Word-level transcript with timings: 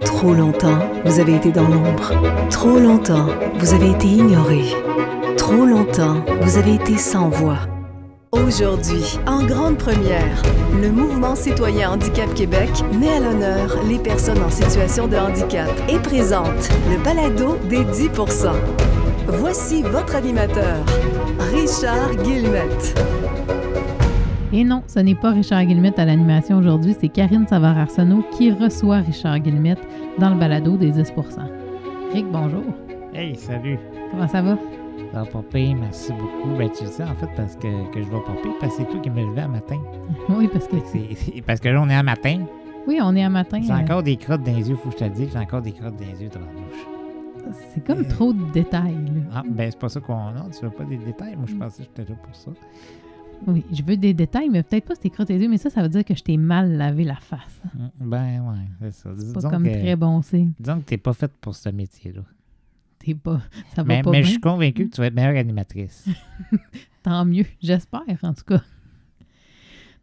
Trop 0.00 0.32
longtemps, 0.32 0.78
vous 1.04 1.20
avez 1.20 1.36
été 1.36 1.52
dans 1.52 1.68
l'ombre. 1.68 2.12
Trop 2.50 2.78
longtemps, 2.78 3.26
vous 3.58 3.74
avez 3.74 3.90
été 3.90 4.06
ignoré. 4.06 4.62
Trop 5.36 5.66
longtemps, 5.66 6.24
vous 6.40 6.56
avez 6.58 6.74
été 6.74 6.96
sans 6.96 7.28
voix. 7.28 7.58
Aujourd'hui, 8.32 9.18
en 9.26 9.44
grande 9.44 9.76
première, 9.76 10.42
le 10.80 10.90
mouvement 10.90 11.36
citoyen 11.36 11.90
Handicap 11.90 12.32
Québec 12.34 12.70
met 12.98 13.10
à 13.10 13.20
l'honneur 13.20 13.76
les 13.88 13.98
personnes 13.98 14.42
en 14.42 14.50
situation 14.50 15.06
de 15.06 15.16
handicap 15.16 15.70
et 15.88 15.98
présente 15.98 16.68
le 16.90 16.96
balado 17.02 17.56
des 17.68 17.84
10 17.84 18.10
Voici 19.28 19.82
votre 19.82 20.14
animateur, 20.14 20.84
Richard 21.52 22.14
Guillemette. 22.22 22.94
Et 24.52 24.62
non, 24.62 24.82
ce 24.86 25.00
n'est 25.00 25.16
pas 25.16 25.30
Richard 25.30 25.64
Guillemette 25.64 25.98
à 25.98 26.04
l'animation 26.04 26.58
aujourd'hui, 26.58 26.94
c'est 26.98 27.08
Karine 27.08 27.46
Savard-Arsenault 27.46 28.24
qui 28.32 28.52
reçoit 28.52 28.98
Richard 28.98 29.40
Guillemette 29.40 29.80
dans 30.18 30.30
le 30.30 30.36
balado 30.36 30.76
des 30.76 30.92
10% 30.92 31.12
Rick, 32.12 32.26
bonjour. 32.30 32.62
Hey, 33.14 33.34
salut. 33.34 33.78
Comment 34.12 34.28
ça 34.28 34.42
va? 34.42 34.56
Ça 35.12 35.22
va 35.22 35.74
merci 35.74 36.12
beaucoup. 36.12 36.56
Ben, 36.56 36.70
tu 36.70 36.84
le 36.84 36.90
sais, 36.90 37.02
en 37.02 37.14
fait, 37.14 37.28
parce 37.36 37.56
que, 37.56 37.90
que 37.92 38.00
je 38.02 38.06
vais 38.06 38.20
pas 38.20 38.32
pire, 38.42 38.52
parce 38.60 38.76
que 38.76 38.82
c'est 38.82 38.88
toi 38.90 39.00
qui 39.00 39.10
me 39.10 39.24
levais 39.24 39.42
à 39.42 39.48
matin. 39.48 39.80
Oui, 40.28 40.48
parce 40.52 40.68
que... 40.68 40.76
Parce 41.42 41.60
que 41.60 41.68
là, 41.68 41.82
on 41.82 41.88
est 41.88 41.94
à 41.94 42.02
matin. 42.02 42.44
Oui, 42.86 43.00
on 43.02 43.14
est 43.16 43.24
à 43.24 43.28
matin. 43.28 43.60
J'ai 43.60 43.72
euh, 43.72 43.76
encore 43.76 44.02
des 44.04 44.16
crottes 44.16 44.44
dans 44.44 44.54
les 44.54 44.68
yeux, 44.68 44.76
faut 44.76 44.90
que 44.90 44.94
je 44.94 44.98
te 45.00 45.04
le 45.04 45.10
dise. 45.10 45.30
J'ai 45.32 45.38
encore 45.38 45.62
des 45.62 45.72
crottes 45.72 45.96
dans 45.96 46.04
les 46.04 46.22
yeux 46.22 46.28
devant 46.28 46.46
la 46.46 46.52
bouche. 46.52 46.95
C'est 47.74 47.84
comme 47.84 48.06
trop 48.08 48.32
de 48.32 48.52
détails. 48.52 48.94
là. 48.94 49.22
Ah, 49.34 49.42
ben, 49.48 49.70
c'est 49.70 49.78
pas 49.78 49.88
ça 49.88 50.00
qu'on 50.00 50.14
a. 50.14 50.48
Tu 50.50 50.64
veux 50.64 50.70
pas 50.70 50.84
des 50.84 50.96
détails? 50.98 51.36
Moi, 51.36 51.46
je 51.48 51.54
Mm. 51.54 51.58
pensais 51.58 51.82
que 51.84 51.88
j'étais 51.96 52.10
là 52.12 52.18
pour 52.22 52.34
ça. 52.34 52.50
Oui, 53.46 53.64
je 53.70 53.82
veux 53.82 53.96
des 53.96 54.14
détails, 54.14 54.48
mais 54.48 54.62
peut-être 54.62 54.86
pas 54.86 54.94
si 54.94 55.02
t'es 55.02 55.10
crottes 55.10 55.28
les 55.28 55.38
yeux, 55.38 55.48
mais 55.48 55.58
ça, 55.58 55.68
ça 55.68 55.82
veut 55.82 55.88
dire 55.90 56.04
que 56.04 56.14
je 56.14 56.22
t'ai 56.22 56.36
mal 56.38 56.72
lavé 56.72 57.04
la 57.04 57.16
face. 57.16 57.60
Mm, 57.74 57.86
Ben, 58.00 58.40
ouais, 58.40 58.66
c'est 58.80 58.92
ça. 58.94 59.10
C'est 59.16 59.32
pas 59.34 59.50
comme 59.50 59.64
que, 59.64 59.68
très 59.68 59.94
bon 59.96 60.22
signe. 60.22 60.52
disons 60.58 60.78
que 60.80 60.84
t'es 60.86 60.96
pas 60.96 61.12
faite 61.12 61.32
pour 61.40 61.54
ce 61.54 61.68
métier-là. 61.68 62.22
T'es 62.98 63.14
pas... 63.14 63.40
Ça 63.74 63.82
va 63.82 63.88
Mais, 63.88 64.02
pas 64.02 64.10
mais 64.10 64.22
je 64.22 64.30
suis 64.30 64.40
convaincu 64.40 64.88
que 64.88 64.94
tu 64.94 65.00
vas 65.00 65.08
être 65.08 65.14
meilleure 65.14 65.36
animatrice. 65.36 66.08
Tant 67.02 67.24
mieux, 67.26 67.44
j'espère 67.62 68.00
en 68.22 68.32
tout 68.32 68.44
cas. 68.44 68.62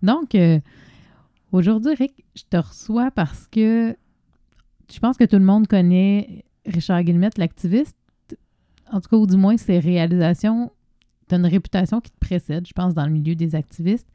Donc, 0.03 0.35
euh, 0.35 0.59
aujourd'hui, 1.51 1.95
Rick, 1.95 2.23
je 2.35 2.43
te 2.49 2.57
reçois 2.57 3.09
parce 3.11 3.47
que 3.47 3.95
je 4.93 4.99
pense 4.99 5.17
que 5.17 5.23
tout 5.23 5.37
le 5.37 5.43
monde 5.45 5.67
connaît 5.67 6.45
Richard 6.65 7.03
Guillemette, 7.03 7.37
l'activiste. 7.37 7.95
En 8.91 9.01
tout 9.01 9.09
cas, 9.09 9.17
ou 9.17 9.27
du 9.27 9.37
moins, 9.37 9.57
ses 9.57 9.79
réalisations. 9.79 10.71
Tu 11.27 11.35
as 11.35 11.37
une 11.37 11.45
réputation 11.45 12.01
qui 12.01 12.11
te 12.11 12.17
précède, 12.19 12.67
je 12.67 12.73
pense, 12.73 12.93
dans 12.93 13.05
le 13.05 13.11
milieu 13.11 13.35
des 13.35 13.55
activistes. 13.55 14.07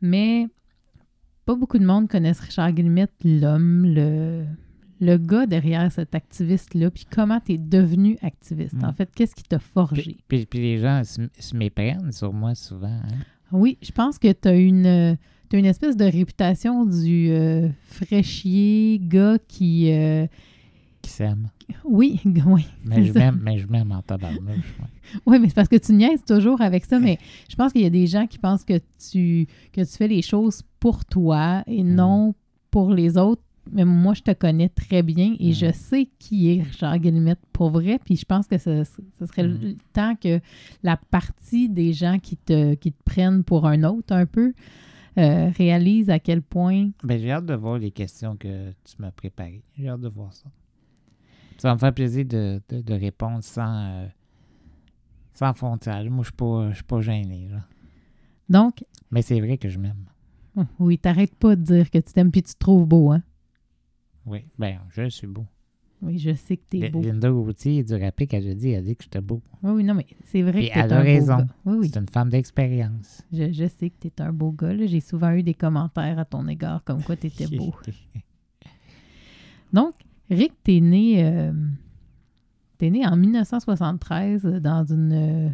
Mais 0.00 0.48
pas 1.44 1.54
beaucoup 1.54 1.78
de 1.78 1.84
monde 1.86 2.08
connaissent 2.08 2.40
Richard 2.40 2.72
Guillemette, 2.72 3.12
l'homme, 3.24 3.84
le, 3.86 4.44
le 5.00 5.16
gars 5.16 5.46
derrière 5.46 5.90
cet 5.90 6.14
activiste-là. 6.14 6.90
Puis 6.90 7.06
comment 7.10 7.40
tu 7.40 7.52
es 7.54 7.58
devenu 7.58 8.16
activiste. 8.22 8.74
Mm. 8.74 8.84
En 8.84 8.92
fait, 8.92 9.10
qu'est-ce 9.14 9.34
qui 9.34 9.42
t'a 9.44 9.58
forgé? 9.58 10.02
puis, 10.02 10.18
puis, 10.28 10.46
puis 10.46 10.60
les 10.60 10.78
gens 10.78 11.02
se, 11.04 11.22
se 11.38 11.56
méprennent 11.56 12.12
sur 12.12 12.32
moi 12.32 12.54
souvent. 12.54 12.86
hein. 12.88 13.24
Oui, 13.50 13.76
je 13.82 13.90
pense 13.92 14.18
que 14.18 14.32
tu 14.32 14.48
as 14.48 14.54
une, 14.54 15.16
t'as 15.48 15.58
une 15.58 15.66
espèce 15.66 15.96
de 15.96 16.04
réputation 16.04 16.86
du 16.86 17.28
euh, 17.30 17.68
fraîchier 17.86 18.98
gars 19.02 19.38
qui. 19.48 19.90
euh, 19.92 20.26
Qui 21.02 21.10
s'aiment. 21.10 21.50
oui, 21.84 22.20
oui. 22.46 22.66
Mais 22.84 23.04
je 23.04 23.12
m'aime, 23.12 23.40
mais 23.42 23.58
je 23.58 23.66
m'aime 23.66 23.90
en 23.92 24.02
tabarnouche. 24.02 24.40
ouais. 24.80 25.20
Oui, 25.26 25.38
mais 25.40 25.48
c'est 25.48 25.54
parce 25.54 25.68
que 25.68 25.76
tu 25.76 25.92
niaises 25.92 26.24
toujours 26.24 26.60
avec 26.60 26.84
ça, 26.84 26.98
mais 27.00 27.18
je 27.50 27.56
pense 27.56 27.72
qu'il 27.72 27.82
y 27.82 27.86
a 27.86 27.90
des 27.90 28.06
gens 28.06 28.26
qui 28.26 28.38
pensent 28.38 28.64
que 28.64 28.78
tu, 29.10 29.46
que 29.72 29.80
tu 29.80 29.96
fais 29.96 30.08
les 30.08 30.22
choses 30.22 30.62
pour 30.80 31.04
toi 31.04 31.64
et 31.66 31.82
Mm. 31.82 31.94
non 31.94 32.34
pour 32.70 32.92
les 32.92 33.18
autres. 33.18 33.42
Mais 33.70 33.84
moi, 33.84 34.12
je 34.14 34.22
te 34.22 34.32
connais 34.32 34.68
très 34.68 35.02
bien 35.02 35.36
et 35.38 35.50
Mm. 35.50 35.54
je 35.54 35.72
sais 35.72 36.08
qui 36.18 36.50
est 36.52 36.62
Richard 36.62 36.98
Guillemette 36.98 37.38
pour 37.52 37.70
vrai. 37.70 37.98
Puis 38.04 38.16
je 38.16 38.24
pense 38.24 38.46
que 38.46 38.58
ce, 38.58 38.84
ce 39.18 39.26
serait 39.26 39.42
le 39.44 39.54
Mm. 39.54 39.76
temps 39.92 40.14
que 40.16 40.40
la 40.82 40.96
partie 40.96 41.68
des 41.68 41.92
gens 41.92 42.18
qui 42.18 42.36
te, 42.36 42.74
qui 42.74 42.92
te 42.92 43.02
prennent 43.04 43.42
pour 43.44 43.66
un 43.66 43.82
autre 43.84 44.14
un 44.14 44.26
peu 44.26 44.52
euh, 45.18 45.50
réalise 45.58 46.08
à 46.10 46.18
quel 46.18 46.40
point 46.42 46.88
Ben, 47.04 47.20
j'ai 47.20 47.30
hâte 47.30 47.44
de 47.46 47.54
voir 47.54 47.78
les 47.78 47.90
questions 47.90 48.34
que 48.36 48.70
tu 48.70 48.94
m'as 48.98 49.10
préparées. 49.10 49.62
J'ai 49.78 49.88
hâte 49.88 50.00
de 50.00 50.08
voir 50.08 50.32
ça. 50.32 50.48
Ça 51.58 51.68
va 51.68 51.74
me 51.74 51.78
faire 51.78 51.94
plaisir 51.94 52.24
de, 52.24 52.60
de, 52.68 52.80
de 52.80 52.94
répondre 52.94 53.42
sans, 53.42 53.86
euh, 53.86 54.06
sans 55.34 55.52
frontière. 55.54 56.02
Moi, 56.10 56.22
je 56.22 56.28
suis 56.28 56.36
pas, 56.36 56.68
je 56.70 56.74
suis 56.76 56.84
pas 56.84 57.00
gêné. 57.00 57.48
Là. 57.50 57.64
Donc, 58.48 58.84
Mais 59.10 59.22
c'est 59.22 59.40
vrai 59.40 59.58
que 59.58 59.68
je 59.68 59.78
m'aime. 59.78 60.04
oui, 60.78 60.98
t'arrêtes 60.98 61.34
pas 61.36 61.56
de 61.56 61.62
dire 61.62 61.90
que 61.90 61.98
tu 61.98 62.12
t'aimes 62.12 62.30
puis 62.30 62.42
tu 62.42 62.54
te 62.54 62.58
trouves 62.58 62.86
beau, 62.86 63.10
hein? 63.12 63.22
Oui, 64.26 64.44
ben, 64.58 64.78
je 64.90 65.08
suis 65.08 65.26
beau. 65.26 65.46
Oui, 66.00 66.18
je 66.18 66.34
sais 66.34 66.56
que 66.56 66.62
t'es 66.68 66.90
beau. 66.90 67.00
Linda 67.00 67.30
Gauthier 67.30 67.84
du 67.84 67.94
Rapid, 67.94 68.34
elle 68.34 68.48
a 68.50 68.54
dit, 68.54 68.70
elle 68.70 68.78
a 68.80 68.82
dit 68.82 68.96
que 68.96 69.04
j'étais 69.04 69.20
beau. 69.20 69.40
Oui, 69.62 69.70
oui, 69.70 69.84
non, 69.84 69.94
mais 69.94 70.06
c'est 70.24 70.42
vrai 70.42 70.68
que 70.68 70.72
t'es 70.74 70.80
elle 70.80 70.92
un 70.92 70.96
a 70.96 71.00
beau 71.00 71.04
raison. 71.06 71.36
gars. 71.38 71.46
Oui, 71.64 71.76
oui. 71.78 71.90
C'est 71.92 72.00
une 72.00 72.08
femme 72.08 72.28
d'expérience. 72.28 73.22
Je, 73.32 73.52
je 73.52 73.68
sais 73.68 73.90
que 73.90 73.94
tu 74.00 74.08
es 74.08 74.20
un 74.20 74.32
beau 74.32 74.50
gars. 74.50 74.76
J'ai 74.84 75.00
souvent 75.00 75.30
eu 75.32 75.44
des 75.44 75.54
commentaires 75.54 76.18
à 76.18 76.24
ton 76.24 76.48
égard 76.48 76.82
comme 76.82 77.02
quoi 77.04 77.14
tu 77.16 77.28
étais 77.28 77.46
beau. 77.56 77.72
Donc, 79.72 79.94
Rick, 80.30 80.52
t'es 80.64 80.80
né, 80.80 81.24
euh, 81.24 81.52
t'es 82.78 82.90
né 82.90 83.06
en 83.06 83.16
1973 83.16 84.42
dans 84.44 84.84
une. 84.84 85.12
euh, 85.12 85.48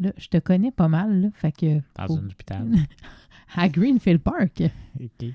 là, 0.00 0.12
je 0.16 0.28
te 0.28 0.38
connais 0.38 0.70
pas 0.70 0.88
mal, 0.88 1.20
là, 1.22 1.28
fait 1.34 1.52
que. 1.52 1.76
Dans 1.96 2.06
faut- 2.06 2.16
un 2.18 2.26
hôpital. 2.26 2.66
à 3.56 3.68
Greenfield 3.68 4.20
Park, 4.20 4.62
Ok. 5.00 5.26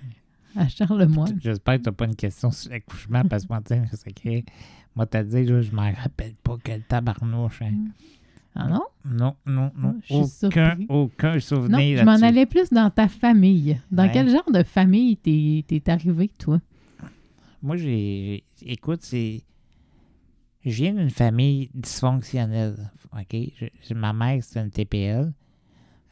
à 0.55 0.67
Charlemagne. 0.67 1.37
J'espère 1.41 1.77
que 1.77 1.83
tu 1.83 1.89
n'as 1.89 1.93
pas 1.93 2.05
une 2.05 2.15
question 2.15 2.51
sur 2.51 2.71
l'accouchement 2.71 3.23
parce 3.23 3.43
que 3.45 3.49
moi, 3.53 3.61
tu 3.61 3.73
sais, 3.97 4.45
moi, 4.95 5.05
t'as 5.05 5.23
dit, 5.23 5.45
je 5.45 5.75
m'en 5.75 5.91
rappelle 5.91 6.33
pas 6.43 6.55
quel 6.63 6.81
tabarnouche. 6.83 7.61
hein. 7.61 7.73
Ah 8.55 8.67
non? 8.67 8.83
Non, 9.03 9.35
non, 9.47 9.71
non. 9.75 9.95
Ah, 9.97 10.01
je 10.03 10.23
suis 10.25 10.45
Aucun, 10.45 10.77
aucun 10.87 11.33
Non, 11.33 11.39
souvenir 11.39 11.97
je 11.99 12.03
m'en 12.05 12.21
allais 12.21 12.45
plus 12.45 12.69
dans 12.69 12.91
ta 12.91 13.07
famille. 13.07 13.79
Dans 13.91 14.03
Ouais. 14.03 14.11
quel 14.13 14.29
genre 14.29 14.51
de 14.53 14.61
famille 14.61 15.17
t'es, 15.17 15.65
t'es 15.67 15.89
arrivé, 15.89 16.29
toi? 16.37 16.59
Moi, 17.63 17.77
j'ai. 17.77 18.43
Écoute, 18.61 19.01
c'est. 19.03 19.41
Je 20.65 20.69
viens 20.69 20.93
d'une 20.93 21.09
famille 21.09 21.71
dysfonctionnelle. 21.73 22.91
OK? 23.17 23.35
Ma 23.95 24.11
mère, 24.11 24.43
c'est 24.43 24.59
une 24.59 24.69
TPL. 24.69 25.33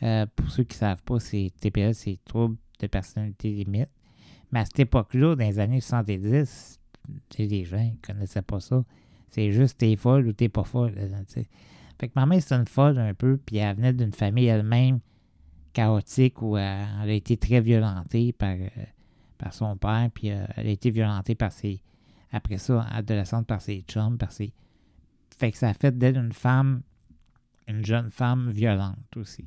Euh, 0.01 0.25
pour 0.35 0.49
ceux 0.49 0.63
qui 0.63 0.75
ne 0.77 0.79
savent 0.79 1.03
pas, 1.03 1.19
c'est 1.19 1.51
TPL, 1.59 1.93
c'est 1.93 2.17
trouble 2.25 2.55
de 2.79 2.87
personnalité 2.87 3.51
limite. 3.51 3.89
Mais 4.51 4.61
à 4.61 4.65
cette 4.65 4.79
époque-là, 4.79 5.35
dans 5.35 5.45
les 5.45 5.59
années 5.59 5.81
70, 5.81 6.79
tu 7.29 7.37
sais, 7.37 7.45
les 7.45 7.65
gens 7.65 7.83
ne 7.83 7.95
connaissaient 8.01 8.41
pas 8.41 8.59
ça. 8.61 8.83
C'est 9.29 9.51
juste 9.51 9.77
t'es 9.77 9.95
folle 9.95 10.27
ou 10.27 10.33
t'es 10.33 10.49
pas 10.49 10.63
folle. 10.63 10.93
Fait 11.99 12.07
que 12.07 12.13
ma 12.15 12.25
mère, 12.25 12.41
c'est 12.41 12.55
une 12.55 12.67
folle 12.67 12.97
un 12.97 13.13
peu, 13.13 13.37
puis 13.37 13.57
elle 13.57 13.75
venait 13.75 13.93
d'une 13.93 14.13
famille 14.13 14.47
elle-même 14.47 14.99
chaotique 15.73 16.41
où 16.41 16.57
elle, 16.57 16.87
elle 17.03 17.09
a 17.09 17.13
été 17.13 17.37
très 17.37 17.61
violentée 17.61 18.33
par, 18.33 18.55
euh, 18.55 18.67
par 19.41 19.53
son 19.53 19.75
père, 19.75 20.09
puis 20.13 20.29
euh, 20.31 20.45
elle 20.55 20.67
a 20.67 20.69
été 20.71 20.91
violentée 20.91 21.35
par 21.35 21.51
ses. 21.51 21.81
Après 22.31 22.57
ça, 22.57 22.83
adolescente, 22.91 23.47
par 23.47 23.61
ses 23.61 23.81
chums, 23.81 24.17
par 24.17 24.31
ses. 24.31 24.53
Fait 25.37 25.51
que 25.51 25.57
ça 25.57 25.69
a 25.69 25.73
fait 25.73 25.97
d'elle 25.97 26.17
une 26.17 26.31
femme, 26.33 26.81
une 27.67 27.83
jeune 27.83 28.09
femme 28.11 28.51
violente 28.51 29.17
aussi. 29.17 29.45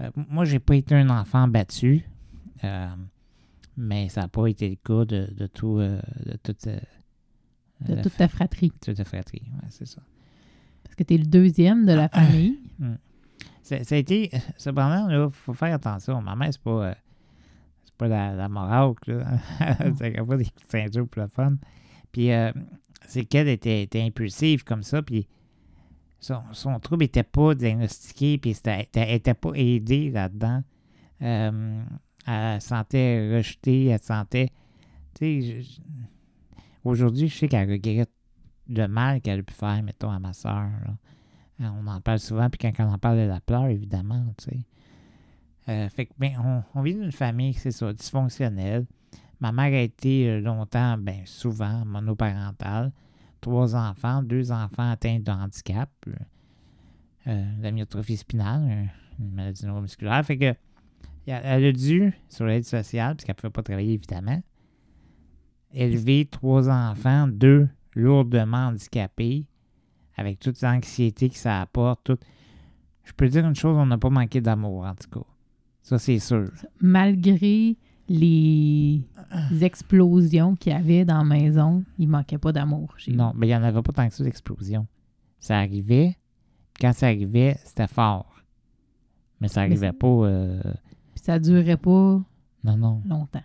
Euh, 0.00 0.10
moi, 0.28 0.44
j'ai 0.44 0.58
pas 0.58 0.76
été 0.76 0.94
un 0.94 1.08
enfant 1.10 1.48
battu, 1.48 2.04
euh, 2.62 2.88
mais 3.76 4.08
ça 4.08 4.20
n'a 4.22 4.28
pas 4.28 4.46
été 4.46 4.68
le 4.68 4.76
cas 4.76 5.04
de, 5.04 5.32
de 5.34 5.46
tout. 5.46 5.78
euh, 5.78 6.00
de 6.26 6.36
toute, 6.42 6.66
De 6.66 7.94
la 7.94 8.02
toute 8.02 8.12
fa- 8.12 8.18
ta 8.18 8.28
fratrie. 8.28 8.70
toute 8.80 8.98
la 8.98 9.04
fratrie. 9.04 9.42
Ouais, 9.54 9.68
c'est 9.70 9.86
ça. 9.86 10.02
Parce 10.84 10.94
que 10.94 11.02
t'es 11.02 11.16
le 11.18 11.26
deuxième 11.26 11.86
de 11.86 11.92
la 11.92 12.08
famille. 12.08 12.58
Ça, 13.62 13.82
ça 13.84 13.94
a 13.96 13.98
été. 13.98 14.30
Cependant, 14.56 15.08
il 15.10 15.30
faut 15.30 15.54
faire 15.54 15.74
attention. 15.74 16.20
Ma 16.22 16.36
mère, 16.36 16.50
c'est 16.52 16.62
pas. 16.62 16.94
Euh, 18.04 18.08
pas 18.08 18.08
la, 18.08 18.34
la 18.34 18.48
morale, 18.48 18.94
là. 19.06 19.38
c'est 19.98 20.12
pas 20.24 20.36
des 20.36 21.02
pour 21.02 21.22
le 21.22 21.28
fun. 21.28 21.56
Puis, 22.12 22.32
euh, 22.32 22.52
c'est 23.06 23.24
qu'elle 23.24 23.48
était, 23.48 23.82
était 23.82 24.02
impulsive 24.02 24.64
comme 24.64 24.82
ça. 24.82 25.02
Puis, 25.02 25.28
son, 26.20 26.42
son 26.52 26.78
trouble 26.80 27.04
n'était 27.04 27.22
pas 27.22 27.54
diagnostiqué. 27.54 28.38
Puis, 28.38 28.56
elle 28.64 29.08
n'était 29.08 29.34
pas 29.34 29.52
aidée 29.54 30.10
là-dedans. 30.10 30.62
Euh, 31.22 31.82
elle 32.26 32.60
se 32.60 32.68
sentait 32.68 33.36
rejetée. 33.36 33.86
Elle 33.86 33.98
se 34.00 34.06
sentait. 34.06 34.50
Tu 35.14 35.42
sais, 35.42 35.80
aujourd'hui, 36.84 37.28
je 37.28 37.36
sais 37.36 37.48
qu'elle 37.48 37.70
regrette 37.70 38.10
le 38.68 38.86
mal 38.86 39.20
qu'elle 39.20 39.40
a 39.40 39.42
pu 39.42 39.54
faire, 39.54 39.82
mettons, 39.82 40.10
à 40.10 40.18
ma 40.18 40.32
soeur. 40.32 40.68
Là. 40.84 41.72
On 41.74 41.86
en 41.86 42.00
parle 42.00 42.20
souvent, 42.20 42.48
puis 42.50 42.58
quand 42.58 42.84
on 42.84 42.92
en 42.92 42.98
parle, 42.98 43.18
elle 43.18 43.28
la 43.28 43.40
pleure, 43.40 43.66
évidemment, 43.66 44.24
tu 44.38 44.50
sais. 44.50 44.58
Euh, 45.68 45.88
fait 45.88 46.06
que, 46.06 46.12
ben, 46.18 46.32
on, 46.42 46.62
on 46.78 46.82
vit 46.82 46.94
d'une 46.94 47.12
famille, 47.12 47.52
c'est 47.52 47.70
ça, 47.70 47.92
dysfonctionnelle. 47.92 48.86
Ma 49.40 49.52
mère 49.52 49.72
a 49.78 49.82
été 49.82 50.28
euh, 50.28 50.40
longtemps, 50.40 50.96
ben, 50.98 51.20
souvent, 51.24 51.84
monoparentale. 51.84 52.92
Trois 53.40 53.76
enfants, 53.76 54.22
deux 54.22 54.50
enfants 54.50 54.90
atteints 54.90 55.20
de 55.20 55.30
handicap. 55.30 55.90
euh, 57.28 57.44
la 57.60 57.70
myotrophie 57.70 58.16
spinale, 58.16 58.68
euh, 58.70 58.84
une 59.20 59.32
maladie 59.32 59.66
neuromusculaire. 59.66 60.24
Fait 60.24 60.38
que 60.38 60.54
elle 61.26 61.64
a 61.64 61.72
dû, 61.72 62.14
sur 62.30 62.46
l'aide 62.46 62.64
sociale, 62.64 63.14
puisqu'elle 63.14 63.34
ne 63.34 63.40
pouvait 63.40 63.50
pas 63.50 63.62
travailler 63.62 63.92
évidemment, 63.92 64.42
élever 65.74 66.24
trois 66.24 66.70
enfants, 66.70 67.28
deux 67.28 67.68
lourdement 67.94 68.68
handicapés, 68.68 69.44
avec 70.16 70.38
toute 70.38 70.62
l'anxiété 70.62 71.28
que 71.28 71.36
ça 71.36 71.60
apporte. 71.60 72.02
Tout. 72.04 72.18
Je 73.04 73.12
peux 73.12 73.28
dire 73.28 73.46
une 73.46 73.54
chose, 73.54 73.76
on 73.76 73.84
n'a 73.84 73.98
pas 73.98 74.08
manqué 74.08 74.40
d'amour, 74.40 74.86
en 74.86 74.94
tout 74.94 75.10
cas. 75.10 75.26
Ça, 75.88 75.98
c'est 75.98 76.18
sûr. 76.18 76.50
Malgré 76.82 77.76
les 78.10 79.02
explosions 79.62 80.54
qu'il 80.56 80.72
y 80.72 80.76
avait 80.76 81.04
dans 81.06 81.18
la 81.18 81.24
maison, 81.24 81.82
il 81.98 82.08
manquait 82.08 82.36
pas 82.38 82.52
d'amour 82.52 82.92
chez 82.98 83.12
Non, 83.12 83.32
mais 83.34 83.46
il 83.46 83.50
n'y 83.50 83.56
en 83.56 83.62
avait 83.62 83.80
pas 83.82 83.92
tant 83.92 84.06
que 84.08 84.14
ça 84.14 84.22
d'explosion. 84.24 84.86
Ça 85.38 85.56
arrivait. 85.58 86.16
Quand 86.80 86.92
ça 86.92 87.06
arrivait, 87.06 87.56
c'était 87.64 87.86
fort. 87.86 88.42
Mais 89.40 89.48
ça 89.48 89.62
arrivait 89.62 89.92
pas. 89.92 90.06
euh, 90.06 90.60
Puis 91.14 91.22
ça 91.24 91.38
durait 91.38 91.76
pas 91.76 92.20
Non, 92.64 92.76
non. 92.76 93.02
longtemps. 93.06 93.42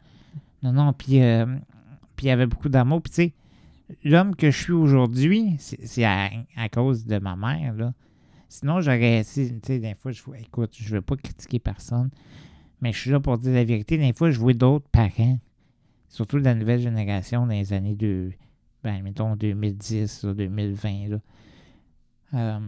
Non, 0.64 0.74
non. 0.74 0.92
Puis 0.94 1.22
euh, 1.22 1.46
puis 2.16 2.26
il 2.26 2.30
y 2.30 2.32
avait 2.32 2.48
beaucoup 2.48 2.70
d'amour. 2.70 3.02
Puis 3.02 3.12
tu 3.12 3.16
sais, 3.16 3.34
l'homme 4.04 4.36
que 4.36 4.52
je 4.52 4.58
suis 4.64 4.74
aujourd'hui, 4.74 5.56
c'est 5.60 5.86
c'est 5.86 6.04
à, 6.04 6.30
à 6.58 6.68
cause 6.70 7.06
de 7.06 7.20
ma 7.20 7.36
mère, 7.36 7.74
là. 7.76 7.94
Sinon, 8.54 8.82
j'aurais. 8.82 9.24
Tu 9.24 9.50
sais, 9.64 9.80
des 9.80 9.96
fois, 9.96 10.12
je. 10.12 10.22
Écoute, 10.40 10.76
je 10.80 10.94
veux 10.94 11.02
pas 11.02 11.16
critiquer 11.16 11.58
personne. 11.58 12.12
Mais 12.82 12.94
je 12.94 13.00
suis 13.00 13.10
là 13.10 13.20
pour 13.20 13.40
dire 13.40 13.52
la 13.52 13.64
vérité. 13.64 13.98
Des 13.98 14.14
fois, 14.14 14.30
je 14.30 14.40
vois 14.40 14.54
d'autres 14.54 14.88
parents, 14.90 15.40
surtout 16.08 16.38
de 16.38 16.44
la 16.44 16.54
nouvelle 16.54 16.80
génération 16.80 17.48
dans 17.48 17.54
les 17.54 17.74
années 17.74 17.96
de. 17.96 18.32
Ben, 18.84 19.02
mettons 19.02 19.36
2010, 19.36 20.26
là, 20.26 20.34
2020, 20.36 21.08
là, 21.08 21.20
euh, 22.36 22.60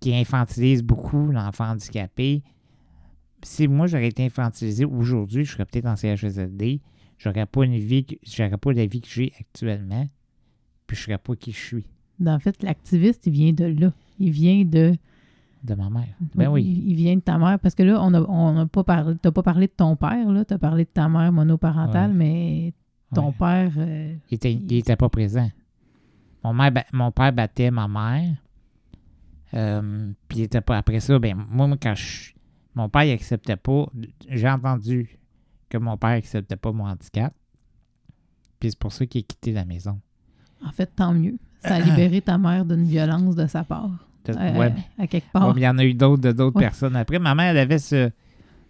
qui 0.00 0.16
infantilisent 0.16 0.82
beaucoup 0.82 1.30
l'enfant 1.30 1.66
handicapé. 1.66 2.42
Si 3.44 3.68
moi 3.68 3.86
j'aurais 3.86 4.08
été 4.08 4.24
infantilisé 4.24 4.84
aujourd'hui, 4.84 5.44
je 5.44 5.52
serais 5.52 5.64
peut-être 5.64 5.86
en 5.86 5.94
CHSLD, 5.94 6.80
j'aurais 7.18 7.46
pas 7.46 7.64
une 7.64 7.78
vie, 7.78 8.04
j'aurais 8.24 8.56
pas 8.56 8.72
la 8.72 8.86
vie 8.86 9.00
que 9.00 9.08
j'ai 9.08 9.32
actuellement, 9.38 10.08
puis 10.88 10.96
je 10.96 11.02
serais 11.02 11.18
pas 11.18 11.36
qui 11.36 11.52
je 11.52 11.60
suis 11.60 11.86
En 12.26 12.40
fait, 12.40 12.62
l'activiste, 12.64 13.26
il 13.26 13.32
vient 13.32 13.52
de 13.52 13.66
là. 13.66 13.92
Il 14.18 14.30
vient 14.30 14.64
de. 14.64 14.96
de 15.64 15.74
ma 15.74 15.90
mère. 15.90 16.14
Ben 16.34 16.48
oui. 16.48 16.62
Il, 16.64 16.90
il 16.90 16.94
vient 16.96 17.16
de 17.16 17.20
ta 17.20 17.38
mère. 17.38 17.58
Parce 17.58 17.74
que 17.74 17.82
là, 17.82 17.98
on 18.02 18.12
a, 18.14 18.20
on 18.22 18.58
a 18.58 18.66
pas 18.66 18.84
parlé. 18.84 19.16
T'as 19.20 19.30
pas 19.32 19.42
parlé 19.42 19.66
de 19.66 19.72
ton 19.76 19.96
père, 19.96 20.30
là. 20.30 20.44
T'as 20.44 20.58
parlé 20.58 20.84
de 20.84 20.90
ta 20.90 21.08
mère 21.08 21.32
monoparentale, 21.32 22.10
Ouais. 22.10 22.16
mais 22.16 22.74
ton 23.14 23.28
Ouais. 23.28 23.34
père. 23.38 23.72
euh, 23.78 24.14
Il 24.30 24.34
était, 24.34 24.52
il 24.52 24.72
était 24.74 24.96
pas 24.96 25.08
présent. 25.08 25.50
Mon, 26.42 26.52
mère, 26.52 26.72
mon 26.92 27.10
père 27.10 27.32
battait 27.32 27.70
ma 27.70 27.88
mère. 27.88 28.34
Euh, 29.54 30.12
puis 30.28 30.38
il 30.40 30.42
était 30.42 30.60
pas. 30.60 30.78
Après 30.78 31.00
ça, 31.00 31.18
ben, 31.18 31.34
moi, 31.50 31.66
moi, 31.66 31.76
quand 31.80 31.94
je. 31.94 32.32
Mon 32.74 32.88
père, 32.88 33.04
il 33.04 33.12
acceptait 33.12 33.56
pas. 33.56 33.86
J'ai 34.28 34.48
entendu 34.50 35.16
que 35.68 35.78
mon 35.78 35.96
père 35.96 36.10
acceptait 36.10 36.56
pas 36.56 36.72
mon 36.72 36.86
handicap. 36.86 37.32
Puis 38.58 38.70
c'est 38.70 38.78
pour 38.78 38.92
ça 38.92 39.06
qu'il 39.06 39.20
a 39.20 39.22
quitté 39.22 39.52
la 39.52 39.64
maison. 39.64 40.00
en 40.64 40.72
fait, 40.72 40.86
tant 40.86 41.12
mieux. 41.14 41.38
Ça 41.66 41.74
a 41.76 41.80
libéré 41.80 42.20
ta 42.20 42.38
mère 42.38 42.64
d'une 42.64 42.84
violence 42.84 43.34
de 43.36 43.46
sa 43.46 43.64
part. 43.64 43.90
Euh, 44.28 44.58
ouais, 44.58 44.72
à 44.98 45.06
quelque 45.06 45.30
part. 45.32 45.52
il 45.56 45.62
y 45.62 45.68
en 45.68 45.76
a 45.78 45.84
eu 45.84 45.92
d'autres 45.94 46.22
de 46.22 46.32
d'autres 46.32 46.56
Ouais. 46.56 46.62
personnes. 46.64 46.96
Après, 46.96 47.18
ma 47.18 47.34
mère, 47.34 47.50
elle 47.50 47.58
avait 47.58 47.78
ce, 47.78 48.10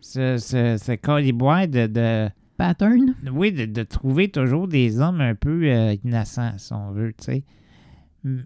ce, 0.00 0.36
ce, 0.38 0.76
ce 0.82 0.92
caliboire 0.92 1.68
de, 1.68 1.86
de, 1.86 2.28
Pattern. 2.56 3.14
oui, 3.32 3.52
de, 3.52 3.64
de 3.66 3.82
trouver 3.84 4.28
toujours 4.30 4.66
des 4.68 5.00
hommes 5.00 5.20
un 5.20 5.34
peu 5.36 5.62
euh, 5.64 5.94
innocents, 6.04 6.54
si 6.56 6.72
on 6.72 6.90
veut, 6.92 7.12
tu 7.18 7.24
sais. 7.24 7.44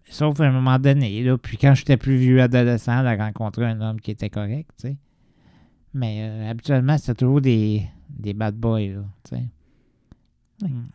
Sauf 0.06 0.40
à 0.40 0.46
un 0.48 0.50
moment 0.50 0.78
donné, 0.78 1.22
là. 1.22 1.38
Puis 1.38 1.56
quand 1.56 1.72
j'étais 1.74 1.96
plus 1.96 2.16
vieux 2.16 2.42
adolescent, 2.42 2.98
elle 3.00 3.06
a 3.06 3.16
rencontré 3.24 3.64
un 3.64 3.80
homme 3.80 4.00
qui 4.00 4.10
était 4.10 4.28
correct, 4.30 4.70
tu 4.78 4.88
sais. 4.88 4.96
Mais 5.94 6.18
euh, 6.22 6.50
habituellement, 6.50 6.98
c'était 6.98 7.14
toujours 7.14 7.40
des, 7.40 7.84
des 8.10 8.34
bad 8.34 8.54
boys, 8.56 8.80
là, 8.80 9.04
tu 9.24 9.36
sais. 9.36 9.44
Mm, 10.62 10.86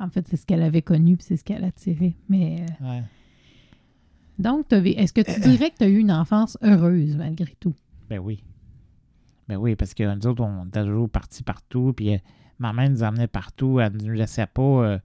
En 0.00 0.08
fait, 0.10 0.26
c'est 0.28 0.36
ce 0.36 0.44
qu'elle 0.44 0.62
avait 0.62 0.82
connu, 0.82 1.16
puis 1.16 1.26
c'est 1.26 1.36
ce 1.36 1.44
qu'elle 1.44 1.64
a 1.64 1.72
tiré. 1.72 2.16
Mais 2.28 2.64
euh, 2.82 2.84
ouais. 2.88 3.02
donc, 4.38 4.66
est-ce 4.72 5.12
que 5.12 5.22
tu 5.22 5.40
dirais 5.40 5.70
que 5.70 5.76
tu 5.78 5.84
as 5.84 5.88
eu 5.88 5.98
une 5.98 6.12
enfance 6.12 6.58
heureuse 6.62 7.16
malgré 7.16 7.54
tout? 7.58 7.74
Ben 8.08 8.18
oui. 8.18 8.44
Ben 9.48 9.56
oui, 9.56 9.76
parce 9.76 9.94
que 9.94 10.14
nous 10.14 10.26
autres, 10.26 10.42
on 10.42 10.66
était 10.66 10.82
toujours 10.82 11.08
partis 11.08 11.42
partout, 11.42 11.92
puis 11.96 12.14
euh, 12.14 12.18
ma 12.58 12.72
mère 12.72 12.90
nous 12.90 13.02
emmenait 13.02 13.28
partout, 13.28 13.80
elle 13.80 13.96
ne 13.96 14.04
nous 14.04 14.12
laissait 14.12 14.46
pas... 14.46 14.62
euh, 14.62 14.98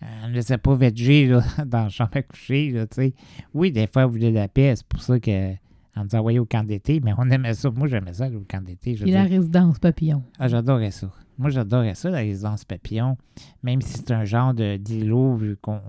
elle 0.00 0.30
ne 0.30 0.34
laissait 0.36 0.58
pas 0.58 0.74
veger 0.74 1.26
là, 1.26 1.42
dans 1.66 1.84
la 1.84 1.88
chambre 1.88 2.10
à 2.14 2.22
coucher, 2.22 2.70
là, 2.70 2.86
tu 2.86 2.94
sais. 2.94 3.14
Oui, 3.52 3.72
des 3.72 3.88
fois, 3.88 4.02
elle 4.02 4.08
voulait 4.08 4.30
la 4.30 4.48
paix, 4.48 4.74
c'est 4.76 4.86
pour 4.86 5.02
ça 5.02 5.18
qu'elle 5.18 5.58
nous 5.96 6.14
envoyait 6.14 6.38
au 6.38 6.46
camp 6.46 6.64
d'été, 6.64 7.00
mais 7.00 7.12
on 7.18 7.28
aimait 7.30 7.54
ça. 7.54 7.70
Moi, 7.70 7.88
j'aimais 7.88 8.12
ça, 8.12 8.28
au 8.28 8.44
camp 8.48 8.62
d'été. 8.62 8.94
Puis 8.94 9.10
la 9.10 9.24
résidence 9.24 9.80
papillon. 9.80 10.22
Ah, 10.38 10.46
j'adorais 10.46 10.92
ça. 10.92 11.10
Moi, 11.38 11.50
j'adorais 11.50 11.94
ça, 11.94 12.10
la 12.10 12.18
résidence 12.18 12.64
papillon, 12.64 13.16
même 13.62 13.80
si 13.80 13.94
c'est 13.98 14.10
un 14.10 14.24
genre 14.24 14.54
de 14.54 14.76
d'îlot, 14.76 15.34
vu 15.36 15.56
qu'on- 15.56 15.80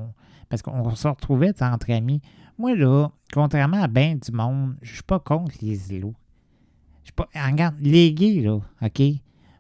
parce 0.48 0.62
qu'on 0.62 0.96
se 0.96 1.08
retrouvait 1.08 1.54
entre 1.62 1.92
amis. 1.92 2.22
Moi, 2.58 2.76
là, 2.76 3.10
contrairement 3.34 3.82
à 3.82 3.88
bien 3.88 4.16
du 4.16 4.32
monde, 4.32 4.76
je 4.82 4.94
suis 4.96 5.04
pas 5.04 5.20
contre 5.20 5.54
les 5.62 5.94
îlots. 5.94 6.16
Je 7.04 7.08
suis 7.08 7.14
pas. 7.14 7.28
Regarde, 7.34 7.76
les 7.80 8.14
gays, 8.14 8.42
là, 8.42 8.60
OK? 8.82 9.02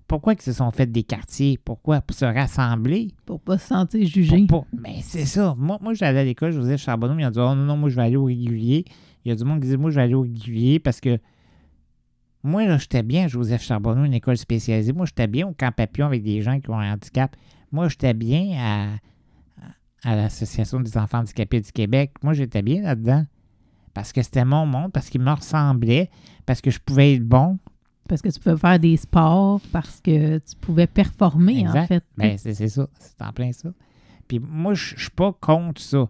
Pourquoi 0.07 0.33
ils 0.33 0.41
se 0.41 0.53
sont 0.53 0.71
fait 0.71 0.87
des 0.91 1.03
quartiers? 1.03 1.59
Pourquoi? 1.63 2.01
Pour 2.01 2.15
se 2.17 2.25
rassembler? 2.25 3.09
Pour 3.25 3.39
pas 3.39 3.57
se 3.59 3.67
sentir 3.67 4.05
jugé. 4.07 4.45
Pour 4.47 4.65
Mais 4.73 5.01
c'est 5.03 5.25
ça. 5.25 5.53
Moi, 5.57 5.77
moi 5.81 5.93
j'allais 5.93 6.19
à 6.19 6.23
l'école, 6.23 6.51
Joseph 6.51 6.81
Charbonneau, 6.81 7.13
il 7.19 7.23
a 7.23 7.29
dit 7.31 7.39
Oh 7.39 7.53
non, 7.53 7.65
non, 7.65 7.77
moi, 7.77 7.89
je 7.89 7.95
vais 7.95 8.01
aller 8.01 8.15
au 8.15 8.25
régulier. 8.25 8.85
Il 9.23 9.29
y 9.29 9.31
a 9.31 9.35
du 9.35 9.43
monde 9.43 9.61
qui 9.61 9.67
dit 9.67 9.77
Moi, 9.77 9.91
je 9.91 9.95
vais 9.97 10.01
aller 10.01 10.15
au 10.15 10.21
régulier 10.21 10.79
parce 10.79 10.99
que 10.99 11.19
moi, 12.43 12.65
là, 12.65 12.77
j'étais 12.77 13.03
bien 13.03 13.25
à 13.25 13.27
Joseph 13.27 13.61
Charbonneau, 13.61 14.05
une 14.05 14.13
école 14.13 14.37
spécialisée. 14.37 14.93
Moi, 14.93 15.05
j'étais 15.05 15.27
bien 15.27 15.47
au 15.47 15.53
camp 15.53 15.73
papillon 15.73 16.07
avec 16.07 16.23
des 16.23 16.41
gens 16.41 16.59
qui 16.59 16.69
ont 16.69 16.79
un 16.79 16.93
handicap. 16.93 17.35
Moi, 17.71 17.89
j'étais 17.89 18.13
bien 18.13 18.57
à, 18.57 20.09
à 20.09 20.15
l'Association 20.15 20.79
des 20.79 20.97
enfants 20.97 21.19
handicapés 21.19 21.59
du 21.61 21.71
Québec. 21.71 22.13
Moi, 22.23 22.33
j'étais 22.33 22.61
bien 22.61 22.81
là-dedans. 22.81 23.25
Parce 23.93 24.13
que 24.13 24.21
c'était 24.21 24.45
mon 24.45 24.65
monde, 24.65 24.91
parce 24.93 25.09
qu'il 25.09 25.21
me 25.21 25.31
ressemblait, 25.31 26.09
parce 26.45 26.61
que 26.61 26.71
je 26.71 26.79
pouvais 26.79 27.15
être 27.15 27.27
bon. 27.27 27.59
Parce 28.07 28.21
que 28.21 28.29
tu 28.29 28.39
pouvais 28.39 28.57
faire 28.57 28.79
des 28.79 28.97
sports, 28.97 29.61
parce 29.71 29.99
que 29.99 30.37
tu 30.37 30.55
pouvais 30.61 30.87
performer, 30.87 31.67
en 31.67 31.85
fait. 31.85 32.03
Ben, 32.17 32.37
c'est 32.37 32.53
ça. 32.67 32.87
C'est 32.99 33.21
en 33.21 33.33
plein 33.33 33.51
ça. 33.51 33.69
Puis 34.27 34.39
moi, 34.39 34.73
je 34.73 34.95
je 34.95 35.01
suis 35.01 35.11
pas 35.11 35.33
contre 35.33 35.81
ça. 35.81 36.07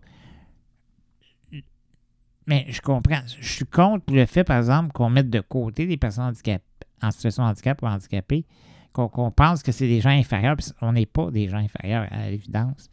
Mais 2.49 2.65
je 2.69 2.81
comprends. 2.81 3.19
Je 3.39 3.47
suis 3.47 3.65
contre 3.65 4.11
le 4.11 4.25
fait, 4.25 4.43
par 4.43 4.57
exemple, 4.57 4.91
qu'on 4.91 5.09
mette 5.11 5.29
de 5.29 5.39
côté 5.39 5.85
des 5.85 5.97
personnes 5.97 6.25
handicapées, 6.25 6.63
en 7.01 7.11
situation 7.11 7.43
de 7.43 7.49
handicap 7.49 7.79
ou 7.83 7.85
handicapées, 7.85 8.43
qu'on 8.91 9.29
pense 9.31 9.61
que 9.61 9.71
c'est 9.71 9.87
des 9.87 10.01
gens 10.01 10.09
inférieurs. 10.09 10.55
puis 10.57 10.65
on 10.81 10.93
n'est 10.93 11.05
pas 11.05 11.29
des 11.29 11.47
gens 11.47 11.57
inférieurs, 11.59 12.07
à 12.09 12.29
l'évidence. 12.31 12.89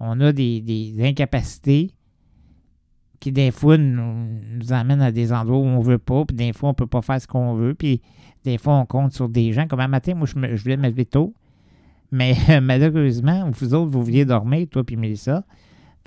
On 0.00 0.20
a 0.20 0.32
des, 0.32 0.60
des 0.60 0.96
incapacités 1.06 1.92
qui, 3.20 3.30
des 3.30 3.52
fois, 3.52 3.78
nous, 3.78 4.28
nous 4.56 4.72
amènent 4.72 5.00
à 5.00 5.12
des 5.12 5.32
endroits 5.32 5.58
où 5.58 5.64
on 5.64 5.80
veut 5.80 5.98
pas, 5.98 6.24
puis 6.24 6.36
des 6.36 6.52
fois, 6.52 6.70
on 6.70 6.74
peut 6.74 6.86
pas 6.88 7.00
faire 7.02 7.20
ce 7.20 7.26
qu'on 7.28 7.54
veut, 7.54 7.74
puis 7.74 8.00
des 8.44 8.58
fois, 8.58 8.74
on 8.74 8.84
compte 8.86 9.12
sur 9.12 9.28
des 9.28 9.52
gens. 9.52 9.68
Comme 9.68 9.80
un 9.80 9.88
matin, 9.88 10.14
moi, 10.16 10.26
je, 10.26 10.36
me- 10.38 10.56
je 10.56 10.62
voulais 10.62 10.76
me 10.76 10.88
lever 10.88 11.04
tôt, 11.06 11.34
mais 12.10 12.34
malheureusement, 12.60 13.48
vous 13.52 13.74
autres, 13.74 13.90
vous 13.92 14.02
vouliez 14.02 14.24
dormir, 14.24 14.66
toi 14.70 14.82
puis 14.82 14.96
Mélissa. 14.96 15.44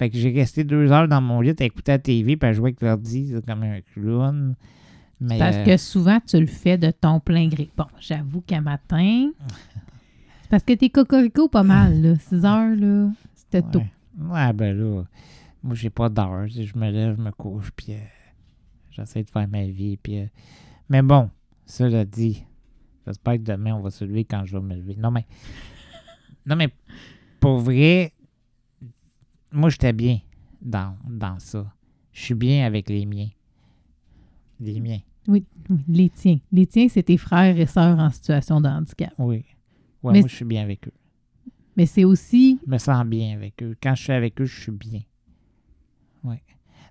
Fait 0.01 0.09
que 0.09 0.17
j'ai 0.17 0.31
resté 0.31 0.63
deux 0.63 0.91
heures 0.91 1.07
dans 1.07 1.21
mon 1.21 1.41
lit 1.41 1.53
à 1.59 1.63
écouter 1.63 1.91
la 1.91 1.99
TV 1.99 2.35
puis 2.35 2.49
à 2.49 2.53
jouer 2.53 2.69
avec 2.69 2.81
l'ordi 2.81 3.35
comme 3.45 3.61
un 3.61 3.81
clown. 3.81 4.55
Mais, 5.19 5.37
Parce 5.37 5.57
euh, 5.57 5.63
que 5.63 5.77
souvent, 5.77 6.19
tu 6.25 6.39
le 6.39 6.47
fais 6.47 6.75
de 6.79 6.89
ton 6.89 7.19
plein 7.19 7.47
gré. 7.47 7.69
Bon, 7.77 7.85
j'avoue 7.99 8.41
qu'un 8.41 8.61
matin, 8.61 9.29
c'est 10.41 10.49
parce 10.49 10.63
que 10.63 10.73
t'es 10.73 10.89
cocorico 10.89 11.49
pas 11.49 11.61
mal, 11.61 12.01
là. 12.01 12.15
6 12.15 12.45
heures, 12.45 12.75
là, 12.75 13.11
c'était 13.35 13.61
tôt. 13.61 13.83
ouais. 14.17 14.53
Ben 14.53 14.75
là, 14.75 15.03
moi, 15.61 15.75
j'ai 15.75 15.91
pas 15.91 16.09
d'heure. 16.09 16.47
Je 16.47 16.75
me 16.79 16.89
lève, 16.89 17.17
je 17.17 17.21
me 17.21 17.29
couche, 17.29 17.69
puis 17.69 17.93
euh, 17.93 17.99
j'essaie 18.89 19.21
de 19.21 19.29
faire 19.29 19.47
ma 19.47 19.65
vie. 19.65 19.97
Puis, 19.97 20.17
euh, 20.17 20.25
mais 20.89 21.03
bon, 21.03 21.29
cela 21.67 22.05
dit, 22.05 22.43
j'espère 23.05 23.35
que 23.35 23.43
demain, 23.43 23.75
on 23.75 23.81
va 23.81 23.91
se 23.91 24.03
lever 24.03 24.25
quand 24.25 24.45
je 24.45 24.57
vais 24.57 24.63
me 24.63 24.73
lever. 24.73 24.95
Non, 24.95 25.11
mais, 25.11 25.27
non, 26.47 26.55
mais 26.55 26.69
pour 27.39 27.59
vrai, 27.59 28.13
moi, 29.51 29.69
j'étais 29.69 29.93
bien 29.93 30.19
dans, 30.61 30.95
dans 31.09 31.39
ça. 31.39 31.71
Je 32.13 32.21
suis 32.21 32.33
bien 32.35 32.65
avec 32.65 32.89
les 32.89 33.05
miens. 33.05 33.29
Les 34.59 34.79
miens, 34.79 34.99
Oui, 35.27 35.43
oui, 35.69 35.77
les 35.87 36.09
tiens. 36.09 36.37
Les 36.51 36.67
tiens, 36.67 36.87
c'est 36.89 37.03
tes 37.03 37.17
frères 37.17 37.57
et 37.59 37.65
sœurs 37.65 37.97
en 37.99 38.09
situation 38.11 38.61
de 38.61 38.67
handicap. 38.67 39.13
oui. 39.17 39.43
Ouais, 40.03 40.13
Mais 40.13 40.19
moi, 40.21 40.27
je 40.29 40.35
suis 40.35 40.45
bien 40.45 40.63
avec 40.63 40.87
eux. 40.87 40.93
Mais 41.77 41.85
c'est 41.85 42.03
aussi, 42.05 42.59
Je 42.65 42.71
me 42.71 42.77
sens 42.79 43.05
bien 43.05 43.35
avec 43.35 43.61
eux. 43.61 43.75
Quand 43.81 43.93
je 43.95 44.03
suis 44.03 44.11
avec 44.13 44.41
eux, 44.41 44.45
je 44.45 44.61
suis 44.61 44.71
bien. 44.71 45.01
Oui. 46.23 46.37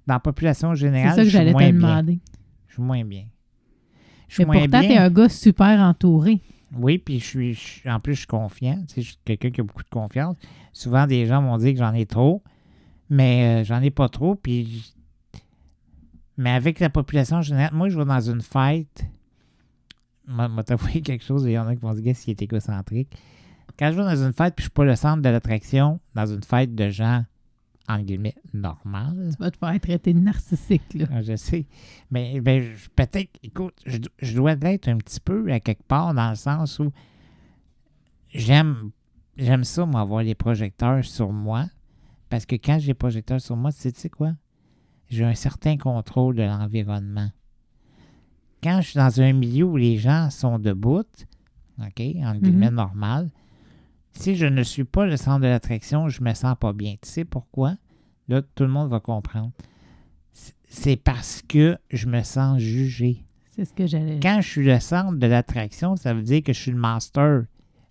Dans 0.06 0.14
la 0.14 0.20
population 0.20 0.70
c'est 0.74 0.80
générale, 0.80 1.16
ça 1.16 1.22
que 1.24 1.28
je 1.28 1.36
suis 1.36 1.46
te 1.46 1.50
moins 1.52 1.60
bien. 1.60 1.72
demander. 1.72 2.18
Je 2.68 2.74
suis 2.74 2.82
moins 2.82 3.04
bien. 3.04 3.26
Je 4.28 4.34
suis 4.34 4.42
Mais 4.44 4.46
moins 4.46 4.54
pourtant, 4.62 4.80
bien. 4.80 4.88
t'es 4.88 4.96
un 4.96 5.10
gars 5.10 5.28
super 5.28 5.80
entouré. 5.80 6.40
Oui, 6.76 6.98
puis 6.98 7.18
je 7.18 7.52
suis, 7.52 7.90
en 7.90 8.00
plus, 8.00 8.14
je 8.14 8.18
suis 8.20 8.26
confiant. 8.26 8.82
Tu 8.88 8.94
sais, 8.94 9.02
je 9.02 9.06
suis 9.08 9.18
quelqu'un 9.24 9.50
qui 9.50 9.60
a 9.60 9.64
beaucoup 9.64 9.82
de 9.82 9.88
confiance. 9.88 10.36
Souvent, 10.72 11.06
des 11.06 11.26
gens 11.26 11.42
m'ont 11.42 11.58
dit 11.58 11.72
que 11.72 11.78
j'en 11.78 11.92
ai 11.92 12.06
trop, 12.06 12.42
mais 13.08 13.62
euh, 13.62 13.64
j'en 13.64 13.82
ai 13.82 13.90
pas 13.90 14.08
trop. 14.08 14.36
Puis, 14.36 14.94
Mais 16.36 16.50
avec 16.50 16.78
la 16.78 16.90
population 16.90 17.42
générale, 17.42 17.74
moi, 17.74 17.88
je 17.88 17.98
vais 17.98 18.04
dans 18.04 18.20
une 18.20 18.40
fête. 18.40 19.04
Moi 20.26 20.62
t'avouer 20.62 21.00
quelque 21.02 21.24
chose, 21.24 21.44
il 21.44 21.52
y 21.52 21.58
en 21.58 21.66
a 21.66 21.74
qui 21.74 21.82
vont 21.82 21.92
dire 21.92 22.14
s'il 22.14 22.30
est 22.30 22.42
égocentrique. 22.42 23.16
Quand 23.76 23.90
je 23.90 23.96
vais 23.96 24.04
dans 24.04 24.24
une 24.24 24.32
fête, 24.32 24.54
puis 24.54 24.62
je 24.62 24.68
suis 24.68 24.70
pas 24.70 24.84
le 24.84 24.94
centre 24.94 25.22
de 25.22 25.28
l'attraction, 25.28 25.98
dans 26.14 26.26
une 26.26 26.42
fête 26.44 26.74
de 26.74 26.90
gens, 26.90 27.24
en 27.88 28.00
guillemets, 28.00 28.36
normales, 28.54 29.30
Tu 29.32 29.42
vas 29.42 29.50
te 29.50 29.58
faire 29.58 29.80
traiter 29.80 30.14
de 30.14 30.20
narcissique, 30.20 30.94
là. 30.94 31.06
ah, 31.12 31.22
Je 31.22 31.36
sais. 31.36 31.66
Mais 32.10 32.40
ben, 32.40 32.64
peut-être, 32.94 33.30
écoute, 33.42 33.74
je, 33.84 33.98
je 34.20 34.36
dois 34.36 34.54
l'être 34.54 34.88
un 34.88 34.96
petit 34.98 35.20
peu 35.20 35.50
à 35.50 35.58
quelque 35.60 35.82
part 35.82 36.14
dans 36.14 36.30
le 36.30 36.36
sens 36.36 36.78
où 36.78 36.92
j'aime 38.28 38.90
j'aime 39.36 39.64
ça, 39.64 39.86
moi, 39.86 40.00
avoir 40.00 40.22
les 40.22 40.34
projecteurs 40.34 41.04
sur 41.04 41.32
moi. 41.32 41.66
Parce 42.28 42.46
que 42.46 42.54
quand 42.54 42.78
j'ai 42.78 42.88
les 42.88 42.94
projecteurs 42.94 43.40
sur 43.40 43.56
moi, 43.56 43.72
tu 43.72 43.78
sais, 43.80 43.92
tu 43.92 44.00
sais 44.00 44.08
quoi? 44.08 44.32
J'ai 45.08 45.24
un 45.24 45.34
certain 45.34 45.76
contrôle 45.76 46.36
de 46.36 46.42
l'environnement. 46.42 47.30
Quand 48.62 48.80
je 48.82 48.90
suis 48.90 48.98
dans 48.98 49.20
un 49.20 49.32
milieu 49.32 49.64
où 49.64 49.76
les 49.76 49.96
gens 49.96 50.30
sont 50.30 50.58
debout, 50.58 51.04
OK, 51.80 52.00
en 52.22 52.36
guillemets 52.36 52.70
normal, 52.70 53.30
si 54.20 54.36
je 54.36 54.46
ne 54.46 54.62
suis 54.62 54.84
pas 54.84 55.06
le 55.06 55.16
centre 55.16 55.40
de 55.40 55.46
l'attraction, 55.48 56.08
je 56.08 56.22
me 56.22 56.32
sens 56.34 56.54
pas 56.58 56.72
bien. 56.72 56.94
Tu 57.02 57.08
sais 57.08 57.24
pourquoi? 57.24 57.76
Là, 58.28 58.42
tout 58.54 58.62
le 58.64 58.70
monde 58.70 58.88
va 58.90 59.00
comprendre. 59.00 59.50
C'est 60.68 60.96
parce 60.96 61.42
que 61.46 61.76
je 61.90 62.06
me 62.06 62.22
sens 62.22 62.58
jugé. 62.60 63.24
C'est 63.56 63.64
ce 63.64 63.72
que 63.72 63.86
j'allais. 63.86 64.20
Quand 64.22 64.40
je 64.40 64.48
suis 64.48 64.64
le 64.64 64.78
centre 64.78 65.16
de 65.18 65.26
l'attraction, 65.26 65.96
ça 65.96 66.14
veut 66.14 66.22
dire 66.22 66.42
que 66.42 66.52
je 66.52 66.60
suis 66.60 66.70
le 66.70 66.76
master, 66.78 67.44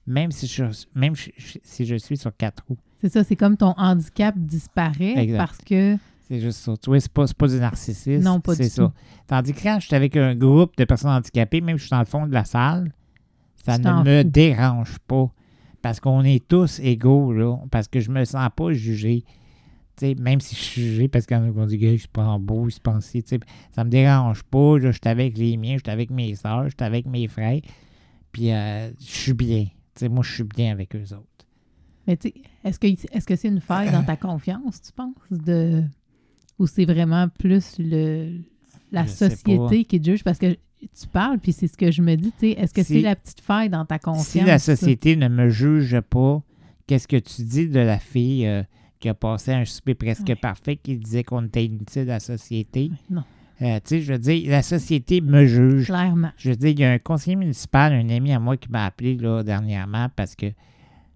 même 0.08 0.32
si 0.32 0.48
je, 0.48 0.64
même 0.96 1.14
si 1.16 1.86
je- 1.86 1.96
suis 1.96 2.18
sur 2.18 2.36
quatre 2.36 2.64
roues. 2.68 2.78
C'est 3.02 3.10
ça, 3.10 3.24
c'est 3.24 3.36
comme 3.36 3.58
ton 3.58 3.74
handicap 3.78 4.36
disparaît 4.38 5.18
Exact. 5.18 5.38
parce 5.38 5.58
que. 5.58 5.98
C'est 6.28 6.40
juste 6.40 6.60
ça. 6.60 6.74
Tu 6.82 6.90
vois, 6.90 7.00
c'est 7.00 7.12
pas, 7.12 7.28
c'est 7.28 7.36
pas 7.38 7.48
du 7.48 7.56
narcissisme. 7.60 8.24
Non, 8.24 8.40
pas 8.40 8.56
c'est 8.56 8.64
du 8.64 8.70
ça. 8.70 8.84
tout. 8.86 8.92
Tandis 9.28 9.54
que 9.54 9.62
quand 9.64 9.80
je 9.80 9.88
suis 9.88 9.96
avec 9.96 10.16
un 10.16 10.36
groupe 10.36 10.78
de 10.78 10.86
personnes 10.86 11.12
handicapées, 11.12 11.60
même 11.60 11.78
si 11.78 11.82
je 11.82 11.88
suis 11.88 11.92
dans 11.92 12.00
le 12.00 12.06
fond 12.06 12.26
de 12.28 12.34
la 12.34 12.46
salle, 12.46 12.94
ça 13.66 13.78
Tu 13.78 13.86
ne 13.88 14.04
me 14.04 14.24
fous. 14.24 14.30
dérange 14.30 15.00
pas. 15.08 15.30
Parce 15.82 16.00
qu'on 16.00 16.24
est 16.24 16.46
tous 16.48 16.80
égaux, 16.80 17.32
là. 17.34 17.58
Parce 17.72 17.88
que 17.88 18.00
je 18.00 18.12
me 18.12 18.26
sens 18.26 18.50
pas 18.56 18.72
jugé. 18.72 19.24
Même 20.02 20.40
si 20.40 20.56
je 20.56 20.62
suis 20.62 20.82
jugé 20.82 21.08
parce 21.10 21.26
qu'on 21.26 21.66
dit, 21.66 21.78
gars, 21.78 21.92
il 21.92 22.00
se 22.00 22.08
prend 22.08 22.40
beau, 22.40 22.70
pense 22.82 23.06
ci, 23.06 23.22
tu 23.22 23.30
sais, 23.30 23.40
ça 23.72 23.84
me 23.84 23.90
dérange 23.90 24.44
pas. 24.44 24.78
là. 24.78 24.92
Je 24.92 24.98
suis 24.98 25.10
avec 25.10 25.38
les 25.38 25.58
miens, 25.58 25.76
je 25.76 25.84
suis 25.84 25.92
avec 25.92 26.10
mes 26.10 26.36
soeurs, 26.36 26.66
je 26.66 26.70
suis 26.70 26.86
avec 26.86 27.06
mes 27.06 27.28
frères. 27.28 27.60
Puis 28.32 28.52
euh, 28.52 28.92
je 29.00 29.12
suis 29.12 29.34
bien. 29.34 29.68
Moi, 30.10 30.24
je 30.24 30.34
suis 30.34 30.44
bien 30.44 30.72
avec 30.72 30.96
eux 30.96 31.14
autres. 31.14 31.26
Mais 32.08 32.16
tu 32.16 32.32
est-ce 32.64 32.80
que 32.80 32.88
est-ce 32.88 33.26
que 33.26 33.36
c'est 33.36 33.50
une 33.50 33.60
faille 33.60 33.92
dans 33.92 34.04
ta 34.04 34.16
confiance, 34.16 34.82
tu 34.82 34.92
penses? 34.94 35.14
De... 35.30 35.84
Ou 36.58 36.68
c'est 36.68 36.86
vraiment 36.86 37.28
plus 37.28 37.76
le 37.78 38.40
la 38.92 39.06
Je 39.06 39.12
société 39.12 39.86
qui 39.86 40.02
te 40.02 40.10
juge? 40.10 40.24
Parce 40.24 40.40
que 40.40 40.58
tu 40.80 41.08
parles, 41.08 41.40
puis 41.40 41.52
c'est 41.52 41.68
ce 41.68 41.78
que 41.78 41.92
je 41.92 42.02
me 42.02 42.16
dis, 42.16 42.32
tu 42.32 42.40
sais, 42.40 42.50
est-ce 42.52 42.74
que 42.74 42.84
Si- 42.84 42.94
c'est 42.96 43.02
la 43.02 43.16
petite 43.16 43.42
faille 43.42 43.70
dans 43.70 43.86
ta 43.86 44.00
confiance? 44.00 44.28
Si 44.28 44.42
la 44.42 44.60
ça? 44.60 44.76
société 44.76 45.16
ne 45.16 45.28
me 45.28 45.50
juge 45.50 46.00
pas, 46.02 46.42
qu'est-ce 46.88 47.08
que 47.08 47.18
tu 47.18 47.44
dis 47.44 47.68
de 47.68 47.80
la 47.80 48.00
fille 48.00 48.48
euh, 48.48 48.64
qui 49.00 49.10
a 49.10 49.14
passé 49.14 49.52
un 49.54 49.66
souper 49.66 49.96
presque 49.96 50.28
Ouais. 50.30 50.36
parfait, 50.36 50.76
qui 50.78 50.96
disait 50.98 51.24
qu'on 51.24 51.46
était 51.46 51.66
inutile 51.66 52.04
à 52.04 52.14
la 52.16 52.20
société? 52.20 52.92
Non, 53.10 53.24
Euh, 53.62 53.76
tu 53.84 53.90
sais, 53.90 54.02
je 54.02 54.14
veux 54.14 54.20
dire, 54.20 54.50
la 54.50 54.62
société 54.62 55.20
me 55.22 55.46
juge. 55.46 55.88
clairement. 55.88 56.32
Je 56.38 56.50
veux 56.52 56.56
dire, 56.56 56.70
il 56.70 56.80
y 56.80 56.84
a 56.86 56.92
un 56.92 56.98
conseiller 57.00 57.36
municipal, 57.36 57.92
un 57.92 58.10
ami 58.10 58.32
à 58.32 58.40
moi 58.40 58.56
qui 58.56 58.70
m'a 58.72 58.86
appelé 58.86 59.16
là, 59.18 59.44
dernièrement 59.44 60.08
parce 60.16 60.36
que 60.36 60.46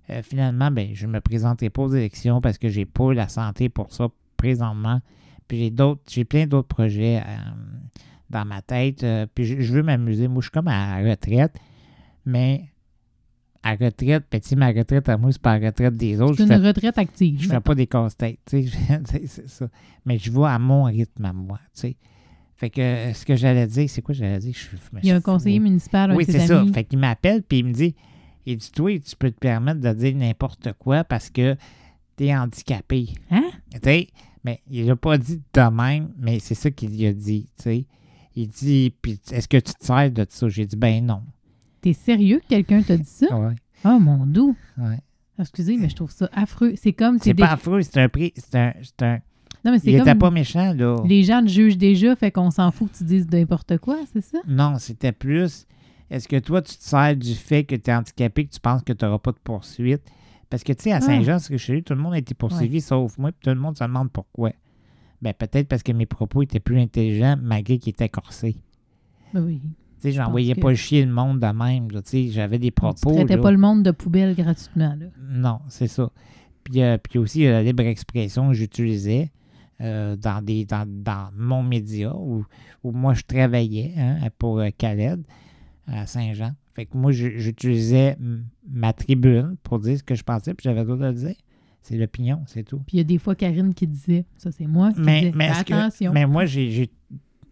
euh, 0.10 0.22
finalement, 0.22 0.70
ben, 0.70 0.90
je 0.94 1.08
ne 1.08 1.14
me 1.14 1.22
présenterai 1.22 1.70
pas 1.70 1.84
aux 1.84 1.94
élections 1.94 2.42
parce 2.42 2.58
que 2.58 2.68
j'ai 2.68 2.84
pas 2.86 3.14
la 3.14 3.30
santé 3.30 3.70
pour 3.70 3.94
ça 3.94 4.10
présentement. 4.36 5.00
Puis 5.48 5.58
j'ai 5.60 5.70
d'autres, 5.70 6.02
j'ai 6.10 6.26
plein 6.26 6.46
d'autres 6.46 6.68
projets 6.68 7.22
euh, 7.26 7.38
dans 8.34 8.46
ma 8.46 8.62
tête. 8.62 9.04
euh, 9.04 9.26
puis 9.34 9.46
je, 9.46 9.62
je 9.62 9.74
veux 9.74 9.84
m'amuser. 9.84 10.28
Moi, 10.28 10.42
je 10.42 10.46
suis 10.48 10.52
comme 10.52 10.68
à 10.68 11.02
la 11.02 11.10
retraite, 11.12 11.56
mais 12.26 12.66
à 13.64 13.76
retraite, 13.76 14.26
puis 14.30 14.42
tu 14.42 14.50
sais, 14.50 14.56
ma 14.56 14.68
retraite 14.72 15.08
à 15.08 15.18
moi, 15.18 15.32
c'est 15.32 15.42
pas 15.42 15.58
la 15.58 15.68
retraite 15.68 15.96
des 15.96 16.20
autres. 16.20 16.36
C'est 16.36 16.44
une 16.44 16.50
fais, 16.50 16.68
retraite 16.68 16.98
active. 16.98 17.42
je 17.42 17.48
fais 17.48 17.62
pas 17.62 17.76
des 17.76 17.88
casse-têtes, 17.88 18.40
tu 18.46 18.68
sais, 18.68 19.02
c'est 19.28 19.48
ça. 19.48 19.70
Mais 20.06 20.18
je 20.18 20.32
vais 20.32 20.46
à 20.46 20.60
mon 20.60 20.84
rythme 20.84 21.24
à 21.24 21.32
moi, 21.32 21.60
tu 21.74 21.82
sais. 21.82 21.96
Fait 22.56 22.70
que 22.70 22.82
euh, 22.82 23.14
ce 23.14 23.26
que 23.26 23.36
j'allais 23.36 23.68
dire, 23.68 23.90
c'est 23.90 24.02
quoi 24.02 24.14
j'allais 24.14 24.40
dire? 24.40 24.54
Je 24.54 24.68
Il 25.02 25.08
y 25.08 25.12
a 25.12 25.16
un 25.16 25.22
conseiller 25.22 25.60
municipal, 25.60 26.12
un 26.12 26.16
oui, 26.16 26.26
c'est 26.28 26.46
ça. 26.46 26.66
Fait 26.74 26.84
qu'il 26.84 27.00
m'appelle 27.00 27.42
puis 27.42 27.60
il 27.60 27.66
me 27.66 27.72
dit 27.72 27.96
il 28.46 28.58
dit 28.58 28.72
Toi, 28.72 29.00
tu 29.00 29.16
peux 29.16 29.32
te 29.32 29.40
permettre 29.40 29.80
de 29.80 29.94
dire 29.94 30.16
n'importe 30.16 30.74
quoi 30.74 31.04
parce 31.04 31.30
que 31.30 31.56
t'es 32.16 32.36
handicapé. 32.36 33.10
Hein? 33.32 33.50
Tu 33.74 33.80
sais, 33.84 34.08
mais 34.44 34.62
il 34.70 34.86
l'a 34.86 34.96
pas 34.96 35.18
dit 35.18 35.42
de 35.54 35.70
même, 35.70 36.14
mais 36.18 36.40
c'est 36.40 36.56
ça 36.56 36.70
qu'il 36.70 36.90
lui 36.92 37.06
a 37.06 37.14
dit. 37.14 37.48
Tu 37.58 37.64
sais. 37.64 37.86
Il 38.36 38.48
dit 38.48 38.94
Puis 39.02 39.20
est-ce 39.32 39.48
que 39.48 39.58
tu 39.58 39.74
te 39.74 39.86
sers 39.86 40.12
de 40.12 40.26
ça? 40.30 40.48
J'ai 40.50 40.66
dit 40.66 40.76
Ben 40.76 41.06
non. 41.06 41.22
T'es 41.82 41.94
sérieux 41.94 42.40
que 42.40 42.48
quelqu'un 42.48 42.82
t'a 42.82 42.98
dit 42.98 43.04
ça? 43.10 43.36
Ouais, 43.38 43.56
Oh 43.86 44.00
mon 44.00 44.26
doux! 44.26 44.56
ouais. 44.78 45.00
Excusez, 45.40 45.78
mais 45.78 45.90
je 45.90 45.96
trouve 45.96 46.12
ça 46.12 46.30
affreux. 46.32 46.74
C'est 46.76 46.94
comme... 46.94 47.18
C'est 47.20 47.34
des- 47.34 47.42
pas 47.42 47.54
affreux, 47.54 47.82
c'est 47.82 47.98
un 48.00 48.08
prix. 48.08 48.34
C'est 48.38 48.56
un, 48.56 48.74
c'est 48.82 49.02
un- 49.02 49.20
Non, 49.66 49.72
mais 49.72 49.80
c'est 49.80 49.92
Il 49.92 49.96
était 49.96 50.14
pas 50.16 50.30
méchant, 50.30 50.74
là. 50.74 50.98
Les 51.06 51.24
gens 51.24 51.42
te 51.42 51.48
jugent 51.50 51.78
déjà, 51.78 52.16
fait 52.16 52.32
qu'on 52.32 52.52
s'en 52.52 52.70
fout 52.72 52.92
que 52.92 52.98
tu 53.00 53.04
dises 53.04 53.28
n'importe 53.32 53.80
quoi, 53.80 53.98
c'est 54.14 54.22
ça? 54.22 54.38
Non, 54.48 54.78
c'était 54.78 55.12
plus. 55.12 55.66
Est-ce 56.12 56.28
que 56.28 56.38
toi, 56.38 56.62
tu 56.62 56.78
te 56.78 56.84
sers 56.84 57.16
du 57.18 57.34
fait 57.34 57.64
que 57.64 57.76
tu 57.76 57.90
es 57.90 57.94
handicapé, 57.96 58.46
que 58.46 58.54
tu 58.54 58.60
penses 58.60 58.84
que 58.84 58.94
tu 58.94 59.04
n'auras 59.04 59.18
pas 59.18 59.32
de 59.32 59.40
poursuite? 59.44 60.04
Parce 60.52 60.64
que, 60.64 60.72
tu 60.74 60.84
sais, 60.84 60.92
à 60.92 61.02
Saint-Jean, 61.02 61.40
ce 61.40 61.50
que 61.50 61.58
je 61.58 61.64
suis 61.64 61.84
tout 61.84 61.96
le 61.96 62.00
monde 62.02 62.14
a 62.14 62.20
été 62.20 62.36
poursuivi 62.36 62.80
sauf 62.80 63.18
moi, 63.18 63.32
puis 63.32 63.40
tout 63.44 63.50
le 63.50 63.60
monde 63.60 63.76
se 63.76 63.84
demande 63.84 64.12
pourquoi. 64.12 64.52
Ben, 65.24 65.34
peut-être 65.34 65.68
parce 65.70 65.84
que 65.84 65.92
mes 65.94 66.06
propos 66.06 66.42
étaient 66.44 66.60
plus 66.60 66.80
intelligents, 66.80 67.38
malgré 67.42 67.78
qu'ils 67.80 67.92
étaient 67.92 68.10
corsés. 68.10 68.58
Ben 69.34 69.42
oui. 69.46 69.62
Tu 69.64 69.70
sais, 70.10 70.12
j'envoyais 70.12 70.54
que- 70.54 70.60
pas 70.60 70.76
chier 70.76 71.06
le 71.06 71.12
monde 71.14 71.40
de 71.40 71.48
même, 71.48 71.88
tu 71.90 71.98
sais, 72.04 72.28
j'avais 72.30 72.60
des 72.60 72.68
Tu 72.68 72.74
propos. 72.74 73.14
traitais 73.14 73.38
là. 73.38 73.42
pas 73.42 73.52
le 73.52 73.58
monde 73.58 73.84
de 73.84 73.92
poubelle 73.92 74.36
gratuitement, 74.36 74.96
là. 75.00 75.06
Non, 75.30 75.60
c'est 75.70 75.88
ça. 75.88 76.12
Puis, 76.66 76.82
euh, 76.82 76.98
puis 76.98 77.20
aussi, 77.20 77.48
a 77.48 77.52
la 77.52 77.64
libre 77.64 77.84
expression 77.84 78.50
que 78.50 78.54
j'utilisais 78.54 79.32
euh, 79.82 80.16
dans, 80.18 80.44
des, 80.44 80.66
dans, 80.66 80.86
dans 80.88 81.30
mon 81.38 81.64
média 81.64 82.14
où, 82.16 82.46
où 82.84 82.92
moi 82.92 83.14
je 83.14 83.24
travaillais 83.24 83.94
hein, 83.98 84.18
pour 84.38 84.60
euh, 84.60 84.70
Khaled 84.78 85.24
à 85.88 86.06
Saint-Jean. 86.06 86.52
Fait 86.76 86.86
que 86.86 86.98
moi, 86.98 87.12
j'utilisais 87.12 88.18
ma 88.70 88.94
tribune 88.94 89.56
pour 89.64 89.80
dire 89.80 89.98
ce 89.98 90.04
que 90.04 90.16
je 90.16 90.24
pensais, 90.24 90.54
puis 90.54 90.64
j'avais 90.64 90.80
le 90.82 90.86
droit 90.86 90.98
de 90.98 91.06
le 91.06 91.14
dire. 91.14 91.36
C'est 91.84 91.98
l'opinion, 91.98 92.42
c'est 92.48 92.64
tout. 92.64 92.80
Puis 92.80 92.96
il 92.96 92.98
y 92.98 93.02
a 93.02 93.04
des 93.04 93.18
fois 93.18 93.36
Karine 93.36 93.74
qui 93.74 93.86
disait, 93.88 94.26
ça 94.38 94.52
c'est 94.52 94.66
moi 94.68 94.92
qui 94.94 95.02
Mais, 95.02 95.32
que- 95.32 95.60
attention. 95.60 96.12
mais 96.14 96.26
moi, 96.26 96.46
j'ai, 96.46 96.90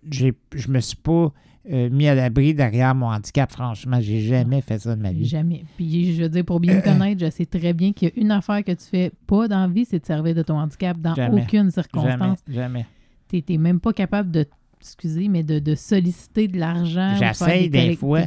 j'ai, 0.09 0.33
je 0.55 0.67
me 0.69 0.79
suis 0.79 0.95
pas 0.95 1.31
euh, 1.71 1.89
mis 1.91 2.07
à 2.07 2.15
l'abri 2.15 2.53
derrière 2.55 2.95
mon 2.95 3.07
handicap, 3.07 3.51
franchement. 3.51 3.99
J'ai 4.01 4.21
jamais 4.21 4.61
fait 4.61 4.79
ça 4.79 4.95
de 4.95 5.01
ma 5.01 5.11
vie. 5.11 5.25
Jamais. 5.25 5.63
Puis 5.77 6.15
je 6.15 6.23
veux 6.23 6.29
dire, 6.29 6.43
pour 6.45 6.59
bien 6.59 6.77
me 6.77 6.81
connaître, 6.81 7.23
je 7.23 7.29
sais 7.29 7.45
très 7.45 7.73
bien 7.73 7.93
qu'il 7.93 8.07
y 8.07 8.11
a 8.11 8.13
une 8.19 8.31
affaire 8.31 8.63
que 8.63 8.71
tu 8.71 8.85
fais 8.85 9.11
pas 9.27 9.47
dans 9.47 9.59
la 9.61 9.67
vie, 9.67 9.85
c'est 9.85 9.99
de 9.99 10.05
servir 10.05 10.33
de 10.33 10.41
ton 10.41 10.57
handicap 10.57 10.97
dans 10.99 11.13
Jamais. 11.13 11.43
aucune 11.43 11.59
Jamais, 11.59 11.71
circonstance. 11.71 12.39
jamais. 12.47 12.85
Tu 13.29 13.43
n'es 13.47 13.57
même 13.57 13.79
pas 13.79 13.93
capable 13.93 14.31
de, 14.31 14.45
excusez, 14.79 15.27
mais 15.27 15.43
de, 15.43 15.59
de 15.59 15.75
solliciter 15.75 16.47
de 16.47 16.57
l'argent. 16.57 17.15
J'essaye 17.19 17.69
des 17.69 17.95
fois. 17.95 18.21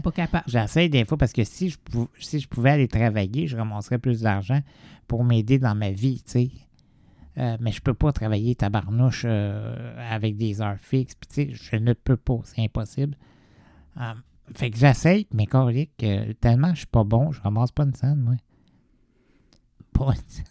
J'essaie 0.46 0.88
des 0.88 1.04
fois 1.04 1.18
parce 1.18 1.32
que 1.32 1.42
si 1.44 1.70
je, 1.70 1.78
pou- 1.78 2.08
si 2.20 2.38
je 2.38 2.46
pouvais 2.48 2.70
aller 2.70 2.88
travailler, 2.88 3.46
je 3.48 3.56
ramasserais 3.56 3.98
plus 3.98 4.20
d'argent 4.20 4.60
pour 5.06 5.24
m'aider 5.24 5.58
dans 5.58 5.74
ma 5.74 5.90
vie, 5.90 6.22
tu 6.24 6.30
sais. 6.32 6.50
Euh, 7.36 7.56
mais 7.60 7.72
je 7.72 7.80
peux 7.80 7.94
pas 7.94 8.12
travailler 8.12 8.54
tabarnouche 8.54 9.24
euh, 9.26 9.96
avec 10.10 10.36
des 10.36 10.60
heures 10.60 10.78
fixes. 10.78 11.14
Puis, 11.16 11.28
tu 11.46 11.52
sais, 11.52 11.58
je 11.72 11.76
ne 11.82 11.92
peux 11.92 12.16
pas, 12.16 12.38
c'est 12.44 12.62
impossible. 12.62 13.16
Euh, 14.00 14.12
fait 14.54 14.70
que 14.70 14.76
j'essaie, 14.78 15.26
mais 15.32 15.46
corique, 15.46 15.92
euh, 16.04 16.32
tellement 16.40 16.70
je 16.74 16.78
suis 16.80 16.86
pas 16.86 17.02
bon, 17.04 17.32
je 17.32 17.40
ramasse 17.40 17.72
pas 17.72 17.84
une 17.84 17.94
scène, 17.94 18.20
moi. 18.20 18.34
Pas 19.92 20.06
une 20.06 20.28
scène. 20.28 20.44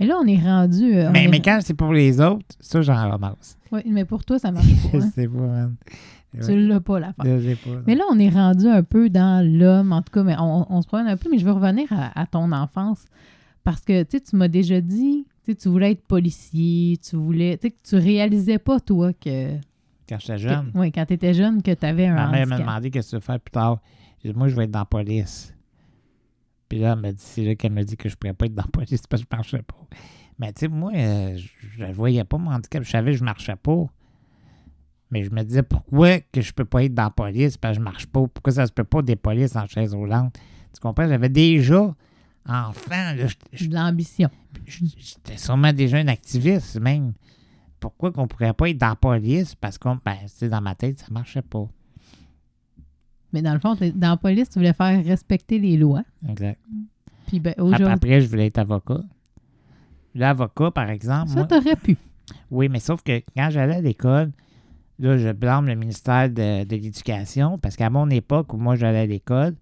Et 0.00 0.06
là, 0.06 0.16
on 0.20 0.26
est 0.26 0.38
rendu. 0.38 0.92
on 1.06 1.10
Mais, 1.12 1.24
est- 1.24 1.28
mais 1.28 1.40
quand 1.40 1.60
c'est 1.62 1.74
pour 1.74 1.92
les 1.92 2.20
autres, 2.20 2.44
ça, 2.60 2.82
j'en 2.82 2.94
ramasse. 2.94 3.56
Ouais, 3.70 3.84
mais 3.86 4.04
pour 4.04 4.24
toi, 4.24 4.38
ça 4.38 4.50
marche 4.50 4.66
Je 4.92 4.98
pas. 4.98 5.04
hein. 5.04 5.10
sais 5.14 5.28
pas, 5.28 5.38
man. 5.38 5.76
Tu 6.44 6.66
l'as 6.66 6.80
pas, 6.80 6.98
sais 7.00 7.56
pas. 7.56 7.70
Mais 7.86 7.94
là, 7.94 8.04
on 8.10 8.18
est 8.18 8.30
rendu 8.30 8.66
un 8.66 8.82
peu 8.82 9.10
dans 9.10 9.46
l'homme, 9.46 9.92
en 9.92 10.00
tout 10.02 10.12
cas, 10.12 10.22
mais 10.22 10.34
on, 10.38 10.66
on 10.72 10.80
se 10.82 10.86
promène 10.86 11.06
un 11.08 11.16
peu, 11.16 11.28
mais 11.30 11.38
je 11.38 11.44
veux 11.44 11.52
revenir 11.52 11.86
à, 11.92 12.18
à 12.20 12.26
ton 12.26 12.50
enfance. 12.52 13.04
Parce 13.64 13.80
que, 13.80 14.02
tu 14.02 14.18
sais, 14.18 14.20
tu 14.20 14.36
m'as 14.36 14.48
déjà 14.48 14.80
dit, 14.80 15.26
tu 15.44 15.54
tu 15.54 15.68
voulais 15.68 15.92
être 15.92 16.04
policier, 16.06 16.96
tu 16.98 17.16
voulais, 17.16 17.56
tu 17.58 17.68
sais, 17.68 17.70
que 17.70 17.78
tu 17.82 17.96
réalisais 17.96 18.58
pas, 18.58 18.80
toi, 18.80 19.12
que, 19.12 19.56
Quand 20.08 20.18
j'étais 20.18 20.38
jeune. 20.38 20.72
oui, 20.74 20.90
quand 20.90 21.06
tu 21.06 21.14
étais 21.14 21.34
jeune, 21.34 21.62
que 21.62 21.72
tu 21.72 21.86
avais 21.86 22.06
un 22.06 22.14
Ma 22.14 22.28
mère 22.30 22.46
m'a 22.46 22.58
demandé 22.58 22.90
qu'est-ce 22.90 23.08
que 23.08 23.10
tu 23.10 23.16
veux 23.16 23.22
faire 23.22 23.40
plus 23.40 23.52
tard. 23.52 23.80
J'ai 24.22 24.32
dit, 24.32 24.38
moi, 24.38 24.48
je 24.48 24.56
vais 24.56 24.64
être 24.64 24.70
dans 24.70 24.80
la 24.80 24.84
police. 24.84 25.54
Puis 26.68 26.78
là, 26.80 26.92
elle 26.94 27.00
m'a 27.00 27.12
dit, 27.12 27.22
c'est 27.22 27.44
là 27.44 27.54
qu'elle 27.54 27.72
m'a 27.72 27.84
dit 27.84 27.96
que 27.96 28.08
je 28.08 28.14
ne 28.14 28.16
pourrais 28.18 28.34
pas 28.34 28.46
être 28.46 28.54
dans 28.54 28.62
la 28.62 28.68
police 28.70 29.06
parce 29.06 29.22
que 29.22 29.28
je 29.30 29.34
ne 29.34 29.38
marchais 29.38 29.62
pas. 29.62 29.96
Mais 30.38 30.52
tu 30.52 30.60
sais, 30.60 30.68
moi, 30.68 30.90
euh, 30.94 31.36
je 31.76 31.84
ne 31.84 31.92
voyais 31.92 32.24
pas 32.24 32.38
mon 32.38 32.50
handicap. 32.50 32.82
Je 32.82 32.90
savais 32.90 33.12
que 33.12 33.18
je 33.18 33.22
ne 33.22 33.26
marchais 33.26 33.56
pas. 33.56 33.86
Mais 35.10 35.24
je 35.24 35.30
me 35.30 35.42
disais, 35.42 35.62
pourquoi 35.62 36.20
que 36.20 36.40
je 36.40 36.52
peux 36.52 36.64
pas 36.64 36.84
être 36.84 36.94
dans 36.94 37.04
la 37.04 37.10
police 37.10 37.58
parce 37.58 37.76
que 37.76 37.80
je 37.80 37.84
marche 37.84 38.06
pas? 38.06 38.26
Pourquoi 38.26 38.52
ça 38.54 38.66
se 38.66 38.72
peut 38.72 38.84
pas 38.84 39.02
des 39.02 39.16
polices 39.16 39.54
en 39.56 39.66
chaise 39.66 39.94
roulante? 39.94 40.34
Tu 40.74 40.80
comprends? 40.80 41.06
J'avais 41.06 41.28
déjà, 41.28 41.94
enfant, 42.46 43.14
là, 43.14 43.26
j'étais- 43.26 43.66
de 43.68 43.74
l'ambition. 43.74 44.28
j'étais 44.66 45.36
sûrement 45.36 45.72
déjà 45.72 45.98
un 45.98 46.08
activiste 46.08 46.78
même. 46.80 47.12
pourquoi 47.80 48.12
qu'on 48.12 48.28
pourrait 48.28 48.52
pas 48.52 48.70
être 48.70 48.78
dans 48.78 48.88
la 48.90 48.96
police? 48.96 49.54
Parce 49.56 49.76
que, 49.78 49.88
ben, 50.04 50.48
dans 50.48 50.60
ma 50.60 50.74
tête, 50.74 50.98
ça 51.00 51.06
marchait 51.10 51.42
pas. 51.42 51.66
Mais 53.32 53.42
dans 53.42 53.54
le 53.54 53.58
fond, 53.60 53.74
dans 53.94 54.10
la 54.10 54.16
police, 54.16 54.50
tu 54.50 54.58
voulais 54.58 54.72
faire 54.74 55.04
respecter 55.04 55.58
les 55.58 55.76
lois. 55.76 56.02
Exact. 56.28 56.60
Puis 57.26 57.40
ben, 57.40 57.54
Après, 57.86 58.20
je 58.20 58.28
voulais 58.28 58.46
être 58.46 58.58
avocat. 58.58 59.00
L'avocat, 60.14 60.70
par 60.70 60.90
exemple, 60.90 61.30
ça, 61.30 61.44
t'aurais 61.44 61.76
pu. 61.76 61.96
oui, 62.50 62.68
mais 62.68 62.78
sauf 62.80 63.02
que 63.02 63.22
quand 63.34 63.48
j'allais 63.50 63.76
à 63.76 63.80
l'école, 63.80 64.30
là, 64.98 65.16
je 65.16 65.32
blâme 65.32 65.66
le 65.66 65.74
ministère 65.74 66.28
de, 66.28 66.64
de 66.64 66.76
l'Éducation 66.76 67.58
parce 67.58 67.76
qu'à 67.76 67.88
mon 67.88 68.10
époque 68.10 68.52
où 68.52 68.58
moi 68.58 68.76
j'allais 68.76 69.00
à 69.00 69.06
l'école, 69.06 69.54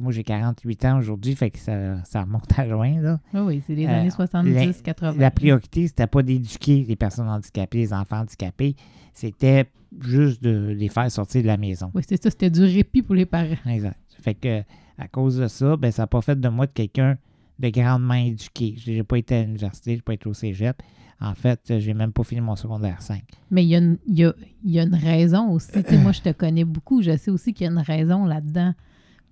moi 0.00 0.12
j'ai 0.12 0.24
48 0.24 0.84
ans 0.84 0.98
aujourd'hui, 0.98 1.34
fait 1.34 1.50
que 1.50 1.58
ça, 1.58 2.02
ça 2.04 2.22
remonte 2.22 2.58
à 2.58 2.66
loin, 2.66 3.00
là. 3.00 3.20
Oui, 3.34 3.40
oui, 3.40 3.62
c'est 3.66 3.74
les 3.74 3.86
Euh, 3.86 4.00
années 4.00 4.10
70, 4.10 4.52
la- 4.54 4.72
80. 4.72 5.14
La 5.18 5.30
priorité, 5.30 5.86
c'était 5.86 6.06
pas 6.06 6.22
d'éduquer 6.22 6.84
les 6.86 6.96
personnes 6.96 7.28
handicapées, 7.28 7.78
les 7.78 7.92
enfants 7.92 8.20
handicapés, 8.20 8.74
c'était 9.12 9.66
juste 10.00 10.42
de 10.42 10.74
les 10.76 10.88
faire 10.88 11.10
sortir 11.10 11.42
de 11.42 11.46
la 11.46 11.56
maison. 11.56 11.90
Oui, 11.94 12.02
c'est 12.06 12.22
ça, 12.22 12.30
c'était 12.30 12.50
du 12.50 12.62
répit 12.64 13.02
pour 13.02 13.14
les 13.14 13.26
parents. 13.26 13.56
Exact. 13.66 13.98
Fait 14.20 14.34
que 14.34 14.62
à 14.98 15.08
cause 15.08 15.36
de 15.38 15.46
ça, 15.48 15.76
ben, 15.76 15.90
ça 15.92 16.02
n'a 16.02 16.06
pas 16.06 16.20
fait 16.22 16.38
de 16.40 16.48
moi 16.48 16.66
de 16.66 16.72
quelqu'un 16.72 17.16
de 17.58 17.68
grandement 17.70 18.14
éduqué. 18.14 18.74
J'ai 18.76 19.02
pas 19.02 19.18
été 19.18 19.36
à 19.36 19.42
l'université, 19.42 19.94
j'ai 19.96 20.02
pas 20.02 20.14
été 20.14 20.26
au 20.28 20.34
cégep. 20.34 20.82
En 21.18 21.34
fait, 21.34 21.60
j'ai 21.78 21.94
même 21.94 22.12
pas 22.12 22.24
fini 22.24 22.42
mon 22.42 22.56
secondaire 22.56 23.00
5. 23.00 23.22
Mais 23.50 23.64
il 23.64 23.68
y, 23.68 23.74
a 23.74 23.78
une- 23.78 23.96
il 24.06 24.16
y 24.18 24.24
a- 24.26 24.34
y 24.64 24.78
a 24.78 24.82
une 24.82 24.94
raison 24.94 25.48
aussi. 25.50 25.70
Moi, 26.02 26.12
je 26.12 26.20
te 26.20 26.30
connais 26.32 26.64
beaucoup. 26.64 27.00
Je 27.00 27.16
sais 27.16 27.30
aussi 27.30 27.54
qu'il 27.54 27.64
y 27.64 27.68
a 27.68 27.72
une 27.72 27.78
raison 27.78 28.26
là-dedans. 28.26 28.74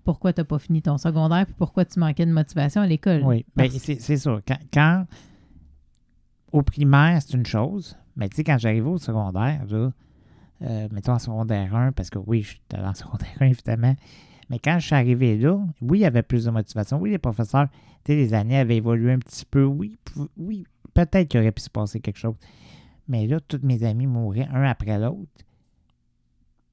Pourquoi 0.04 0.32
tu 0.32 0.40
n'as 0.40 0.44
pas 0.44 0.58
fini 0.58 0.82
ton 0.82 0.98
secondaire 0.98 1.46
puis 1.46 1.54
pourquoi 1.56 1.84
tu 1.84 1.98
manquais 1.98 2.26
de 2.26 2.32
motivation 2.32 2.82
à 2.82 2.86
l'école. 2.86 3.22
Oui, 3.24 3.44
ben, 3.56 3.68
Parce- 3.68 3.78
c'est 3.82 4.00
c'est 4.00 4.16
ça. 4.16 4.40
Quand, 4.46 4.58
quand- 4.72 5.06
au 6.52 6.62
primaire, 6.62 7.20
c'est 7.22 7.36
une 7.36 7.46
chose, 7.46 7.96
mais 8.16 8.28
tu 8.28 8.36
sais, 8.36 8.44
quand 8.44 8.58
j'arrivais 8.58 8.88
au 8.88 8.98
secondaire, 8.98 9.64
là, 9.68 9.90
euh, 10.62 10.88
mettons 10.92 11.12
en 11.12 11.18
secondaire 11.18 11.74
1, 11.74 11.92
parce 11.92 12.10
que 12.10 12.18
oui, 12.18 12.42
j'étais 12.42 12.82
en 12.82 12.94
secondaire 12.94 13.28
1, 13.40 13.46
évidemment, 13.46 13.94
mais 14.50 14.58
quand 14.58 14.78
je 14.78 14.86
suis 14.86 14.94
arrivé 14.94 15.36
là, 15.36 15.58
oui, 15.80 15.98
il 15.98 16.02
y 16.02 16.06
avait 16.06 16.22
plus 16.22 16.44
de 16.44 16.50
motivation. 16.50 17.00
Oui, 17.00 17.10
les 17.10 17.18
professeurs, 17.18 17.68
tu 18.04 18.12
sais, 18.12 18.16
les 18.16 18.34
années 18.34 18.58
avaient 18.58 18.76
évolué 18.76 19.12
un 19.12 19.18
petit 19.18 19.44
peu. 19.46 19.64
Oui, 19.64 19.98
oui 20.36 20.64
peut-être 20.92 21.28
qu'il 21.28 21.40
aurait 21.40 21.50
pu 21.52 21.62
se 21.62 21.70
passer 21.70 21.98
quelque 22.00 22.18
chose. 22.18 22.36
Mais 23.08 23.26
là, 23.26 23.40
tous 23.40 23.60
mes 23.62 23.82
amis 23.82 24.06
mouraient 24.06 24.48
un 24.52 24.62
après 24.62 24.98
l'autre. 24.98 25.44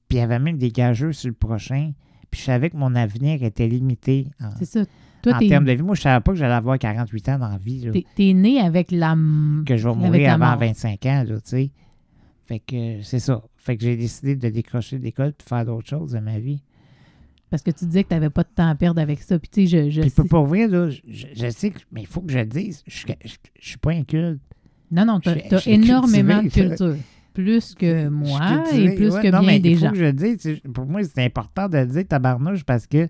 Puis 0.07 0.17
il 0.17 0.21
y 0.21 0.21
avait 0.21 0.39
même 0.39 0.57
des 0.57 0.69
gageux 0.71 1.11
sur 1.13 1.29
le 1.29 1.33
prochain. 1.35 1.93
Puis 2.31 2.39
je 2.39 2.45
savais 2.45 2.69
que 2.69 2.77
mon 2.77 2.95
avenir 2.95 3.43
était 3.43 3.67
limité 3.67 4.27
en, 4.41 4.49
C'est 4.57 4.65
ça. 4.65 4.85
Toi, 5.21 5.35
en 5.35 5.39
t'es 5.39 5.49
termes 5.49 5.65
de 5.65 5.73
vie. 5.73 5.83
Moi, 5.83 5.93
je 5.95 6.01
savais 6.01 6.19
pas 6.21 6.31
que 6.31 6.37
j'allais 6.37 6.53
avoir 6.55 6.79
48 6.79 7.29
ans 7.29 7.37
dans 7.39 7.49
la 7.49 7.57
vie. 7.57 7.87
t'es- 7.91 8.05
t'es 8.15 8.33
né 8.33 8.59
avec 8.59 8.89
la. 8.91 9.15
que 9.65 9.77
je 9.77 9.87
vais 9.87 9.93
mourir 9.95 10.33
avant 10.33 10.49
mort. 10.51 10.59
25 10.59 11.05
ans, 11.05 11.23
tu 11.27 11.35
sais. 11.43 11.71
Fait 12.45 12.59
que 12.59 13.01
c'est 13.03 13.19
ça. 13.19 13.41
Fait 13.57 13.77
que 13.77 13.83
j'ai 13.83 13.95
décidé 13.95 14.35
de 14.35 14.49
décrocher 14.49 14.97
de 14.97 15.03
l'école 15.03 15.29
et 15.39 15.43
faire 15.47 15.65
d'autres 15.65 15.87
choses 15.87 16.11
de 16.13 16.19
ma 16.19 16.39
vie. 16.39 16.63
Parce 17.51 17.61
que 17.63 17.71
tu 17.71 17.85
disais 17.85 18.03
que 18.03 18.09
tu 18.09 18.15
n'avais 18.15 18.29
pas 18.29 18.43
de 18.43 18.49
temps 18.55 18.67
à 18.69 18.75
perdre 18.75 18.99
avec 19.01 19.21
ça. 19.21 19.37
Puis 19.37 19.49
tu 19.49 19.67
sais, 19.67 19.85
je, 19.85 19.89
je 19.91 20.01
Puis 20.01 20.09
sais- 20.09 20.23
pour, 20.23 20.45
vrai, 20.45 20.67
là, 20.67 20.89
je, 20.89 20.99
je 21.07 21.49
sais 21.49 21.69
que, 21.69 21.79
mais 21.91 22.01
il 22.01 22.07
faut 22.07 22.21
que 22.21 22.31
je 22.31 22.39
le 22.39 22.45
dise, 22.45 22.81
je, 22.87 23.05
je 23.59 23.67
suis 23.67 23.77
pas 23.77 23.91
inculte. 23.91 24.39
Non, 24.89 25.05
non, 25.05 25.19
tu 25.19 25.29
as 25.29 25.67
énormément 25.67 26.41
de 26.41 26.49
culture. 26.49 26.95
Plus 27.33 27.75
que 27.75 28.07
moi 28.09 28.63
et 28.73 28.95
plus 28.95 29.09
Ouais, 29.13 29.21
que 29.21 29.27
non, 29.31 29.39
bien 29.39 29.47
mais 29.47 29.59
des 29.59 29.69
il 29.71 29.77
faut 29.77 29.85
gens. 29.85 29.91
que 29.91 29.97
je 29.97 30.11
dise. 30.11 30.61
Pour 30.73 30.85
moi, 30.85 31.01
c'est 31.03 31.23
important 31.23 31.69
de 31.69 31.77
le 31.77 31.85
dire, 31.87 32.07
tabarnouche, 32.07 32.63
parce 32.63 32.87
que 32.87 33.07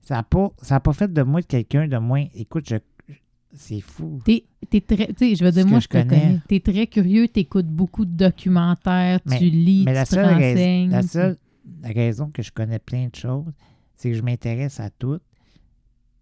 ça 0.00 0.14
n'a 0.16 0.22
pas, 0.22 0.50
ça 0.62 0.76
a 0.76 0.80
pas 0.80 0.92
fait 0.92 1.12
de 1.12 1.22
moi 1.22 1.40
de 1.40 1.46
quelqu'un 1.46 1.88
de 1.88 1.98
moins. 1.98 2.24
Écoute, 2.34 2.68
je, 2.68 2.76
je- 3.08 3.14
c'est 3.52 3.80
fou. 3.80 4.20
T'es, 4.24 4.44
t'es 4.70 4.80
très, 4.80 5.08
tu 5.08 5.14
sais, 5.30 5.34
je 5.34 5.44
veux 5.44 5.50
dire, 5.50 5.66
moi, 5.66 5.80
je 5.80 5.84
je 5.84 5.88
te 5.88 5.92
connais. 5.98 6.38
T'es 6.48 6.60
très 6.60 6.86
curieux, 6.86 7.26
t'écoutes 7.28 7.66
beaucoup 7.66 8.04
de 8.04 8.12
documentaires, 8.16 9.20
Mais- 9.26 9.38
tu 9.38 9.44
lis, 9.50 9.82
Mais 9.84 9.92
la 9.94 10.04
tu 10.04 10.10
te 10.10 10.14
seule, 10.14 10.88
la 10.90 11.02
seule 11.02 11.36
raison 11.84 12.30
que 12.30 12.42
je 12.42 12.52
connais 12.52 12.78
plein 12.78 13.08
de 13.08 13.14
choses, 13.16 13.52
c'est 13.96 14.10
que 14.10 14.16
je 14.16 14.22
m'intéresse 14.22 14.78
à 14.80 14.90
tout, 14.90 15.18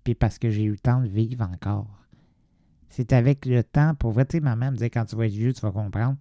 puis 0.04 0.14
parce 0.14 0.38
que 0.38 0.48
j'ai 0.50 0.62
eu 0.64 0.70
le 0.70 0.78
temps 0.78 1.00
de 1.02 1.08
vivre 1.08 1.42
encore. 1.52 1.88
C'est 2.88 3.12
avec 3.12 3.44
le 3.44 3.62
temps, 3.62 3.94
pour 3.94 4.12
vrai, 4.12 4.24
tu 4.24 4.38
sais, 4.38 4.40
ma 4.40 4.56
mère 4.56 4.70
me 4.70 4.76
disait 4.76 4.88
quand 4.90 5.04
tu 5.04 5.16
vas 5.16 5.26
être 5.26 5.32
vieux, 5.32 5.52
tu 5.52 5.60
vas 5.60 5.70
comprendre. 5.72 6.16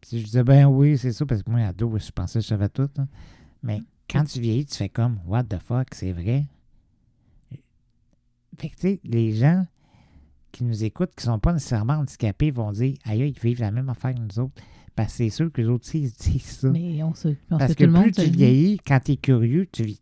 Puis 0.00 0.18
je 0.20 0.24
disais, 0.24 0.42
ben 0.44 0.66
oui, 0.66 0.96
c'est 0.98 1.12
ça, 1.12 1.26
parce 1.26 1.42
que 1.42 1.50
moi, 1.50 1.60
ado, 1.60 1.96
je 1.98 2.10
pensais 2.10 2.38
que 2.38 2.42
je 2.42 2.48
savais 2.48 2.68
tout. 2.68 2.88
hein. 2.98 3.08
Mais 3.62 3.82
quand 4.10 4.24
tu 4.24 4.40
vieillis, 4.40 4.64
tu 4.66 4.74
fais 4.76 4.88
comme, 4.88 5.18
what 5.26 5.44
the 5.44 5.58
fuck, 5.58 5.88
c'est 5.94 6.12
vrai? 6.12 6.46
Fait 8.58 8.68
que, 8.68 8.74
tu 8.76 8.80
sais, 8.80 9.00
les 9.04 9.32
gens 9.32 9.66
qui 10.52 10.64
nous 10.64 10.84
écoutent, 10.84 11.14
qui 11.14 11.24
sont 11.24 11.38
pas 11.38 11.52
nécessairement 11.52 11.94
handicapés, 11.94 12.50
vont 12.50 12.72
dire, 12.72 12.96
aïe, 13.04 13.32
ils 13.34 13.40
vivent 13.40 13.60
la 13.60 13.70
même 13.70 13.88
affaire 13.88 14.14
que 14.14 14.20
nous 14.20 14.38
autres. 14.42 14.62
Parce 14.96 15.12
que 15.12 15.16
c'est 15.18 15.30
sûr 15.30 15.52
que 15.52 15.60
les 15.62 15.68
autres 15.68 15.86
aussi, 15.86 16.00
ils 16.00 16.10
se 16.10 16.30
disent 16.30 16.42
ça. 16.42 16.68
Mais 16.70 17.02
on 17.02 17.14
se, 17.14 17.28
Parce 17.48 17.74
que 17.74 17.84
plus 18.02 18.12
tu 18.12 18.20
dit. 18.22 18.36
vieillis, 18.36 18.78
quand 18.78 19.00
tu 19.00 19.12
es 19.12 19.16
curieux, 19.16 19.66
tu 19.70 19.84
vis- 19.84 20.00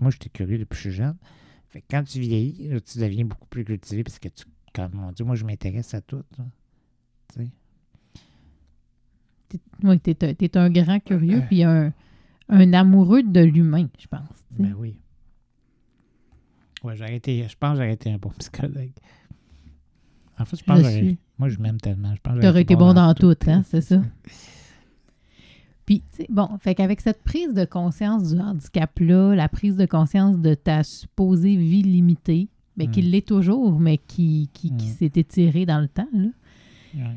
moi 0.00 0.10
j'étais 0.10 0.30
curieux 0.30 0.58
depuis 0.58 0.70
que 0.70 0.76
je 0.76 0.80
suis 0.80 0.90
jeune. 0.92 1.16
Fait 1.68 1.82
que 1.82 1.86
quand 1.90 2.02
tu 2.02 2.18
vieillis, 2.20 2.70
tu 2.84 2.98
deviens 2.98 3.26
beaucoup 3.26 3.46
plus 3.48 3.64
cultivé 3.64 4.02
parce 4.02 4.18
que 4.18 4.28
tu, 4.28 4.44
comme 4.74 4.92
mon 4.94 5.12
Dieu, 5.12 5.24
moi 5.24 5.36
je 5.36 5.44
m'intéresse 5.44 5.92
à 5.94 6.00
tout. 6.00 6.22
là. 6.38 6.44
Tu 7.32 7.44
sais. 7.44 7.50
T'es- 9.50 9.60
Oui, 9.82 9.98
t'es, 10.00 10.16
un- 10.24 10.32
t'es 10.34 10.56
un 10.56 10.70
grand 10.70 11.00
curieux, 11.00 11.42
puis 11.48 11.62
un, 11.64 11.92
un 12.48 12.72
amoureux 12.72 13.22
de 13.22 13.40
l'humain, 13.40 13.88
je 13.98 14.06
pense. 14.06 14.28
tu. 14.56 14.62
Ben 14.62 14.74
oui. 14.78 14.96
Ouais, 16.82 16.96
j'ai 16.96 17.04
arrêté, 17.04 17.46
je 17.46 17.56
pense 17.58 17.76
que 17.78 17.84
j'ai 17.84 17.92
été 17.92 18.10
un 18.10 18.16
bon 18.16 18.30
psychologue. 18.38 18.90
En 20.38 20.44
fait, 20.46 20.56
je 20.56 20.64
pense 20.64 20.78
Je 20.78 21.00
que 21.10 21.14
moi 21.38 21.48
je 21.50 21.58
m'aime 21.58 21.78
tellement. 21.78 22.14
Je 22.14 22.20
pense 22.22 22.32
que 22.34 22.38
T'aurais 22.40 22.46
j'aurais 22.52 22.62
été 22.62 22.76
bon 22.76 22.94
dans 22.94 23.12
tout, 23.14 23.34
hein, 23.46 23.62
c'est 23.66 23.82
ça? 23.82 24.00
Puis, 25.84 26.00
tu 26.12 26.18
sais, 26.18 26.26
bon, 26.30 26.48
fait 26.60 26.74
qu'avec 26.76 27.00
cette 27.00 27.22
prise 27.24 27.52
de 27.52 27.64
conscience 27.64 28.32
du 28.32 28.40
handicap-là, 28.40 29.34
la 29.34 29.48
prise 29.48 29.76
de 29.76 29.86
conscience 29.86 30.38
de 30.38 30.54
ta 30.54 30.84
supposée 30.84 31.56
vie 31.56 31.82
limitée, 31.82 32.48
mais 32.76 32.86
qui 32.86 33.02
Mm. 33.02 33.06
l'est 33.06 33.26
toujours, 33.26 33.78
mais 33.80 33.98
qui, 33.98 34.48
qui, 34.52 34.74
qui 34.76 34.86
Mm. 34.86 34.92
s'est 34.92 35.12
étirée 35.16 35.66
dans 35.66 35.80
le 35.80 35.88
temps, 35.88 36.08
là, 36.12 36.28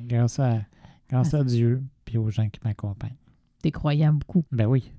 Grâce 0.08 0.40
à, 0.40 0.60
grâce 1.14 1.34
à 1.34 1.44
Dieu 1.44 1.84
et 2.12 2.18
aux 2.18 2.30
gens 2.30 2.48
qui 2.50 2.60
m'accompagnent. 2.64 3.16
t'es 3.62 3.72
croyant 3.72 4.14
beaucoup. 4.14 4.44
Ben 4.52 4.66
oui. 4.68 4.92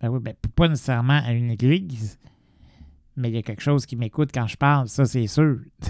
Ben 0.00 0.08
oui, 0.10 0.20
ben 0.22 0.34
pas 0.54 0.68
nécessairement 0.68 1.20
à 1.24 1.32
une 1.32 1.50
église, 1.50 2.18
mais 3.16 3.30
il 3.30 3.34
y 3.34 3.38
a 3.38 3.42
quelque 3.42 3.62
chose 3.62 3.84
qui 3.86 3.96
m'écoute 3.96 4.30
quand 4.32 4.46
je 4.46 4.56
parle, 4.56 4.88
ça 4.88 5.04
c'est 5.06 5.26
sûr. 5.26 5.58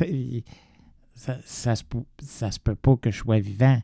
Ça, 1.14 1.36
ça, 1.44 1.74
se, 1.74 1.82
peut- 1.82 2.04
ça 2.20 2.52
se 2.52 2.60
peut 2.60 2.76
pas 2.76 2.96
que 2.96 3.10
je 3.10 3.16
sois 3.18 3.40
vivant. 3.40 3.80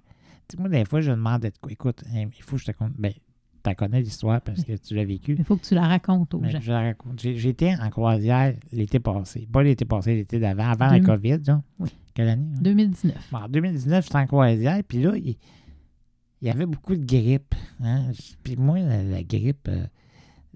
Tu 0.48 0.55
sais, 0.57 0.62
moi, 0.62 0.68
des 0.68 0.85
fois, 0.85 1.00
je 1.00 1.11
demande 1.11 1.40
d'être 1.42 1.59
quoi. 1.61 1.72
Écoute, 1.72 2.05
hein, 2.14 2.27
il 2.37 2.42
faut 2.44 2.55
que 2.55 2.62
je 2.62 2.66
te 2.66 2.70
compte. 2.70 2.92
Ben, 2.96 3.12
tu 3.64 3.74
connais 3.74 4.00
l'histoire 4.00 4.40
parce 4.40 4.62
que 4.62 4.74
tu 4.77 4.94
l'as 4.94 5.05
vécu. 5.05 5.35
Il 5.37 5.44
faut 5.44 5.57
que 5.57 5.64
tu 5.64 5.74
la 5.74 5.88
racontes 5.88 6.33
aux 6.35 6.38
Mais 6.38 6.50
gens. 6.53 6.61
je 6.61 6.70
la 6.70 6.83
raconte. 6.83 7.18
J'étais 7.20 7.74
en 7.74 7.90
croisière 7.90 8.55
l'été 8.70 9.00
passé. 9.00 9.48
Pas 9.53 9.64
l'été 9.64 9.85
passé, 9.85 10.14
l'été 10.14 10.38
d'avant, 10.38 10.70
avant 10.70 10.87
la 10.87 11.00
Deux- 11.00 11.07
COVID, 11.07 11.38
genre. 11.44 11.62
Oui. 11.81 11.88
Quelle 12.14 12.29
année? 12.29 12.46
hein? 12.57 12.61
2019. 12.62 13.29
Bon, 13.33 13.38
en 13.38 13.48
2019, 13.48 14.05
j'étais 14.05 14.16
en 14.18 14.27
croisière, 14.27 14.81
puis 14.87 15.03
là, 15.03 15.12
il, 15.16 15.37
il 16.42 16.48
y 16.48 16.50
avait 16.50 16.66
beaucoup 16.66 16.94
de 16.96 17.05
grippe. 17.05 17.55
Hein? 17.83 18.05
Puis 18.42 18.57
moi, 18.57 18.79
la, 18.79 19.03
la 19.03 19.22
grippe, 19.22 19.68
euh, 19.68 19.85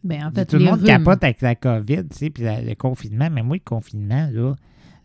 Ben, 0.05 0.27
en 0.27 0.31
fait, 0.31 0.47
tout 0.47 0.57
le 0.57 0.65
monde 0.71 0.81
rhumes, 0.81 0.87
capote 0.87 1.25
avec 1.25 1.41
la 1.43 1.55
COVID, 1.57 2.09
tu 2.11 2.17
sais, 2.17 2.31
puis 2.31 2.45
la- 2.45 2.63
le 2.63 2.75
confinement. 2.75 3.29
Mais 3.31 3.43
moi, 3.43 3.57
le 3.57 3.63
confinement, 3.65 4.29
là, 4.33 4.55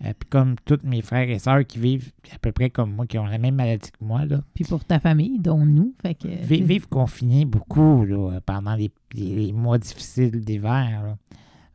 euh, 0.05 0.13
puis 0.19 0.29
comme 0.29 0.55
tous 0.65 0.79
mes 0.83 1.01
frères 1.01 1.29
et 1.29 1.39
sœurs 1.39 1.65
qui 1.65 1.79
vivent 1.79 2.11
à 2.33 2.37
peu 2.37 2.51
près 2.51 2.69
comme 2.69 2.93
moi, 2.93 3.07
qui 3.07 3.17
ont 3.17 3.25
la 3.25 3.37
même 3.39 3.55
maladie 3.55 3.89
que 3.89 4.03
moi, 4.05 4.25
là, 4.25 4.41
puis 4.53 4.63
pour 4.65 4.83
ta 4.85 4.99
famille, 4.99 5.39
dont 5.39 5.65
nous, 5.65 5.95
fait 6.01 6.13
que... 6.15 6.27
vi- 6.27 6.61
vivent 6.61 6.87
confinés 6.89 7.45
beaucoup, 7.45 8.03
là, 8.05 8.39
pendant 8.45 8.75
les, 8.75 8.91
les- 9.15 9.35
les 9.47 9.51
mois 9.53 9.77
difficiles 9.79 10.41
d'hiver, 10.43 11.01
là. 11.03 11.17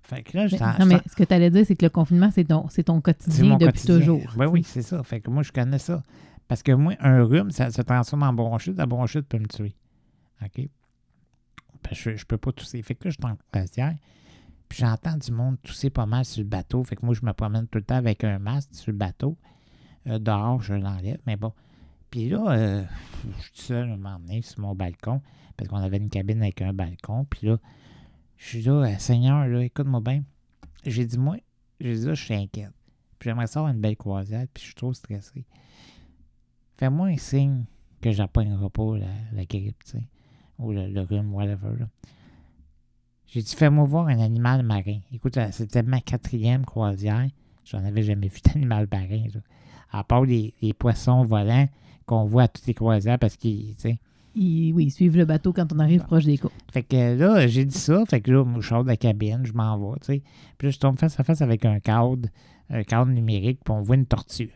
Fait 0.09 0.23
que 0.23 0.37
là, 0.39 0.47
Mais- 0.51 0.79
non, 0.79 0.87
mais 0.87 1.01
ce 1.07 1.15
que 1.15 1.25
tu 1.25 1.35
allais 1.35 1.51
dire, 1.51 1.67
c'est 1.67 1.77
que 1.77 1.85
le 1.85 1.91
confinement, 1.91 2.31
c'est 2.33 2.45
ton, 2.45 2.67
ton 2.85 3.01
quotidien 3.03 3.59
depuis 3.59 3.67
quotidien. 3.73 3.99
toujours. 3.99 4.23
Ben 4.37 4.47
oui, 4.47 4.63
c'est 4.65 4.81
ça. 4.83 5.03
Fait 5.03 5.21
que 5.21 5.31
moi, 5.31 5.43
je 5.43 5.53
connais 5.53 5.79
ça. 5.79 6.03
Parce 6.49 6.63
que 6.63 6.73
moi, 6.73 6.95
un 7.01 7.23
rhume, 7.25 7.51
ça 7.51 7.71
se 7.71 7.83
transforme 7.83 8.23
en 8.23 8.33
bronchite. 8.33 8.79
La 8.79 8.87
bronchite 8.87 9.27
peut 9.29 9.39
me 9.39 9.47
tuer. 9.47 9.75
OK? 10.43 10.57
Ben, 11.85 11.91
je, 11.93 12.17
je 12.17 12.25
peux 12.25 12.39
pas 12.39 12.53
tousser. 12.53 12.81
Fait 12.83 12.95
que 12.95 13.05
là, 13.07 13.11
je 13.11 13.17
suis 13.23 13.31
en 13.33 13.37
croisière. 13.53 13.95
Puis 14.71 14.79
j'entends 14.81 15.17
du 15.19 15.31
monde 15.31 15.57
tousser 15.63 15.91
pas 15.91 16.07
mal 16.07 16.25
sur 16.25 16.43
le 16.43 16.49
bateau. 16.49 16.83
Fait 16.85 16.97
que 16.97 17.05
moi, 17.05 17.15
je 17.15 17.25
me 17.27 17.33
promène 17.35 17.67
tout 17.67 17.79
le 17.79 17.85
temps 17.85 17.97
avec 17.97 18.25
un 18.25 18.39
masque 18.39 18.71
sur 18.73 18.91
le 18.93 18.97
bateau. 18.97 19.37
Euh, 20.07 20.19
dehors, 20.19 20.63
je 20.63 20.73
l'enlève. 20.73 21.19
Mais 21.27 21.37
bon. 21.37 21.53
Puis 22.11 22.31
là, 22.31 22.43
euh, 22.49 22.85
je 23.37 23.43
suis 23.43 23.51
seul 23.67 23.91
à 23.91 23.93
un 23.93 23.97
moment 23.99 24.19
donné 24.19 24.41
sur 24.41 24.61
mon 24.61 24.75
balcon. 24.75 25.21
Parce 25.59 25.69
qu'on 25.69 25.77
avait 25.77 25.99
une 25.99 26.09
cabine 26.09 26.41
avec 26.41 26.63
un 26.63 26.73
balcon. 26.73 27.27
Puis 27.29 27.47
là, 27.49 27.59
je 28.39 28.47
suis 28.47 28.63
là, 28.63 28.73
euh, 28.85 28.99
Seigneur, 28.99 29.47
là, 29.47 29.63
écoute-moi 29.63 30.01
bien. 30.01 30.23
J'ai 30.87 31.05
dit, 31.05 31.19
moi, 31.19 31.37
j'ai 31.81 31.95
dit, 31.95 32.07
là, 32.07 32.15
je 32.15 32.25
suis 32.25 32.35
inquiète. 32.35 32.73
Puis 33.19 33.29
j'aimerais 33.29 33.49
ça 33.49 33.61
avoir 33.61 33.75
une 33.75 33.81
belle 33.81 33.97
croisière, 33.97 34.47
puis 34.55 34.63
je 34.63 34.67
suis 34.69 34.75
trop 34.75 34.95
stressé. 34.95 35.45
Fais-moi 36.79 37.09
un 37.09 37.17
signe 37.17 37.65
que 38.01 38.13
j'apprendrai 38.13 38.71
pas 38.71 38.97
la, 38.97 39.07
la 39.33 39.45
grippe, 39.45 39.83
tu 39.85 39.91
sais, 39.93 40.05
ou 40.59 40.73
le, 40.73 40.87
le 40.87 41.01
rhume, 41.03 41.35
whatever. 41.35 41.77
là. 41.79 41.89
J'ai 43.27 43.43
dit, 43.43 43.55
fais-moi 43.57 43.85
voir 43.85 44.07
un 44.07 44.21
animal 44.21 44.63
marin. 44.63 45.01
Écoute, 45.13 45.37
euh, 45.37 45.49
c'était 45.51 45.83
ma 45.83 46.01
quatrième 46.01 46.65
croisière. 46.65 47.29
J'en 47.65 47.85
avais 47.85 48.03
jamais 48.05 48.29
vu 48.29 48.39
d'animal 48.45 48.87
marin. 48.91 49.25
là. 49.35 49.41
À 49.91 50.05
part 50.05 50.25
les, 50.25 50.55
les 50.63 50.73
poissons 50.73 51.25
volants 51.25 51.69
qu'on 52.07 52.25
voit 52.25 52.45
à 52.45 52.49
toutes 52.49 52.67
les 52.67 52.75
croisières 52.75 53.19
parce 53.19 53.37
qu'ils, 53.37 53.75
tu 53.75 53.83
sais. 53.83 53.99
Ils, 54.39 54.73
oui, 54.73 54.85
ils 54.87 54.91
suivent 54.91 55.17
le 55.17 55.25
bateau 55.25 55.53
quand 55.53 55.73
on 55.73 55.79
arrive 55.79 56.01
Bon. 56.01 56.07
proche 56.07 56.25
des 56.25 56.39
côtes. 56.39 56.53
Fait 56.73 56.83
que 56.83 57.17
là, 57.19 57.47
j'ai 57.47 57.65
dit 57.65 57.77
ça. 57.79 58.05
Fait 58.09 58.21
que 58.21 58.31
là, 58.31 58.45
je 58.61 58.67
sors 58.67 58.83
de 58.85 58.89
la 58.89 58.97
cabine, 58.97 59.41
je 59.45 59.53
m'en 59.53 59.79
vais, 59.79 59.99
tu 60.01 60.07
sais. 60.07 60.23
Puis 60.57 60.69
là, 60.69 60.71
je 60.71 60.79
tombe 60.79 60.99
face 60.99 61.19
à 61.19 61.25
face 61.25 61.43
avec 61.43 61.65
un 61.65 61.81
cadre, 61.81 62.29
un 62.71 62.83
cadre 62.85 63.11
numérique, 63.11 63.61
puis 63.65 63.73
on 63.75 63.83
voit 63.83 63.97
une 63.97 64.07
tortue. 64.07 64.51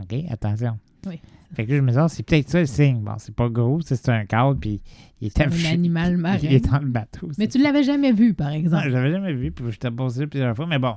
OK? 0.00 0.14
Attention. 0.30 0.78
Oui. 1.06 1.20
Fait 1.54 1.66
que 1.66 1.70
là, 1.70 1.76
je 1.76 1.82
me 1.82 1.92
dis, 1.92 1.98
ah, 1.98 2.08
c'est 2.08 2.22
peut-être 2.24 2.48
ça 2.48 2.58
le 2.60 2.66
signe. 2.66 3.00
Bon, 3.00 3.12
c'est 3.18 3.34
pas 3.34 3.48
gros, 3.48 3.80
c'est 3.82 4.08
un 4.08 4.24
cadre, 4.26 4.58
puis 4.58 4.80
il 5.20 5.26
est 5.28 5.40
Un 5.40 5.44
affiché- 5.46 5.68
animal 5.72 6.16
marin. 6.18 6.38
Il 6.42 6.52
est 6.52 6.68
dans 6.68 6.78
le 6.80 6.88
bateau. 6.88 7.28
Mais 7.38 7.46
tu 7.46 7.58
l'avais 7.62 7.84
jamais 7.84 8.10
vu, 8.12 8.34
par 8.34 8.48
Non, 8.50 8.54
exemple. 8.54 8.84
je 8.86 8.88
l'avais 8.90 9.12
jamais 9.12 9.32
vu, 9.34 9.52
puis 9.52 9.64
je 9.70 9.78
t'ai 9.78 9.90
posé 9.90 10.26
plusieurs 10.26 10.56
fois, 10.56 10.66
mais 10.66 10.78
bon. 10.78 10.94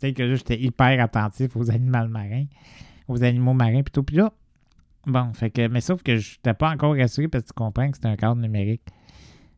Peut-être 0.00 0.16
que 0.16 0.22
là, 0.22 0.34
j'étais 0.36 0.58
hyper 0.58 1.02
attentif 1.02 1.54
aux 1.56 1.70
animaux 1.70 2.08
marins, 2.08 2.44
aux 3.08 3.22
animaux 3.22 3.52
marins 3.52 3.82
plutôt. 3.82 4.02
Puis 4.02 4.16
là, 4.16 4.32
bon, 5.06 5.32
fait 5.34 5.50
que, 5.50 5.66
mais 5.68 5.80
sauf 5.80 6.02
que 6.02 6.16
je 6.16 6.36
n'étais 6.36 6.54
pas 6.54 6.70
encore 6.70 6.96
rassuré 6.96 7.28
parce 7.28 7.44
que 7.44 7.48
tu 7.48 7.54
comprends 7.54 7.90
que 7.90 7.96
c'est 8.00 8.06
un 8.06 8.16
cadre 8.16 8.40
numérique. 8.40 8.82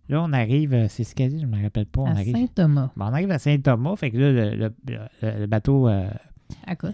Là, 0.08 0.22
on 0.22 0.32
arrive, 0.32 0.74
euh, 0.74 0.86
c'est 0.88 1.04
ce 1.04 1.14
qu'elle 1.14 1.30
dit, 1.30 1.40
je 1.40 1.46
ne 1.46 1.56
me 1.56 1.62
rappelle 1.62 1.86
pas. 1.86 2.02
On 2.02 2.06
à 2.06 2.10
arrive, 2.10 2.36
Saint-Thomas, 2.36 2.90
bon, 2.96 3.04
on 3.06 3.12
arrive 3.12 3.30
à 3.30 3.38
Saint-Thomas, 3.38 3.96
fait 3.96 4.10
que 4.10 4.18
là, 4.18 4.32
le, 4.32 4.56
le- 4.56 4.74
le- 5.22 5.38
le 5.40 5.46
bateau, 5.46 5.88
euh, 5.88 6.08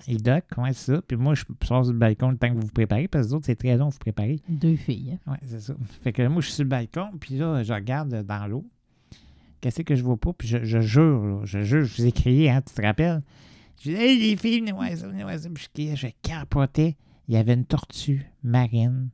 il 0.07 0.23
dock, 0.23 0.45
comment 0.55 0.69
c'est 0.69 0.95
ça? 0.95 1.03
Puis 1.07 1.17
moi, 1.17 1.35
je 1.35 1.43
sors 1.65 1.85
sur 1.85 1.93
le 1.93 1.99
balcon 1.99 2.31
le 2.31 2.37
temps 2.37 2.49
que 2.51 2.55
vous 2.55 2.67
vous 2.67 2.73
préparez, 2.73 3.09
parce 3.09 3.25
que 3.27 3.31
les 3.31 3.35
autres, 3.35 3.47
c'est 3.47 3.57
très 3.57 3.77
long, 3.77 3.87
vous 3.87 3.93
vous 3.93 3.99
préparez. 3.99 4.41
Deux 4.49 4.77
filles. 4.77 5.19
Oui, 5.27 5.37
c'est 5.43 5.61
ça. 5.61 5.75
Fait 6.03 6.13
que 6.13 6.27
moi, 6.29 6.41
je 6.43 6.47
suis 6.47 6.55
sur 6.57 6.65
le 6.65 6.69
balcon, 6.71 7.09
puis 7.19 7.37
là, 7.39 7.63
je 7.63 7.73
regarde 7.73 8.23
dans 8.25 8.47
l'eau. 8.47 8.65
Qu'est-ce 9.61 9.83
que 9.83 9.97
je 9.97 10.05
vois 10.05 10.17
pas? 10.17 10.33
Puis 10.35 10.47
je, 10.47 10.63
je 10.63 10.81
jure, 10.81 11.25
là, 11.25 11.41
je 11.45 11.63
jure, 11.63 11.85
je 11.85 11.97
vous 12.03 12.07
ai 12.07 12.13
crié, 12.13 12.51
hein, 12.51 12.63
tu 12.65 12.73
te 12.73 12.81
rappelles? 12.83 13.23
Je 13.83 13.91
dis, 13.91 13.97
hey, 13.97 14.19
les 14.19 14.37
filles, 14.37 14.61
venez 14.61 14.73
voir 14.73 14.89
ça, 14.91 15.09
venez 15.09 15.25
voir 15.25 15.37
ça. 15.39 15.49
Puis 15.75 15.91
je 15.91 15.97
je 15.97 16.07
capotais. 16.23 16.97
Il 17.29 17.35
y 17.35 17.37
avait 17.37 17.55
une 17.55 17.65
tortue 17.65 18.27
marine. 18.43 19.11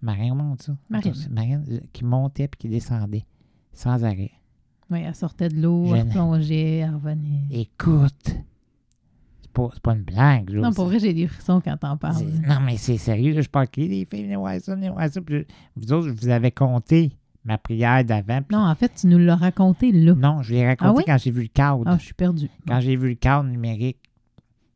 Marine, 0.00 0.30
comment 0.30 0.52
on 0.52 0.54
dit 0.54 0.64
ça? 0.64 0.76
Marine. 0.88 1.12
Marine, 1.30 1.64
euh, 1.70 1.80
qui 1.92 2.04
montait 2.04 2.48
puis 2.48 2.58
qui 2.58 2.68
descendait, 2.68 3.24
sans 3.72 4.04
arrêt. 4.04 4.32
Oui, 4.90 5.00
elle 5.06 5.14
sortait 5.14 5.48
de 5.48 5.60
l'eau, 5.60 5.94
elle 5.94 6.08
plongeait, 6.08 6.78
elle 6.78 6.94
revenait. 6.94 7.44
Écoute, 7.50 8.14
c'est 9.42 9.52
pas, 9.52 9.68
pas 9.82 9.92
une 9.94 10.02
blague, 10.02 10.50
là. 10.50 10.60
Non, 10.62 10.72
pour 10.72 10.86
vrai, 10.86 10.98
j'ai 10.98 11.14
des 11.14 11.26
frissons 11.26 11.60
quand 11.64 11.76
t'en 11.76 11.96
parles. 11.96 12.24
Non, 12.46 12.58
mais 12.64 12.76
c'est 12.76 12.98
sérieux, 12.98 13.32
là, 13.34 13.40
je 13.42 13.48
parle 13.48 13.68
crier, 13.68 13.88
les 13.88 14.04
filles, 14.04 14.24
venez 14.24 14.36
voir 14.36 14.58
ça, 14.60 14.74
venez 14.74 14.90
voir 14.90 15.08
ça. 15.08 15.20
Puis 15.20 15.46
vous 15.76 15.92
autres, 15.92 16.08
je 16.08 16.12
vous 16.12 16.28
avais 16.28 16.50
compté 16.50 17.12
ma 17.44 17.58
prière 17.58 18.04
d'avant. 18.04 18.42
puis 18.42 18.56
Non, 18.56 18.64
en 18.66 18.74
fait, 18.74 18.92
tu 18.94 19.06
nous 19.06 19.18
l'as 19.18 19.36
raconté 19.36 19.92
là. 19.92 20.14
Non, 20.14 20.42
je 20.42 20.52
l'ai 20.52 20.66
raconté 20.66 20.90
Ah 20.90 20.94
oui? 20.96 21.02
quand 21.06 21.18
j'ai 21.18 21.30
vu 21.30 21.42
le 21.42 21.48
cadre. 21.48 21.84
Ah, 21.86 21.96
je 21.98 22.04
suis 22.04 22.14
perdue. 22.14 22.50
Quand 22.66 22.80
j'ai 22.80 22.96
vu 22.96 23.08
le 23.10 23.14
cadre 23.14 23.48
numérique. 23.48 23.98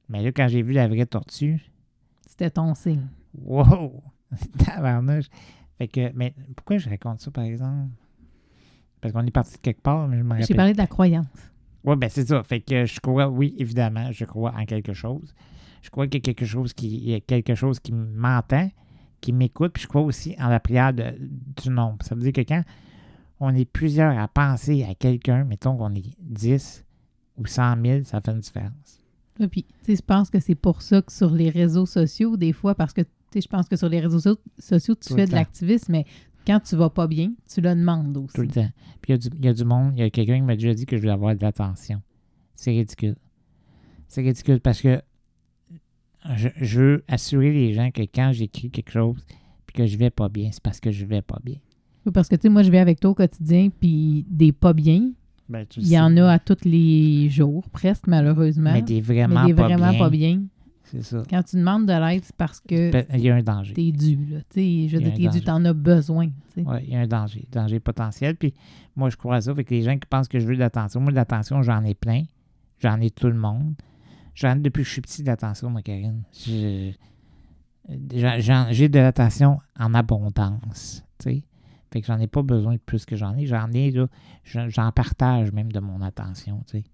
Mais 0.09 0.23
là, 0.23 0.31
quand 0.33 0.47
j'ai 0.49 0.63
vu 0.63 0.73
la 0.73 0.87
vraie 0.89 1.07
tortue, 1.07 1.61
C'était 2.39 2.51
ton 2.51 2.75
signe. 2.75 3.07
wow! 3.35 4.03
Tabarnouche! 4.65 5.27
Fait 5.79 5.89
que, 5.89 6.11
mais 6.15 6.35
pourquoi 6.55 6.79
je 6.79 6.89
raconte 6.89 7.21
ça, 7.21 7.31
par 7.31 7.45
exemple? 7.45 7.91
Parce 9.01 9.13
qu'on 9.15 9.25
est 9.27 9.31
parti 9.31 9.53
de 9.55 9.59
quelque 9.59 9.83
part, 9.83 10.09
mais 10.09 10.19
je 10.19 10.23
me 10.23 10.35
J'ai 10.37 10.41
rappelle. 10.43 10.57
parlé 10.57 10.73
de 10.73 10.79
la 10.79 10.87
croyance. 10.87 11.27
Oui, 11.85 11.97
ben 11.97 12.09
c'est 12.11 12.27
ça. 12.27 12.43
Fait 12.43 12.61
que 12.61 12.85
je 12.85 12.99
crois, 13.01 13.29
oui, 13.29 13.55
évidemment, 13.59 14.11
je 14.11 14.25
crois 14.25 14.53
en 14.57 14.65
quelque 14.65 14.93
chose. 14.93 15.35
Je 15.83 15.91
crois 15.91 16.07
qu'il 16.09 16.17
y 16.17 16.19
a 16.19 16.25
quelque 16.33 16.45
chose 16.47 16.73
qui, 16.73 16.89
il 16.97 17.11
y 17.11 17.15
a 17.15 17.21
quelque 17.21 17.55
chose 17.55 17.79
qui 17.79 17.93
m'entend, 17.93 18.71
qui 19.21 19.33
m'écoute, 19.33 19.73
puis 19.75 19.83
je 19.85 19.89
crois 19.89 20.03
aussi 20.03 20.35
en 20.41 20.49
la 20.49 20.59
prière 20.61 20.93
de- 20.93 21.17
du 21.21 21.71
nombre. 21.71 22.05
Ça 22.05 22.15
veut 22.15 22.23
dire 22.23 22.33
que 22.33 22.41
quand 22.41 22.63
on 23.39 23.55
est 23.55 23.65
plusieurs 23.67 24.19
à 24.19 24.27
penser 24.29 24.85
à 24.85 24.95
quelqu'un, 24.95 25.45
mettons 25.45 25.77
qu'on 25.77 25.95
est 25.95 26.17
10 26.21 26.85
ou 27.37 27.47
100 27.47 27.77
000, 27.83 28.05
ça 28.05 28.21
fait 28.21 28.33
une 28.33 28.41
différence. 28.41 28.96
Et 29.41 29.49
puis, 29.49 29.63
tu 29.65 29.71
sais, 29.85 29.97
je 29.97 30.03
pense 30.03 30.31
que 30.31 30.41
c'est 30.41 30.55
pour 30.55 30.83
ça 30.83 31.03
que 31.03 31.13
sur 31.13 31.31
les 31.31 31.51
réseaux 31.51 31.87
sociaux, 31.87 32.37
des 32.37 32.53
fois, 32.53 32.75
parce 32.75 32.93
que, 32.93 33.03
tu 33.03 33.09
sais, 33.35 33.41
je 33.43 33.49
pense 33.49 33.69
que 33.69 33.77
sur 33.77 33.89
les 33.89 34.01
réseaux 34.01 34.21
so- 34.21 34.39
sociaux, 34.59 34.95
tu 34.95 35.09
Tout 35.09 35.15
fais 35.17 35.27
de 35.27 35.33
l'activisme, 35.33 35.93
mais 35.93 36.05
quand 36.47 36.61
tu 36.61 36.77
vas 36.77 36.89
pas 36.91 37.07
bien, 37.07 37.33
tu 37.53 37.61
le 37.61 37.75
demandes 37.75 38.17
aussi. 38.17 38.35
Tout 38.35 38.43
le 38.43 38.49
temps. 38.49 38.69
Puis 39.03 39.13
il 39.13 39.13
y 39.13 39.15
a 39.15 39.19
du- 39.19 39.37
il 39.39 39.45
y, 39.45 39.49
a 39.49 39.53
du 39.53 39.65
monde, 39.65 39.93
il 39.97 40.01
y 40.01 40.03
a 40.03 40.11
quelqu'un 40.11 40.37
qui 40.37 40.43
m'a 40.43 40.55
déjà 40.55 40.73
dit 40.75 40.87
que 40.87 40.97
je 40.97 41.03
voulais 41.03 41.13
avoir 41.13 41.35
de 41.37 41.43
l'attention. 41.43 42.01
C'est 42.55 42.71
ridicule. 42.71 43.17
C'est 44.09 44.23
ridicule 44.23 44.61
parce 44.61 44.81
que 44.81 45.03
je, 46.37 46.49
je 46.61 46.81
veux 46.81 47.05
assurer 47.09 47.53
les 47.53 47.73
gens 47.73 47.91
que 47.91 48.03
quand 48.03 48.33
j'écris 48.33 48.71
quelque 48.71 48.91
chose 48.91 49.25
puis 49.67 49.75
que 49.75 49.87
je 49.87 49.97
vais 49.97 50.11
pas 50.11 50.29
bien, 50.29 50.51
c'est 50.53 50.63
parce 50.63 50.81
que 50.81 50.91
je 50.91 51.05
vais 51.05 51.23
pas 51.23 51.39
bien. 51.45 51.57
Oui, 52.05 52.13
Parce 52.13 52.29
que, 52.29 52.37
tu 52.37 52.43
sais, 52.43 52.49
moi, 52.49 52.63
je 52.63 52.71
vais 52.71 52.79
avec 52.79 53.01
toi 53.01 53.11
au 53.11 53.15
quotidien, 53.15 53.69
puis 53.69 54.25
des 54.31 54.53
pas 54.53 54.73
bien, 54.73 55.11
Ben, 55.49 55.65
tu 55.67 55.81
il 55.81 55.89
y 55.89 55.99
en 55.99 56.17
a 56.17 56.33
à 56.33 56.39
tous 56.39 56.65
les 56.65 57.29
jours, 57.31 57.69
presque, 57.71 58.07
malheureusement. 58.09 58.73
Mais 58.73 58.83
des 58.83 59.01
vraiment, 59.01 59.43
mais 59.43 59.49
des 59.49 59.55
pas, 59.55 59.69
vraiment 59.69 59.91
bien. 59.91 59.99
pas 59.99 60.11
bien. 60.11 60.43
C'est 60.85 61.03
ça. 61.03 61.23
Quand 61.29 61.43
tu 61.43 61.57
demandes 61.57 61.87
de 61.87 61.93
l'aide, 61.93 62.25
c'est 62.25 62.37
parce 62.37 62.61
que 62.61 62.91
Il 63.15 63.21
y 63.21 63.29
a 63.31 63.35
un 63.35 63.43
danger. 63.43 63.75
t'es 63.75 63.91
dû, 63.91 64.17
là. 64.31 64.39
Je 64.55 64.97
veux 64.97 65.03
dire, 65.03 65.15
t'es 65.15 65.29
dû, 65.29 65.45
t'en 65.45 65.65
as 65.65 65.73
besoin. 65.73 66.29
Ouais, 66.57 66.85
il 66.85 66.91
y 66.93 66.97
a 66.97 67.01
un 67.01 67.07
danger. 67.07 67.45
Danger 67.51 67.81
potentiel. 67.81 68.37
Puis 68.37 68.55
moi, 68.95 69.11
je 69.11 69.17
crois 69.17 69.37
à 69.37 69.41
ça. 69.41 69.55
Fait 69.55 69.65
que 69.65 69.75
les 69.75 69.83
gens 69.83 69.99
qui 69.99 70.07
pensent 70.09 70.29
que 70.29 70.39
je 70.39 70.47
veux 70.47 70.55
de 70.55 70.61
l'attention, 70.61 71.01
moi, 71.01 71.11
de 71.11 71.17
l'attention, 71.17 71.63
j'en 71.63 71.83
ai 71.85 71.95
plein. 71.95 72.23
J'en 72.79 73.01
ai 73.01 73.11
tout 73.11 73.27
le 73.29 73.35
monde. 73.35 73.75
J'en 74.35 74.57
ai 74.57 74.61
depuis 74.61 74.83
que 74.83 74.89
je 74.89 74.93
suis 74.93 75.01
petit 75.01 75.23
de 75.23 75.29
l'attention, 75.29 75.71
moi, 75.71 75.83
Karine. 75.83 76.23
J'ai 76.45 76.95
de 77.89 78.99
l'attention 78.99 79.59
en 79.79 79.95
abondance. 79.95 81.03
Fait 81.93 82.01
que 82.01 82.07
j'en 82.07 82.19
ai 82.19 82.27
pas 82.27 82.43
besoin 82.43 82.75
de 82.75 82.81
plus 82.81 83.05
que 83.05 83.17
j'en 83.17 83.37
ai. 83.37 83.47
J'en 83.47 83.71
ai, 83.73 83.91
là. 83.91 84.09
j'en- 84.45 84.93
partage 84.93 85.53
même 85.53 85.71
de 85.71 85.81
mon 85.81 86.01
attention. 86.03 86.63
Tu 86.67 86.79
sais. 86.79 86.85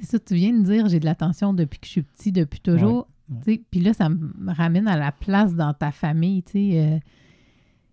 C'est 0.00 0.06
ça, 0.06 0.18
tu 0.18 0.34
viens 0.34 0.52
de 0.52 0.62
dire, 0.62 0.88
j'ai 0.88 1.00
de 1.00 1.04
l'attention 1.04 1.54
depuis 1.54 1.78
que 1.78 1.86
je 1.86 1.92
suis 1.92 2.02
petit, 2.02 2.32
depuis 2.32 2.60
toujours. 2.60 3.08
Ouais. 3.46 3.62
Puis 3.70 3.80
là, 3.80 3.92
ça 3.92 4.08
me 4.08 4.52
ramène 4.52 4.88
à 4.88 4.96
la 4.96 5.12
place 5.12 5.54
dans 5.54 5.74
ta 5.74 5.90
famille. 5.90 6.42
tu 6.42 6.52
sais, 6.52 6.80
euh, 6.80 6.98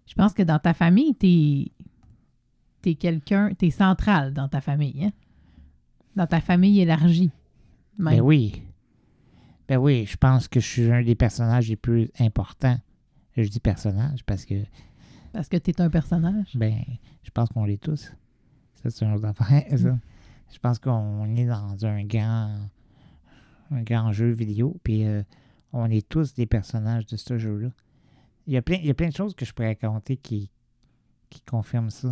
je 0.05 0.13
pense 0.15 0.33
que 0.33 0.43
dans 0.43 0.59
ta 0.59 0.73
famille, 0.73 1.15
t'es 1.15 1.71
es, 2.85 2.95
quelqu'un, 2.95 3.53
t'es 3.57 3.69
central 3.71 4.33
dans 4.33 4.49
ta 4.49 4.61
famille. 4.61 5.05
Hein? 5.05 5.11
Dans 6.15 6.27
ta 6.27 6.41
famille 6.41 6.79
élargie. 6.81 7.31
Ben 7.97 8.19
oui. 8.21 8.61
Ben 9.67 9.77
oui, 9.77 10.05
je 10.05 10.17
pense 10.17 10.47
que 10.47 10.59
je 10.59 10.67
suis 10.67 10.91
un 10.91 11.03
des 11.03 11.15
personnages 11.15 11.69
les 11.69 11.75
plus 11.77 12.09
importants. 12.19 12.77
Je 13.37 13.47
dis 13.47 13.59
personnage 13.59 14.23
parce 14.25 14.45
que 14.45 14.55
Parce 15.33 15.49
que 15.49 15.57
t'es 15.57 15.81
un 15.81 15.89
personnage. 15.89 16.55
Ben, 16.55 16.83
je 17.23 17.31
pense 17.31 17.49
qu'on 17.49 17.65
l'est 17.65 17.81
tous. 17.81 18.13
Ça, 18.75 18.89
c'est 18.89 19.03
une 19.03 19.13
autre 19.13 19.25
affaire, 19.25 19.65
ça. 19.77 19.97
Je 20.53 20.59
pense 20.59 20.77
qu'on 20.77 21.35
est 21.35 21.47
dans 21.47 21.85
un 21.85 22.03
grand, 22.05 22.69
un 23.71 23.81
grand 23.81 24.11
jeu 24.11 24.29
vidéo, 24.29 24.79
puis 24.83 25.05
euh, 25.05 25.23
on 25.73 25.89
est 25.89 26.07
tous 26.07 26.35
des 26.35 26.45
personnages 26.45 27.07
de 27.07 27.17
ce 27.17 27.39
jeu-là. 27.39 27.69
Il 28.45 28.53
y, 28.53 28.57
a 28.57 28.61
plein, 28.61 28.75
il 28.75 28.85
y 28.85 28.91
a 28.91 28.93
plein 28.93 29.09
de 29.09 29.15
choses 29.15 29.33
que 29.33 29.45
je 29.45 29.53
pourrais 29.53 29.69
raconter 29.69 30.17
qui, 30.17 30.51
qui 31.29 31.41
confirment 31.41 31.89
ça. 31.89 32.09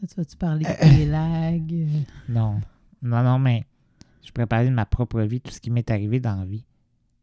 Là, 0.00 0.08
tu 0.08 0.14
vas-tu 0.16 0.36
parler 0.36 0.64
de 0.64 0.80
tes 0.80 1.06
lags? 1.06 1.88
Non, 2.28 2.60
non, 3.00 3.22
non, 3.22 3.38
mais 3.38 3.64
je 4.22 4.30
pourrais 4.30 4.46
parler 4.46 4.68
de 4.68 4.74
ma 4.74 4.84
propre 4.84 5.22
vie, 5.22 5.40
tout 5.40 5.52
ce 5.52 5.60
qui 5.60 5.70
m'est 5.70 5.90
arrivé 5.90 6.20
dans 6.20 6.36
la 6.36 6.44
vie. 6.44 6.66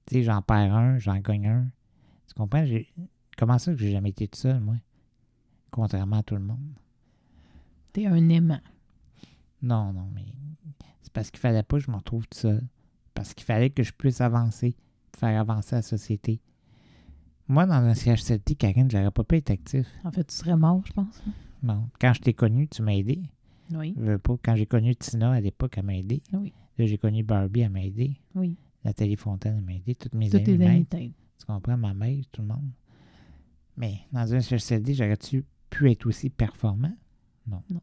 Tu 0.07 0.15
sais, 0.15 0.23
j'en 0.23 0.41
perds 0.41 0.73
un, 0.73 0.97
j'en 0.97 1.17
gagne 1.19 1.47
un. 1.47 1.67
Tu 2.27 2.33
comprends? 2.33 2.65
Comment 3.37 3.57
ça 3.57 3.71
que 3.73 3.77
j'ai 3.77 3.91
jamais 3.91 4.09
été 4.09 4.27
tout 4.27 4.39
seul, 4.39 4.59
moi? 4.59 4.75
Contrairement 5.71 6.17
à 6.17 6.23
tout 6.23 6.35
le 6.35 6.41
monde. 6.41 6.73
T'es 7.93 8.05
un 8.05 8.29
aimant. 8.29 8.59
Non, 9.61 9.91
non, 9.93 10.07
mais 10.13 10.25
c'est 11.01 11.11
parce 11.11 11.31
qu'il 11.31 11.39
fallait 11.39 11.63
pas 11.63 11.77
que 11.77 11.83
je 11.83 11.91
me 11.91 11.95
retrouve 11.97 12.27
tout 12.27 12.37
seul. 12.39 12.61
Parce 13.13 13.33
qu'il 13.33 13.45
fallait 13.45 13.69
que 13.69 13.83
je 13.83 13.91
puisse 13.93 14.21
avancer, 14.21 14.75
faire 15.17 15.39
avancer 15.39 15.75
la 15.75 15.81
société. 15.81 16.39
Moi, 17.47 17.65
dans 17.65 17.73
un 17.75 17.93
CHCT, 17.93 18.55
Karine, 18.55 18.89
j'aurais 18.89 19.11
pas 19.11 19.23
pu 19.23 19.35
être 19.37 19.51
actif. 19.51 19.87
En 20.03 20.11
fait, 20.11 20.25
tu 20.25 20.35
serais 20.35 20.57
mort, 20.57 20.81
je 20.85 20.93
pense. 20.93 21.21
hein. 21.27 21.31
Non. 21.63 21.89
Quand 21.99 22.13
je 22.13 22.21
t'ai 22.21 22.33
connu, 22.33 22.67
tu 22.67 22.81
m'as 22.81 22.93
aidé. 22.93 23.21
Oui, 23.73 23.93
Je 23.97 24.03
veux 24.03 24.17
pas. 24.19 24.35
Quand 24.43 24.55
j'ai 24.55 24.65
connu 24.65 24.95
Tina 24.95 25.31
à 25.31 25.41
l'époque, 25.41 25.73
elle 25.77 25.85
m'a 25.85 25.95
aidé. 25.95 26.21
Oui. 26.33 26.53
Là, 26.77 26.85
j'ai 26.85 26.97
connu 26.97 27.23
Barbie, 27.23 27.61
elle 27.61 27.69
m'a 27.71 27.83
aidé. 27.83 28.19
oui. 28.35 28.57
Nathalie 28.83 29.15
Fontaine, 29.15 29.55
elle 29.57 29.63
m'a 29.63 29.73
aidé. 29.73 29.95
Toutes 29.95 30.13
mes 30.13 30.29
Tous 30.29 30.35
amis 30.35 30.45
tes 30.45 30.53
amis 30.53 30.65
m'aident. 30.65 30.89
t'aident. 30.89 31.13
Tu 31.39 31.45
comprends? 31.47 31.75
Ma 31.77 31.93
mère, 31.95 32.23
tout 32.31 32.41
le 32.43 32.47
monde. 32.49 32.69
Mais 33.77 33.99
dans 34.11 34.33
un 34.33 34.39
CHCD, 34.39 34.93
j'aurais-tu 34.93 35.43
pu 35.69 35.91
être 35.91 36.05
aussi 36.05 36.29
performant? 36.29 36.95
Non. 37.47 37.61
Non. 37.69 37.81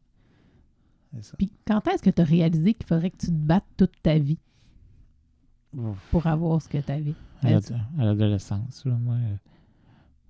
Ça. 1.21 1.35
Puis 1.37 1.51
quand 1.67 1.87
est-ce 1.87 2.01
que 2.01 2.09
tu 2.09 2.21
as 2.21 2.25
réalisé 2.25 2.73
qu'il 2.73 2.87
faudrait 2.87 3.11
que 3.11 3.17
tu 3.17 3.27
te 3.27 3.31
battes 3.31 3.67
toute 3.77 3.93
ta 4.01 4.17
vie 4.17 4.39
Ouf. 5.77 5.97
pour 6.11 6.25
avoir 6.27 6.61
ce 6.61 6.67
que 6.67 6.79
tu 6.79 6.91
avais? 6.91 7.13
À 7.41 7.51
l'ad- 7.51 7.79
à 7.99 8.05
l'adolescence, 8.05 8.85
moi, 8.85 9.15
euh, 9.15 9.35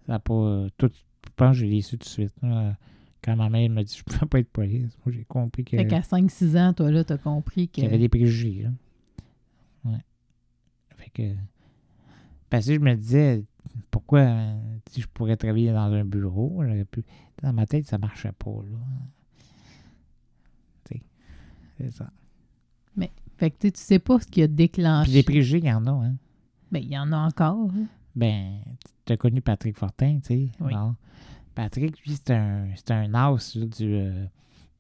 ça 0.06 0.14
n'a 0.14 0.20
pas. 0.20 0.34
euh, 0.34 0.70
tout, 0.78 0.90
je 0.94 1.30
pense 1.38 1.52
que 1.56 1.62
je 1.62 1.66
l'ai 1.66 1.82
su 1.82 1.98
tout 1.98 2.04
de 2.04 2.10
suite. 2.10 2.34
là. 2.42 2.76
Quand 3.24 3.38
ma 3.38 3.50
mère 3.50 3.70
m'a 3.70 3.84
dit 3.86 3.94
je 3.96 4.00
ne 4.02 4.04
pouvais 4.04 4.26
pas 4.28 4.40
être 4.40 4.50
police, 4.52 4.98
moi 5.06 5.14
j'ai 5.16 5.24
compris 5.24 5.64
que- 5.64 5.78
Fait 5.78 5.88
qu'à 5.88 6.02
5-6 6.02 6.58
ans, 6.58 6.74
toi, 6.74 6.92
là, 6.92 7.06
t'as 7.06 7.18
compris 7.18 7.70
que... 7.70 7.76
qu'il 7.76 7.84
y 7.86 7.88
avait 7.88 7.98
des 8.00 8.10
préjugés. 8.10 8.64
Là. 8.64 8.72
Ouais. 9.86 10.04
Fait 10.98 11.10
que. 11.12 11.36
Parce 12.50 12.66
que 12.68 12.74
je 12.74 12.80
me 12.80 12.94
disais, 12.96 13.46
pourquoi 13.92 14.20
euh, 14.20 14.54
si 14.90 15.02
je 15.02 15.08
pourrais 15.08 15.38
travailler 15.38 15.72
dans 15.72 15.92
un 15.94 16.06
bureau, 16.06 16.62
j'aurais 16.64 16.86
pu. 16.86 17.04
Dans 17.42 17.54
ma 17.54 17.66
tête, 17.66 17.86
ça 17.88 17.98
marchait 17.98 18.32
pas. 18.32 18.52
Là. 18.52 18.78
Tu 20.86 20.98
sais, 20.98 21.02
c'est 21.78 21.92
ça. 21.92 22.10
Fait 23.36 23.50
que 23.50 23.56
tu 23.58 23.68
sais, 23.68 23.72
tu 23.72 23.80
sais 23.82 24.00
pas 24.00 24.20
ce 24.20 24.28
qui 24.28 24.44
a 24.44 24.48
Puis 24.48 24.56
déclenché. 24.56 25.12
des 25.12 25.24
préjugés, 25.24 25.58
il 25.58 25.66
y 25.66 25.74
en 25.74 25.86
a, 25.88 25.92
hein. 25.92 26.16
Ben, 26.72 26.82
il 26.84 26.90
y 26.90 26.98
en 26.98 27.12
a 27.12 27.18
encore. 27.18 27.68
hein. 27.76 27.86
Ben, 28.16 28.60
as 29.10 29.18
connu 29.18 29.42
Patrick 29.42 29.76
Fortin, 29.78 30.20
tu 30.20 30.28
sais. 30.28 30.50
Oui. 30.62 30.72
Bon. 30.74 30.96
Patrick, 31.56 32.00
lui, 32.06 32.14
c'est 32.16 32.30
un, 32.32 32.68
un 32.90 33.14
as 33.16 33.56
là, 33.56 33.66
du, 33.66 33.96
euh, 33.96 34.26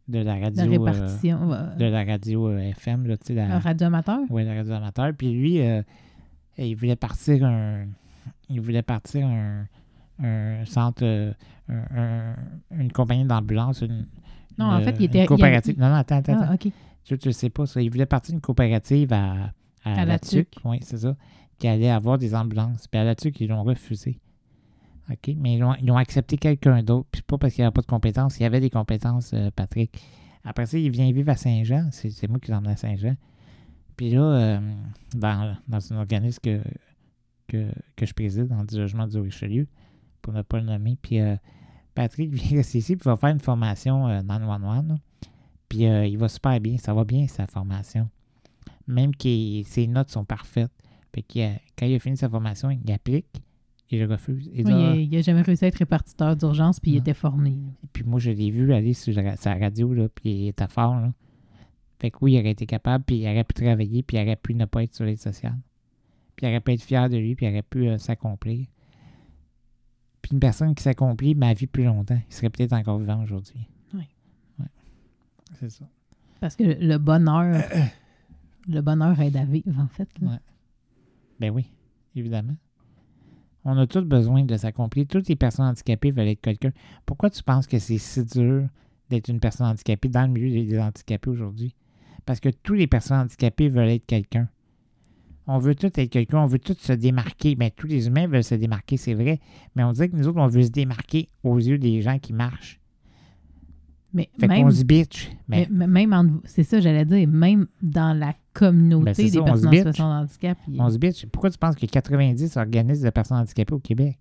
de 0.08 0.19
la 0.19 0.36
radio. 0.38 0.63
euh, 0.63 0.69
répartition. 0.69 1.51
euh, 1.51 1.75
de 1.75 1.86
la 1.86 2.03
radio 2.06 2.47
euh, 2.49 2.60
FM, 2.60 3.08
là, 3.08 3.17
tu 3.17 3.25
sais. 3.27 3.34
la- 3.34 3.56
un 3.56 3.60
radio 3.60 3.88
amateur? 3.88 4.19
Ouais, 4.29 4.43
la 4.45 4.53
radio 4.53 4.73
amateur. 4.73 5.12
Puis 5.17 5.32
lui, 5.34 5.60
euh, 5.60 5.82
il 6.60 6.75
voulait 6.75 6.95
partir 6.95 7.43
un. 7.43 7.88
Il 8.50 8.62
voulait 8.62 8.82
partir 8.82 9.26
un, 9.28 9.66
un 10.24 10.66
centre. 10.66 11.04
un- 11.70 11.86
un- 11.96 12.36
une 12.72 12.92
compagnie 12.92 13.26
d'ambulance. 13.26 13.82
Une, 13.82 14.06
Non, 14.58 14.66
en 14.66 14.82
fait, 14.82 14.96
il 15.00 15.06
était- 15.06 15.22
Une 15.22 15.28
coopérative. 15.28 15.76
il- 15.78 15.82
Non, 15.82 15.90
non, 15.90 15.96
attends, 15.96 16.18
attends. 16.18 16.38
Ah. 16.42 16.58
Tu 16.58 17.18
ne 17.26 17.32
sais 17.32 17.50
pas 17.50 17.66
ça. 17.66 17.82
Il 17.82 17.90
voulait 17.90 18.06
partir 18.06 18.34
une 18.36 18.42
coopérative 18.42 19.12
à, 19.14 19.52
à, 19.84 20.02
À 20.02 20.06
la 20.06 20.20
TUC. 20.20 20.50
TUC. 20.52 20.60
Oui, 20.66 20.80
c'est 20.82 20.98
ça. 20.98 21.16
Qui 21.58 21.68
allait 21.68 21.90
avoir 21.90 22.18
des 22.18 22.36
ambulances. 22.36 22.88
Puis 22.88 23.00
à 23.00 23.04
la 23.04 23.16
TUC, 23.16 23.40
ils 23.42 23.48
l'ont 23.48 23.64
refusé. 23.64 24.20
OK? 25.10 25.36
Mais 25.38 25.56
ils 25.56 25.64
ont, 25.64 25.76
ils 25.82 25.90
ont 25.92 25.98
accepté 25.98 26.38
quelqu'un 26.38 26.82
d'autre. 26.84 27.08
Puis 27.12 27.22
pas 27.22 27.38
parce 27.38 27.54
qu'il 27.54 27.62
n'y 27.62 27.66
avait 27.66 27.74
pas 27.74 27.82
de 27.82 27.88
compétences. 27.88 28.40
Il 28.40 28.44
y 28.44 28.46
avait 28.46 28.60
des 28.62 28.70
compétences, 28.70 29.32
euh, 29.34 29.50
Patrick. 29.56 30.02
Après 30.46 30.66
ça, 30.66 30.78
il 30.78 30.90
vient 30.92 31.12
vivre 31.12 31.30
à 31.30 31.36
Saint-Jean. 31.36 31.88
C'est 31.92 32.10
c'est 32.10 32.28
moi 32.28 32.40
qui 32.40 32.52
l'ai 32.52 32.58
emmené 32.58 32.74
à 32.74 32.78
Saint-Jean. 32.78 33.16
Puis 33.98 34.12
là, 34.12 34.22
euh, 34.22 34.60
dans, 35.16 35.56
dans 35.68 35.94
un 35.94 35.98
organisme 35.98 36.40
que, 36.44 36.62
que, 37.47 37.67
que 37.95 38.06
je 38.06 38.13
préside, 38.13 38.47
dans 38.47 38.62
le 38.62 38.77
logement 38.77 39.08
du 39.08 39.19
Richelieu, 39.19 39.67
pour 40.21 40.34
ne 40.34 40.41
pas 40.41 40.60
le 40.60 40.65
nommer. 40.65 40.97
Puis 41.01 41.19
euh, 41.19 41.36
Patrick 41.95 42.32
vient 42.34 42.58
rester 42.58 42.79
ici, 42.79 42.95
puis 42.95 43.06
va 43.06 43.15
faire 43.15 43.29
une 43.29 43.39
formation 43.39 44.08
euh, 44.08 44.21
dans 44.21 44.39
le 44.39 44.45
1 44.45 44.84
là. 44.84 44.95
Puis 45.69 45.86
euh, 45.86 46.06
il 46.06 46.17
va 46.17 46.27
super 46.29 46.60
bien, 46.60 46.77
ça 46.77 46.93
va 46.93 47.03
bien 47.03 47.27
sa 47.27 47.47
formation. 47.47 48.10
Même 48.88 49.15
que 49.15 49.63
ses 49.65 49.88
notes 49.88 50.10
sont 50.10 50.25
parfaites. 50.25 50.71
Puis 51.12 51.23
quand 51.23 51.86
il 51.86 51.95
a 51.95 51.99
fini 51.99 52.17
sa 52.17 52.29
formation, 52.29 52.69
il 52.69 52.91
applique 52.91 53.41
et 53.89 53.99
je 53.99 54.06
refuse. 54.06 54.49
Oui, 54.53 55.03
il 55.03 55.10
n'a 55.12 55.21
jamais 55.21 55.41
réussi 55.41 55.65
à 55.65 55.67
être 55.67 55.77
répartiteur 55.77 56.36
d'urgence, 56.36 56.79
puis 56.79 56.91
il 56.91 56.97
était 56.97 57.13
formé. 57.13 57.56
puis 57.91 58.03
moi, 58.03 58.19
je 58.19 58.32
l'ai 58.32 58.49
vu 58.49 58.73
aller 58.73 58.93
sur 58.93 59.13
la- 59.21 59.36
sa 59.36 59.53
radio, 59.53 59.93
là, 59.93 60.10
puis 60.10 60.29
il 60.29 60.47
était 60.47 60.67
fort. 60.67 60.95
Là. 60.95 61.13
Fait 61.99 62.10
que 62.10 62.17
oui, 62.21 62.34
il 62.34 62.39
aurait 62.39 62.51
été 62.51 62.65
capable, 62.65 63.03
puis 63.03 63.17
il 63.17 63.27
aurait 63.27 63.43
pu 63.43 63.53
travailler, 63.53 64.01
puis 64.01 64.17
il 64.17 64.21
aurait 64.21 64.36
pu 64.36 64.56
ne 64.56 64.65
pas 64.65 64.84
être 64.84 64.95
sur 64.95 65.06
l'aide 65.06 65.19
sociale. 65.19 65.58
Puis 66.36 66.46
il 66.46 66.50
aurait 66.50 66.62
pu 66.62 66.72
être 66.74 66.82
fier 66.82 67.10
de 67.10 67.17
lui, 67.17 67.36
puis 67.36 67.46
il 67.46 67.50
aurait 67.50 67.62
pu 67.62 67.88
euh, 67.88 67.98
s'accomplir. 67.98 68.65
Puis 70.22 70.32
une 70.34 70.39
personne 70.39 70.74
qui 70.74 70.84
s'accomplit, 70.84 71.36
ma 71.36 71.54
vie 71.54 71.67
plus 71.67 71.84
longtemps, 71.84 72.19
il 72.30 72.34
serait 72.34 72.50
peut-être 72.50 72.74
encore 72.74 72.98
vivant 73.00 73.22
aujourd'hui. 73.24 73.67
Oui. 73.93 74.08
Ouais. 74.60 74.65
C'est 75.60 75.69
ça. 75.69 75.86
Parce 76.39 76.56
que 76.56 76.63
le 76.63 76.98
bonheur, 76.98 77.62
le 78.67 78.82
bonheur 78.82 79.19
aide 79.19 79.36
à 79.38 79.46
vivre, 79.46 79.78
en 79.80 79.88
fait. 79.88 80.10
là. 80.22 80.28
Ouais. 80.32 80.39
Ben 81.39 81.52
oui, 81.52 81.69
évidemment. 82.15 82.56
On 83.65 83.78
a 83.78 83.88
tous 83.88 84.02
besoin 84.02 84.43
de 84.43 84.58
s'accomplir. 84.58 85.06
Toutes 85.08 85.28
les 85.30 85.36
personnes 85.36 85.65
handicapées 85.67 86.12
veulent 86.12 86.28
être 86.28 86.41
quelqu'un. 86.41 86.72
Pourquoi 87.06 87.30
tu 87.30 87.41
penses 87.43 87.65
que 87.67 87.80
c'est 87.80 87.98
si 87.98 88.24
dur 88.26 88.67
d'être 89.10 89.30
une 89.30 89.39
personne 89.39 89.67
handicapée 89.67 90.10
dans 90.10 90.24
le 90.24 90.28
milieu 90.30 90.50
des- 90.50 90.65
des 90.65 90.80
handicapés 90.80 91.30
aujourd'hui? 91.30 91.74
Parce 92.26 92.39
que 92.39 92.50
tous 92.50 92.74
les 92.74 92.88
personnes 92.88 93.19
handicapées 93.19 93.69
veulent 93.69 93.89
être 93.89 94.06
quelqu'un. 94.06 94.50
On 95.47 95.58
veut 95.58 95.75
tous 95.75 95.88
être 95.97 96.10
quelqu'un, 96.10 96.39
on 96.39 96.45
veut 96.45 96.60
tous 96.60 96.77
se 96.79 96.93
démarquer. 96.93 97.56
Mais 97.58 97.71
tous 97.71 97.88
les 97.88 98.08
humains 98.08 98.27
veulent 98.27 98.43
se 98.43 98.56
démarquer, 98.56 98.97
c'est 98.97 99.13
vrai. 99.13 99.39
Mais 99.75 99.84
on 99.84 99.91
dirait 99.91 100.10
que 100.10 100.15
nous 100.15 100.27
autres, 100.27 100.39
on 100.39 100.47
veut 100.47 100.63
se 100.63 100.69
démarquer 100.69 101.29
aux 101.43 101.58
yeux 101.58 101.77
des 101.77 102.01
gens 102.01 102.17
qui 102.19 102.34
marchent. 102.34 102.79
Mais 104.13 104.29
Fait 104.39 104.47
même, 104.47 104.63
qu'on 104.63 104.71
se 104.71 104.84
bitch. 104.84 105.32
Mais, 105.47 105.67
mais- 105.71 105.88
même 105.88 106.13
vous- 106.13 106.41
c'est 106.45 106.63
ça, 106.63 106.79
j'allais 106.79 107.03
dire, 107.03 107.27
même 107.27 107.65
dans 107.82 108.15
la 108.17 108.36
communauté 108.53 109.06
Ben, 109.06 109.13
des 109.15 109.29
ça, 109.29 109.41
personnes 109.43 109.58
se 109.58 109.65
en 109.65 109.71
situation 109.71 110.06
de 110.08 110.13
handicap, 110.23 110.58
il- 110.67 110.79
On 110.82 110.89
se 110.89 110.97
bitch. 110.99 111.25
Pourquoi 111.25 111.49
tu 111.49 111.58
penses 111.58 111.75
a 111.75 111.88
90 111.88 112.56
organismes 112.58 113.06
de 113.06 113.10
personnes 113.10 113.38
handicapées 113.38 113.73
au 113.73 113.79
Québec? 113.79 114.17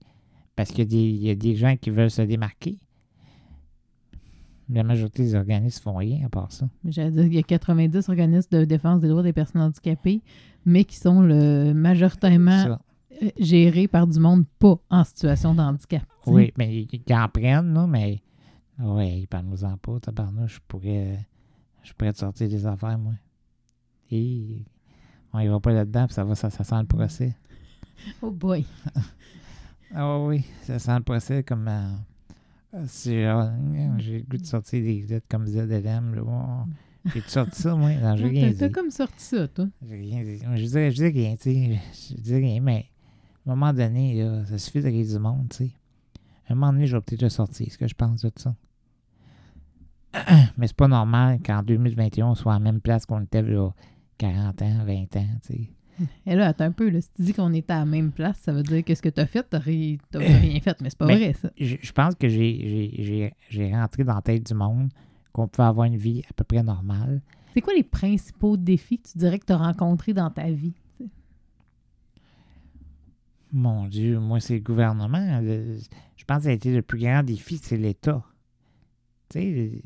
Parce 0.57 0.71
qu'il 0.71 0.93
y 0.95 1.31
a 1.31 1.35
des 1.35 1.55
gens 1.55 1.77
qui 1.77 1.91
veulent 1.91 2.11
se 2.11 2.23
démarquer. 2.23 2.79
La 4.71 4.85
majorité 4.85 5.23
des 5.25 5.35
organismes 5.35 5.83
font 5.83 5.97
rien 5.97 6.25
à 6.25 6.29
part 6.29 6.51
ça. 6.53 6.69
j'allais 6.85 7.11
dire, 7.11 7.25
il 7.25 7.35
y 7.35 7.39
a 7.39 7.43
90 7.43 8.09
organismes 8.09 8.59
de 8.59 8.65
défense 8.65 9.01
des 9.01 9.09
droits 9.09 9.23
des 9.23 9.33
personnes 9.33 9.61
handicapées, 9.63 10.23
mais 10.65 10.85
qui 10.85 10.97
sont 10.97 11.21
le, 11.21 11.73
majoritairement 11.75 12.63
Ça. 12.63 12.81
euh, 13.23 13.31
gérés 13.39 13.89
par 13.89 14.07
du 14.07 14.19
monde 14.21 14.45
pas 14.59 14.77
en 14.89 15.05
situation 15.05 15.55
de 15.55 15.61
handicap. 15.61 16.05
Oui, 16.27 16.53
mais 16.57 16.87
ils, 16.91 17.15
en 17.15 17.29
prennent, 17.29 17.75
là, 17.75 17.87
mais. 17.87 18.23
Oui, 18.79 19.27
parle-nous-en 19.27 19.77
pas, 19.77 19.99
tabarnouche. 20.01 20.55
Je 20.57 20.61
pourrais. 20.69 21.27
Je 21.83 21.93
pourrais 21.93 22.13
te 22.13 22.19
sortir 22.19 22.49
des 22.49 22.65
affaires, 22.67 22.99
moi. 22.99 23.15
Et. 24.11 24.65
On 25.33 25.41
y 25.41 25.49
va 25.49 25.59
pas 25.61 25.73
là-dedans, 25.73 26.07
puis 26.07 26.15
ça 26.15 26.25
va, 26.25 26.35
ça, 26.35 26.51
ça 26.51 26.63
sent 26.63 26.79
le 26.81 26.87
procès. 26.87 27.35
Oh 28.23 28.31
boy. 28.31 28.65
Ah 29.95 30.19
oui, 30.21 30.43
ça 30.63 30.79
sent 30.79 30.97
le 30.97 31.03
procès 31.03 31.43
comme. 31.43 31.69
euh, 31.69 31.93
c'est, 32.87 33.27
euh, 33.27 33.99
j'ai 33.99 34.19
le 34.19 34.25
goût 34.25 34.39
de 34.39 34.47
sortir 34.47 34.83
des 34.83 35.03
lettres 35.03 35.27
comme 35.29 35.47
ZLM. 35.47 36.15
Là, 36.15 36.23
Oh, 36.25 37.09
J'ai 37.13 37.21
sorti 37.23 37.61
ça, 37.61 37.75
moi. 37.75 37.93
Non, 37.95 38.17
j'ai 38.17 38.29
rien 38.29 38.53
T'as 38.53 38.59
t'as 38.59 38.69
dit. 38.69 38.73
comme 38.73 38.91
sorti 38.91 39.25
ça, 39.25 39.49
toi. 39.49 39.67
J'ai 39.87 39.97
rien 39.97 40.23
dit. 40.23 40.39
Je 40.39 40.63
dis, 40.63 40.71
je 40.71 40.91
dis 40.91 41.09
rien, 41.09 41.35
tu 41.37 41.43
sais. 41.53 41.81
Je 42.17 42.21
dis 42.21 42.35
rien, 42.37 42.61
mais 42.61 42.87
à 43.47 43.51
un 43.51 43.57
moment 43.57 43.73
donné, 43.73 44.23
là, 44.23 44.47
ça 44.47 44.57
suffit 44.59 44.81
de 44.81 44.87
rire 44.87 45.07
du 45.07 45.19
monde, 45.19 45.49
tu 45.51 45.57
sais. 45.57 45.71
À 46.49 46.53
un 46.53 46.55
moment 46.55 46.73
donné, 46.73 46.87
je 46.87 46.97
vais 46.97 47.03
peut-être 47.03 47.23
le 47.23 47.29
sortir, 47.29 47.71
ce 47.73 47.77
que 47.77 47.89
je 47.89 47.95
pense 47.95 48.23
de 48.23 48.31
ça. 48.37 48.55
mais 50.57 50.67
c'est 50.69 50.77
pas 50.77 50.89
normal 50.89 51.41
qu'en 51.45 51.63
2021, 51.63 52.27
on 52.29 52.35
soit 52.35 52.55
à 52.55 52.59
la 52.59 52.65
même 52.65 52.81
place 52.81 53.05
qu'on 53.07 53.23
était 53.23 53.43
là, 53.43 53.71
40 54.19 54.63
ans, 54.63 54.85
20 54.85 55.17
ans, 55.17 55.27
tu 55.45 55.53
sais. 55.55 55.71
Et 56.27 56.35
là, 56.35 56.49
attends 56.49 56.65
un 56.65 56.73
peu, 56.73 56.89
là, 56.89 57.01
si 57.01 57.11
tu 57.15 57.23
dis 57.23 57.35
qu'on 57.35 57.53
était 57.53 57.73
à 57.73 57.81
la 57.81 57.85
même 57.85 58.13
place, 58.13 58.39
ça 58.39 58.53
veut 58.53 58.63
dire 58.63 58.85
que 58.85 58.95
ce 58.95 59.03
que 59.03 59.09
t'as 59.09 59.27
fait, 59.27 59.43
t'as 59.49 59.59
ri- 59.59 59.99
t'as 60.11 60.19
rien 60.21 60.61
fait, 60.61 60.81
mais 60.81 60.91
c'est 60.91 60.99
pas 60.99 61.07
Mais- 61.07 61.17
vrai, 61.17 61.33
ça. 61.35 61.51
Je 61.59 61.93
pense 61.93 62.15
que 62.15 62.29
j'ai- 62.29 63.31
rentré 63.73 64.05
dans 64.05 64.15
la 64.15 64.23
tête 64.23 64.47
du 64.47 64.55
monde 64.55 64.91
qu'on 65.33 65.49
pouvait 65.49 65.69
avoir 65.69 65.87
une 65.87 65.97
vie 65.97 66.23
à 66.29 66.33
peu 66.33 66.45
près 66.45 66.63
normale. 66.63 67.23
C'est 67.55 67.61
quoi 67.61 67.75
les 67.75 67.83
principaux 67.83 68.57
défis 68.57 68.99
que 68.99 69.09
tu 69.11 69.19
dirais 69.19 69.39
que 69.39 69.47
tu 69.47 69.53
as 69.53 69.59
rencontrés 69.59 70.15
dans 70.15 70.31
ta 70.31 70.51
vie? 70.51 70.75
tu? 70.99 71.09
Mon 73.53 73.87
Dieu, 73.87 74.19
moi, 74.19 74.41
c'est 74.41 74.55
le 74.55 74.61
gouvernement. 74.61 75.41
Le- 75.41 75.79
je 76.17 76.25
pense 76.25 76.39
que 76.39 76.45
ça 76.45 76.49
a 76.51 76.53
été 76.53 76.73
le 76.75 76.83
plus 76.83 76.99
grand 76.99 77.23
défi, 77.23 77.59
c'est 77.63 77.77
l'État. 77.77 78.25
Tu 79.29 79.39
sais, 79.41 79.83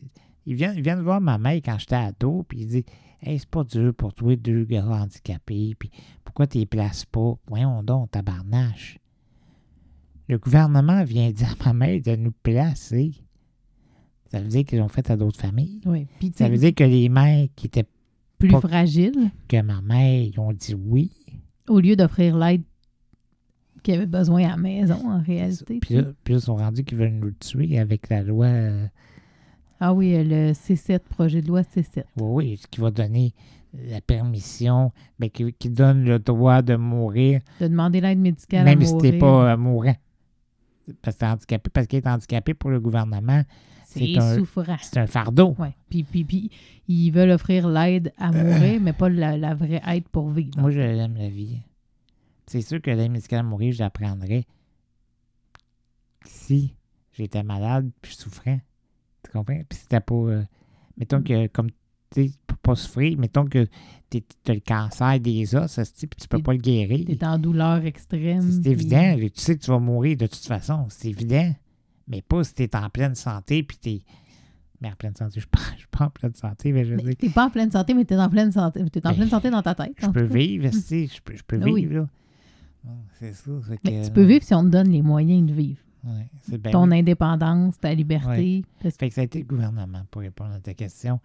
ils 0.46 0.54
viennent, 0.54 0.76
ils 0.76 0.82
viennent 0.82 1.00
voir 1.02 1.20
ma 1.20 1.38
mère 1.38 1.56
quand 1.64 1.76
j'étais 1.78 1.96
ado, 1.96 2.44
puis 2.48 2.60
ils 2.60 2.66
disent 2.68 2.84
Hey, 3.22 3.38
c'est 3.38 3.48
pas 3.48 3.64
dur 3.64 3.94
pour 3.94 4.12
toi, 4.14 4.36
deux 4.36 4.64
gars 4.64 4.86
handicapés, 4.86 5.74
puis 5.78 5.90
pourquoi 6.24 6.46
tu 6.46 6.58
les 6.58 6.66
places 6.66 7.04
pas? 7.06 7.34
Voyons 7.48 7.82
donc, 7.82 8.10
tabarnache. 8.10 8.98
Le 10.28 10.38
gouvernement 10.38 11.02
vient 11.04 11.30
dire 11.30 11.54
à 11.64 11.72
ma 11.72 11.86
mère 11.86 12.00
de 12.02 12.16
nous 12.16 12.32
placer. 12.42 13.12
Ça 14.30 14.40
veut 14.40 14.48
dire 14.48 14.64
qu'ils 14.64 14.78
l'ont 14.80 14.88
fait 14.88 15.08
à 15.10 15.16
d'autres 15.16 15.40
familles. 15.40 15.80
Oui. 15.86 16.06
Ça 16.34 16.48
veut 16.48 16.58
dire 16.58 16.74
que 16.74 16.84
les 16.84 17.08
mères 17.08 17.46
qui 17.56 17.66
étaient 17.66 17.86
plus 18.38 18.50
pas- 18.50 18.60
fragile, 18.60 19.30
que 19.48 19.60
ma 19.62 19.80
mère, 19.80 20.22
ils 20.22 20.38
ont 20.38 20.52
dit 20.52 20.74
oui. 20.74 21.10
au 21.68 21.80
lieu 21.80 21.96
d'offrir 21.96 22.36
l'aide 22.36 22.62
qu'il 23.82 23.94
avait 23.94 24.06
besoin 24.06 24.44
à 24.44 24.50
la 24.50 24.56
maison, 24.56 25.08
en 25.10 25.22
réalité. 25.22 25.78
Puis 25.80 25.94
là, 25.94 26.02
puis 26.24 26.34
là, 26.34 26.40
ils 26.40 26.42
sont 26.42 26.56
rendus 26.56 26.82
qu'ils 26.84 26.98
veulent 26.98 27.12
nous 27.14 27.30
tuer 27.30 27.78
avec 27.78 28.08
la 28.08 28.22
loi. 28.22 28.46
euh, 28.46 28.86
Ah 29.80 29.92
oui, 29.92 30.14
euh, 30.14 30.24
le 30.24 30.52
C7, 30.52 31.00
projet 31.00 31.42
de 31.42 31.48
loi 31.48 31.62
C7. 31.62 32.04
Oui, 32.16 32.46
oui, 32.50 32.56
ce 32.56 32.66
qui 32.66 32.80
va 32.80 32.90
donner 32.90 33.34
la 33.74 34.00
permission, 34.00 34.92
ben, 35.18 35.28
qui, 35.28 35.52
qui 35.52 35.68
donne 35.68 36.04
le 36.04 36.18
droit 36.18 36.62
de 36.62 36.76
mourir, 36.76 37.40
De 37.60 37.68
demander 37.68 38.00
l'aide 38.00 38.18
médicale 38.18 38.64
même 38.64 38.80
à 38.80 38.84
si 38.84 38.96
t'es 38.98 39.18
pas 39.18 39.52
euh, 39.52 39.56
mourant. 39.56 39.96
Parce 41.02 41.16
que 41.16 41.20
t'es 41.20 41.26
handicapé, 41.26 41.70
parce 41.70 41.86
qu'il 41.86 41.98
est 41.98 42.06
handicapé 42.06 42.54
pour 42.54 42.70
le 42.70 42.80
gouvernement, 42.80 43.42
C'est 43.84 44.16
un- 44.16 44.36
souffrant. 44.36 44.76
c'est 44.80 44.98
un 44.98 45.06
fardeau. 45.06 45.54
Ouais. 45.58 45.74
Puis, 45.90 46.04
puis, 46.04 46.24
puis, 46.24 46.50
ils 46.88 47.10
veulent 47.10 47.30
offrir 47.32 47.68
l'aide 47.68 48.12
à 48.18 48.30
mourir, 48.32 48.80
mais 48.80 48.92
pas 48.92 49.08
la, 49.08 49.36
la 49.36 49.54
vraie 49.54 49.82
aide 49.86 50.08
pour 50.08 50.30
vivre. 50.30 50.58
Moi, 50.58 50.70
je 50.70 50.78
l'aime 50.80 51.16
la 51.16 51.28
vie. 51.28 51.58
C'est 52.46 52.62
sûr 52.62 52.80
que 52.80 52.90
l'aide 52.90 53.10
médicale 53.10 53.40
à 53.40 53.42
mourir, 53.42 53.72
je 53.72 53.80
l'apprendrais 53.80 54.44
si 56.24 56.74
j'étais 57.12 57.42
malade 57.42 57.90
puis 58.00 58.12
je 58.12 58.16
souffrais. 58.18 58.60
Tu 59.26 59.32
comprends? 59.32 59.60
Puis 59.68 59.78
c'était 59.82 60.00
pas. 60.00 60.14
euh, 60.14 60.42
mettons 60.96 61.22
que, 61.22 61.46
comme 61.48 61.70
tu 62.14 62.30
pour 62.46 62.58
pas 62.58 62.76
souffrir, 62.76 63.18
mettons 63.18 63.44
que 63.44 63.66
tu 64.10 64.22
as 64.48 64.54
le 64.54 64.60
cancer 64.60 65.20
des 65.20 65.54
os, 65.54 65.78
puis 65.98 66.08
tu 66.20 66.28
peux 66.28 66.38
pas 66.42 66.52
le 66.52 66.58
guérir. 66.58 67.04
T'es 67.06 67.24
en 67.26 67.38
douleur 67.38 67.84
extrême. 67.84 68.42
C'est 68.50 68.60
puis- 68.62 68.70
évident. 68.70 69.16
Tu 69.16 69.30
sais 69.34 69.56
que 69.56 69.64
tu 69.64 69.70
vas 69.70 69.78
mourir 69.80 70.16
de 70.16 70.26
toute 70.26 70.44
façon. 70.46 70.86
C'est 70.88 71.08
évident. 71.08 71.54
Mais 72.08 72.22
pas 72.22 72.44
si 72.44 72.54
tu 72.54 72.62
es 72.62 72.76
en 72.76 72.88
pleine 72.88 73.14
santé 73.16 73.62
puis 73.64 73.76
tu 73.78 73.98
Mais 74.80 74.88
en 74.88 74.94
pleine 74.94 75.16
santé, 75.16 75.40
je 75.40 75.46
je 75.74 75.78
suis 75.78 75.86
pas 75.90 76.04
en 76.06 76.10
pleine 76.10 76.34
santé, 76.34 76.70
mais 76.72 76.84
je 76.84 76.94
Mais 76.94 77.14
pas 77.34 77.46
en 77.46 77.50
pleine 77.50 77.70
santé, 77.72 77.94
mais 77.94 78.04
t'es 78.04 78.16
en 78.16 78.28
pleine 78.30 78.52
santé. 78.52 78.84
T'es 78.90 79.04
en 79.06 79.14
pleine 79.14 79.28
santé 79.28 79.50
dans 79.50 79.62
ta 79.62 79.74
tête. 79.74 79.92
je 79.98 80.06
peux 80.06 80.22
vivre, 80.22 80.66
esti, 80.66 81.08
je 81.08 81.20
peux, 81.22 81.36
je 81.36 81.42
peux 81.42 81.58
Ah 81.60 81.64
oui. 81.66 81.82
vivre, 81.82 81.94
là. 82.02 82.08
C'est 83.18 83.34
ça. 83.34 83.50
Mais 83.84 84.00
que, 84.02 84.06
tu 84.06 84.12
peux 84.12 84.22
vivre 84.24 84.44
si 84.44 84.54
on 84.54 84.62
te 84.62 84.68
donne 84.68 84.90
les 84.90 85.02
moyens 85.02 85.44
de 85.48 85.52
vivre. 85.52 85.80
Ouais, 86.06 86.58
ben 86.58 86.70
Ton 86.70 86.90
oui. 86.90 86.98
indépendance, 87.00 87.78
ta 87.80 87.92
liberté. 87.92 88.64
Fait 88.80 89.08
que 89.08 89.14
ça 89.14 89.22
a 89.22 89.24
été 89.24 89.40
le 89.40 89.44
gouvernement 89.44 90.02
pour 90.10 90.22
répondre 90.22 90.52
à 90.54 90.60
ta 90.60 90.72
question. 90.74 91.18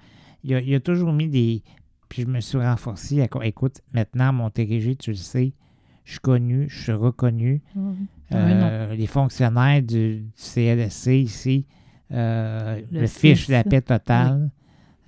Il 0.44 0.56
a, 0.56 0.62
il 0.62 0.74
a 0.74 0.80
toujours 0.80 1.14
mis 1.14 1.28
des. 1.28 1.62
Puis 2.10 2.24
je 2.24 2.28
me 2.28 2.40
suis 2.42 2.58
renforcé. 2.58 3.22
à 3.22 3.28
co- 3.28 3.42
Écoute, 3.44 3.82
maintenant, 3.94 4.34
Montérégie, 4.34 4.98
tu 4.98 5.12
le 5.12 5.16
sais, 5.18 5.54
je 6.04 6.12
suis 6.14 6.20
connu, 6.20 6.68
je 6.70 6.82
suis 6.84 6.92
reconnu. 6.94 7.62
Euh, 8.34 8.96
les 8.96 9.08
fonctionnaires 9.08 9.82
du, 9.82 10.22
du 10.22 10.32
CLSC 10.36 11.08
ici 11.22 11.66
euh, 12.12 12.82
Le 12.92 13.02
me 13.02 13.08
fichent 13.08 13.48
la 13.50 13.64
paix 13.64 13.82
totale. 13.82 14.50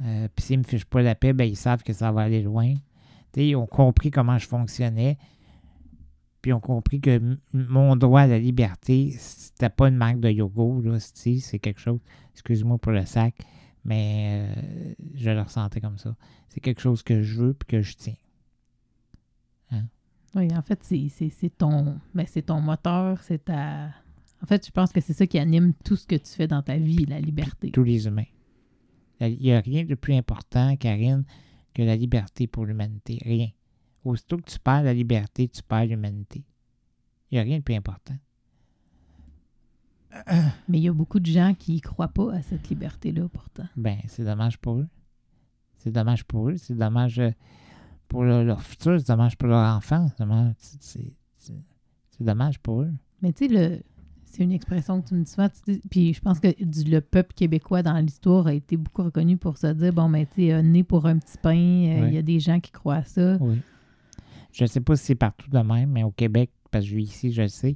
Euh, 0.03 0.27
Puis 0.35 0.45
s'ils 0.45 0.57
ne 0.59 0.63
me 0.63 0.67
fichent 0.67 0.85
pas 0.85 1.01
la 1.01 1.15
paix, 1.15 1.33
ben, 1.33 1.45
ils 1.45 1.55
savent 1.55 1.83
que 1.83 1.93
ça 1.93 2.11
va 2.11 2.21
aller 2.21 2.41
loin. 2.41 2.73
Ils 3.35 3.55
ont 3.55 3.65
compris 3.65 4.11
comment 4.11 4.37
je 4.37 4.47
fonctionnais. 4.47 5.17
Puis 6.43 6.49
ils 6.51 6.53
ont 6.53 6.59
compris 6.59 6.99
que 7.01 7.37
mon 7.53 7.95
droit 7.95 8.21
à 8.21 8.27
la 8.27 8.37
liberté, 8.37 9.15
c'était 9.17 9.69
pas 9.69 9.87
une 9.87 9.95
marque 9.95 10.19
de 10.19 10.29
yoga, 10.29 10.87
là, 10.91 10.99
c'est 10.99 11.39
c'est 11.39 11.57
quelque 11.57 11.79
chose. 11.79 11.99
Excuse-moi 12.33 12.77
pour 12.77 12.91
le 12.91 13.05
sac, 13.05 13.33
mais 13.85 14.51
euh, 14.55 14.93
je 15.15 15.29
le 15.31 15.41
ressentais 15.41 15.79
comme 15.81 15.97
ça. 15.97 16.15
C'est 16.49 16.59
quelque 16.59 16.81
chose 16.81 17.01
que 17.01 17.23
je 17.23 17.41
veux 17.41 17.53
puis 17.53 17.65
que 17.67 17.81
je 17.81 17.95
tiens. 17.95 18.15
Oui, 20.35 20.47
en 20.55 20.63
fait, 20.63 20.83
c'est- 20.83 21.57
ton, 21.57 21.99
ben, 22.15 22.25
c'est 22.27 22.41
ton 22.41 22.59
moteur, 22.59 23.21
c'est 23.21 23.45
ta... 23.45 23.89
En 24.41 24.47
fait, 24.47 24.65
je 24.65 24.71
pense 24.71 24.91
que 24.91 24.99
c'est 24.99 25.13
ça 25.13 25.27
qui 25.27 25.37
anime 25.37 25.73
tout 25.85 25.95
ce 25.95 26.07
que 26.07 26.15
tu 26.15 26.31
fais 26.33 26.47
dans 26.47 26.63
ta 26.63 26.75
vie, 26.77 27.05
la 27.05 27.19
liberté. 27.21 27.69
tous 27.71 27.83
les 27.83 28.07
humains. 28.07 28.25
Il 29.21 29.37
n'y 29.39 29.53
a 29.53 29.59
rien 29.61 29.85
de 29.85 29.93
plus 29.95 30.15
important, 30.15 30.75
Karine, 30.75 31.23
que 31.73 31.83
la 31.83 31.95
liberté 31.95 32.47
pour 32.47 32.65
l'humanité. 32.65 33.19
Rien. 33.23 33.49
Aussitôt 34.03 34.37
que 34.37 34.49
tu 34.49 34.59
perds 34.59 34.83
la 34.83 34.93
liberté, 34.93 35.47
tu 35.47 35.61
perds 35.63 35.85
l'humanité. 35.85 36.43
Il 37.31 37.35
n'y 37.35 37.39
a 37.39 37.43
rien 37.43 37.59
de 37.59 37.63
plus 37.63 37.75
important. 37.75 38.15
Mais 40.69 40.77
il 40.77 40.83
y 40.83 40.87
a 40.89 40.93
beaucoup 40.93 41.19
de 41.19 41.25
gens 41.25 41.53
qui 41.57 41.75
ne 41.75 41.79
croient 41.79 42.07
pas 42.07 42.33
à 42.35 42.41
cette 42.41 42.69
liberté-là, 42.69 43.27
pourtant. 43.31 43.65
Ben, 43.75 43.97
c'est 44.07 44.23
dommage 44.23 44.57
pour 44.57 44.77
eux. 44.79 44.87
C'est 45.77 45.91
dommage 45.91 46.23
pour 46.25 46.49
eux. 46.49 46.57
C'est 46.57 46.75
dommage 46.77 47.19
euh, 47.19 47.31
pour 48.07 48.23
le- 48.23 48.43
leur 48.43 48.61
futur. 48.61 48.99
C'est 48.99 49.07
dommage 49.07 49.37
pour 49.37 49.47
leur 49.49 49.75
enfant. 49.75 50.07
C'est 50.17 50.23
dommage, 52.23 52.59
pour 52.59 52.81
eux. 52.83 52.91
Mais 53.21 53.33
tu 53.33 53.47
sais, 53.47 53.53
le... 53.53 53.81
c'est 54.25 54.43
une 54.43 54.51
expression 54.51 55.01
que 55.01 55.07
tu 55.09 55.15
me 55.15 55.23
dis 55.23 55.31
souvent. 55.31 55.49
Puis 55.89 56.13
je 56.13 56.21
pense 56.21 56.39
que 56.39 56.63
du- 56.63 56.89
le 56.89 57.01
peuple 57.01 57.33
québécois 57.33 57.81
dans 57.81 57.97
l'histoire 57.97 58.47
a 58.47 58.53
été 58.53 58.77
beaucoup 58.77 59.03
reconnu 59.03 59.37
pour 59.37 59.57
se 59.57 59.67
dire 59.67 59.91
bon, 59.91 60.09
ben, 60.09 60.25
tu 60.27 60.33
sais, 60.35 60.53
euh, 60.53 60.61
né 60.61 60.83
pour 60.83 61.05
un 61.07 61.17
petit 61.17 61.37
pain, 61.41 61.57
euh, 61.57 62.07
il 62.07 62.13
y 62.13 62.17
a 62.17 62.21
des 62.21 62.39
gens 62.39 62.59
qui 62.59 62.71
croient 62.71 62.97
à 62.97 63.03
ça. 63.03 63.37
Oui. 63.41 63.59
Je 64.53 64.63
ne 64.63 64.67
sais 64.67 64.81
pas 64.81 64.95
si 64.95 65.05
c'est 65.05 65.15
partout 65.15 65.49
de 65.49 65.59
même, 65.59 65.89
mais 65.89 66.03
au 66.03 66.11
Québec, 66.11 66.51
parce 66.71 66.85
que 66.85 66.91
je 66.91 66.95
vis 66.95 67.03
ici, 67.03 67.33
je 67.33 67.41
le 67.41 67.47
sais, 67.47 67.75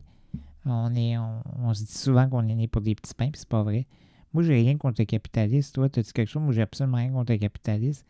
on, 0.65 0.93
est, 0.95 1.17
on, 1.17 1.41
on 1.59 1.73
se 1.73 1.83
dit 1.83 1.91
souvent 1.91 2.29
qu'on 2.29 2.47
est 2.47 2.55
né 2.55 2.67
pour 2.67 2.81
des 2.81 2.95
petits 2.95 3.13
pains, 3.13 3.29
puis 3.29 3.39
c'est 3.39 3.49
pas 3.49 3.63
vrai. 3.63 3.87
Moi, 4.33 4.43
j'ai 4.43 4.53
rien 4.53 4.77
contre 4.77 5.01
le 5.01 5.05
capitaliste. 5.05 5.73
Toi, 5.75 5.89
tu 5.89 5.99
as 5.99 6.03
dit 6.03 6.13
quelque 6.13 6.29
chose? 6.29 6.43
Moi, 6.43 6.53
j'ai 6.53 6.61
absolument 6.61 6.97
rien 6.97 7.11
contre 7.11 7.31
le 7.31 7.39
capitaliste. 7.39 8.05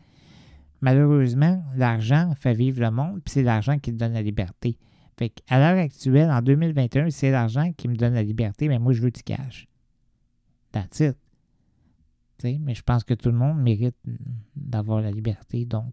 Malheureusement, 0.80 1.64
l'argent 1.74 2.34
fait 2.36 2.54
vivre 2.54 2.80
le 2.80 2.90
monde, 2.90 3.20
puis 3.24 3.32
c'est 3.32 3.42
l'argent 3.42 3.78
qui 3.78 3.92
te 3.92 3.96
donne 3.96 4.12
la 4.12 4.22
liberté. 4.22 4.76
Fait 5.18 5.32
à 5.48 5.58
l'heure 5.58 5.82
actuelle, 5.82 6.30
en 6.30 6.42
2021, 6.42 7.10
c'est 7.10 7.30
l'argent 7.30 7.72
qui 7.72 7.88
me 7.88 7.96
donne 7.96 8.14
la 8.14 8.22
liberté, 8.22 8.68
mais 8.68 8.78
moi, 8.78 8.92
je 8.92 9.02
veux 9.02 9.10
du 9.10 9.22
cash. 9.22 9.66
That's 10.70 11.00
it. 11.00 11.16
Tu 12.38 12.48
sais, 12.48 12.58
mais 12.60 12.74
je 12.74 12.82
pense 12.82 13.02
que 13.02 13.14
tout 13.14 13.30
le 13.30 13.36
monde 13.36 13.58
mérite 13.58 13.96
d'avoir 14.54 15.00
la 15.00 15.10
liberté, 15.10 15.64
donc 15.64 15.92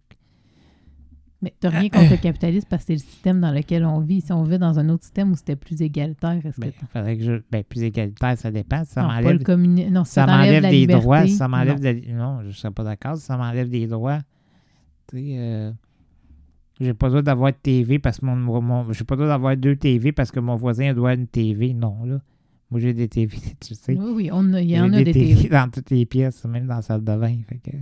Mais 1.46 1.54
tu 1.62 1.68
rien 1.68 1.90
contre 1.90 2.10
le 2.10 2.18
capitalisme 2.22 2.68
parce 2.70 2.82
que 2.84 2.88
c'est 2.88 2.94
le 2.94 3.00
système 3.08 3.40
dans 3.40 3.52
lequel 3.52 3.86
on 3.86 4.00
vit. 4.00 4.20
Si 4.22 4.32
on 4.34 4.42
vit 4.44 4.58
dans 4.58 4.80
un 4.80 4.90
autre 4.90 5.04
système 5.04 5.32
où 5.32 5.36
c'était 5.36 5.56
plus 5.56 5.80
égalitaire, 5.82 6.32
est-ce 6.44 6.56
que 6.56 6.62
Ben, 6.62 6.72
faudrait 6.92 7.18
que 7.18 7.24
je. 7.24 7.34
Ben, 7.52 7.64
plus 7.64 7.84
égalitaire, 7.84 8.36
ça 8.38 8.50
dépend. 8.50 8.84
Ça 8.84 9.04
Non, 9.04 9.10
m'enlève. 9.10 9.44
communi- 9.44 9.92
Non, 9.92 10.04
Ça 10.06 10.26
m'enlève 10.26 10.64
des 10.64 10.72
liberté, 10.72 11.02
droits. 11.04 11.28
Ça 11.28 11.48
m'enlève 11.48 11.80
non. 11.80 11.94
de 11.94 12.12
Non, 12.14 12.42
je 12.42 12.48
ne 12.48 12.52
serais 12.52 12.74
pas 12.74 12.84
d'accord. 12.84 13.18
Ça 13.18 13.38
m'enlève 13.38 13.70
des 13.70 13.86
droits. 13.86 14.20
Tu 15.08 15.18
sais, 15.18 15.36
euh, 15.38 15.72
j'ai 16.82 16.96
pas 16.96 17.06
le 17.08 17.12
droit 17.12 17.22
d'avoir 17.22 17.52
de 17.52 17.58
TV 17.62 18.00
parce 18.00 18.20
que 18.20 18.26
mon. 18.26 18.36
mon 18.62 18.92
j'ai 18.92 19.04
pas 19.04 19.14
le 19.14 19.20
droit 19.20 19.30
d'avoir 19.30 19.56
deux 19.56 19.76
TV 19.76 20.12
parce 20.12 20.32
que 20.32 20.40
mon 20.40 20.56
voisin 20.56 20.94
doit 20.96 21.14
une 21.14 21.28
TV. 21.28 21.74
Non, 21.76 22.04
là. 22.06 22.20
Moi, 22.72 22.80
j'ai 22.80 22.94
des 22.96 23.08
TV, 23.08 23.38
tu 23.62 23.76
sais. 23.76 23.94
Oui, 23.96 24.12
oui, 24.16 24.30
on 24.34 24.52
a- 24.54 24.62
il 24.62 24.72
y 24.72 24.80
en 24.80 24.92
a 24.92 25.04
des 25.04 25.12
TV. 25.14 25.48
dans 25.50 25.70
toutes 25.70 25.92
les 25.92 26.08
pièces, 26.08 26.44
même 26.46 26.66
dans 26.66 26.78
la 26.78 26.82
salle 26.82 27.04
de 27.04 27.16
bain. 27.16 27.38
Fait 27.48 27.60
que. 27.60 27.78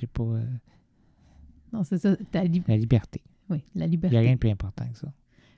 J'ai 0.00 0.06
pas. 0.06 0.22
euh, 0.22 0.42
Non, 1.74 1.84
c'est 1.84 1.98
ça. 1.98 2.16
ta 2.30 2.44
li- 2.44 2.62
la 2.66 2.76
liberté. 2.76 3.22
Oui, 3.50 3.62
la 3.74 3.84
Il 3.86 3.90
liberté. 3.90 4.14
n'y 4.14 4.18
a 4.18 4.22
rien 4.22 4.34
de 4.34 4.38
plus 4.38 4.50
important 4.50 4.84
que 4.90 4.98
ça. 4.98 5.12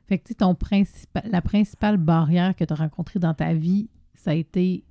Fait 0.09 0.19
que, 0.19 0.25
tu 0.25 0.29
sais, 0.29 0.35
ton 0.35 0.55
principal, 0.55 1.23
la 1.31 1.43
principale 1.43 1.97
barrière 1.97 2.55
que 2.57 2.65
tu 2.65 2.73
as 2.73 2.77
rencontrée 2.77 3.19
dans 3.21 3.35
ta 3.35 3.53
vie, 3.55 3.89
ça 4.15 4.31
a 4.31 4.35
été 4.35 4.83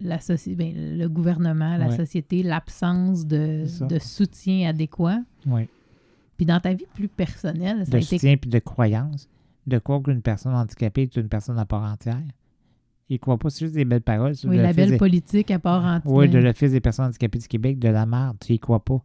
la 0.00 0.18
soci- 0.18 0.56
ben, 0.56 0.72
le 0.98 1.08
gouvernement, 1.08 1.76
la 1.76 1.88
Ouais. 1.88 1.96
société, 1.96 2.42
l'absence 2.42 3.26
de, 3.26 3.64
soutien 4.00 4.68
adéquat. 4.68 5.20
Oui. 5.46 5.68
Puis 6.36 6.46
dans 6.46 6.58
ta 6.60 6.72
vie 6.74 6.86
plus 6.94 7.08
personnelle, 7.08 7.84
ça 7.84 7.90
de 7.92 7.96
a 7.96 8.00
été... 8.00 8.16
soutien 8.18 8.36
puis 8.36 8.50
de 8.50 8.58
croyance, 8.58 9.28
de 9.66 9.78
croire 9.78 10.02
qu'une 10.02 10.22
personne 10.22 10.54
handicapée 10.54 11.02
est 11.02 11.16
une 11.16 11.28
personne 11.28 11.58
à 11.58 11.64
part 11.66 11.84
entière. 11.84 12.20
Ils 13.08 13.14
ne 13.14 13.18
croient 13.18 13.38
pas, 13.38 13.50
c'est 13.50 13.66
juste 13.66 13.74
des 13.74 13.84
belles 13.84 14.00
paroles. 14.00 14.34
Oui, 14.44 14.56
la 14.56 14.72
belle 14.72 14.92
des- 14.92 14.96
politique 14.96 15.50
à 15.50 15.58
part 15.58 15.84
entière. 15.84 16.12
Oui, 16.12 16.28
de 16.28 16.38
l'Office 16.38 16.72
des 16.72 16.80
personnes 16.80 17.06
handicapées 17.06 17.38
du 17.38 17.46
Québec, 17.46 17.78
de 17.78 17.88
la 17.88 18.06
merde. 18.06 18.38
Tu 18.40 18.54
y 18.54 18.58
crois 18.58 18.82
pas. 18.82 19.02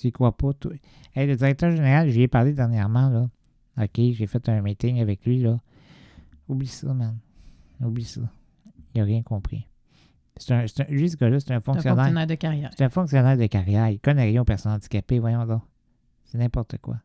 Tu 0.00 0.10
crois 0.12 0.36
pas. 0.36 0.52
toi? 0.54 0.72
Hey, 1.14 1.26
le 1.26 1.36
directeur 1.36 1.70
général, 1.70 2.08
j'y 2.10 2.22
ai 2.22 2.28
parlé 2.28 2.52
dernièrement, 2.52 3.08
là. 3.10 3.28
OK, 3.82 3.90
j'ai 4.12 4.26
fait 4.26 4.48
un 4.48 4.60
meeting 4.62 5.00
avec 5.00 5.24
lui, 5.26 5.40
là. 5.40 5.58
Oublie 6.48 6.66
ça, 6.66 6.92
man. 6.94 7.18
Oublie 7.82 8.04
ça. 8.04 8.20
Il 8.94 8.98
n'a 9.00 9.04
rien 9.04 9.22
compris. 9.22 9.66
C'est 10.36 10.54
un, 10.54 10.66
c'est 10.66 10.82
un- 10.82 10.92
lui, 10.92 11.10
ce 11.10 11.16
gars-là, 11.16 11.40
c'est 11.40 11.46
un 11.46 11.48
C'est 11.48 11.54
un 11.56 11.60
fonctionnaire. 11.60 11.96
fonctionnaire 12.04 12.26
de 12.26 12.34
carrière. 12.36 12.70
C'est 12.76 12.84
un 12.84 12.88
fonctionnaire 12.88 13.36
de 13.36 13.46
carrière. 13.46 13.88
Il 13.90 13.98
connaît 14.00 14.24
rien 14.24 14.42
aux 14.42 14.44
personnes 14.44 14.72
handicapées, 14.72 15.18
voyons 15.18 15.44
donc. 15.46 15.62
C'est 16.24 16.38
n'importe 16.38 16.78
quoi. 16.78 16.96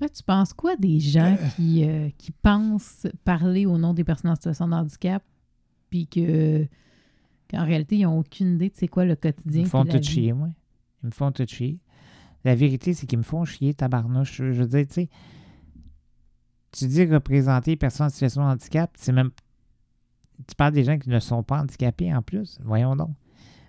Ouais, 0.00 0.08
tu 0.08 0.22
penses 0.22 0.52
quoi 0.52 0.76
des 0.76 0.98
gens 0.98 1.36
qui, 1.56 1.84
euh, 1.86 2.08
qui 2.16 2.32
pensent 2.32 3.06
parler 3.24 3.66
au 3.66 3.76
nom 3.76 3.92
des 3.92 4.04
personnes 4.04 4.30
en 4.30 4.34
situation 4.34 4.66
de 4.68 4.74
handicap, 4.74 5.22
puis 5.90 6.06
que 6.06 6.66
qu'en 7.50 7.64
réalité, 7.66 7.96
ils 7.98 8.04
n'ont 8.04 8.20
aucune 8.20 8.54
idée 8.54 8.68
de 8.70 8.74
c'est 8.76 8.88
quoi 8.88 9.04
le 9.04 9.16
quotidien. 9.16 9.62
Ils 9.62 9.68
font 9.68 9.84
tout 9.84 9.96
vie? 9.98 10.02
chier, 10.04 10.32
moi. 10.32 10.48
Ils 11.02 11.06
me 11.06 11.10
font 11.12 11.32
tout 11.32 11.46
chier. 11.46 11.78
La 12.44 12.54
vérité, 12.54 12.94
c'est 12.94 13.06
qu'ils 13.06 13.18
me 13.18 13.22
font 13.24 13.44
chier, 13.44 13.74
tabarnouche. 13.74 14.32
Je 14.38 14.52
je 14.52 14.62
veux 14.62 14.68
dire, 14.68 14.86
tu 14.88 14.94
sais, 14.94 15.08
tu 16.72 16.86
dis 16.86 17.04
représenter 17.04 17.72
les 17.72 17.76
personnes 17.76 18.06
en 18.06 18.10
situation 18.10 18.42
de 18.42 18.46
handicap, 18.48 18.90
c'est 18.96 19.12
même. 19.12 19.30
Tu 20.46 20.54
parles 20.54 20.72
des 20.72 20.84
gens 20.84 20.98
qui 20.98 21.10
ne 21.10 21.18
sont 21.20 21.42
pas 21.42 21.60
handicapés 21.60 22.14
en 22.14 22.22
plus. 22.22 22.58
Voyons 22.64 22.96
donc. 22.96 23.10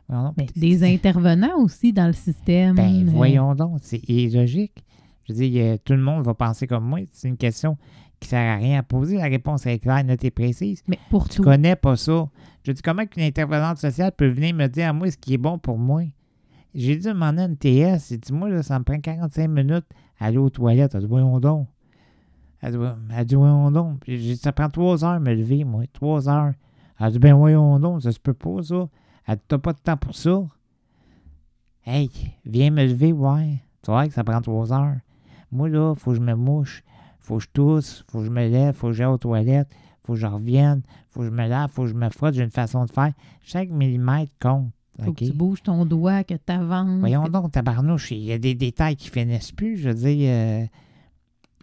Voyons 0.07 0.25
donc. 0.25 0.35
Ben, 0.37 0.47
des 0.55 0.83
intervenants 0.83 1.57
aussi 1.59 1.91
dans 1.91 2.07
le 2.07 2.13
système. 2.13 2.75
Ben, 2.75 3.07
euh, 3.07 3.11
voyons 3.11 3.55
donc. 3.55 3.79
C'est 3.81 4.07
illogique. 4.09 4.83
Je 5.25 5.33
veux 5.33 5.39
dire, 5.39 5.73
a- 5.73 5.77
tout 5.79 5.93
le 5.93 6.01
monde 6.01 6.23
va 6.23 6.33
penser 6.33 6.67
comme 6.67 6.85
moi. 6.85 6.99
C'est 7.11 7.27
une 7.27 7.37
question 7.37 7.77
qui 8.19 8.29
sert 8.29 8.39
à 8.39 8.55
rien 8.57 8.79
à 8.79 8.83
poser. 8.83 9.17
La 9.17 9.25
réponse 9.25 9.65
est 9.65 9.79
claire, 9.79 10.03
nette 10.03 10.23
et 10.23 10.31
précise. 10.31 10.83
Mais 10.87 10.99
pour 11.09 11.27
Tu 11.27 11.37
tout. 11.37 11.43
connais 11.43 11.75
pas 11.75 11.95
ça. 11.97 12.29
Je 12.63 12.71
dis, 12.71 12.81
comment 12.81 13.05
qu'une 13.05 13.23
intervenante 13.23 13.79
sociale 13.79 14.11
peut 14.15 14.27
venir 14.29 14.53
me 14.55 14.67
dire 14.67 14.87
à 14.89 14.93
moi 14.93 15.09
ce 15.11 15.17
qui 15.17 15.33
est 15.33 15.37
bon 15.39 15.57
pour 15.57 15.77
moi? 15.79 16.03
J'ai 16.73 16.95
dit 16.95 17.07
demander 17.07 17.41
à 17.41 17.45
une 17.45 17.57
TS. 17.57 18.09
J'ai 18.09 18.17
dit, 18.17 18.33
moi, 18.33 18.49
là, 18.49 18.63
ça 18.63 18.79
me 18.79 18.83
prend 18.83 18.99
45 18.99 19.47
minutes 19.47 19.85
à 20.19 20.25
aller 20.25 20.37
aux 20.37 20.49
toilettes. 20.49 20.95
Elle 20.95 21.01
dit, 21.01 21.07
voyons 21.07 21.39
donc. 21.39 21.67
Elle 22.61 22.77
dit, 23.25 23.35
voyons 23.35 23.71
donc. 23.71 24.03
J'ai 24.07 24.17
dit, 24.17 24.37
ça 24.37 24.51
prend 24.51 24.69
trois 24.69 25.03
heures 25.03 25.19
me 25.19 25.33
lever, 25.33 25.63
moi. 25.63 25.83
Trois 25.91 26.29
heures. 26.29 26.53
Elle 26.99 27.11
dit, 27.11 27.19
ben 27.19 27.33
voyons 27.33 27.79
donc, 27.79 28.03
ça 28.03 28.11
se 28.11 28.19
peut 28.19 28.33
pas, 28.33 28.61
ça. 28.61 28.87
Elle 29.27 29.35
dit, 29.35 29.41
t'as 29.47 29.57
pas 29.57 29.73
de 29.73 29.79
temps 29.79 29.97
pour 29.97 30.15
ça. 30.15 30.43
Hey, 31.85 32.11
viens 32.45 32.69
me 32.69 32.85
lever, 32.85 33.11
ouais. 33.11 33.63
Tu 33.81 33.89
vois 33.89 34.07
que 34.07 34.13
ça 34.13 34.23
prend 34.23 34.39
trois 34.41 34.71
heures. 34.71 34.97
Moi, 35.51 35.67
là, 35.69 35.95
faut 35.95 36.11
que 36.11 36.17
je 36.17 36.21
me 36.21 36.35
mouche. 36.35 36.83
Faut 37.19 37.37
que 37.37 37.43
je 37.43 37.49
tousse. 37.51 38.05
Faut 38.09 38.19
que 38.19 38.25
je 38.25 38.29
me 38.29 38.47
lève. 38.47 38.75
Faut 38.75 38.87
que 38.87 38.93
j'aille 38.93 39.07
aux 39.07 39.17
toilettes. 39.17 39.69
Faut 40.03 40.13
que 40.13 40.19
je 40.19 40.27
revienne. 40.27 40.83
Faut 41.09 41.21
que 41.21 41.25
je 41.25 41.31
me 41.31 41.47
lave. 41.47 41.71
Faut 41.71 41.83
que 41.83 41.87
je 41.89 41.95
me 41.95 42.09
frotte. 42.09 42.35
J'ai 42.35 42.43
une 42.43 42.51
façon 42.51 42.85
de 42.85 42.91
faire. 42.91 43.13
Chaque 43.41 43.69
millimètre 43.69 44.31
compte. 44.39 44.71
Faut 44.99 45.13
que 45.13 45.25
tu 45.25 45.33
bouges 45.33 45.63
ton 45.63 45.85
doigt, 45.85 46.23
que 46.23 46.33
tu 46.35 46.51
avances. 46.51 46.99
Voyons 46.99 47.27
donc, 47.27 47.51
tabarnouche, 47.51 48.11
il 48.11 48.19
y 48.23 48.31
a 48.31 48.37
des 48.37 48.55
détails 48.55 48.95
qui 48.95 49.09
finissent 49.09 49.51
plus. 49.51 49.77
Je 49.77 49.89
veux 49.89 49.95
dire, 49.95 50.29
euh, 50.29 50.65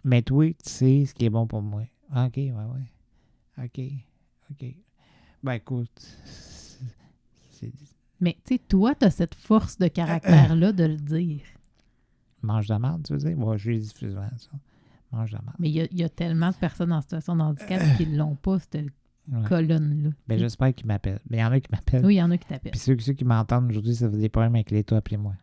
mais 0.03 0.21
toi, 0.21 0.45
tu 0.47 0.55
sais 0.63 1.05
ce 1.05 1.13
qui 1.13 1.25
est 1.25 1.29
bon 1.29 1.45
pour 1.47 1.61
moi. 1.61 1.83
OK, 2.15 2.35
ouais, 2.37 2.51
ouais. 2.51 3.63
OK, 3.63 3.81
OK. 4.51 4.75
Ben 5.43 5.53
écoute, 5.53 5.89
c'est- 7.51 7.71
Mais 8.19 8.37
tu 8.45 8.55
sais, 8.55 8.59
toi, 8.67 8.95
tu 8.95 9.05
as 9.05 9.11
cette 9.11 9.35
force 9.35 9.77
de 9.77 9.87
caractère-là 9.87 10.71
de 10.73 10.83
le 10.85 10.97
dire. 10.97 11.41
mange 12.41 12.67
de 12.67 12.73
la 12.73 12.79
merde, 12.79 13.03
tu 13.05 13.13
veux 13.13 13.19
dire? 13.19 13.37
Moi, 13.37 13.57
je 13.57 13.69
lui 13.69 13.79
dis 13.79 13.87
souvent 13.87 14.27
ça. 14.37 14.49
Mange 15.11 15.31
de 15.31 15.35
la 15.35 15.41
merde. 15.43 15.55
Mais 15.59 15.69
il 15.69 15.75
y 15.75 15.81
a, 15.81 15.87
il 15.91 15.99
y 15.99 16.03
a 16.03 16.09
tellement 16.09 16.49
de 16.51 16.55
personnes 16.55 16.91
en 16.91 17.01
situation 17.01 17.35
de 17.35 17.41
handicap 17.41 17.81
qui 17.97 18.07
ne 18.07 18.17
l'ont 18.17 18.35
pas, 18.35 18.59
cette 18.59 18.75
Ouais. 19.31 19.43
colonne-là. 19.47 20.09
Ben 20.27 20.39
j'espère 20.39 20.73
qu'il 20.73 20.87
m'appelle. 20.87 21.19
Mais 21.29 21.37
il 21.37 21.41
y 21.41 21.43
en 21.43 21.51
a 21.51 21.59
qui 21.59 21.67
m'appellent. 21.71 22.05
Oui, 22.05 22.15
il 22.15 22.17
y 22.17 22.21
en 22.23 22.31
a 22.31 22.37
qui 22.37 22.47
t'appellent. 22.47 22.71
Puis 22.71 22.79
ceux, 22.79 22.97
ceux 22.99 23.13
qui 23.13 23.25
m'entendent 23.25 23.69
aujourd'hui, 23.69 23.93
ça 23.95 24.09
fait 24.09 24.17
des 24.17 24.29
problèmes 24.29 24.55
avec 24.55 24.71
l'État, 24.71 24.97
appelez-moi. 24.97 25.33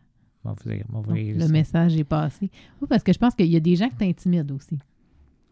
Moi, 0.45 0.55
vous 0.63 0.71
allez- 0.71 0.85
moi, 0.89 1.01
vous 1.03 1.09
Donc, 1.09 1.17
allez- 1.19 1.35
le 1.35 1.49
message 1.49 1.97
est 1.97 2.05
passé. 2.05 2.51
Oui, 2.81 2.87
parce 2.89 3.03
que 3.03 3.13
je 3.13 3.19
pense 3.19 3.35
qu'il 3.35 3.47
y 3.47 3.57
a 3.57 3.61
des 3.61 3.77
gens 3.77 3.89
qui 3.89 3.97
t'intimident 3.97 4.55
aussi. 4.55 4.79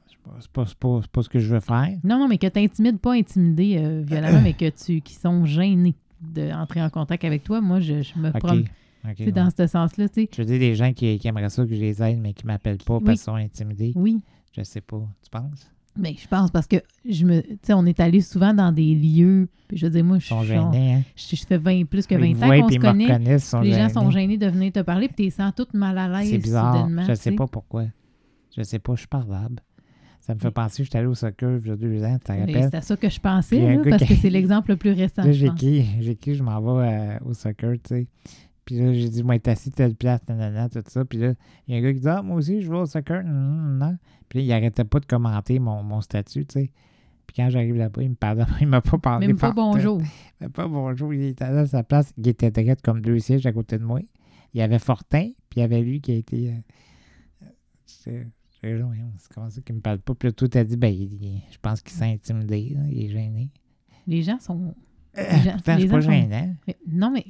C'est 0.09 0.19
pas, 0.23 0.37
c'est 0.41 0.77
pas, 0.79 1.01
c'est 1.03 1.11
pas- 1.11 1.23
ce 1.23 1.29
que 1.29 1.39
je 1.39 1.53
veux 1.55 1.61
faire. 1.61 1.97
Non, 2.03 2.19
non, 2.19 2.29
mais 2.29 2.39
que 2.39 2.47
tu 2.47 2.59
n'intimides 2.61 2.99
pas 2.99 3.13
intimidé 3.15 3.77
euh, 3.79 4.03
violemment, 4.07 4.41
mais 4.41 4.53
que 4.55 4.69
tu 4.71 5.01
qui 5.01 5.15
sont 5.15 5.45
gênés 5.45 5.95
d'entrer 6.21 6.83
en 6.83 6.91
contact 6.91 7.25
avec 7.25 7.45
toi. 7.45 7.61
Moi, 7.61 7.81
je, 7.81 8.03
je 8.03 8.19
me 8.19 8.31
OK. 8.31 8.39
promène. 8.39 8.65
Ok, 9.05 9.15
C'est 9.19 9.25
ouais. 9.27 9.33
dans 9.33 9.51
ce 9.51 9.67
sens-là, 9.67 10.09
tu 10.09 10.23
sais. 10.23 10.29
Je 10.35 10.41
veux 10.43 10.47
dire, 10.47 10.59
des 10.59 10.75
gens 10.75 10.93
qui, 10.95 11.19
qui 11.19 11.29
aimeraient 11.29 11.51
ça 11.51 11.65
que 11.67 11.75
je 11.75 11.81
les 11.81 12.03
aide, 12.03 12.19
mais 12.21 12.33
qui 12.33 12.47
m'appellent 12.47 12.79
pas 12.79 12.97
Oui. 12.97 13.03
parce 13.05 13.19
qu'ils 13.21 13.25
sont 13.25 13.35
intimidés. 13.35 13.93
Oui. 13.97 14.23
Je 14.57 14.63
sais 14.63 14.81
pas. 14.81 15.03
Tu 15.23 15.29
penses? 15.31 15.71
Mais 15.97 16.17
je 16.21 16.27
pense 16.27 16.51
parce 16.51 16.67
que 16.67 16.77
je 17.09 17.25
me. 17.25 17.41
Tu 17.43 17.57
sais, 17.63 17.73
on 17.73 17.87
est 17.87 18.01
allé 18.01 18.21
souvent 18.21 18.53
dans 18.53 18.73
des 18.73 18.95
lieux. 18.95 19.49
puis 19.69 19.77
je 19.77 19.87
veux 19.87 19.93
dire, 19.93 20.05
moi, 20.05 20.19
je, 20.19 20.27
je- 20.35 20.45
gênés, 20.45 20.95
hein? 20.95 21.03
je, 21.15 21.37
je 21.37 21.47
fais 21.47 21.57
20, 21.59 21.85
plus 21.85 22.07
que 22.07 22.15
20 22.17 22.25
Ils 22.27 22.37
me 22.37 22.43
ans 22.45 22.61
qu'on 22.63 22.69
se 22.69 22.79
connaît. 22.79 23.39
sont 23.39 23.61
les 23.61 23.73
gens 23.73 23.89
sont 23.89 24.11
gênés. 24.11 24.37
de 24.39 24.47
venir 24.49 24.73
te 24.73 24.81
parler, 24.81 25.09
puis 25.09 25.27
tu 25.27 25.31
sens 25.31 25.53
toutes 25.57 25.75
mal 25.75 25.97
à 25.99 26.09
l'aise 26.09 26.31
C'est 26.31 26.39
bizarre. 26.39 26.75
soudainement. 26.77 27.05
Je 27.07 27.15
sais 27.15 27.33
pas 27.33 27.47
pourquoi. 27.47 27.85
Je 28.57 28.63
sais 28.63 28.79
pas, 28.79 28.95
je 28.95 29.01
suis 29.01 29.09
parlable. 29.09 29.61
Ça 30.21 30.35
me 30.35 30.39
fait 30.41 30.51
penser, 30.51 30.83
j'étais 30.85 30.97
allé 30.99 31.07
au 31.07 31.15
soccer 31.15 31.59
il 31.63 31.69
y 31.69 31.71
a 31.71 31.77
deux 31.77 32.03
ans, 32.03 32.15
tu 32.19 32.25
te 32.25 32.33
rappelles? 32.33 32.69
C'est 32.71 32.77
à 32.79 32.81
ça 32.81 32.97
que 32.97 33.11
je 33.11 33.21
pensais, 33.21 33.77
là, 33.77 33.83
parce 33.91 34.03
qui- 34.05 34.09
que 34.09 34.15
c'est 34.21 34.31
l'exemple 34.31 34.71
le 34.71 34.77
plus 34.77 34.93
récent. 34.93 35.23
J'ai 35.31 35.51
qui, 35.51 35.85
j'ai 36.01 36.17
qui, 36.17 36.35
je 36.35 36.43
m'en 36.43 36.61
vais 36.61 36.89
euh, 36.89 37.19
au 37.27 37.35
soccer, 37.35 37.75
tu 37.75 37.81
sais. 37.95 38.07
Puis 38.65 38.77
là, 38.79 38.93
j'ai 38.95 39.09
dit, 39.11 39.23
moi, 39.23 39.39
t'es 39.39 39.51
assis 39.51 39.71
telle 39.71 39.95
place, 39.95 40.21
nanana, 40.29 40.69
tout 40.69 40.83
ça. 40.89 41.05
Puis 41.05 41.19
là, 41.19 41.35
il 41.69 41.75
y 41.75 41.77
a 41.77 41.81
un 41.81 41.83
gars 41.83 41.93
qui 41.93 42.01
dit, 42.01 42.09
ah, 42.09 42.23
moi 42.23 42.37
aussi, 42.37 42.63
je 42.63 42.71
vais 42.71 42.79
au 42.79 42.87
soccer. 42.87 43.23
Puis 44.29 44.39
là, 44.39 44.45
il 44.45 44.53
arrêtait 44.53 44.85
pas 44.85 45.01
de 45.01 45.07
commenter 45.07 45.59
mon, 45.59 45.83
mon 45.83 46.01
statut, 46.01 46.47
tu 46.47 46.53
sais. 46.61 46.71
Puis 47.27 47.35
quand 47.37 47.49
j'arrive 47.51 47.77
là-bas, 47.77 48.03
il 48.03 48.11
me 48.11 48.15
parle, 48.15 48.47
il 48.61 48.67
m'a 48.67 48.81
pas 48.81 48.99
parlé. 48.99 49.27
Même 49.27 49.37
pas 49.39 49.53
bonjour. 49.53 50.01
Il 50.41 50.45
m'a 50.45 50.49
pas 50.51 50.69
bonjour. 50.69 51.13
Il 51.15 51.23
était 51.25 51.45
à 51.45 51.67
sa 51.67 51.83
place. 51.83 52.13
Il 52.19 52.27
était 52.29 52.51
direct 52.51 52.83
comme 52.83 53.01
deux 53.01 53.19
sièges 53.19 53.47
à 53.47 53.53
côté 53.53 53.79
de 53.79 53.85
moi. 53.85 54.01
Il 54.53 54.59
y 54.59 54.63
avait 54.63 54.79
Fortin, 54.79 55.31
puis 55.51 55.59
il 55.59 55.61
y 55.61 55.63
avait 55.63 55.81
lui 55.83 56.01
qui 56.01 56.13
a 56.13 56.15
été. 56.17 56.51
euh, 56.51 57.47
c'est 57.87 58.27
hein, 58.63 59.11
comment 59.35 59.51
ça 59.51 59.61
qu'il 59.61 59.75
me 59.75 59.81
parle 59.81 59.99
pas. 59.99 60.15
Puis 60.15 60.29
là, 60.29 60.33
tout 60.33 60.49
a 60.55 60.65
dit, 60.65 60.77
ben, 60.77 60.93
il- 60.93 61.13
il- 61.23 61.43
je 61.51 61.59
pense 61.61 61.83
qu'il 61.83 61.93
s'est 61.97 62.05
intimidé, 62.05 62.73
là, 62.75 62.81
il 62.91 63.05
est 63.05 63.09
gêné. 63.09 63.51
Les 64.07 64.23
gens 64.23 64.39
sont. 64.39 64.75
Euh, 65.19 65.23
gens- 65.45 65.53
pourtant, 65.53 65.77
les 65.77 65.83
c'est 65.83 65.89
pas 65.89 66.01
gens 66.01 66.07
sont- 66.11 66.13
gênant. 66.13 66.55
mais- 66.67 66.77
non, 66.87 67.11
mais 67.11 67.25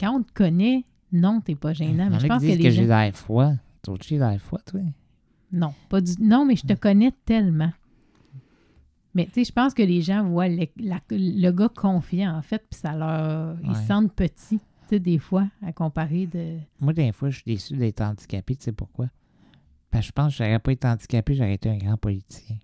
quand 0.00 0.16
on 0.18 0.22
te 0.22 0.32
connaît, 0.32 0.84
non, 1.12 1.40
t'es 1.40 1.54
pas 1.54 1.72
gênant. 1.72 2.08
Mais 2.10 2.18
je 2.18 2.26
pense 2.26 2.42
que 2.42 2.46
les 2.46 2.56
que 2.58 2.70
j'ai 2.70 2.86
gens. 2.86 2.88
l'air 2.98 3.14
froid. 3.14 3.52
Trouves 3.82 3.98
j'ai 4.06 4.18
l'air 4.18 4.38
froid, 4.40 4.60
toi? 4.64 4.80
Non, 5.52 5.72
pas 5.88 6.00
du. 6.00 6.12
Non, 6.20 6.44
mais 6.44 6.56
je 6.56 6.66
te 6.66 6.74
connais 6.74 7.12
tellement. 7.24 7.72
Mais 9.14 9.24
tu 9.26 9.32
sais, 9.34 9.44
je 9.44 9.52
pense 9.52 9.74
que 9.74 9.82
les 9.82 10.02
gens 10.02 10.22
voient 10.24 10.48
le, 10.48 10.66
la- 10.76 11.00
le 11.10 11.50
gars 11.50 11.70
confiant, 11.74 12.36
en 12.36 12.42
fait, 12.42 12.62
puis 12.70 12.78
ça 12.78 12.94
leur. 12.94 13.56
Ils 13.64 13.74
se 13.76 13.86
sentent 13.86 14.12
petits, 14.12 14.58
tu 14.58 14.88
sais, 14.90 15.00
des 15.00 15.18
fois, 15.18 15.48
à 15.62 15.72
comparer 15.72 16.26
de. 16.26 16.58
Moi, 16.80 16.92
des 16.92 17.10
fois, 17.12 17.30
je 17.30 17.36
suis 17.36 17.44
déçu 17.46 17.74
d'être 17.76 18.00
handicapé. 18.02 18.54
Tu 18.56 18.64
sais 18.64 18.72
pourquoi? 18.72 19.08
Parce 19.90 20.04
que 20.04 20.08
je 20.08 20.12
pense 20.12 20.32
que 20.36 20.44
j'aurais 20.44 20.58
pas 20.58 20.72
été 20.72 20.86
handicapé, 20.86 21.34
j'aurais 21.34 21.54
été 21.54 21.70
un 21.70 21.78
grand 21.78 21.96
politicien. 21.96 22.56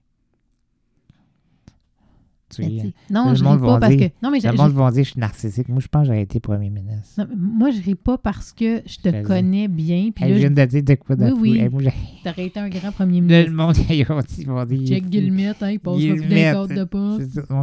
Non, 3.11 3.31
Le 3.31 3.35
je 3.37 3.45
ris 3.45 3.59
pas 3.59 3.79
parce 3.81 3.95
dire- 3.97 4.09
que. 4.11 4.15
Non, 4.23 4.31
mais 4.31 4.41
je- 4.41 4.47
Le 4.49 4.53
je- 4.53 4.57
monde 4.63 4.73
va 4.73 4.91
dire 4.91 5.01
que 5.03 5.07
je 5.07 5.11
suis 5.13 5.21
narcissique. 5.21 5.69
Moi, 5.69 5.81
je 5.81 5.89
pense 5.89 6.03
que 6.03 6.07
j'aurais 6.09 6.23
été 6.23 6.41
premier 6.41 6.71
ministre. 6.71 7.19
non, 7.19 7.27
moi, 7.37 7.71
je 7.71 7.81
ris 7.83 7.95
pas 7.95 8.19
parce 8.19 8.53
que 8.53 8.83
je 8.87 8.99
te 8.99 9.09
Je 9.15 9.23
connais 9.23 9.69
bien, 9.69 10.11
puis 10.15 10.25
Hey, 10.25 10.31
là, 10.31 10.37
je 10.37 10.41
viens 10.41 10.51
de 10.51 10.65
dire 10.65 10.83
de 10.83 10.95
quoi 10.95 11.17
de 11.17 11.33
Oui, 11.33 11.61
fou. 11.71 11.77
oui. 11.79 11.89
T'aurais 12.25 12.47
été 12.47 12.61
un 12.61 12.69
grand 12.69 12.93
premier 12.93 13.21
ministre. 13.21 13.51
le 13.51 13.57
monde, 13.57 13.77
ils 13.91 14.07
vont 14.07 14.21
dire, 14.65 15.03
fou. 15.03 15.09
Guillemette, 15.09 15.63
hein, 15.63 15.71
il 15.71 15.81
passe 15.81 15.95
pas 15.95 16.01
plus 16.01 16.21
d'un 16.21 16.29
cadre 16.37 16.69
de 16.75 16.85
pas. 16.85 17.19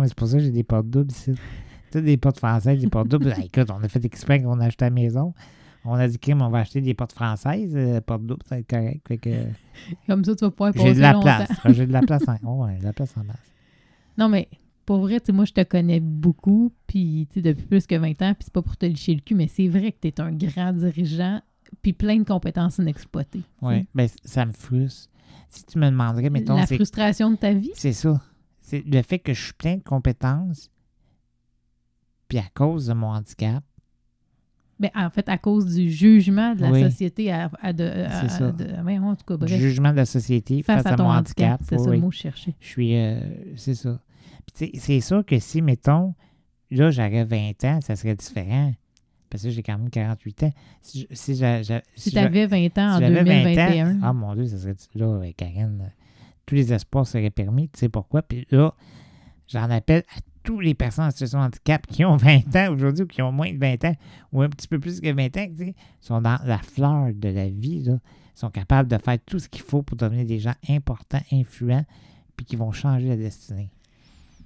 C'est 0.07 0.15
pour 0.15 0.27
ça 0.27 0.37
que 0.37 0.43
j'ai 0.43 0.51
des 0.51 0.63
portes 0.63 0.87
doubles 0.89 1.11
ici. 1.11 1.31
Tu 1.33 1.97
sais, 1.97 2.01
des 2.01 2.17
portes 2.17 2.37
françaises, 2.37 2.79
des 2.79 2.87
portes 2.87 3.07
doubles. 3.09 3.33
Ah, 3.37 3.41
écoute, 3.43 3.69
on 3.77 3.83
a 3.83 3.87
fait 3.89 4.03
exprès 4.05 4.41
qu'on 4.41 4.59
a 4.61 4.65
acheté 4.65 4.85
la 4.85 4.91
maison. 4.91 5.33
On 5.83 5.93
a 5.95 6.07
dit, 6.07 6.19
Kim, 6.19 6.41
on 6.43 6.49
va 6.49 6.59
acheter 6.59 6.79
des 6.79 6.93
portes 6.93 7.11
françaises, 7.11 7.73
euh, 7.75 7.99
portes 8.01 8.23
doubles, 8.23 8.43
ça 8.47 8.53
va 8.55 8.59
être 8.59 8.69
correct. 8.69 9.01
Fait 9.07 9.17
que 9.17 9.29
Comme 10.07 10.23
ça, 10.23 10.35
tu 10.35 10.45
vas 10.45 10.51
pouvoir 10.51 10.73
passer 10.73 10.89
j'ai 10.89 10.93
de 10.93 10.99
la 10.99 11.13
longtemps. 11.13 11.23
place. 11.23 11.49
J'ai 11.75 11.87
de 11.87 11.91
la 11.91 12.01
place 12.01 12.21
en, 12.27 12.35
oh, 12.45 12.65
ouais, 12.65 12.77
de 12.77 12.83
la 12.83 12.93
place 12.93 13.13
en 13.17 13.23
masse. 13.23 13.37
Non, 14.17 14.29
mais 14.29 14.47
pour 14.85 14.99
vrai, 14.99 15.19
tu 15.19 15.27
sais, 15.27 15.31
moi, 15.31 15.45
je 15.45 15.53
te 15.53 15.63
connais 15.63 15.99
beaucoup, 15.99 16.71
puis 16.87 17.27
tu 17.29 17.35
sais, 17.35 17.41
depuis 17.41 17.65
plus 17.65 17.85
que 17.87 17.95
20 17.95 18.09
ans, 18.21 18.33
puis 18.33 18.41
c'est 18.45 18.53
pas 18.53 18.61
pour 18.61 18.77
te 18.77 18.85
licher 18.85 19.13
le 19.13 19.21
cul, 19.21 19.35
mais 19.35 19.47
c'est 19.47 19.67
vrai 19.67 19.91
que 19.91 19.97
tu 20.01 20.07
es 20.07 20.19
un 20.21 20.31
grand 20.31 20.73
dirigeant, 20.73 21.41
puis 21.81 21.93
plein 21.93 22.17
de 22.17 22.23
compétences 22.23 22.77
inexploitées. 22.79 23.43
tu 23.59 23.65
Ouais, 23.65 23.79
sais. 23.81 23.87
ben, 23.95 24.07
ça 24.25 24.45
me 24.45 24.51
frustre. 24.51 25.09
Si 25.49 25.65
tu 25.65 25.77
me 25.79 25.85
demanderais, 25.89 26.29
mettons, 26.29 26.55
La 26.55 26.65
frustration 26.65 27.31
de 27.31 27.35
ta 27.35 27.53
vie, 27.53 27.71
c'est 27.75 27.93
ça. 27.93 28.21
C'est 28.59 28.85
le 28.85 29.01
fait 29.01 29.19
que 29.19 29.33
je 29.33 29.43
suis 29.43 29.53
plein 29.53 29.75
de 29.77 29.83
compétences, 29.83 30.69
puis 32.27 32.37
à 32.37 32.45
cause 32.53 32.87
de 32.87 32.93
mon 32.93 33.07
handicap, 33.07 33.63
ben, 34.79 34.89
en 34.95 35.09
fait, 35.11 35.29
à 35.29 35.37
cause 35.37 35.75
du 35.75 35.91
jugement 35.91 36.55
de 36.55 36.61
la 36.61 36.71
Oui. 36.71 36.81
société 36.81 37.31
à, 37.31 37.51
à 37.61 37.71
de, 37.71 37.83
à- 37.83 38.29
ça. 38.29 38.47
à 38.47 38.51
de- 38.51 38.81
ouais, 38.83 38.97
en 38.97 39.15
tout 39.15 39.25
cas, 39.25 39.37
bref, 39.37 39.51
jugement 39.59 39.91
de 39.91 39.97
la 39.97 40.05
société 40.07 40.63
face, 40.63 40.81
face 40.83 40.93
à 40.93 40.95
ton 40.95 41.03
mon 41.03 41.09
handicap, 41.11 41.61
c'est 41.63 41.75
oui, 41.77 41.83
ça 41.83 41.89
oui. 41.91 41.95
le 41.97 42.01
mot 42.01 42.09
cherchais. 42.11 42.55
Je 42.59 42.67
suis. 42.67 42.95
euh, 42.95 43.19
c'est 43.57 43.75
ça. 43.75 43.99
C'est 44.53 45.01
sûr 45.01 45.25
que 45.25 45.39
si, 45.39 45.61
mettons, 45.61 46.13
là, 46.69 46.89
j'aurais 46.91 47.25
20 47.25 47.63
ans, 47.65 47.79
ça 47.81 47.95
serait 47.95 48.15
différent. 48.15 48.73
Parce 49.29 49.43
que 49.43 49.49
j'ai 49.49 49.63
quand 49.63 49.77
même 49.77 49.89
48 49.89 50.43
ans. 50.43 50.53
Si, 50.81 51.07
si, 51.11 51.41
Si 51.95 52.11
tu 52.11 52.17
avais 52.17 52.47
20 52.47 52.77
ans 52.77 52.95
en 52.95 52.97
si 52.97 53.01
j'avais 53.01 53.23
20 53.23 53.31
ans, 53.31 53.43
2021, 53.43 53.99
ah 54.03 54.13
mon 54.13 54.35
Dieu, 54.35 54.45
ça 54.45 54.57
serait. 54.57 54.75
Là, 54.93 55.21
Karine, 55.37 55.79
euh, 55.81 55.89
tous 56.45 56.55
les 56.55 56.73
espoirs 56.73 57.07
seraient 57.07 57.29
permis. 57.29 57.69
Tu 57.69 57.79
sais 57.79 57.89
pourquoi? 57.89 58.23
Puis 58.23 58.45
là, 58.51 58.73
j'en 59.47 59.69
appelle 59.69 60.03
à 60.15 60.19
tous 60.43 60.59
les 60.59 60.73
personnes 60.73 61.05
en 61.05 61.11
situation 61.11 61.39
de 61.39 61.45
handicap 61.45 61.87
qui 61.87 62.03
ont 62.03 62.17
20 62.17 62.55
ans 62.55 62.73
aujourd'hui 62.73 63.03
ou 63.03 63.07
qui 63.07 63.21
ont 63.21 63.31
moins 63.31 63.53
de 63.53 63.57
20 63.57 63.85
ans 63.85 63.95
ou 64.33 64.41
un 64.41 64.49
petit 64.49 64.67
peu 64.67 64.79
plus 64.79 64.99
que 64.99 65.11
20 65.11 65.37
ans, 65.37 65.47
tu 65.55 65.65
sais, 65.65 65.75
sont 66.01 66.21
dans 66.21 66.39
la 66.43 66.57
fleur 66.57 67.13
de 67.13 67.29
la 67.29 67.47
vie, 67.47 67.83
là. 67.83 67.99
Sont 68.33 68.49
capables 68.49 68.89
de 68.89 68.97
faire 68.97 69.17
tout 69.25 69.39
ce 69.39 69.47
qu'il 69.47 69.61
faut 69.61 69.83
pour 69.83 69.97
devenir 69.97 70.25
des 70.25 70.39
gens 70.39 70.55
importants, 70.67 71.21
influents, 71.31 71.85
puis 72.35 72.45
qui 72.45 72.55
vont 72.55 72.71
changer 72.71 73.09
la 73.09 73.17
destinée. 73.17 73.71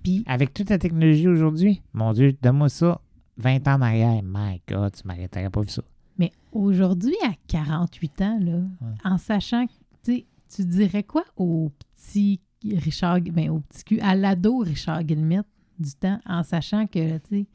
Puis 0.05 0.23
Avec 0.27 0.53
toute 0.53 0.69
la 0.69 0.77
technologie 0.77 1.27
aujourd'hui, 1.27 1.81
mon 1.93 2.13
Dieu, 2.13 2.35
donne-moi 2.41 2.69
ça 2.69 3.01
20 3.37 3.67
ans 3.67 3.73
en 3.75 3.81
arrière. 3.81 4.21
My 4.23 4.61
God, 4.69 4.93
tu 4.93 5.07
m'arrêterais 5.07 5.49
pas 5.49 5.61
vu 5.61 5.69
ça. 5.69 5.81
Mais 6.17 6.31
aujourd'hui, 6.51 7.15
à 7.25 7.31
48 7.47 8.21
ans, 8.21 8.39
là, 8.39 8.59
en 9.03 9.17
sachant 9.17 9.65
que 9.67 9.73
tu 10.03 10.13
sais, 10.13 10.25
tu 10.55 10.65
dirais 10.65 11.03
quoi 11.03 11.23
au 11.35 11.71
petit 11.95 12.39
Richard, 12.63 13.19
ben, 13.21 13.49
au 13.49 13.59
petit 13.59 13.83
cul, 13.83 13.99
à 13.99 14.15
l'ado 14.15 14.59
Richard 14.59 15.03
Guillemette 15.03 15.47
du 15.77 15.91
temps, 15.91 16.19
en 16.25 16.43
sachant 16.43 16.87
que, 16.87 17.17
tu 17.17 17.21
sais, 17.29 17.45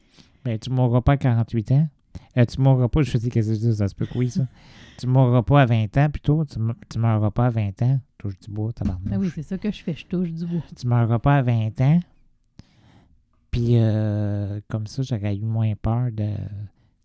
Ben, 0.45 0.59
tu 0.59 0.69
mourras 0.69 1.01
pas 1.01 1.13
à 1.13 1.17
48 1.17 1.71
ans. 1.71 1.89
Euh, 2.37 2.45
tu 2.45 2.61
mourras 2.61 2.87
pas, 2.87 3.01
je 3.01 3.17
sais 3.17 3.29
qu'est-ce 3.29 3.49
que 3.53 3.57
dis, 3.57 3.75
ça 3.75 3.87
se 3.87 3.95
peut 3.95 4.05
que 4.05 4.17
oui, 4.17 4.29
ça. 4.29 4.45
tu 4.99 5.07
mourras 5.07 5.41
pas 5.41 5.61
à 5.61 5.65
20 5.65 5.97
ans, 5.97 6.09
plutôt. 6.09 6.45
Tu, 6.45 6.59
tu 6.89 6.99
meuras 6.99 7.31
pas 7.31 7.47
à 7.47 7.49
20 7.49 7.81
ans. 7.81 7.99
Touche 8.17 8.37
du 8.39 8.51
bois, 8.51 8.71
tabarnouche. 8.71 9.09
ben 9.09 9.19
oui, 9.19 9.31
c'est 9.33 9.41
ça 9.41 9.57
que 9.57 9.71
je 9.71 9.81
fais, 9.81 9.95
je 9.95 10.05
touche 10.05 10.31
du 10.31 10.45
bois. 10.45 10.61
Tu 10.79 10.87
meuras 10.87 11.19
pas 11.19 11.37
à 11.37 11.41
20 11.41 11.81
ans. 11.81 11.99
Puis, 13.51 13.77
euh, 13.77 14.61
comme 14.69 14.87
ça, 14.87 15.01
j'aurais 15.03 15.35
eu 15.35 15.41
moins 15.41 15.73
peur 15.75 16.11
de... 16.11 16.29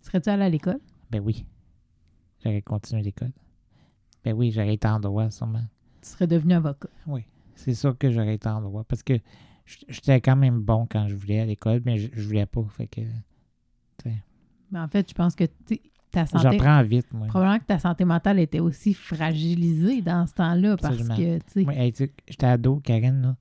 Serais-tu 0.00 0.28
allé 0.28 0.44
à 0.44 0.48
l'école? 0.48 0.78
Ben 1.10 1.20
oui. 1.20 1.44
J'aurais 2.44 2.62
continué 2.62 3.02
l'école. 3.02 3.32
Ben 4.24 4.32
oui, 4.32 4.52
j'aurais 4.52 4.74
été 4.74 4.86
en 4.86 5.00
droit, 5.00 5.30
sûrement. 5.30 5.64
Tu 6.02 6.10
serais 6.10 6.26
devenu 6.28 6.54
avocat. 6.54 6.88
Oui, 7.06 7.24
c'est 7.56 7.74
sûr 7.74 7.98
que 7.98 8.10
j'aurais 8.10 8.34
été 8.34 8.48
en 8.48 8.60
droit. 8.60 8.84
Parce 8.84 9.02
que 9.02 9.18
j'étais 9.88 10.20
quand 10.20 10.36
même 10.36 10.60
bon 10.60 10.86
quand 10.88 11.08
je 11.08 11.16
voulais 11.16 11.40
à 11.40 11.44
l'école, 11.44 11.82
mais 11.84 11.98
je, 11.98 12.08
je 12.12 12.26
voulais 12.26 12.46
pas. 12.46 12.64
Fait 12.70 12.86
que 12.86 13.00
Mais 14.70 14.78
en 14.78 14.88
fait, 14.88 15.08
je 15.08 15.14
pense 15.14 15.34
que 15.34 15.44
ta 16.12 16.26
santé, 16.26 16.42
j'apprends 16.42 16.82
vite, 16.82 17.12
moi. 17.12 17.26
probablement 17.26 17.58
que 17.58 17.64
ta 17.64 17.78
santé 17.78 18.04
mentale 18.04 18.38
était 18.38 18.60
aussi 18.60 18.94
fragilisée 18.94 20.00
dans 20.02 20.26
ce 20.26 20.34
temps-là 20.34 20.76
parce 20.76 20.94
Absolument. 20.94 21.16
que, 21.16 21.72
hey, 21.72 21.92
sais, 21.94 22.12
j'étais 22.28 22.46
ado, 22.46 22.80
Karine, 22.80 23.22
là. 23.22 23.36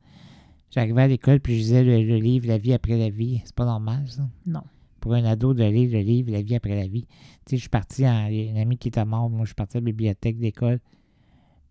J'arrivais 0.76 1.04
à 1.04 1.08
l'école 1.08 1.40
puis 1.40 1.54
je 1.54 1.60
lisais 1.60 1.84
le, 1.86 2.04
le 2.04 2.18
livre 2.18 2.48
La 2.48 2.58
vie 2.58 2.74
après 2.74 2.98
la 2.98 3.10
vie. 3.10 3.42
C'est 3.46 3.56
pas 3.56 3.64
normal, 3.66 4.08
ça. 4.10 4.30
non. 4.46 4.62
Pour 5.00 5.14
un 5.14 5.24
ado 5.24 5.54
de 5.54 5.64
lire 5.64 5.90
le 5.92 6.02
livre 6.02 6.32
La 6.34 6.42
vie 6.42 6.56
après 6.56 6.76
la 6.76 6.88
vie. 6.88 7.06
Tu 7.46 7.52
sais, 7.52 7.56
je 7.56 7.62
suis 7.62 7.70
parti 7.70 8.06
en. 8.06 8.28
il 8.28 8.36
y 8.36 8.48
a 8.48 8.52
Une 8.52 8.58
amie 8.58 8.78
qui 8.78 8.90
était 8.90 9.06
morte, 9.06 9.32
moi, 9.32 9.42
je 9.46 9.50
suis 9.50 9.56
parti 9.56 9.78
à 9.78 9.80
la 9.80 9.86
bibliothèque 9.86 10.38
d'école. 10.38 10.82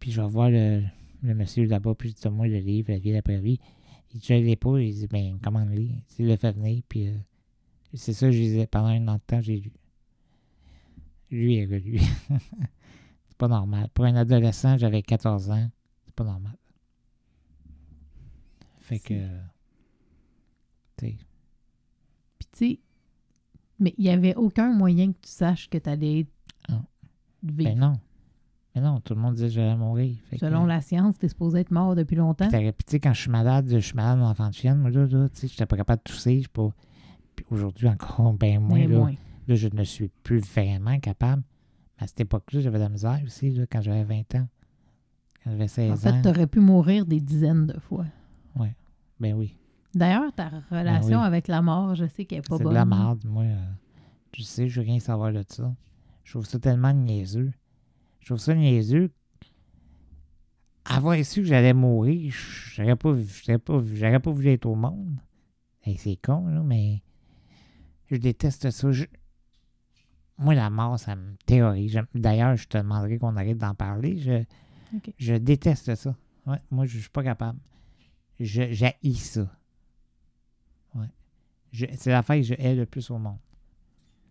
Puis 0.00 0.10
je 0.10 0.22
vais 0.22 0.26
voir 0.28 0.48
le, 0.48 0.82
le 1.22 1.34
monsieur 1.34 1.66
là-bas, 1.66 1.94
puis 1.94 2.10
je 2.10 2.14
dis 2.14 2.34
moi 2.34 2.46
le 2.46 2.58
livre 2.58 2.92
La 2.92 2.98
vie 2.98 3.14
après 3.14 3.34
la 3.34 3.40
vie. 3.40 3.60
Il 4.14 4.20
dit 4.20 4.26
Je 4.26 4.34
l'ai 4.34 4.56
pas. 4.56 4.78
Il 4.80 4.94
dit 4.94 5.06
Ben, 5.06 5.38
comment 5.42 5.64
le 5.64 5.72
lire? 5.74 5.96
Il 6.18 6.26
le 6.28 6.36
fait 6.36 6.52
venir, 6.52 6.82
puis 6.88 7.08
euh, 7.08 7.16
c'est 7.92 8.14
ça, 8.14 8.30
je 8.30 8.38
lisais. 8.38 8.66
Pendant 8.66 8.86
un 8.86 9.06
an 9.08 9.16
de 9.16 9.20
temps, 9.26 9.42
j'ai 9.42 9.58
lu. 9.58 9.72
Lui 11.30 11.56
et 11.56 11.66
relu. 11.66 11.98
c'est 13.28 13.36
pas 13.36 13.48
normal. 13.48 13.88
Pour 13.92 14.06
un 14.06 14.14
adolescent, 14.16 14.78
j'avais 14.78 15.02
14 15.02 15.50
ans. 15.50 15.68
C'est 16.06 16.14
pas 16.14 16.24
normal. 16.24 16.56
Fait 18.84 18.98
que. 18.98 19.14
Tu 20.96 21.06
sais. 21.06 21.16
Puis, 22.38 22.48
tu 22.52 22.58
sais, 22.58 22.80
mais 23.80 23.94
il 23.98 24.04
n'y 24.04 24.10
avait 24.10 24.34
aucun 24.34 24.72
moyen 24.72 25.12
que 25.12 25.18
tu 25.22 25.30
saches 25.30 25.68
que 25.68 25.78
tu 25.78 25.88
allais 25.88 26.26
Ah. 26.68 26.82
vivre. 27.42 27.70
Ben 27.70 27.78
non. 27.78 27.92
Mais 28.74 28.80
non, 28.82 29.00
tout 29.00 29.14
le 29.14 29.20
monde 29.20 29.34
disait 29.34 29.46
que 29.48 29.54
j'allais 29.54 29.76
mourir. 29.76 30.16
Fait 30.28 30.36
que- 30.36 30.40
Selon 30.46 30.66
la 30.66 30.80
science, 30.80 31.16
tu 31.18 31.26
es 31.26 31.28
supposé 31.28 31.60
être 31.60 31.70
mort 31.70 31.94
depuis 31.94 32.16
longtemps. 32.16 32.48
Puis 32.48 32.60
tu 32.60 32.72
sais, 32.88 33.00
quand 33.00 33.12
je 33.14 33.20
suis 33.22 33.30
malade, 33.30 33.68
je 33.70 33.78
suis 33.78 33.94
malade 33.94 34.18
d'enfant 34.18 34.48
de 34.50 34.54
chienne, 34.54 34.78
moi, 34.78 34.90
là, 34.90 35.06
là 35.06 35.28
tu 35.28 35.36
sais, 35.36 35.48
j'étais 35.48 35.66
pas 35.66 35.76
capable 35.76 36.02
de 36.04 36.10
tousser, 36.12 36.42
je 36.42 36.48
pas... 36.48 36.68
Puis 37.36 37.46
aujourd'hui, 37.50 37.88
encore 37.88 38.32
bien 38.38 38.60
moins, 38.60 38.78
Mais 38.80 38.86
là, 38.88 38.98
moins. 38.98 39.14
là, 39.48 39.54
je 39.54 39.68
ne 39.72 39.82
suis 39.84 40.08
plus 40.22 40.40
vraiment 40.40 40.98
capable. 41.00 41.42
Mais 41.96 42.04
à 42.04 42.06
cette 42.06 42.20
époque-là, 42.20 42.60
j'avais 42.60 42.78
de 42.78 42.82
la 42.84 42.88
misère 42.90 43.20
aussi, 43.24 43.50
là, 43.50 43.64
quand 43.70 43.80
j'avais 43.80 44.04
20 44.04 44.34
ans. 44.34 44.48
Quand 45.42 45.50
j'avais 45.52 45.68
16 45.68 45.92
En 45.92 45.96
fait, 45.96 46.08
ans. 46.10 46.22
tu 46.22 46.28
aurais 46.28 46.46
pu 46.48 46.60
mourir 46.60 47.06
des 47.06 47.20
dizaines 47.20 47.66
de 47.66 47.78
fois. 47.78 48.06
Ben 49.20 49.34
oui, 49.34 49.56
D'ailleurs, 49.94 50.32
ta 50.34 50.50
relation 50.70 51.20
oui. 51.20 51.26
avec 51.26 51.46
la 51.48 51.62
mort, 51.62 51.94
je 51.94 52.06
sais 52.06 52.24
qu'elle 52.24 52.38
n'est 52.38 52.42
pas 52.42 52.56
c'est 52.58 52.64
bonne. 52.64 52.72
de 52.72 52.78
la 52.78 52.84
merde, 52.84 53.24
moi. 53.24 53.44
euh, 53.44 53.64
tu 54.32 54.42
sais, 54.42 54.68
je 54.68 54.80
veux 54.80 54.86
rien 54.86 54.98
savoir 54.98 55.32
de 55.32 55.44
ça. 55.48 55.72
Je 56.24 56.32
trouve 56.32 56.46
ça 56.46 56.58
tellement 56.58 56.92
niaiseux. 56.92 57.52
Je 58.20 58.26
trouve 58.26 58.38
ça 58.38 58.54
niaiseux. 58.54 59.12
Avoir 60.86 61.16
su 61.24 61.40
que 61.40 61.46
j'allais 61.46 61.72
mourir, 61.72 62.32
j'aurais 62.74 62.96
pas, 62.96 63.14
pas, 63.64 63.80
j'aurais 63.94 64.20
pas 64.20 64.30
voulu 64.30 64.48
être 64.50 64.66
au 64.66 64.74
monde. 64.74 65.18
Hey, 65.82 65.96
c'est 65.96 66.16
con, 66.16 66.46
là, 66.48 66.62
mais 66.62 67.02
je 68.10 68.16
déteste 68.16 68.70
ça. 68.70 68.92
Je- 68.92 69.04
Moi, 70.36 70.54
la 70.54 70.68
mort, 70.68 70.98
ça 70.98 71.14
me 71.16 71.36
terrorise. 71.46 71.92
J'aime- 71.92 72.06
D'ailleurs, 72.14 72.56
je 72.56 72.66
te 72.66 72.76
demanderais 72.76 73.18
qu'on 73.18 73.36
arrête 73.36 73.56
d'en 73.58 73.74
parler. 73.74 74.18
Je, 74.18 74.42
je 75.16 75.34
déteste 75.34 75.94
ça. 75.94 76.14
Ouais, 76.46 76.58
moi, 76.70 76.84
je 76.86 76.98
suis 76.98 77.08
pas 77.10 77.22
capable. 77.22 77.58
Je 78.40 78.62
j'haïs 78.72 79.14
ça. 79.14 79.48
Ouais. 80.94 81.06
C'est 81.96 82.10
l'affaire 82.10 82.36
que 82.36 82.42
je 82.42 82.54
hais 82.58 82.74
le 82.74 82.86
plus 82.86 83.10
au 83.10 83.18
monde. 83.18 83.36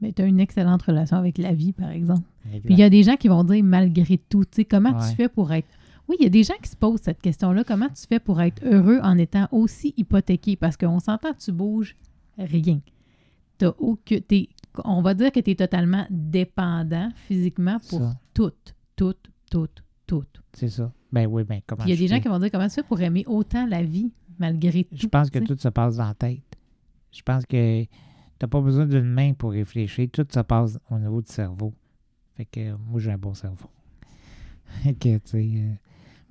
Mais 0.02 0.12
tu 0.12 0.22
as 0.22 0.26
une 0.26 0.40
excellente 0.40 0.82
relation 0.82 1.18
avec 1.18 1.38
la 1.38 1.54
vie, 1.54 1.72
par 1.72 1.90
exemple. 1.90 2.28
Exact. 2.48 2.66
Puis 2.66 2.74
il 2.74 2.80
y 2.80 2.84
a 2.84 2.90
des 2.90 3.04
gens 3.04 3.16
qui 3.16 3.28
vont 3.30 3.44
dire 3.44 3.64
malgré 3.64 4.18
tout, 4.18 4.44
tu 4.44 4.50
sais, 4.58 4.66
comment 4.66 4.92
Ouais. 4.98 5.10
tu 5.10 5.16
fais 5.16 5.30
pour 5.30 5.52
être. 5.54 5.68
Oui, 6.10 6.18
il 6.20 6.24
y 6.24 6.28
a 6.28 6.30
des 6.30 6.44
gens 6.44 6.56
qui 6.62 6.70
se 6.70 6.76
posent 6.76 7.00
cette 7.02 7.22
question-là. 7.22 7.64
Comment 7.64 7.88
tu 7.88 8.06
fais 8.10 8.20
pour 8.20 8.42
être 8.42 8.62
heureux 8.66 9.00
en 9.02 9.18
étant 9.18 9.48
aussi 9.52 9.94
hypothéqué? 9.96 10.58
Parce 10.58 10.76
qu'on 10.76 11.00
s'entend, 11.00 11.34
tu 11.34 11.54
bouges 11.54 11.96
rien. 12.38 12.82
T'as 13.58 13.72
aucun- 13.78 14.20
on 14.84 15.02
va 15.02 15.14
dire 15.14 15.32
que 15.32 15.40
tu 15.40 15.52
es 15.52 15.56
totalement 15.56 16.06
dépendant 16.10 17.10
physiquement 17.16 17.78
pour 17.90 18.00
Ça, 18.00 18.18
tout, 18.34 18.52
tout, 18.98 19.14
tout, 19.50 19.70
tout. 20.06 20.24
c'est 20.54 20.70
ça. 20.70 20.92
Ben 21.12 21.28
oui, 21.28 21.44
ben 21.44 21.62
comment 21.66 21.84
il 21.86 21.90
y 21.90 21.94
a 21.94 21.96
des 21.98 22.08
gens 22.08 22.20
qui 22.20 22.28
vont 22.28 22.40
dire 22.40 22.50
comment 22.52 22.68
tu 22.68 22.74
fais 22.76 22.84
pour 22.84 23.00
aimer 23.02 23.24
autant 23.28 23.66
la 23.68 23.84
vie 23.84 24.12
malgré 24.40 24.84
tout. 24.84 24.96
Je 24.96 25.08
pense 25.08 25.30
que 25.30 25.40
tout 25.40 25.58
se 25.58 25.68
passe 25.70 25.98
dans 25.98 26.08
la 26.08 26.14
tête. 26.14 26.42
Je 27.12 27.22
pense 27.22 27.46
que 27.46 27.86
t'as 28.40 28.48
pas 28.48 28.62
besoin 28.62 28.86
d'une 28.86 29.06
main 29.06 29.34
pour 29.34 29.52
réfléchir. 29.52 30.08
Tout 30.12 30.26
se 30.30 30.40
passe 30.40 30.80
au 30.90 30.98
niveau 30.98 31.22
du 31.22 31.32
cerveau. 31.32 31.74
Fait 32.34 32.46
que 32.46 32.60
euh, 32.72 32.76
moi, 32.88 33.00
j'ai 33.00 33.12
un 33.12 33.18
bon 33.18 33.34
cerveau. 33.36 33.70
Fait 34.84 34.94
que, 34.96 35.18
tu 35.18 35.22
sais... 35.26 35.52
euh, 35.58 35.74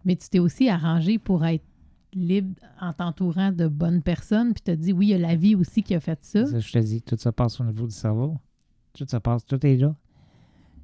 Mais 0.04 0.16
tu 0.16 0.28
t'es 0.28 0.40
aussi 0.40 0.68
arrangé 0.68 1.18
pour 1.18 1.44
être 1.46 1.64
libre 2.12 2.54
en 2.80 2.92
t'entourant 2.92 3.52
de 3.52 3.68
bonnes 3.68 4.02
personnes. 4.02 4.52
Puis 4.52 4.62
tu 4.64 4.70
as 4.72 4.76
dit, 4.76 4.92
oui, 4.92 5.06
il 5.06 5.10
y 5.10 5.14
a 5.14 5.18
la 5.18 5.36
vie 5.36 5.54
aussi 5.54 5.82
qui 5.84 5.94
a 5.94 6.00
fait 6.00 6.18
ça. 6.22 6.44
Ça, 6.46 6.58
je 6.58 6.72
te 6.72 6.78
dis, 6.80 7.00
tout 7.02 7.16
se 7.16 7.28
passe 7.28 7.60
au 7.60 7.64
niveau 7.64 7.86
du 7.86 7.94
cerveau. 7.94 8.36
Tout 8.92 9.06
se 9.08 9.16
passe, 9.18 9.46
tout 9.46 9.64
est 9.64 9.76
là. 9.76 9.94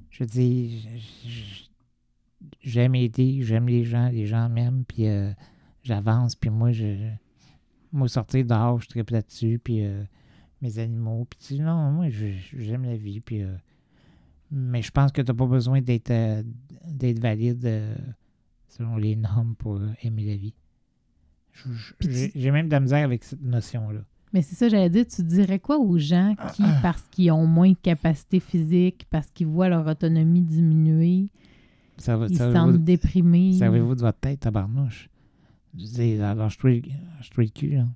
Je 0.09 0.23
dis, 0.23 0.79
je- 0.79 1.29
je- 1.29 1.68
j'aime 2.61 2.95
aider, 2.95 3.39
j'aime 3.41 3.67
les 3.67 3.83
gens, 3.83 4.09
les 4.09 4.25
gens 4.25 4.47
m'aiment, 4.49 4.83
puis 4.87 5.07
euh, 5.07 5.31
j'avance, 5.83 6.35
puis 6.35 6.49
moi, 6.49 6.71
je. 6.71 7.09
Moi, 7.91 8.07
sortir 8.07 8.45
dehors, 8.45 8.79
je 8.81 8.87
tripe 8.87 9.09
là-dessus, 9.09 9.59
puis 9.63 9.83
euh, 9.83 10.03
mes 10.61 10.77
animaux, 10.77 11.25
puis 11.29 11.39
tu 11.39 11.55
sais, 11.57 11.63
non, 11.63 11.91
moi, 11.91 12.07
j'aime 12.09 12.83
la 12.83 12.95
vie, 12.95 13.19
puis. 13.19 13.41
euh, 13.41 13.55
mais 14.51 14.81
je 14.81 14.91
pense 14.91 15.11
que 15.11 15.21
t'as 15.21 15.33
pas 15.33 15.45
besoin 15.45 15.79
d'être 15.81 16.11
d'être 16.87 17.19
valide 17.19 17.67
selon 18.67 18.97
les 18.97 19.15
normes 19.15 19.55
pour 19.55 19.79
aimer 20.03 20.25
la 20.25 20.35
vie. 20.35 20.53
Tu- 21.99 22.31
J'ai 22.33 22.51
même 22.51 22.67
de 22.67 22.71
la 22.71 22.79
misère 22.79 23.03
avec 23.05 23.23
cette 23.23 23.41
notion-là. 23.41 24.01
Mais 24.33 24.41
c'est 24.43 24.55
ça, 24.55 24.69
j'allais 24.69 24.89
dire, 24.89 25.05
tu 25.07 25.23
dirais 25.23 25.59
quoi 25.59 25.79
aux 25.79 25.97
gens 25.97 26.35
qui, 26.55 26.63
parce 26.83 27.01
qu'ils 27.11 27.31
ont 27.31 27.47
moins 27.47 27.71
de 27.71 27.77
capacité 27.81 28.39
physique, 28.39 29.05
parce 29.09 29.29
qu'ils 29.31 29.47
voient 29.47 29.69
leur 29.69 29.85
autonomie 29.87 30.41
diminuer, 30.43 31.29
ils 31.99 32.29
se 32.29 32.35
ça 32.37 32.49
va- 32.49 32.53
sentent 32.53 32.83
déprimés. 32.83 33.53
Servez-vous 33.53 33.95
de 33.95 34.01
votre 34.01 34.19
tête, 34.19 34.39
tabarnouche? 34.41 35.09
Je 35.77 35.83
dis, 35.85 36.17
lâche-toi 36.17 36.69
le 36.71 36.81
lâche-toi 37.17 37.43
le 37.43 37.49
cul, 37.49 37.69
là. 37.71 37.87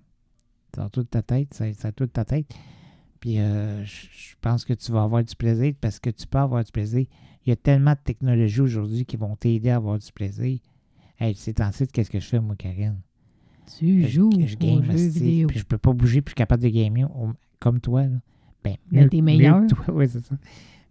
Dans 0.78 0.90
toute 0.90 1.10
ta 1.10 1.22
tête, 1.22 1.54
ça 1.54 1.92
toute 1.92 2.14
ta 2.14 2.26
tête. 2.26 2.48
Puis 3.20 3.40
euh, 3.40 3.84
je 3.86 4.08
je 4.12 4.36
pense 4.42 4.66
que 4.66 4.74
tu 4.74 4.92
vas 4.92 5.04
avoir 5.04 5.24
du 5.24 5.36
plaisir 5.36 5.74
parce 5.80 6.00
que 6.00 6.10
tu 6.10 6.28
peux 6.28 6.38
avoir 6.40 6.64
du 6.64 6.72
plaisir. 6.72 7.06
Il 7.46 7.50
y 7.50 7.54
a 7.54 7.56
tellement 7.56 7.92
de 7.92 8.00
technologies 8.04 8.62
aujourd'hui 8.62 9.06
qui 9.06 9.16
vont 9.18 9.36
t'aider 9.36 9.70
à 9.70 9.78
avoir 9.78 9.98
du 10.00 10.12
plaisir. 10.12 10.60
Hey, 11.20 11.36
c'est 11.36 11.62
en 11.62 11.72
site, 11.72 11.92
qu'est-ce 11.92 12.10
que 12.10 12.20
je 12.20 12.28
fais, 12.28 12.40
moi, 12.40 12.56
Karine? 12.56 13.00
Tu 13.78 14.02
Je- 14.04 14.08
joues 14.08 14.32
je 14.46 14.56
aux 14.56 14.60
game, 14.60 14.84
jeux 14.92 15.08
vidéo. 15.08 15.48
Puis 15.48 15.60
je 15.60 15.64
peux 15.66 15.78
pas 15.78 15.94
bouger, 15.94 16.22
puis 16.22 16.32
je 16.32 16.34
suis 16.34 16.36
capable 16.36 16.64
de 16.64 16.70
gamer 16.70 17.08
comme 17.60 17.80
toi, 17.80 18.04
là. 18.04 18.18
Ben, 18.64 18.76
Mais 18.92 19.08
t'es 19.10 19.18
mieux 19.18 19.24
meilleur. 19.24 19.62
que 19.68 19.74
toi, 19.74 19.86
oui, 19.94 20.08
c'est 20.10 20.24
ça. 20.26 20.36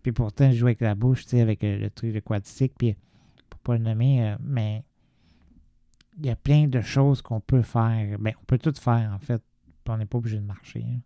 Puis 0.03 0.13
pourtant, 0.13 0.51
je 0.51 0.57
joue 0.57 0.67
avec 0.67 0.81
la 0.81 0.95
bouche, 0.95 1.25
tu 1.25 1.31
sais, 1.31 1.41
avec 1.41 1.63
euh, 1.65 1.79
le 1.79 1.91
truc 1.91 2.13
de 2.13 2.21
quadricycle, 2.21 2.75
puis 2.77 2.97
pour 3.49 3.61
pas 3.61 3.75
le 3.77 3.83
nommer, 3.85 4.27
euh, 4.31 4.37
mais 4.41 4.85
il 6.19 6.27
y 6.27 6.31
a 6.31 6.37
plein 6.37 6.67
de 6.67 6.81
choses 6.81 7.23
qu'on 7.23 7.41
peut 7.41 7.63
faire. 7.63 8.19
Ben, 8.19 8.33
on 8.41 8.45
peut 8.45 8.59
tout 8.59 8.73
faire, 8.79 9.13
en 9.15 9.19
fait, 9.19 9.43
puis 9.85 9.95
on 9.95 9.99
n'est 9.99 10.07
pas 10.07 10.19
obligé 10.19 10.39
de 10.39 10.45
marcher. 10.45 10.85
hein. 10.87 11.01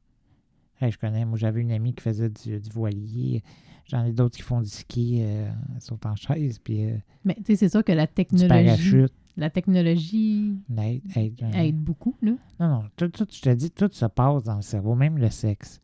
Hey, 0.81 0.93
je 0.93 0.99
connais, 0.99 1.25
moi, 1.25 1.39
j'avais 1.39 1.61
une 1.63 1.73
amie 1.73 1.95
qui 1.95 2.03
faisait 2.03 2.29
du, 2.29 2.59
du 2.61 2.71
voilier. 2.71 3.43
J'en 3.87 4.05
ai 4.05 4.13
d'autres 4.13 4.37
qui 4.37 4.43
font 4.43 4.61
du 4.61 4.69
ski, 4.69 5.21
euh, 5.23 5.49
elles 5.75 5.81
sont 5.81 6.05
en 6.07 6.17
chaise, 6.17 6.59
puis 6.59 6.87
euh, 6.91 6.97
Mais 7.25 7.35
tu 7.37 7.45
sais, 7.47 7.57
c'est 7.57 7.69
sûr 7.69 7.85
que 7.85 7.93
la 7.93 8.07
technologie, 8.07 9.05
la 9.37 9.49
technologie 9.51 10.59
Aide, 10.77 11.03
aide, 11.15 11.41
aide 11.55 11.77
beaucoup, 11.77 12.17
là. 12.21 12.33
Non, 12.59 12.69
non, 12.69 12.85
tout, 12.97 13.09
tout, 13.09 13.27
je 13.31 13.41
te 13.41 13.51
dis, 13.55 13.71
tout 13.71 13.89
se 13.93 14.07
passe 14.07 14.43
dans 14.43 14.57
le 14.57 14.63
cerveau, 14.63 14.95
même 14.97 15.19
le 15.19 15.31
sexe. 15.31 15.81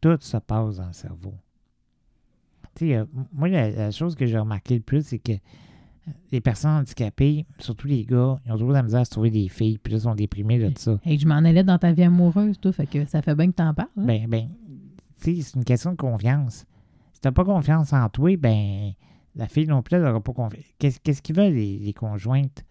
Tout 0.00 0.16
se 0.20 0.36
passe 0.38 0.76
dans 0.76 0.86
le 0.86 0.92
cerveau. 0.94 1.34
Euh, 2.82 3.04
moi, 3.32 3.48
la, 3.48 3.70
la 3.70 3.90
chose 3.90 4.14
que 4.14 4.26
j'ai 4.26 4.38
remarqué 4.38 4.74
le 4.74 4.80
plus, 4.82 5.04
c'est 5.06 5.18
que 5.18 5.32
euh, 5.32 6.10
les 6.32 6.40
personnes 6.40 6.72
handicapées, 6.72 7.46
surtout 7.58 7.86
les 7.86 8.04
gars, 8.04 8.38
ils 8.44 8.50
ont 8.52 8.54
toujours 8.54 8.68
de 8.70 8.74
la 8.74 8.82
misère 8.82 9.00
à 9.00 9.04
se 9.04 9.10
trouver 9.10 9.30
des 9.30 9.48
filles, 9.48 9.78
puis 9.78 9.92
là, 9.92 9.98
ils 9.98 10.02
sont 10.02 10.14
déprimés 10.14 10.58
de 10.58 10.76
ça. 10.78 10.98
Et 11.06 11.18
je 11.18 11.26
m'en 11.26 11.36
allais 11.36 11.64
dans 11.64 11.78
ta 11.78 11.92
vie 11.92 12.02
amoureuse, 12.02 12.58
toi, 12.60 12.72
fait 12.72 12.86
que 12.86 13.06
ça 13.06 13.22
fait 13.22 13.34
bien 13.34 13.46
que 13.46 13.56
t'en 13.56 13.72
parles. 13.74 13.88
hein. 13.96 14.04
Ben, 14.04 14.26
ben, 14.28 14.48
tu 15.22 15.36
sais, 15.36 15.42
c'est 15.42 15.56
une 15.56 15.64
question 15.64 15.92
de 15.92 15.96
confiance. 15.96 16.66
Si 17.12 17.20
t'as 17.20 17.32
pas 17.32 17.44
confiance 17.44 17.92
en 17.92 18.08
toi, 18.08 18.36
ben, 18.36 18.92
la 19.36 19.48
fille 19.48 19.66
non 19.66 19.82
plus, 19.82 19.96
elle 19.96 20.02
n'aura 20.02 20.20
pas 20.20 20.32
confiance. 20.32 20.64
Qu'est-ce 20.78 21.00
qu'est-ce 21.00 21.22
qu'ils 21.22 21.36
veulent, 21.36 21.54
les, 21.54 21.78
les 21.78 21.92
conjointes? 21.92 22.64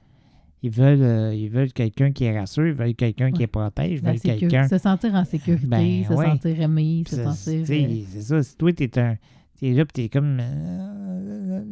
Ils 0.66 0.70
veulent, 0.72 1.02
euh, 1.02 1.36
ils 1.36 1.50
veulent 1.50 1.74
quelqu'un 1.74 2.14
qui 2.14 2.24
est 2.24 2.40
rassuré, 2.40 2.70
ils 2.70 2.74
veulent 2.74 2.96
quelqu'un 2.96 3.32
qui 3.32 3.40
les 3.40 3.48
protège, 3.48 4.00
ils 4.00 4.02
veulent 4.02 4.20
quelqu'un... 4.20 4.66
Se 4.70 4.78
sentir 4.78 5.14
en 5.14 5.26
sécurité, 5.26 5.68
Ben, 5.68 6.06
se 6.06 6.14
ouais. 6.14 6.26
sentir 6.26 6.62
aimé, 6.62 7.04
se 7.06 7.22
sentir... 7.22 7.66
C'est 7.66 8.22
ça, 8.22 8.42
si 8.44 8.56
toi, 8.56 8.72
t'es 8.72 8.98
un. 8.98 9.18
T'es 9.60 9.72
là, 9.74 9.86
pis 9.86 9.94
t'es 9.94 10.10
comme. 10.10 10.40
euh, 10.42 11.64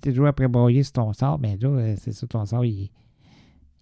T'es 0.00 0.10
toujours 0.10 0.26
après 0.26 0.48
broyer 0.48 0.82
sur 0.82 0.92
ton 0.92 1.12
sort, 1.12 1.38
ben 1.38 1.58
là, 1.60 1.68
euh, 1.68 1.94
c'est 1.98 2.12
ça, 2.12 2.26
ton 2.26 2.44
sort, 2.44 2.64
il, 2.64 2.90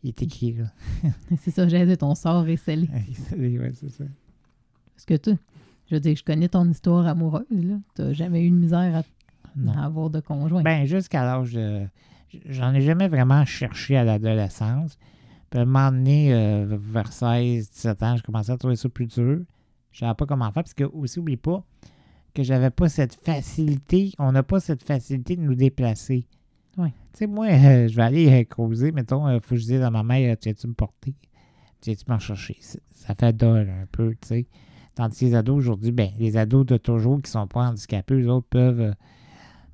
il 0.03 0.09
est 0.11 0.23
écrit, 0.23 0.53
là. 0.53 0.65
c'est 1.41 1.51
ça, 1.51 1.67
j'ai 1.67 1.85
dit, 1.87 1.97
ton 1.97 2.15
sort 2.15 2.47
est 2.49 2.57
scellé. 2.57 2.89
ouais, 3.37 3.73
c'est 3.75 3.89
ça. 3.91 4.05
Parce 4.95 5.05
que 5.07 5.17
toi, 5.17 5.35
je 5.91 5.95
veux 5.97 6.01
dire, 6.01 6.17
je 6.17 6.23
connais 6.25 6.49
ton 6.49 6.69
histoire 6.71 7.07
amoureuse, 7.07 7.45
là. 7.51 7.77
T'as 7.95 8.13
jamais 8.13 8.43
eu 8.45 8.51
de 8.51 8.57
misère 8.57 8.97
à, 8.97 9.03
Non. 9.57 9.73
à 9.73 9.85
avoir 9.87 10.11
de 10.11 10.21
conjoint. 10.21 10.63
Ben, 10.63 10.85
jusqu'à 10.87 11.25
l'âge 11.25 11.53
de. 11.53 11.87
J'en 12.49 12.73
ai 12.75 12.81
jamais 12.81 13.09
vraiment 13.09 13.45
cherché 13.45 13.97
à 13.97 14.05
l'adolescence. 14.05 14.99
Puis 15.51 15.59
à 15.59 15.63
un 15.63 15.67
moment 15.67 15.91
donné, 15.93 16.33
euh, 16.35 16.67
vers 16.81 17.13
16, 17.13 17.71
17 17.71 18.03
ans, 18.03 18.17
je 18.17 18.23
commençais 18.23 18.51
à 18.53 18.57
trouver 18.57 18.75
ça 18.77 18.89
plus 18.89 19.07
dur. 19.07 19.41
Je 19.93 19.99
savais 20.01 20.15
pas 20.15 20.27
comment 20.27 20.47
faire, 20.47 20.65
parce 20.65 20.75
que, 20.75 20.85
aussi, 20.85 21.19
oublie 21.21 21.37
pas 21.37 21.65
que 22.35 22.43
j'avais 22.43 22.71
pas 22.71 22.89
cette 22.89 23.15
facilité. 23.15 24.13
On 24.19 24.33
n'a 24.33 24.43
pas 24.43 24.61
cette 24.61 24.83
facilité 24.83 25.37
de 25.37 25.43
nous 25.43 25.55
déplacer. 25.55 26.27
Ouais. 26.77 26.93
Tu 27.13 27.21
sais, 27.21 27.27
moi, 27.27 27.47
euh, 27.47 27.89
je 27.89 27.95
vais 27.95 28.03
aller 28.03 28.29
euh, 28.29 28.45
causer, 28.45 28.91
mettons, 28.91 29.29
il 29.31 29.41
faut 29.41 29.55
que 29.55 29.61
je 29.61 29.67
dise 29.67 29.83
à 29.83 29.91
ma 29.91 30.03
mère, 30.03 30.37
tu 30.37 30.53
tu 30.53 30.67
me 30.67 30.75
porter? 30.75 31.15
Tu 31.81 31.95
tu 31.95 32.05
m'en 32.09 32.19
chercher? 32.19 32.57
Ça, 32.91 33.15
fait 33.15 33.37
dole 33.37 33.71
un 33.71 33.87
peu, 33.93 34.11
tu 34.21 34.29
sais. 34.29 34.47
Tandis 34.95 35.19
que 35.21 35.25
les 35.27 35.35
ados 35.35 35.57
aujourd'hui, 35.57 35.93
ben, 35.93 36.11
les 36.19 36.37
ados 36.37 36.67
de 36.67 36.77
toujours 36.77 37.21
qui 37.23 37.31
sont 37.31 37.47
pas 37.47 37.69
handicapés, 37.69 38.15
eux 38.15 38.31
autres 38.31 38.47
peuvent 38.49 38.81
euh, 38.81 38.93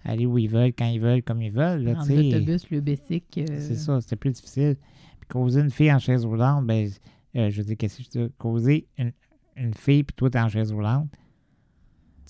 aller 0.05 0.27
où 0.27 0.37
ils 0.39 0.49
veulent, 0.49 0.73
quand 0.73 0.87
ils 0.87 1.01
veulent, 1.01 1.23
comme 1.23 1.41
ils 1.43 1.53
veulent. 1.53 1.83
Là, 1.85 2.03
sais. 2.05 2.23
l'autobus, 2.23 2.71
le 2.71 2.81
basic. 2.81 3.39
euh, 3.39 3.45
C'est 3.61 3.77
ça, 3.77 4.01
c'était 4.01 4.17
plus 4.17 4.33
difficile. 4.33 4.77
Puis 5.21 5.29
causer 5.29 5.61
une 5.61 5.71
fille 5.71 5.93
en 5.93 5.99
chaise 5.99 6.25
roulante, 6.27 6.67
ben, 6.67 6.89
euh, 7.37 7.51
je 7.51 7.59
veux 7.59 7.65
dire, 7.65 7.77
qu'est-ce 7.79 7.99
que 7.99 8.03
je 8.03 8.27
dis? 8.27 8.33
Causer 8.39 8.87
une, 8.99 9.13
une 9.57 9.75
fille, 9.75 10.03
puis 10.03 10.15
toi, 10.15 10.29
t'es 10.31 10.41
en 10.41 10.49
chaise 10.49 10.73
roulante, 10.73 11.09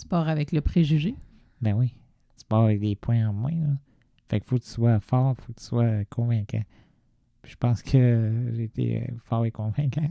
Tu 0.01 0.09
pars 0.09 0.29
avec 0.29 0.53
le 0.53 0.61
préjugé. 0.61 1.15
ben 1.61 1.75
oui, 1.75 1.95
tu 2.39 2.45
pars 2.47 2.63
avec 2.65 2.81
des 2.81 2.97
points 2.97 3.29
en 3.29 3.33
moins. 3.33 3.51
Là. 3.53 3.69
Fait 4.29 4.41
qu'il 4.41 4.49
faut 4.49 4.57
que 4.59 4.65
tu 4.65 4.71
sois 4.71 4.99
fort, 5.01 5.37
faut 5.37 5.53
que 5.53 5.59
tu 5.61 5.65
sois 5.67 6.05
convaincant. 6.07 6.63
Puis 7.43 7.53
je 7.53 7.57
pense 7.57 7.83
que 7.83 8.51
j'ai 8.55 8.65
été 8.65 9.03
euh, 9.03 9.07
fort 9.25 9.45
et 9.45 9.51
convaincant. 9.51 10.09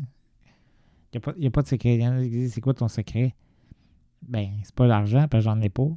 Il 1.14 1.22
n'y 1.40 1.46
a, 1.46 1.50
a 1.50 1.52
pas 1.52 1.62
de 1.64 1.68
secret. 1.68 1.96
Il 1.96 2.02
y 2.02 2.08
en 2.08 2.18
a 2.18 2.22
qui 2.24 2.30
disent, 2.30 2.54
c'est 2.54 2.62
quoi 2.62 2.74
ton 2.74 2.88
secret? 2.88 3.34
Ben, 4.28 4.50
c'est 4.64 4.76
pas 4.76 4.86
l'argent, 4.88 5.28
parce 5.30 5.44
que 5.44 5.50
j'en 5.50 5.60
ai 5.62 5.70
pas. 5.70 5.88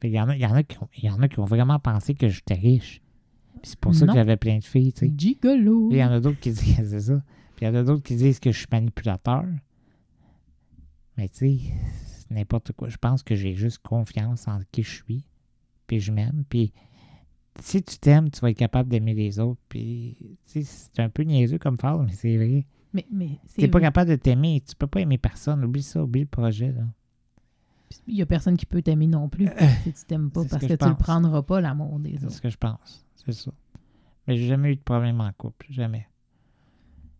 Qu'il 0.00 0.10
y 0.10 0.20
en 0.20 0.28
a, 0.28 0.34
il 0.36 0.42
y 0.42 0.46
en 0.46 0.54
a 0.54 0.62
qui 0.62 0.78
ont, 0.82 0.88
il 0.96 1.04
y 1.04 1.10
en 1.10 1.20
a 1.22 1.28
qui 1.28 1.38
ont 1.40 1.44
vraiment 1.44 1.78
pensé 1.78 2.14
que 2.14 2.28
j'étais 2.28 2.54
riche. 2.54 3.00
Puis 3.62 3.70
c'est 3.70 3.78
pour 3.80 3.94
ça 3.94 4.06
Non. 4.06 4.12
que 4.12 4.18
j'avais 4.18 4.36
plein 4.36 4.58
de 4.58 4.64
filles, 4.64 4.92
tu 4.92 5.06
sais. 5.06 5.12
Gigolo. 5.16 5.88
Il 5.90 5.96
y 5.98 6.04
en 6.04 6.10
a 6.10 6.20
d'autres 6.20 6.40
qui 6.40 6.50
disent, 6.50 6.76
c'est 6.90 7.00
ça. 7.00 7.22
Puis 7.56 7.64
il 7.64 7.68
y 7.68 7.70
en 7.70 7.74
a 7.76 7.82
d'autres 7.82 8.02
qui 8.02 8.16
disent 8.16 8.40
que 8.40 8.50
je 8.50 8.58
suis 8.58 8.68
manipulateur. 8.72 9.44
Mais 11.16 11.28
tu 11.28 11.36
sais, 11.36 11.58
n'importe 12.30 12.72
quoi. 12.72 12.88
Je 12.88 12.96
pense 12.96 13.22
que 13.22 13.34
j'ai 13.34 13.54
juste 13.54 13.78
confiance 13.78 14.48
en 14.48 14.60
qui 14.72 14.82
je 14.82 14.90
suis. 15.02 15.24
Puis 15.86 16.00
je 16.00 16.12
m'aime. 16.12 16.44
Puis 16.48 16.72
si 17.58 17.82
tu 17.82 17.98
t'aimes, 17.98 18.30
tu 18.30 18.40
vas 18.40 18.50
être 18.50 18.56
capable 18.58 18.88
d'aimer 18.88 19.14
les 19.14 19.38
autres. 19.38 19.60
Puis 19.68 20.16
c'est 20.46 21.00
un 21.00 21.08
peu 21.08 21.22
niaiseux 21.22 21.58
comme 21.58 21.78
phrase, 21.78 22.00
mais 22.06 22.12
c'est 22.12 22.36
vrai. 22.36 22.66
Mais, 22.92 23.06
mais 23.12 23.38
c'est 23.46 23.68
pas 23.68 23.80
capable 23.80 24.10
de 24.10 24.16
t'aimer, 24.16 24.62
tu 24.66 24.74
peux 24.74 24.86
pas 24.88 25.00
aimer 25.00 25.18
personne. 25.18 25.64
Oublie 25.64 25.82
ça, 25.82 26.02
oublie 26.02 26.22
le 26.22 26.26
projet. 26.26 26.72
Là. 26.72 26.82
Il 28.06 28.14
n'y 28.14 28.22
a 28.22 28.26
personne 28.26 28.56
qui 28.56 28.66
peut 28.66 28.82
t'aimer 28.82 29.06
non 29.06 29.28
plus 29.28 29.48
si 29.84 29.92
tu 29.92 30.04
t'aimes 30.06 30.30
pas 30.30 30.42
c'est 30.42 30.48
ce 30.48 30.54
parce 30.54 30.66
que 30.66 30.74
tu 30.74 30.84
le 30.88 30.94
pense. 30.94 30.98
prendras 31.02 31.42
pas, 31.42 31.60
l'amour 31.60 31.98
des 32.00 32.16
C'est 32.18 32.24
autres. 32.24 32.34
ce 32.34 32.40
que 32.40 32.50
je 32.50 32.56
pense. 32.56 33.04
C'est 33.14 33.32
ça. 33.32 33.52
Mais 34.26 34.36
j'ai 34.36 34.46
jamais 34.46 34.72
eu 34.72 34.76
de 34.76 34.80
problème 34.80 35.20
en 35.20 35.30
couple. 35.32 35.66
Jamais. 35.70 36.06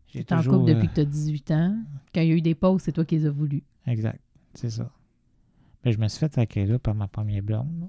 Tu 0.06 0.18
es 0.18 0.32
en 0.32 0.42
couple 0.42 0.66
depuis 0.66 0.86
euh, 0.86 0.90
que 0.90 0.94
tu 0.94 1.00
as 1.00 1.04
18 1.04 1.50
ans. 1.52 1.76
Quand 2.14 2.20
il 2.20 2.28
y 2.28 2.32
a 2.32 2.34
eu 2.34 2.42
des 2.42 2.54
pauses, 2.56 2.82
c'est 2.82 2.92
toi 2.92 3.04
qui 3.04 3.16
les 3.16 3.26
as 3.26 3.30
voulu. 3.30 3.62
Exact. 3.86 4.20
C'est 4.54 4.70
ça. 4.70 4.90
Mais 5.84 5.92
je 5.92 5.98
me 5.98 6.08
suis 6.08 6.18
fait 6.18 6.54
là 6.66 6.78
par 6.78 6.94
ma 6.94 7.08
première 7.08 7.42
blonde. 7.42 7.88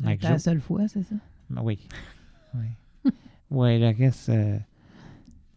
Mike 0.00 0.22
la 0.22 0.38
seule 0.38 0.60
fois, 0.60 0.88
c'est 0.88 1.02
ça? 1.02 1.14
Ben 1.50 1.62
Oui. 1.62 1.86
Oui. 2.54 3.12
ouais, 3.50 3.78
le 3.78 3.96
reste, 3.96 4.28
euh, 4.28 4.58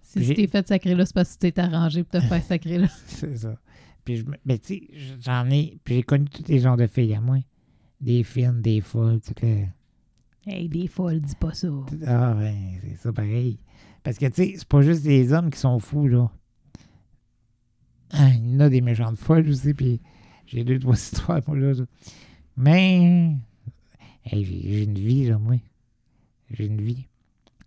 Si 0.01 0.25
tu 0.25 0.33
t'es 0.35 0.47
fait 0.47 0.67
sacrer 0.67 0.95
là, 0.95 1.05
c'est 1.05 1.13
parce 1.13 1.35
que 1.35 1.47
tu 1.47 1.51
t'es 1.51 1.59
arrangé 1.59 2.03
pour 2.03 2.19
te 2.21 2.25
faire 2.25 2.43
sacrer 2.43 2.77
là. 2.77 2.87
c'est 3.07 3.37
ça. 3.37 3.57
Puis 4.05 4.17
je 4.17 4.23
ben, 4.23 4.57
tu 4.59 4.75
sais, 4.75 4.87
j'en 5.19 5.49
ai. 5.49 5.79
Puis 5.83 5.95
j'ai 5.95 6.03
connu 6.03 6.25
tous 6.25 6.47
les 6.47 6.59
genres 6.59 6.77
de 6.77 6.87
filles 6.87 7.15
à 7.15 7.21
moi. 7.21 7.37
Des 7.99 8.23
fines, 8.23 8.61
des 8.61 8.79
folles, 8.81 9.19
toutes 9.21 9.41
les. 9.41 9.67
Hey, 10.45 10.69
des 10.69 10.87
folles, 10.87 11.19
dis 11.19 11.35
pas 11.35 11.53
ça. 11.53 11.67
Ah, 12.05 12.33
ben, 12.35 12.55
c'est 12.81 12.95
ça 12.95 13.11
pareil. 13.11 13.59
Parce 14.03 14.17
que, 14.17 14.27
tu 14.27 14.35
sais, 14.35 14.53
c'est 14.57 14.67
pas 14.67 14.81
juste 14.81 15.03
les 15.03 15.33
hommes 15.33 15.49
qui 15.49 15.59
sont 15.59 15.79
fous, 15.79 16.07
là. 16.07 16.31
Ah, 18.11 18.29
il 18.29 18.53
y 18.53 18.55
en 18.55 18.61
a 18.61 18.69
des 18.69 18.79
méchantes 18.79 19.17
folles 19.17 19.49
aussi, 19.49 19.73
puis 19.73 19.99
j'ai 20.47 20.63
deux, 20.63 20.79
trois 20.79 20.95
histoires, 20.97 21.41
moi, 21.47 21.57
là. 21.57 21.73
Mais, 22.55 23.35
hey, 24.25 24.43
j'ai 24.45 24.83
une 24.83 24.97
vie, 24.97 25.25
là, 25.27 25.37
moi. 25.37 25.55
J'ai 26.49 26.65
une 26.65 26.81
vie. 26.81 27.05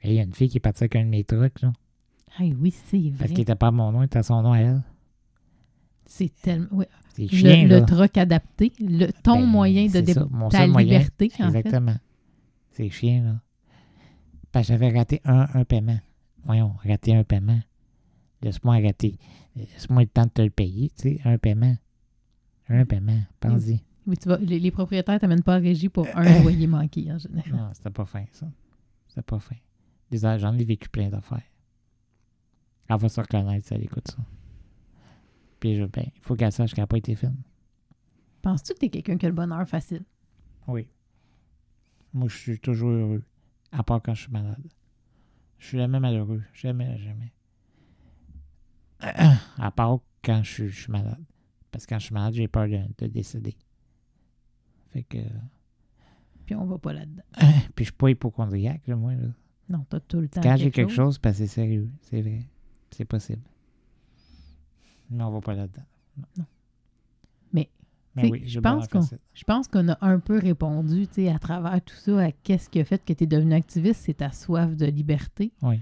Il 0.03 0.13
y 0.13 0.19
a 0.19 0.23
une 0.23 0.35
fille 0.35 0.49
qui 0.49 0.57
est 0.57 0.61
partie 0.61 0.83
avec 0.85 0.97
un 0.97 1.05
de 1.05 1.09
mes 1.11 1.25
trucs, 1.25 1.61
là. 1.63 1.73
Hey, 2.39 2.55
oui, 2.59 2.71
c'est 2.87 2.99
vrai. 2.99 3.11
Parce 3.19 3.31
qu'il 3.33 3.41
était 3.41 3.55
pas 3.55 3.69
à 3.69 3.71
mon 3.71 3.93
nom, 3.93 4.03
il 4.03 4.07
était 4.07 4.19
à 4.19 4.23
son 4.23 4.41
nom 4.43 4.53
à 4.53 4.59
elle. 4.61 4.83
C'est 6.07 6.33
tellement. 6.41 6.69
ouais. 6.73 6.89
C'est 7.15 7.23
Le, 7.23 7.29
chien, 7.37 7.63
le 7.65 7.69
là. 7.69 7.81
troc 7.83 8.17
adapté, 8.17 8.73
le, 8.81 9.11
ton 9.23 9.41
Ben, 9.41 9.47
moyen 9.47 9.87
de 9.87 10.01
dé- 10.01 10.13
ça, 10.15 10.27
mon 10.31 10.49
ta 10.49 10.59
seul 10.59 10.71
moyen. 10.71 10.99
liberté, 11.01 11.31
en. 11.41 11.47
Exactement. 11.49 11.97
C'est 12.73 12.89
chiant, 12.89 13.23
là. 13.25 13.41
Parce 14.53 14.67
que 14.69 14.73
j'avais 14.73 14.91
raté 14.97 15.21
un, 15.25 15.47
un 15.55 15.65
paiement. 15.65 15.99
Voyons, 16.45 16.75
raté 16.85 17.15
un 17.15 17.25
paiement. 17.25 17.61
Laisse-moi 18.43 18.79
rater. 18.81 19.19
Laisse-moi 19.57 20.03
le 20.03 20.09
temps 20.09 20.25
de 20.25 20.31
te 20.31 20.43
le 20.43 20.51
payer, 20.51 20.91
tu 20.97 21.03
sais, 21.17 21.21
un 21.25 21.37
paiement. 21.37 21.77
Un 22.71 22.85
paiement, 22.87 23.21
pense-y. 23.41 23.83
Oui, 24.07 24.17
tu 24.17 24.29
vas, 24.29 24.39
les, 24.39 24.59
les 24.59 24.71
propriétaires 24.71 25.19
t'amènent 25.21 25.43
pas 25.43 25.57
à 25.57 25.59
régie 25.59 25.89
pour 25.89 26.07
un 26.15 26.41
loyer 26.43 26.67
manqué, 26.67 27.11
en 27.13 27.19
général. 27.19 27.53
Non, 27.53 27.71
c'était 27.75 27.91
pas 27.91 28.07
fin, 28.07 28.25
ça. 28.33 28.49
C'était 29.09 29.23
pas 29.23 29.39
fin. 29.39 29.57
A- 30.23 30.39
J'en 30.39 30.57
ai 30.57 30.65
vécu 30.65 30.89
plein 30.89 31.09
d'affaires. 31.11 31.43
Elle 32.89 32.97
va 32.99 33.09
se 33.09 33.21
reconnaître 33.21 33.67
si 33.67 33.75
elle 33.75 33.85
écoute 33.85 34.09
ça. 34.09 34.17
Puis, 35.61 35.75
je, 35.77 35.85
ben, 35.85 36.05
il 36.15 36.21
faut 36.23 36.35
qu'elle 36.37 36.53
sache 36.53 36.73
qu'elle 36.73 36.83
n'a 36.85 36.87
pas 36.89 36.97
été 36.99 37.15
fine. 37.15 37.37
Penses-tu 38.43 38.73
que 38.75 38.79
t'es 38.79 38.89
quelqu'un 38.89 39.19
qui 39.19 39.27
a 39.27 39.29
le 39.29 39.35
bonheur 39.35 39.69
facile? 39.69 40.05
Oui. 40.67 40.89
Moi, 42.15 42.29
je 42.29 42.37
suis 42.37 42.59
toujours 42.59 42.91
heureux. 42.91 43.23
À 43.73 43.83
part 43.85 44.01
quand 44.03 44.15
je 44.15 44.23
suis 44.23 44.33
malade. 44.33 44.67
Je 45.59 45.67
suis 45.67 45.79
jamais 45.79 46.01
malheureux. 46.01 46.43
Jamais, 46.55 46.99
jamais. 46.99 47.33
À 49.59 49.71
part 49.71 49.99
quand 50.25 50.43
je 50.43 50.67
suis 50.69 50.91
malade. 50.93 51.23
Parce 51.71 51.87
que 51.87 51.91
quand 51.95 51.99
je 51.99 52.05
suis 52.07 52.15
malade, 52.15 52.35
j'ai 52.35 52.49
peur 52.49 52.69
de, 52.69 52.81
de 52.99 53.07
décéder. 53.07 53.57
Fait 54.91 55.03
que. 55.05 55.19
Puis 56.47 56.55
on 56.57 56.65
va 56.67 56.79
pas 56.79 56.93
là-dedans. 56.93 57.23
Puis 57.75 57.85
je 57.85 57.91
suis 57.91 57.93
pas 57.93 58.11
hypochondriaque, 58.11 58.87
moi. 58.89 59.15
Là. 59.15 59.29
Non, 59.69 59.85
t'as 59.89 60.01
tout 60.01 60.21
le 60.21 60.29
temps. 60.29 60.41
Quand 60.41 60.57
j'ai 60.57 60.71
quelque 60.73 60.93
chose, 60.93 61.19
parce 61.19 61.39
que 61.39 61.45
c'est 61.47 61.53
sérieux. 61.55 61.89
C'est 62.03 62.21
vrai. 62.23 62.41
C'est 62.91 63.05
possible. 63.05 63.43
Mais 65.11 65.23
on 65.23 65.31
va 65.31 65.41
pas 65.41 65.55
là-dedans. 65.55 65.85
Non. 66.37 66.45
Mais, 68.17 68.29
oui, 68.29 68.43
je 68.45 68.59
pense 68.59 68.89
qu'on-. 68.89 69.07
Je 69.35 69.45
pense 69.45 69.69
qu'on 69.69 69.89
a 69.89 69.97
un 70.05 70.19
peu 70.19 70.37
répondu, 70.41 71.07
à 71.33 71.39
travers 71.39 71.81
tout 71.81 71.95
ça, 71.95 72.19
à 72.25 72.33
qu'est-ce 72.33 72.69
qui 72.69 72.81
a 72.81 72.85
fait 72.85 72.99
que 73.05 73.13
tu 73.13 73.23
es 73.23 73.27
devenu 73.29 73.55
activiste, 73.55 74.01
c'est 74.05 74.15
ta 74.15 74.33
soif 74.33 74.75
de 74.77 74.87
liberté. 74.87 75.53
Oui. 75.63 75.79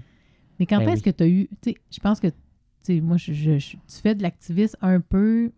Mais 0.59 0.67
quand 0.67 0.77
Ben 0.77 0.89
est-ce 0.89 0.97
oui. 0.97 1.01
que 1.01 1.09
tu 1.09 1.23
as 1.23 1.27
eu, 1.27 1.49
je 1.65 1.99
pense 1.99 2.19
que, 2.19 2.27
tu 2.27 2.35
sais, 2.83 3.01
moi, 3.01 3.17
je, 3.17 3.33
je- 3.33 3.57
je- 3.57 3.77
tu 3.77 3.95
fais 4.03 4.13
de 4.13 4.21
l'activisme 4.21 4.77
un 4.81 5.01
peu 5.01 5.51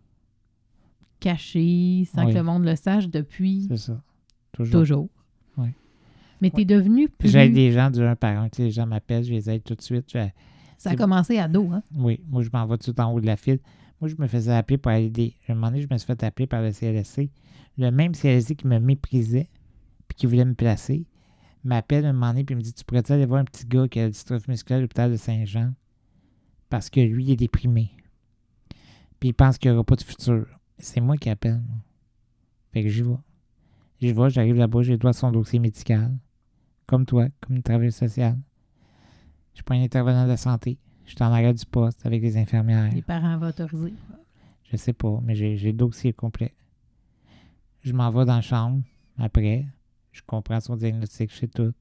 caché, 1.22 2.06
sans 2.12 2.26
Oui. 2.26 2.32
que 2.32 2.38
le 2.38 2.42
monde 2.44 2.64
le 2.64 2.76
sache 2.76 3.08
depuis 3.08 3.66
C'est 3.68 3.76
ça. 3.76 4.02
Toujours. 4.52 4.72
toujours. 4.80 5.08
Oui. 5.56 5.68
Mais 6.40 6.50
tu 6.50 6.62
es 6.62 6.64
devenu 6.64 7.08
plus... 7.08 7.28
J'aide 7.30 7.52
des 7.54 7.70
gens 7.72 7.90
du 7.90 8.02
un 8.02 8.16
par 8.16 8.36
un. 8.38 8.48
Les 8.58 8.70
gens 8.70 8.86
m'appellent, 8.86 9.24
je 9.24 9.32
les 9.32 9.48
aide 9.48 9.62
tout 9.62 9.74
de 9.74 9.80
suite. 9.82 10.10
Je- 10.12 10.28
Ça 10.78 10.90
a 10.90 10.96
commencé 10.96 11.38
à 11.38 11.46
dos, 11.48 11.68
hein? 11.72 11.82
Oui, 11.94 12.20
moi, 12.28 12.42
je 12.42 12.50
m'en 12.52 12.66
vais 12.66 12.76
tout 12.78 12.98
en 13.00 13.12
haut 13.12 13.20
de 13.20 13.26
la 13.26 13.36
file. 13.36 13.60
Moi, 14.00 14.08
je 14.08 14.16
me 14.18 14.26
faisais 14.26 14.52
appeler 14.52 14.78
pour 14.78 14.90
aider. 14.92 15.36
Un 15.48 15.54
moment 15.54 15.68
donné, 15.68 15.80
je 15.82 15.86
me 15.90 15.96
suis 15.96 16.06
fait 16.06 16.22
appeler 16.24 16.46
par 16.48 16.60
le 16.60 16.72
CLSC. 16.72 17.30
Le 17.78 17.90
même 17.90 18.12
CLSC 18.14 18.56
qui 18.56 18.66
me 18.66 18.78
méprisait 18.80 19.48
puis 20.08 20.16
qui 20.16 20.26
voulait 20.26 20.44
me 20.44 20.54
placer 20.54 21.06
m'appelle 21.64 22.04
un 22.04 22.12
moment 22.12 22.30
donné 22.30 22.42
puis 22.44 22.56
me 22.56 22.60
dit 22.60 22.72
Tu 22.74 22.84
pourrais 22.84 23.08
aller 23.12 23.24
voir 23.24 23.40
un 23.40 23.44
petit 23.44 23.64
gars 23.64 23.86
qui 23.86 24.00
a 24.00 24.02
la 24.02 24.10
dystrophie 24.10 24.50
musculaire 24.50 24.78
à 24.78 24.80
l'hôpital 24.82 25.10
de 25.12 25.16
Saint-Jean 25.16 25.72
parce 26.68 26.90
que 26.90 26.98
lui, 27.00 27.24
il 27.26 27.30
est 27.30 27.36
déprimé. 27.36 27.92
Puis 29.20 29.28
il 29.28 29.32
pense 29.34 29.56
qu'il 29.58 29.70
n'y 29.70 29.76
aura 29.76 29.84
pas 29.84 29.94
de 29.94 30.02
futur. 30.02 30.46
C'est 30.82 31.00
moi 31.00 31.16
qui 31.16 31.30
appelle. 31.30 31.62
Fait 32.72 32.82
que 32.82 32.88
j'y 32.88 33.02
vais. 33.02 33.16
J'y 34.00 34.12
vais, 34.12 34.30
j'arrive 34.30 34.56
là-bas, 34.56 34.82
j'ai 34.82 34.92
le 34.92 34.98
droit 34.98 35.10
à 35.10 35.12
son 35.12 35.30
dossier 35.30 35.60
médical. 35.60 36.18
Comme 36.86 37.06
toi, 37.06 37.28
comme 37.40 37.54
une 37.54 37.62
travailleuse 37.62 37.94
sociale. 37.94 38.36
Je 39.52 39.58
suis 39.58 39.62
pas 39.62 39.74
un 39.74 39.82
intervenant 39.82 40.24
de 40.24 40.30
la 40.30 40.36
santé. 40.36 40.78
Je 41.04 41.10
suis 41.10 41.22
en 41.22 41.32
arrêt 41.32 41.54
du 41.54 41.64
poste 41.66 42.04
avec 42.04 42.20
les 42.20 42.36
infirmières. 42.36 42.92
Les 42.92 43.00
parents 43.00 43.38
vont 43.38 43.46
autoriser. 43.46 43.94
Je 44.64 44.76
sais 44.76 44.92
pas, 44.92 45.20
mais 45.22 45.36
j'ai 45.36 45.56
j'ai 45.56 45.70
le 45.70 45.78
dossier 45.78 46.12
complet. 46.12 46.52
Je 47.82 47.92
m'en 47.92 48.10
vais 48.10 48.24
dans 48.24 48.36
la 48.36 48.42
chambre 48.42 48.82
après. 49.18 49.64
Je 50.10 50.20
comprends 50.26 50.58
son 50.58 50.74
diagnostic, 50.74 51.32
je 51.32 51.36
sais 51.36 51.48
tout. 51.48 51.72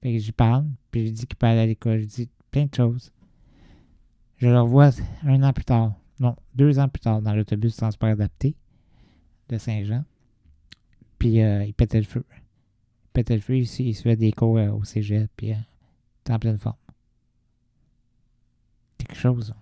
Fait 0.00 0.12
que 0.12 0.18
j'y 0.18 0.32
parle, 0.32 0.66
puis 0.92 1.08
je 1.08 1.12
dis 1.12 1.26
qu'il 1.26 1.36
peut 1.36 1.46
aller 1.46 1.60
à 1.60 1.66
l'école. 1.66 1.98
Je 1.98 2.06
dis 2.06 2.30
plein 2.52 2.66
de 2.66 2.74
choses. 2.74 3.10
Je 4.36 4.46
le 4.46 4.60
revois 4.60 4.90
un 5.24 5.42
an 5.42 5.52
plus 5.52 5.64
tard. 5.64 5.94
Non, 6.20 6.34
deux 6.54 6.78
ans 6.78 6.88
plus 6.88 7.00
tard 7.00 7.20
dans 7.22 7.34
l'autobus 7.34 7.76
transport 7.76 8.08
adapté 8.08 8.54
de 9.48 9.58
Saint-Jean. 9.58 10.04
Puis 11.18 11.42
euh, 11.42 11.64
il 11.64 11.74
pétait 11.74 11.98
le 11.98 12.04
feu. 12.06 12.24
Il 12.34 13.10
pétait 13.12 13.34
le 13.34 13.40
feu, 13.42 13.56
il, 13.58 13.62
il 13.80 13.94
se 13.94 14.02
fait 14.02 14.16
des 14.16 14.32
cours 14.32 14.58
euh, 14.58 14.70
au 14.70 14.84
cégep, 14.84 15.30
puis 15.36 15.52
euh, 15.52 15.56
t'es 16.24 16.32
en 16.32 16.38
pleine 16.38 16.58
forme. 16.58 16.76
Quelque 18.98 19.16
chose. 19.16 19.50
là. 19.50 19.56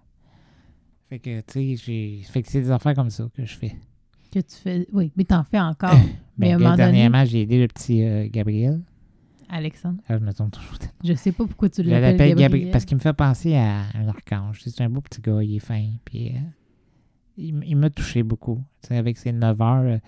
Fait 1.08 1.18
que, 1.18 1.40
tu 1.40 1.52
sais, 1.52 1.76
j'ai. 1.76 2.22
Fait 2.24 2.42
que 2.42 2.48
c'est 2.50 2.60
des 2.62 2.70
affaires 2.70 2.94
comme 2.94 3.10
ça 3.10 3.28
que 3.34 3.44
je 3.44 3.54
fais. 3.56 3.76
Que 4.32 4.40
tu 4.40 4.56
fais... 4.56 4.86
Oui, 4.92 5.12
mais 5.16 5.24
t'en 5.24 5.44
fais 5.44 5.60
encore. 5.60 5.94
Mais 6.38 6.50
à 6.52 6.56
un 6.56 6.58
Ben, 6.58 6.64
donné- 6.64 6.76
dernièrement, 6.76 7.24
j'ai 7.24 7.42
aidé 7.42 7.60
le 7.60 7.68
petit 7.68 8.02
euh, 8.02 8.26
Gabriel. 8.28 8.80
Alexandre, 9.56 10.00
Ah, 10.08 10.18
je 10.18 10.24
me 10.24 10.32
trompe 10.32 10.50
toujours. 10.52 10.76
je 11.04 11.12
sais 11.14 11.30
pas 11.32 11.46
pourquoi 11.46 11.68
tu 11.68 11.82
Je 11.84 11.88
l'appelles 11.88 12.02
l'appelle 12.12 12.28
Gabriel. 12.30 12.38
Gabriel 12.50 12.70
parce 12.72 12.84
qu'il 12.84 12.96
me 12.96 13.00
fait 13.02 13.12
penser 13.12 13.54
à 13.54 13.82
un 13.94 14.08
archange. 14.08 14.60
C'est 14.64 14.80
un 14.82 14.90
beau 14.90 15.00
petit 15.00 15.20
gars, 15.20 15.42
il 15.42 15.56
est 15.56 15.58
fin. 15.60 15.90
Puis, 16.04 16.30
euh, 16.30 16.40
il, 17.36 17.76
m'a 17.76 17.88
touché 17.90 18.22
beaucoup. 18.22 18.62
Tu 18.82 18.88
sais, 18.88 18.96
avec 18.96 19.16
ses 19.16 19.32
9 19.32 19.60
heures. 19.60 19.82
euh, 19.84 19.98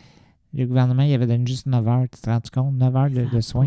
le 0.53 0.67
gouvernement, 0.67 1.03
il 1.03 1.13
avait 1.13 1.27
donné 1.27 1.45
juste 1.47 1.67
9 1.67 1.87
heures. 1.89 2.05
Tu 2.13 2.21
te 2.21 2.29
rends 2.29 2.41
compte? 2.53 2.75
9 2.75 2.97
heures 2.97 3.11
de, 3.11 3.41
soins, 3.41 3.67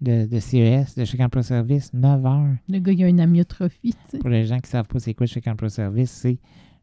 de, 0.00 0.26
de 0.26 0.38
CES, 0.40 0.94
de 0.96 1.04
chèque 1.04 1.20
emploi 1.20 1.42
service. 1.42 1.92
9 1.92 2.24
heures. 2.26 2.56
Le 2.68 2.78
gars, 2.78 2.92
il 2.92 3.02
a 3.04 3.08
une 3.08 3.20
amyotrophie. 3.20 3.94
Pour 4.20 4.28
les 4.30 4.44
gens 4.46 4.56
qui 4.58 4.66
ne 4.68 4.68
savent 4.68 4.86
pas 4.88 4.98
c'est 5.00 5.14
quoi 5.14 5.26
chèque 5.26 5.48
emploi 5.48 5.68
service, 5.68 6.10
c'est 6.10 6.38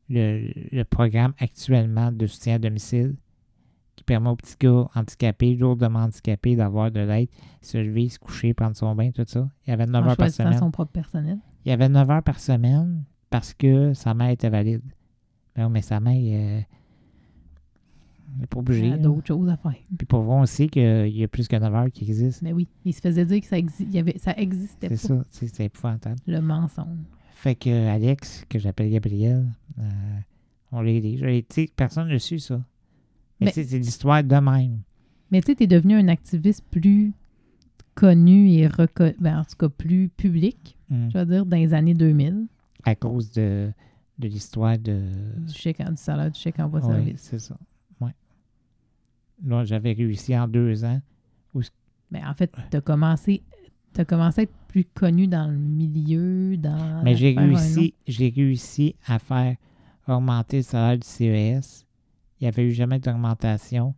le, 0.10 0.52
le 0.72 0.84
programme 0.84 1.34
actuellement 1.40 2.12
de 2.12 2.28
soutien 2.28 2.56
à 2.56 2.60
domicile 2.60 3.16
qui 3.98 4.04
permet 4.06 4.30
aux 4.30 4.36
petits 4.38 4.56
gars 4.60 4.88
handicapés, 4.96 5.56
lourdement 5.56 6.00
handicapés, 6.00 6.56
d'avoir 6.56 6.90
de 6.92 7.02
l'aide, 7.02 7.28
se 7.62 7.78
lever, 7.78 8.08
se 8.08 8.18
coucher, 8.20 8.54
prendre 8.54 8.76
son 8.78 8.96
bain, 8.96 9.12
tout 9.12 9.26
ça. 9.28 9.50
Il 9.66 9.72
y 9.72 9.74
avait 9.74 9.86
9 9.88 10.06
En 10.06 10.10
heures 10.10 10.16
par 10.18 10.30
semaine. 10.30 10.58
son 10.58 10.72
propre 10.72 10.92
personnel. 10.94 11.40
Il 11.66 11.70
y 11.70 11.72
avait 11.74 11.90
9 11.90 12.10
heures 12.10 12.24
par 12.24 12.40
semaine 12.40 13.04
parce 13.30 13.54
que 13.54 13.94
sa 13.94 14.14
mère 14.14 14.30
était 14.30 14.50
valide. 14.50 14.82
Mais, 15.58 15.66
oui, 15.66 15.72
mais 15.72 15.82
sa 15.82 16.00
mère, 16.00 16.14
euh, 16.16 16.62
elle 18.34 18.42
n'est 18.42 18.48
pas 18.48 18.60
obligée. 18.60 18.86
Il 18.86 18.90
y 18.90 18.94
a 18.94 18.98
d'autres 18.98 19.26
choses 19.28 19.50
à 19.50 19.58
faire. 19.58 19.74
Puis 19.98 20.06
pour 20.06 20.22
voir 20.22 20.42
aussi 20.42 20.70
qu'il 20.70 21.08
y 21.10 21.24
a 21.24 21.28
plus 21.28 21.48
que 21.48 21.56
9 21.56 21.74
heures 21.74 21.92
qui 21.92 22.04
existent. 22.10 22.42
Mais 22.44 22.54
oui, 22.54 22.68
il 22.86 22.94
se 22.94 23.02
faisait 23.02 23.26
dire 23.26 23.42
que 23.42 23.48
ça, 23.48 23.58
exi- 23.58 23.82
il 23.88 23.92
y 23.96 24.00
avait, 24.00 24.18
ça 24.20 24.34
existait 24.38 24.96
C'est 24.96 25.08
pas, 25.10 25.16
ça, 25.24 25.24
tu 25.32 25.38
sais, 25.40 25.48
c'est 25.48 25.66
épouvantable. 25.66 26.18
le 26.28 26.40
mensonge. 26.40 27.00
Fait 27.34 27.56
que 27.56 27.70
euh, 27.70 27.92
Alex, 27.94 28.46
que 28.50 28.60
j'appelle 28.60 28.92
Gabriel, 28.92 29.48
euh, 29.80 29.84
on 30.72 30.82
l'a 30.82 30.92
aidé. 30.92 31.20
Personne 31.76 32.08
ne 32.10 32.18
su 32.18 32.40
ça. 32.40 32.62
Mais, 33.40 33.52
tu 33.52 33.64
c'est 33.64 33.78
l'histoire 33.80 34.24
de 34.24 34.36
même. 34.36 34.80
Mais 35.32 35.42
tu 35.42 35.48
sais, 35.48 35.56
t'es 35.56 35.68
devenu 35.68 35.96
un 35.96 36.08
activiste 36.08 36.64
plus 36.72 37.14
connu 37.96 38.50
et 38.52 38.68
reconnu, 38.68 39.16
ben, 39.20 39.40
en 39.40 39.44
tout 39.44 39.56
cas 39.58 39.70
plus 39.70 40.10
public, 40.10 40.76
Mm. 40.90 41.10
je 41.14 41.18
veux 41.18 41.26
dire, 41.26 41.46
dans 41.46 41.58
les 41.58 41.74
années 41.74 41.94
2000, 41.94 42.48
À 42.86 42.96
cause 42.96 43.32
de, 43.34 43.72
de 44.20 44.28
l'histoire 44.28 44.78
de. 44.78 45.02
du 45.46 45.54
chèque 45.54 45.82
en- 45.82 45.90
du 45.92 45.98
salaire 45.98 46.32
du 46.32 46.40
chèque 46.40 46.60
emploi 46.60 46.80
Oui, 46.86 46.94
service. 46.94 47.22
c'est 47.22 47.40
ça. 47.40 47.58
Ouais. 48.00 48.14
Là, 49.46 49.66
j'avais 49.66 49.92
réussi 49.94 50.38
en 50.38 50.48
deux 50.48 50.84
ans. 50.86 51.02
Mais 52.10 52.24
en 52.24 52.34
fait, 52.34 52.50
t'as 52.70 52.80
commencé, 52.80 53.44
t'as 53.92 54.06
commencé 54.06 54.40
à 54.40 54.44
être 54.44 54.54
plus 54.70 54.86
connu 54.86 55.28
dans 55.28 55.48
le 55.52 55.58
milieu, 55.58 56.56
dans... 56.56 57.02
Mais 57.04 57.18
j'ai 57.18 57.34
réussi, 57.38 57.94
j'ai 58.08 58.30
réussi 58.30 58.96
à 59.08 59.20
faire 59.20 59.58
augmenter 60.08 60.58
le 60.58 60.64
salaire 60.64 60.98
du 61.00 61.06
CES 61.06 61.86
Il 62.40 62.44
n'y 62.44 62.48
avait 62.48 62.66
eu 62.68 62.72
jamais 62.72 63.00
d'augmentation. 63.00 63.96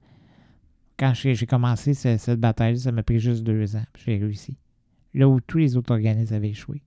Quand 0.97 1.13
j'ai 1.13 1.35
commencé 1.45 1.93
ce- 1.93 2.17
cette 2.17 2.39
bataille, 2.39 2.77
ça 2.77 2.91
m'a 2.91 3.03
pris 3.03 3.19
juste 3.19 3.43
deux 3.43 3.75
ans. 3.75 3.85
J'ai 3.97 4.17
réussi. 4.17 4.57
Là 5.13 5.27
où 5.29 5.39
tous 5.39 5.57
les 5.57 5.77
autres 5.77 5.91
organismes 5.93 6.33
avaient 6.35 6.49
échoué. 6.49 6.81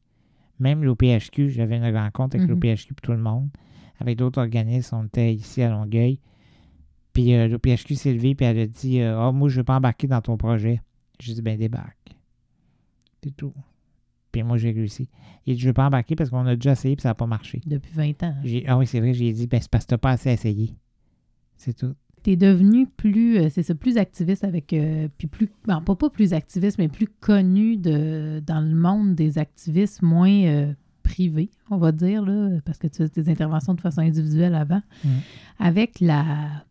Même 0.59 0.84
l'OPHQ, 0.84 1.50
j'avais 1.50 1.76
une 1.78 1.96
rencontre 1.96 2.36
avec 2.36 2.48
Mhm. 2.48 2.55
l'OPHQ 2.55 2.94
pour 2.94 3.00
tout 3.03 3.12
le 3.12 3.18
monde. 3.18 3.48
Avec 3.98 4.18
d'autres 4.18 4.40
organismes, 4.40 4.96
on 4.96 5.05
était 5.07 5.32
ici 5.34 5.62
à 5.62 5.70
Longueuil. 5.70 6.20
Puis 7.12 7.34
euh, 7.34 7.48
l'OPHQ 7.48 7.94
s'est 7.94 8.12
levé 8.12 8.34
puis 8.34 8.46
elle 8.46 8.59
a 8.59 8.66
dit 8.66 9.00
euh, 9.00 9.18
Ah, 9.18 9.32
moi, 9.32 9.48
je 9.48 9.55
ne 9.57 9.61
veux 9.61 9.64
pas 9.64 9.76
embarquer 9.76 10.07
dans 10.07 10.20
ton 10.20 10.36
projet. 10.36 10.80
J'ai 11.20 11.34
dit 11.34 11.42
Ben, 11.42 11.59
débarque. 11.59 12.16
C'est 13.22 13.36
tout. 13.36 13.53
Puis 14.30 14.42
moi, 14.42 14.57
j'ai 14.57 14.70
réussi. 14.72 15.09
Il 15.46 15.55
dit 15.55 15.61
Je 15.61 15.66
ne 15.66 15.70
veux 15.70 15.74
pas 15.74 15.86
embarquer 15.86 16.16
parce 16.16 16.30
qu'on 16.30 16.46
a 16.46 16.55
déjà 16.55 16.72
essayé 16.72 16.96
puis 16.96 17.03
ça 17.03 17.11
n'a 17.11 17.14
pas 17.14 17.26
marché. 17.26 17.61
Depuis 17.66 17.92
20 17.92 18.22
ans. 18.22 18.34
J'ai- 18.44 18.64
Ah 18.66 18.78
oui, 18.78 18.86
c'est 18.86 19.00
vrai, 19.00 19.12
j'ai 19.14 19.32
dit 19.32 19.46
Ben, 19.46 19.61
c'est 19.61 19.70
parce 19.70 19.84
que 19.84 19.88
tu 19.90 19.94
n'as 19.94 19.98
pas 19.98 20.11
assez 20.12 20.30
essayé. 20.30 20.74
C'est 21.64 21.74
tout. 21.76 21.94
Tu 22.24 22.30
es 22.32 22.36
devenu 22.36 22.86
plus, 22.86 23.38
euh, 23.38 23.48
c'est 23.50 23.62
ça, 23.62 23.74
plus 23.74 23.96
activiste 23.98 24.44
avec, 24.44 24.72
euh, 24.72 25.08
puis 25.18 25.26
plus, 25.26 25.48
bon, 25.66 25.80
pas, 25.80 25.94
pas 25.96 26.10
plus 26.10 26.32
activiste, 26.34 26.78
mais 26.78 26.88
plus 26.88 27.06
connu 27.08 27.76
de, 27.76 28.40
dans 28.46 28.60
le 28.60 28.74
monde 28.74 29.14
des 29.14 29.38
activistes 29.38 30.02
moins 30.02 30.42
euh, 30.44 30.72
privés, 31.02 31.50
on 31.70 31.76
va 31.78 31.90
dire, 31.92 32.24
là, 32.24 32.50
parce 32.64 32.78
que 32.78 32.86
tu 32.86 32.98
fais 32.98 33.08
des 33.08 33.28
interventions 33.28 33.74
de 33.74 33.80
façon 33.80 34.00
individuelle 34.02 34.54
avant, 34.54 34.82
avec 35.58 36.00
la 36.00 36.64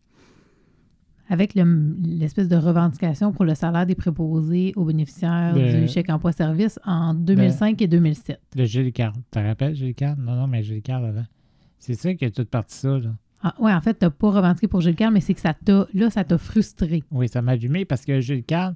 avec 1.28 1.54
le- 1.54 1.96
l'espèce 2.04 2.48
de 2.48 2.56
revendication 2.56 3.32
pour 3.32 3.44
le 3.46 3.54
salaire 3.54 3.86
des 3.86 3.94
préposés 3.94 4.72
aux 4.76 4.84
bénéficiaires 4.84 5.54
Le- 5.56 5.80
du 5.82 5.88
chèque 5.88 6.10
emploi-service 6.10 6.78
en 6.84 7.14
2005 7.14 7.80
et 7.80 7.86
2007. 7.88 8.38
Le 8.56 8.64
Gilles 8.66 8.92
Card. 8.92 9.14
Tu 9.14 9.22
te 9.30 9.38
rappelles, 9.38 9.74
Gilles 9.74 9.94
Card? 9.94 10.18
Non, 10.18 10.34
non, 10.34 10.46
mais 10.46 10.62
Gilles 10.62 10.82
Card 10.82 11.04
avant. 11.04 11.24
C'est 11.78 11.94
ça 11.94 12.12
qui 12.14 12.24
a 12.26 12.30
tout 12.30 12.44
parti 12.44 12.76
ça, 12.76 12.98
là. 12.98 13.14
Ah, 13.42 13.54
ouais, 13.58 13.72
en 13.72 13.80
fait, 13.80 13.98
tu 13.98 14.04
n'as 14.04 14.10
pas 14.10 14.30
revendiqué 14.30 14.68
pour 14.68 14.80
Gilles 14.80 14.94
Carle, 14.94 15.12
mais 15.14 15.20
c'est 15.20 15.34
que 15.34 15.40
ça 15.40 15.54
t'a, 15.54 15.86
là, 15.94 16.10
ça 16.10 16.22
t'a 16.24 16.38
frustré. 16.38 17.02
Oui, 17.10 17.28
ça 17.28 17.42
m'a 17.42 17.52
allumé 17.52 17.84
parce 17.84 18.04
que 18.04 18.20
Gilles 18.20 18.44
Card, 18.44 18.74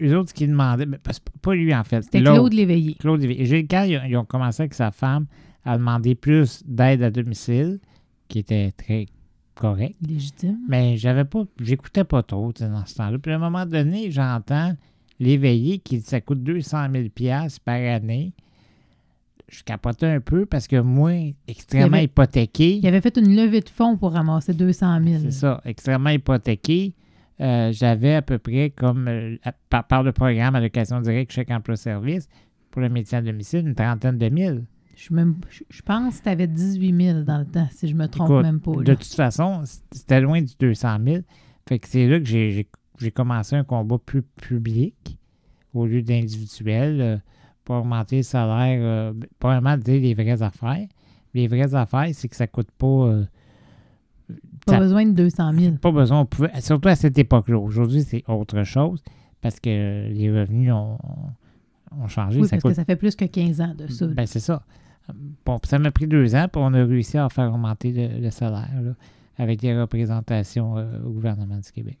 eux 0.00 0.16
autres, 0.16 0.30
ce 0.30 0.34
qu'ils 0.34 0.48
demandaient, 0.50 0.86
ben, 0.86 0.98
parce- 1.02 1.20
pas 1.20 1.54
lui 1.54 1.74
en 1.74 1.84
fait. 1.84 2.02
C'était. 2.02 2.22
Claude 2.22 2.52
Léveillé. 2.54 2.94
Claude 2.94 3.20
Lévy. 3.20 3.44
Gilles 3.44 3.66
Card, 3.66 3.86
ils, 3.86 3.98
ont- 3.98 4.04
ils 4.08 4.16
ont 4.16 4.24
commencé 4.24 4.62
avec 4.62 4.74
sa 4.74 4.90
femme 4.92 5.26
à 5.64 5.76
demander 5.76 6.14
plus 6.14 6.62
d'aide 6.66 7.02
à 7.02 7.10
domicile, 7.10 7.80
qui 8.28 8.38
était 8.38 8.72
très 8.72 9.06
correct. 9.54 9.96
Légitime. 10.06 10.58
Mais 10.68 10.96
j'avais 10.96 11.24
pas, 11.24 11.44
j'écoutais 11.60 12.04
pas 12.04 12.22
trop 12.22 12.52
dans 12.58 12.86
ce 12.86 12.94
temps-là. 12.94 13.18
Puis 13.18 13.30
à 13.32 13.36
un 13.36 13.38
moment 13.38 13.66
donné, 13.66 14.10
j'entends 14.10 14.74
l'éveillé 15.20 15.78
qui 15.78 15.98
dit 15.98 16.02
que 16.02 16.08
ça 16.08 16.20
coûte 16.20 16.42
200 16.42 16.86
000 16.92 17.08
piastres 17.10 17.60
par 17.60 17.74
année. 17.76 18.32
Je 19.54 19.62
capotais 19.64 20.06
un 20.06 20.20
peu 20.20 20.46
parce 20.46 20.66
que 20.66 20.80
moi, 20.80 21.12
extrêmement 21.46 21.86
Il 21.88 21.90
y 21.90 21.94
avait- 21.96 22.04
hypothéqué, 22.04 22.76
Il 22.78 22.86
avait 22.86 23.02
fait 23.02 23.18
une 23.18 23.36
levée 23.36 23.60
de 23.60 23.68
fonds 23.68 23.98
pour 23.98 24.12
ramasser 24.12 24.54
200 24.54 24.98
000. 25.04 25.20
c'est 25.24 25.30
ça, 25.30 25.60
extrêmement 25.66 26.08
hypothéqué, 26.08 26.94
euh, 27.40 27.70
j'avais 27.70 28.14
à 28.14 28.22
peu 28.22 28.38
près 28.38 28.70
comme, 28.70 29.08
euh, 29.08 29.36
par, 29.68 29.86
par 29.86 30.02
le 30.02 30.12
programme 30.12 30.54
allocation 30.54 31.00
directe 31.02 31.32
chèque 31.32 31.50
emploi-service, 31.50 32.28
pour 32.70 32.80
le 32.80 32.88
médecin 32.88 33.18
à 33.18 33.20
domicile, 33.20 33.66
une 33.68 33.74
trentaine 33.74 34.16
de 34.16 34.28
mille. 34.30 34.64
Je, 34.96 35.12
même, 35.12 35.34
je, 35.50 35.64
je 35.68 35.82
pense 35.82 36.18
que 36.18 36.22
tu 36.24 36.28
avais 36.30 36.46
18 36.46 37.04
000 37.06 37.22
dans 37.24 37.38
le 37.38 37.44
temps, 37.44 37.68
si 37.72 37.88
je 37.88 37.94
me 37.94 38.06
trompe 38.08 38.30
Écoute, 38.30 38.42
même 38.42 38.60
pas. 38.60 38.72
De 38.82 38.94
toute 38.94 39.04
façon, 39.14 39.64
c'était 39.90 40.20
loin 40.22 40.40
du 40.40 40.54
200 40.58 40.96
000. 41.04 41.18
Fait 41.68 41.78
que 41.78 41.88
c'est 41.88 42.06
là 42.08 42.18
que 42.18 42.24
j'ai- 42.24 42.50
j'ai 42.52 42.68
j'ai 42.98 43.10
commencé 43.10 43.56
un 43.56 43.64
combat 43.64 43.96
plus 43.98 44.22
public 44.22 45.18
au 45.74 45.86
lieu 45.86 46.02
d'individuel 46.02 47.00
euh, 47.00 47.16
pour 47.64 47.76
augmenter 47.76 48.18
le 48.18 48.22
salaire. 48.22 48.78
Euh, 48.80 49.12
ben, 49.14 49.26
probablement 49.38 49.76
dire 49.76 50.00
les 50.00 50.14
vraies 50.14 50.42
affaires. 50.42 50.86
Les 51.34 51.46
vraies 51.48 51.74
affaires, 51.74 52.08
c'est 52.12 52.28
que 52.28 52.36
ça 52.36 52.46
coûte 52.46 52.70
pas. 52.76 52.86
euh, 52.86 53.24
Pas 54.66 54.72
ça- 54.74 54.78
besoin 54.78 55.06
de 55.06 55.12
200 55.12 55.52
000. 55.52 55.74
pas 55.76 55.90
besoin. 55.90 56.20
on 56.20 56.26
pouvait- 56.26 56.60
surtout 56.60 56.88
à 56.88 56.94
cette 56.96 57.18
époque-là. 57.18 57.58
Aujourd'hui, 57.58 58.02
c'est 58.02 58.22
autre 58.28 58.62
chose 58.64 59.02
parce 59.40 59.58
que 59.58 60.08
les 60.08 60.30
revenus 60.30 60.72
ont, 60.72 60.98
ont 62.00 62.08
changé. 62.08 62.38
Oui, 62.40 62.46
ça 62.46 62.50
parce 62.56 62.62
coûte 62.62 62.70
que 62.72 62.76
ça 62.76 62.84
fait 62.84 62.96
plus 62.96 63.16
que 63.16 63.24
15 63.24 63.60
ans 63.60 63.74
de 63.76 63.86
ça. 63.88 64.06
ben, 64.06 64.26
c'est 64.26 64.40
ça. 64.40 64.62
Bon, 65.44 65.58
ça 65.64 65.78
m'a 65.80 65.90
pris 65.90 66.06
deux 66.06 66.34
ans, 66.36 66.46
puis 66.50 66.62
on 66.64 66.72
a 66.74 66.84
réussi 66.84 67.18
à 67.18 67.28
faire 67.28 67.52
augmenter 67.52 67.90
le, 67.92 68.20
le 68.22 68.30
salaire 68.30 68.70
là, 68.82 68.92
avec 69.36 69.60
des 69.60 69.76
représentations 69.78 70.78
euh, 70.78 71.02
au 71.04 71.10
gouvernement 71.10 71.56
du 71.58 71.72
Québec. 71.72 71.98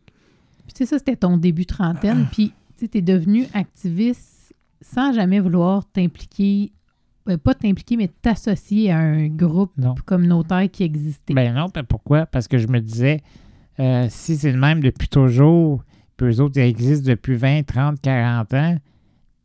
Puis 0.64 0.74
tu 0.74 0.78
sais, 0.78 0.86
ça, 0.86 0.98
c'était 0.98 1.16
ton 1.16 1.36
début 1.36 1.66
trentaine. 1.66 2.26
Puis 2.32 2.52
tu 2.78 2.88
es 2.94 3.02
devenu 3.02 3.46
activiste 3.54 4.41
sans 4.82 5.12
jamais 5.12 5.40
vouloir 5.40 5.84
t'impliquer, 5.90 6.72
euh, 7.28 7.36
pas 7.38 7.54
t'impliquer, 7.54 7.96
mais 7.96 8.08
t'associer 8.08 8.90
à 8.90 8.98
un 8.98 9.28
groupe 9.28 9.72
Non. 9.78 9.94
communautaire 10.04 10.70
qui 10.70 10.82
existait. 10.84 11.34
Ben 11.34 11.54
non, 11.54 11.68
ben 11.72 11.82
pourquoi? 11.84 12.26
Parce 12.26 12.48
que 12.48 12.58
je 12.58 12.68
me 12.68 12.80
disais, 12.80 13.20
euh, 13.80 14.06
si 14.10 14.36
c'est 14.36 14.52
le 14.52 14.58
même 14.58 14.80
depuis 14.80 15.08
toujours, 15.08 15.82
puis 16.16 16.26
eux 16.26 16.40
autres, 16.40 16.58
ils 16.58 16.64
existent 16.64 17.08
depuis 17.08 17.36
20, 17.36 17.64
30, 17.64 18.00
40 18.00 18.54
ans, 18.54 18.76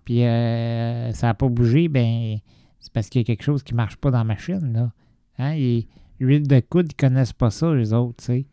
puis 0.06 0.24
euh, 0.24 1.12
ça 1.14 1.28
n'a 1.28 1.34
pas 1.34 1.48
bougé, 1.50 1.88
ben 1.88 2.38
c'est 2.80 2.92
parce 2.94 3.10
qu'il 3.10 3.22
y 3.22 3.24
a 3.24 3.26
quelque 3.26 3.44
chose 3.44 3.64
qui 3.64 3.74
ne 3.74 3.78
marche 3.78 3.98
pas 3.98 4.12
dans 4.12 4.20
la 4.20 4.24
machine, 4.24 4.72
là. 4.74 4.92
Hein? 5.40 5.54
Et 5.56 5.88
l'huile 6.20 6.48
de 6.48 6.60
coude, 6.62 6.88
ils 6.92 6.96
connaissent 6.96 7.34
pas 7.34 7.52
ça, 7.52 7.74
les 7.74 7.94
autres, 7.94 8.18
tu 8.20 8.26
sais. 8.26 8.46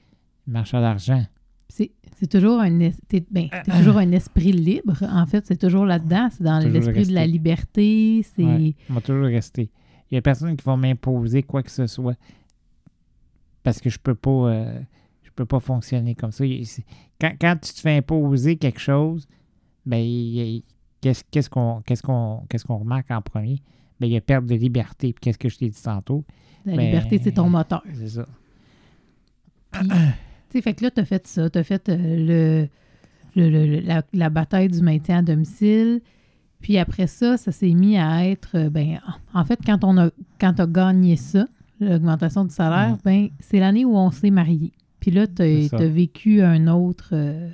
Ils 0.46 0.52
marchent 0.52 0.74
à 0.74 0.80
l'argent. 0.80 1.24
C'est 1.68 1.92
c'est 2.18 2.28
toujours 2.30 2.60
un 2.60 2.80
es- 2.80 2.94
t'es- 3.08 3.24
ben, 3.30 3.48
t'es 3.64 3.72
toujours 3.72 3.98
un 3.98 4.12
esprit 4.12 4.52
libre. 4.52 4.96
En 5.02 5.26
fait, 5.26 5.46
c'est 5.46 5.58
toujours 5.58 5.84
là-dedans. 5.84 6.28
C'est 6.30 6.44
dans 6.44 6.58
l'esprit 6.58 7.06
de 7.06 7.12
la 7.12 7.26
liberté. 7.26 8.24
C'est 8.34 8.44
Ouais, 8.44 8.74
on 8.90 8.94
va 8.94 9.00
toujours 9.00 9.26
rester. 9.26 9.70
Il 10.10 10.14
n'y 10.14 10.18
a 10.18 10.22
personne 10.22 10.56
qui 10.56 10.64
va 10.64 10.76
m'imposer 10.76 11.42
quoi 11.42 11.62
que 11.62 11.70
ce 11.70 11.86
soit. 11.86 12.16
Parce 13.62 13.80
que 13.80 13.90
je 13.90 13.98
peux 13.98 14.14
pas 14.14 14.30
euh, 14.30 14.80
je 15.22 15.30
peux 15.34 15.46
pas 15.46 15.60
fonctionner 15.60 16.14
comme 16.14 16.32
ça. 16.32 16.44
Quand, 17.20 17.32
quand 17.40 17.56
tu 17.60 17.72
te 17.72 17.80
fais 17.80 17.96
imposer 17.96 18.56
quelque 18.56 18.80
chose, 18.80 19.26
ben 19.86 20.60
qu'est-ce 21.00 21.24
qu'est-ce 21.30 21.50
qu'on 21.50 21.82
qu'est-ce 21.84 22.02
qu'on 22.02 22.44
qu'est-ce 22.48 22.64
qu'on 22.64 22.78
remarque 22.78 23.10
en 23.10 23.22
premier? 23.22 23.62
Ben, 24.00 24.06
il 24.06 24.12
y 24.12 24.16
a 24.16 24.20
perte 24.20 24.46
de 24.46 24.54
liberté. 24.54 25.12
Puis 25.12 25.20
qu'est-ce 25.20 25.38
que 25.38 25.48
je 25.48 25.58
t'ai 25.58 25.68
dit 25.68 25.82
tantôt? 25.82 26.24
la 26.64 26.76
ben, 26.76 26.86
liberté, 26.86 27.20
c'est 27.22 27.32
ton 27.32 27.48
moteur. 27.48 27.82
C'est 27.94 28.08
ça. 28.08 28.26
Puis, 29.70 29.88
sais, 30.58 30.62
fait 30.62 30.74
que 30.74 30.84
là, 30.84 30.90
tu 30.90 31.00
as 31.00 31.04
fait 31.04 31.26
ça. 31.26 31.48
Tu 31.50 31.58
as 31.58 31.62
fait 31.64 31.88
euh, 31.88 32.68
le, 33.36 33.48
le- 33.50 33.66
le- 33.66 33.80
la, 33.80 34.02
la 34.12 34.30
bataille 34.30 34.68
du 34.68 34.80
maintien 34.80 35.18
à 35.18 35.22
domicile. 35.22 36.00
Puis 36.60 36.78
après 36.78 37.06
ça, 37.06 37.36
ça 37.36 37.52
s'est 37.52 37.74
mis 37.74 37.98
à 37.98 38.26
être. 38.26 38.50
euh, 38.56 38.70
ben, 38.70 38.98
en 39.34 39.44
fait, 39.44 39.58
quand 39.66 39.84
on 39.84 39.98
a 39.98 40.10
quand 40.40 40.58
as 40.60 40.66
gagné 40.66 41.16
ça, 41.16 41.46
l'augmentation 41.80 42.44
du 42.44 42.54
salaire, 42.54 42.94
Mm. 42.94 42.98
ben, 43.04 43.28
c'est 43.40 43.58
l'année 43.60 43.84
où 43.84 43.96
on 43.96 44.10
s'est 44.10 44.30
mariés. 44.30 44.72
Puis 45.00 45.10
là, 45.10 45.26
tu 45.26 45.42
as, 45.42 45.86
vécu 45.86 46.40
un 46.40 46.66
autre 46.68 47.10
euh, 47.12 47.50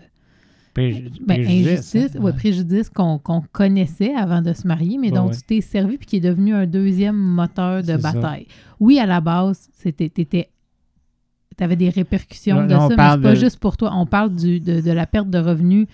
ben, 0.77 0.93
préjudice, 1.27 1.69
injustice, 1.69 2.17
hein? 2.17 2.21
ouais, 2.21 2.33
préjudice 2.33 2.89
qu'on 2.89 3.19
connaissait 3.51 4.15
avant 4.15 4.41
de 4.41 4.53
se 4.53 4.69
marier, 4.69 4.99
mais 4.99 5.09
Ouais, 5.09 5.17
dont 5.17 5.31
tu 5.31 5.41
t'es 5.43 5.61
servi 5.61 5.97
puis 5.99 6.07
qui 6.07 6.17
est 6.19 6.21
devenu 6.21 6.55
un 6.55 6.67
deuxième 6.67 7.17
moteur 7.17 7.83
de 7.83 7.89
ça. 7.89 7.99
bataille. 7.99 8.47
Oui, 8.79 9.01
à 9.01 9.07
la 9.07 9.21
base, 9.21 9.69
c'était 9.73 10.09
t'étais 10.09 10.49
tu 11.61 11.65
avais 11.65 11.77
des 11.77 11.91
répercussions 11.91 12.65
de 12.65 12.71
ça, 12.71 12.79
mais 12.79 12.89
c'est 12.89 12.97
pas 12.97 13.17
de- 13.19 13.35
juste 13.35 13.59
pour 13.59 13.77
toi. 13.77 13.91
On 13.95 14.07
parle 14.07 14.35
du, 14.35 14.61
de, 14.61 14.81
de 14.81 14.91
la 14.93 15.07
perte 15.07 15.29
de 15.29 15.39
revenus 15.39 15.87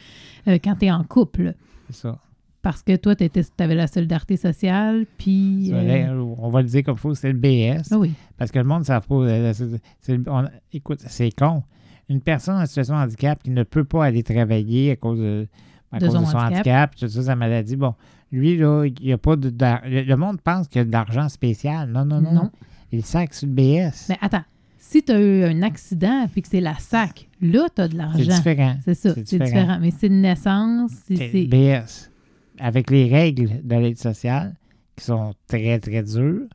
euh, 0.46 0.58
quand 0.62 0.76
tu 0.76 0.86
es 0.86 0.90
en 0.92 1.02
couple. 1.02 1.54
C'est 1.90 1.96
ça. 1.96 2.18
Parce 2.62 2.82
que 2.82 2.94
toi, 2.96 3.14
tu 3.14 3.28
avais 3.58 3.74
la 3.74 3.86
solidarité 3.86 4.36
sociale, 4.36 5.06
puis... 5.18 5.70
Euh, 5.72 6.06
là, 6.06 6.14
On 6.38 6.48
va 6.50 6.62
le 6.62 6.68
dire 6.68 6.82
comme 6.84 6.96
il 6.96 7.00
faut, 7.00 7.14
c'est 7.14 7.32
le 7.32 7.38
BS. 7.38 7.88
ah 7.92 7.98
oui, 7.98 8.12
Parce 8.36 8.50
que 8.50 8.58
le 8.58 8.64
monde 8.64 8.80
ne 8.80 8.84
savent 8.84 9.06
pas. 9.06 9.14
euh, 9.16 9.52
c'est- 10.00 10.28
on- 10.28 10.48
écoute, 10.72 11.00
c'est 11.06 11.30
con. 11.30 11.62
Une 12.08 12.20
personne 12.20 12.56
en 12.56 12.66
situation 12.66 12.94
de 12.94 13.00
handicap 13.00 13.42
qui 13.42 13.50
ne 13.50 13.62
peut 13.64 13.84
pas 13.84 14.04
aller 14.04 14.22
travailler 14.22 14.92
à 14.92 14.96
cause 14.96 15.18
de, 15.18 15.46
à 15.92 15.98
De 15.98 16.06
cause 16.06 16.14
son 16.14 16.20
de 16.22 16.26
son 16.26 16.36
handicap. 16.38 16.52
handicap, 16.58 16.96
tout 16.96 17.08
ça, 17.08 17.22
sa 17.22 17.34
maladie. 17.36 17.74
Bon, 17.76 17.94
lui, 18.32 18.56
là, 18.56 18.84
il 18.84 18.94
n'y 19.04 19.12
a 19.12 19.18
pas 19.18 19.34
de. 19.36 19.52
Le 19.84 20.14
monde 20.14 20.40
pense 20.40 20.68
qu'il 20.68 20.78
y 20.80 20.82
a 20.82 20.84
de 20.84 20.92
l'argent 20.92 21.28
spécial. 21.28 21.90
Non, 21.90 22.04
non, 22.04 22.20
non. 22.20 22.32
non. 22.32 22.50
Il 22.92 23.04
sac 23.04 23.34
sur 23.34 23.46
le 23.48 23.52
BS. 23.54 24.06
Mais 24.08 24.18
attends, 24.20 24.42
si 24.88 25.02
tu 25.02 25.12
as 25.12 25.20
eu 25.20 25.44
un 25.44 25.62
accident 25.62 26.26
puis 26.32 26.42
que 26.42 26.48
c'est 26.48 26.60
la 26.60 26.74
SAC, 26.78 27.28
là, 27.40 27.66
tu 27.74 27.82
as 27.82 27.88
de 27.88 27.92
c'est 27.92 27.98
l'argent. 27.98 28.36
différent. 28.36 28.76
C'est 28.84 28.94
ça, 28.94 29.14
c'est 29.14 29.26
c'est 29.26 29.38
différent. 29.38 29.60
différent. 29.60 29.78
Mais 29.80 29.90
c'est 29.90 30.06
une 30.06 30.20
naissance, 30.22 30.92
c'est... 31.06 31.16
C'est 31.16 31.30
c'est- 31.30 31.46
BS. 31.46 32.10
Avec 32.58 32.90
les 32.90 33.08
règles 33.08 33.60
de 33.64 33.74
l'aide 33.76 33.98
sociale 33.98 34.54
qui 34.96 35.04
sont 35.04 35.34
très, 35.46 35.78
très 35.78 36.02
dures. 36.02 36.46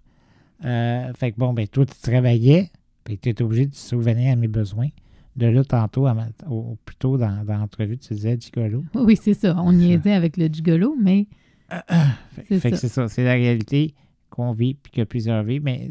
Euh, 0.66 1.12
fait 1.14 1.32
que 1.32 1.38
bon, 1.38 1.54
ben, 1.54 1.68
toi, 1.68 1.86
tu 1.86 1.94
travaillais, 2.02 2.72
puis 3.04 3.18
tu 3.18 3.30
es 3.30 3.42
obligé 3.42 3.66
de 3.68 3.72
te 3.72 3.78
souvenir 3.78 4.34
à 4.34 4.36
mes 4.36 4.48
besoins. 4.48 4.88
De 5.36 5.46
là, 5.48 5.64
tantôt, 5.64 6.08
à 6.08 6.14
ma- 6.14 6.28
au, 6.50 6.78
plus 6.86 6.96
tôt 6.98 7.18
dans, 7.18 7.44
dans 7.46 7.58
l'entrevue, 7.58 7.98
tu 7.98 8.14
disais 8.14 8.38
gigolo. 8.40 8.84
Oui, 8.96 9.18
c'est 9.22 9.34
ça. 9.34 9.56
On 9.60 9.78
y 9.78 9.92
aidait 9.94 10.14
avec 10.14 10.38
le 10.38 10.48
gigolo, 10.48 10.96
mais 11.02 11.28
Fait, 11.70 12.44
C'est 12.50 12.60
fait 12.60 12.72
que 12.72 12.78
c'est 12.78 12.88
ça. 12.90 13.08
C'est 13.08 13.24
la 13.24 13.34
réalité 13.34 13.94
qu'on 14.30 14.52
vit, 14.52 14.74
puis 14.74 14.92
que 14.92 15.04
plusieurs 15.04 15.44
vivent. 15.44 15.64
Mais 15.64 15.90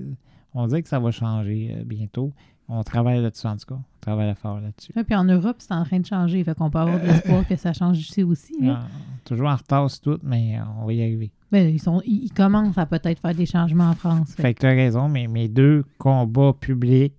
on 0.54 0.66
dit 0.66 0.82
que 0.82 0.88
ça 0.88 0.98
va 0.98 1.10
changer 1.10 1.74
euh, 1.76 1.84
bientôt. 1.84 2.32
On 2.72 2.84
travaille 2.84 3.20
là-dessus, 3.20 3.46
en 3.48 3.56
tout 3.56 3.66
cas. 3.74 3.74
On 3.74 4.00
travaille 4.00 4.32
fort 4.36 4.60
là-dessus. 4.60 4.92
Ouais, 4.94 5.02
puis 5.02 5.16
en 5.16 5.24
Europe, 5.24 5.56
c'est 5.58 5.74
en 5.74 5.84
train 5.84 5.98
de 5.98 6.06
changer. 6.06 6.44
Fait 6.44 6.54
qu'on 6.54 6.70
peut 6.70 6.78
avoir 6.78 7.00
de 7.00 7.04
l'espoir 7.06 7.46
que 7.46 7.56
ça 7.56 7.72
change 7.72 7.98
ici 7.98 8.22
aussi. 8.22 8.54
là. 8.60 8.80
Ah, 8.84 8.88
toujours 9.24 9.48
en 9.48 9.56
retard 9.56 9.90
sur 9.90 10.00
tout, 10.02 10.18
mais 10.22 10.56
on 10.80 10.86
va 10.86 10.92
y 10.92 11.02
arriver. 11.02 11.32
Ben, 11.50 11.68
ils, 11.68 11.80
sont, 11.80 12.00
ils, 12.06 12.30
commencent 12.32 12.78
à 12.78 12.86
peut-être 12.86 13.18
faire 13.20 13.34
des 13.34 13.46
changements 13.46 13.90
en 13.90 13.94
France. 13.94 14.34
Fait 14.34 14.42
Fait 14.42 14.54
que 14.54 14.60
tu 14.60 14.66
as 14.66 14.70
raison, 14.70 15.08
mais 15.08 15.26
mes 15.26 15.48
deux 15.48 15.84
combats 15.98 16.52
publics, 16.52 17.14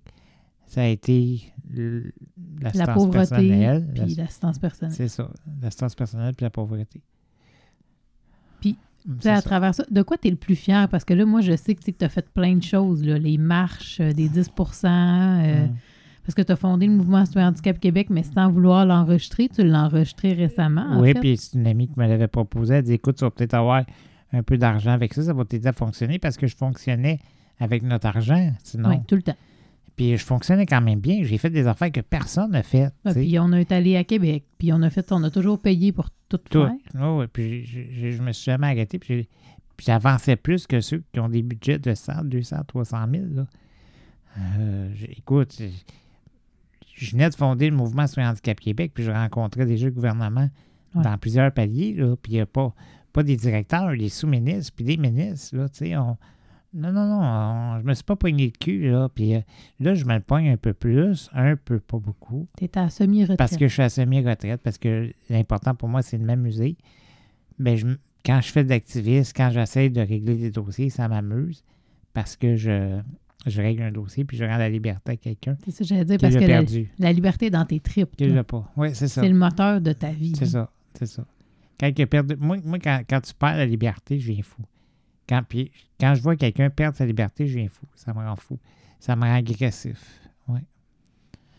ça 0.66 0.82
a 0.82 0.86
été 0.86 1.52
La 2.62 2.86
pauvreté, 2.94 3.18
personnelle. 3.18 3.88
puis 3.94 4.14
l'assistance 4.14 4.58
personnelle. 4.58 4.94
C'est 4.94 5.08
ça. 5.08 5.30
L'assistance 5.60 5.94
personnelle 5.94 6.34
puis 6.34 6.44
la 6.44 6.50
pauvreté. 6.50 7.02
Puis, 8.60 8.70
Mm, 8.72 8.74
Tu 8.74 8.78
sais, 8.78 8.78
c'est 8.78 8.91
à 9.24 9.36
ça. 9.36 9.42
travers 9.42 9.74
ça, 9.74 9.84
de 9.90 10.02
quoi 10.02 10.16
tu 10.18 10.28
es 10.28 10.30
le 10.30 10.36
plus 10.36 10.56
fier? 10.56 10.88
Parce 10.88 11.04
que 11.04 11.14
là, 11.14 11.24
moi, 11.24 11.40
je 11.40 11.56
sais 11.56 11.74
que 11.74 11.90
tu 11.90 12.04
as 12.04 12.08
fait 12.08 12.28
plein 12.30 12.56
de 12.56 12.62
choses, 12.62 13.04
là, 13.04 13.18
les 13.18 13.38
marches 13.38 14.00
euh, 14.00 14.12
des 14.12 14.28
10 14.28 14.50
euh, 14.84 15.66
Mm. 15.66 15.74
parce 16.24 16.34
que 16.34 16.42
tu 16.42 16.52
as 16.52 16.56
fondé 16.56 16.86
le 16.86 16.92
mouvement 16.92 17.24
Citoyen 17.24 17.48
Handicap 17.48 17.78
Québec, 17.78 18.08
mais 18.10 18.22
sans 18.22 18.50
vouloir 18.50 18.86
l'enregistrer, 18.86 19.48
tu 19.48 19.62
l'as 19.64 19.84
enregistré 19.84 20.32
récemment. 20.32 20.86
en 20.90 21.00
Oui, 21.00 21.14
puis 21.14 21.36
c'est 21.36 21.58
une 21.58 21.66
amie 21.66 21.88
qui 21.88 21.98
me 21.98 22.06
l'avait 22.06 22.28
proposé. 22.28 22.74
Elle 22.74 22.84
dit 22.84 22.92
Écoute, 22.92 23.16
tu 23.16 23.24
vas 23.24 23.30
peut-être 23.30 23.54
avoir 23.54 23.84
un 24.32 24.42
peu 24.42 24.56
d'argent 24.56 24.92
avec 24.92 25.14
ça, 25.14 25.22
ça 25.22 25.32
va 25.32 25.44
t'aider 25.44 25.68
à 25.68 25.72
fonctionner 25.72 26.18
parce 26.18 26.36
que 26.36 26.46
je 26.46 26.56
fonctionnais 26.56 27.18
avec 27.58 27.82
notre 27.82 28.06
argent. 28.06 28.52
Sinon. 28.62 28.88
Oui, 28.90 28.96
tout 29.06 29.16
le 29.16 29.22
temps. 29.22 29.36
Puis 29.96 30.16
je 30.16 30.24
fonctionnais 30.24 30.66
quand 30.66 30.80
même 30.80 31.00
bien. 31.00 31.22
J'ai 31.22 31.38
fait 31.38 31.50
des 31.50 31.66
affaires 31.66 31.92
que 31.92 32.00
personne 32.00 32.52
n'a 32.52 32.62
faites. 32.62 32.94
Ah, 33.04 33.12
puis 33.12 33.38
on 33.38 33.52
est 33.52 33.70
allé 33.72 33.96
à 33.96 34.04
Québec, 34.04 34.44
puis 34.58 34.72
on 34.72 34.80
a 34.82 34.90
fait, 34.90 35.12
on 35.12 35.22
a 35.22 35.30
toujours 35.30 35.60
payé 35.60 35.92
pour 35.92 36.08
tout, 36.38 36.48
Tout. 36.50 36.66
faire. 36.92 37.16
Ouais, 37.16 37.26
puis 37.28 37.64
je 37.64 38.22
me 38.22 38.32
suis 38.32 38.44
jamais 38.44 38.68
arrêté. 38.68 38.98
Puis 38.98 39.28
j'avançais 39.78 40.36
plus 40.36 40.66
que 40.66 40.80
ceux 40.80 41.02
qui 41.12 41.20
ont 41.20 41.28
des 41.28 41.42
budgets 41.42 41.78
de 41.78 41.94
100, 41.94 42.24
200, 42.24 42.56
300 42.68 42.98
000. 43.10 43.24
Là. 43.34 43.46
Euh, 44.58 44.88
écoute, 45.10 45.60
je 46.94 47.10
venais 47.12 47.28
de 47.30 47.34
fonder 47.34 47.68
le 47.70 47.76
mouvement 47.76 48.06
sur 48.06 48.20
le 48.22 48.28
handicap 48.28 48.58
Québec, 48.60 48.92
puis 48.94 49.04
je 49.04 49.10
rencontrais 49.10 49.66
déjà 49.66 49.86
le 49.86 49.92
gouvernement 49.92 50.48
Ouais. 50.94 51.02
dans 51.02 51.16
plusieurs 51.16 51.50
paliers. 51.52 51.94
Là, 51.94 52.16
puis 52.20 52.32
il 52.32 52.34
n'y 52.34 52.40
a 52.42 52.46
pas, 52.46 52.74
pas 53.14 53.22
des 53.22 53.36
directeurs, 53.36 53.96
des 53.96 54.10
sous-ministres, 54.10 54.72
puis 54.76 54.84
des 54.84 54.98
ministres. 54.98 55.56
Là, 55.56 55.68
tu 55.70 55.78
sais, 55.86 55.96
on, 55.96 56.18
non, 56.74 56.92
non, 56.92 57.06
non, 57.06 57.20
on- 57.22 57.80
je 57.80 57.84
me 57.84 57.94
suis 57.94 58.04
pas 58.04 58.16
pogné 58.16 58.46
le 58.46 58.52
cul. 58.58 58.90
Là, 58.90 59.08
puis 59.14 59.34
euh, 59.34 59.40
là, 59.80 59.94
je 59.94 60.04
me 60.04 60.14
le 60.14 60.20
pogne 60.20 60.48
un 60.48 60.56
peu 60.56 60.72
plus, 60.72 61.28
un 61.32 61.56
peu, 61.56 61.78
pas 61.80 61.98
beaucoup. 61.98 62.48
Tu 62.56 62.68
à 62.74 62.88
semi-retraite. 62.90 63.38
Parce 63.38 63.56
que 63.56 63.68
je 63.68 63.72
suis 63.72 63.82
à 63.82 63.88
semi-retraite, 63.88 64.60
parce 64.62 64.78
que 64.78 65.12
l'important 65.30 65.74
pour 65.74 65.88
moi, 65.88 66.02
c'est 66.02 66.18
de 66.18 66.24
m'amuser. 66.24 66.76
Ben, 67.58 67.76
je 67.76 67.86
quand 68.24 68.40
je 68.40 68.52
fais 68.52 68.64
de 68.64 68.68
l'activisme, 68.68 69.32
quand 69.36 69.50
j'essaie 69.50 69.90
de 69.90 70.00
régler 70.00 70.36
des 70.36 70.50
dossiers, 70.50 70.90
ça 70.90 71.08
m'amuse 71.08 71.64
parce 72.12 72.36
que 72.36 72.54
je, 72.56 73.00
je 73.46 73.60
règle 73.60 73.82
un 73.82 73.90
dossier 73.92 74.24
puis 74.24 74.36
je 74.36 74.44
rends 74.44 74.58
la 74.58 74.68
liberté 74.68 75.12
à 75.12 75.16
quelqu'un 75.16 75.56
C'est 75.64 75.72
ça 75.72 75.78
que 75.78 75.84
j'allais 75.84 76.04
dire, 76.04 76.18
parce 76.20 76.34
l'a 76.34 76.40
que 76.40 76.44
la, 76.44 76.52
perdu, 76.58 76.88
la 76.98 77.12
liberté 77.12 77.46
est 77.46 77.50
dans 77.50 77.64
tes 77.64 77.80
tripes. 77.80 78.14
qui 78.16 78.26
là. 78.28 78.34
l'a 78.36 78.44
pas. 78.44 78.70
Oui, 78.76 78.90
c'est 78.94 79.08
ça. 79.08 79.22
C'est 79.22 79.28
le 79.28 79.34
moteur 79.34 79.80
de 79.80 79.92
ta 79.92 80.10
vie. 80.12 80.34
C'est 80.38 80.46
ça. 80.46 80.70
C'est 80.96 81.06
ça. 81.06 81.24
Quand, 81.80 81.90
il 81.98 82.06
perd- 82.06 82.36
moi, 82.38 82.58
moi, 82.64 82.78
quand, 82.78 83.00
quand 83.08 83.20
tu 83.20 83.34
perds 83.34 83.56
la 83.56 83.66
liberté, 83.66 84.18
je 84.20 84.30
viens 84.32 84.42
fou. 84.42 84.62
Quand, 85.28 85.42
puis, 85.48 85.70
quand 86.00 86.14
je 86.14 86.22
vois 86.22 86.36
quelqu'un 86.36 86.68
perdre 86.70 86.96
sa 86.96 87.06
liberté, 87.06 87.46
je 87.46 87.58
viens 87.58 87.68
fou. 87.68 87.86
Ça 87.94 88.12
me 88.12 88.18
rend 88.18 88.36
fou. 88.36 88.58
Ça 88.98 89.16
me 89.16 89.22
rend 89.22 89.34
agressif. 89.34 90.20
Ouais. 90.48 90.60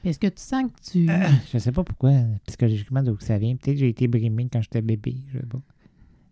Est-ce 0.03 0.19
que 0.19 0.27
tu 0.27 0.41
sens 0.41 0.63
que 0.71 0.91
tu... 0.91 1.07
Je 1.51 1.57
sais 1.57 1.71
pas 1.71 1.83
pourquoi, 1.83 2.11
psychologiquement, 2.45 3.01
d'où 3.01 3.17
ça 3.19 3.37
vient. 3.37 3.55
Peut-être 3.55 3.75
que 3.75 3.79
j'ai 3.79 3.89
été 3.89 4.07
brimé 4.07 4.47
quand 4.51 4.61
j'étais 4.61 4.81
bébé. 4.81 5.15
Je 5.33 5.39
sais 5.39 5.45
pas. 5.45 5.61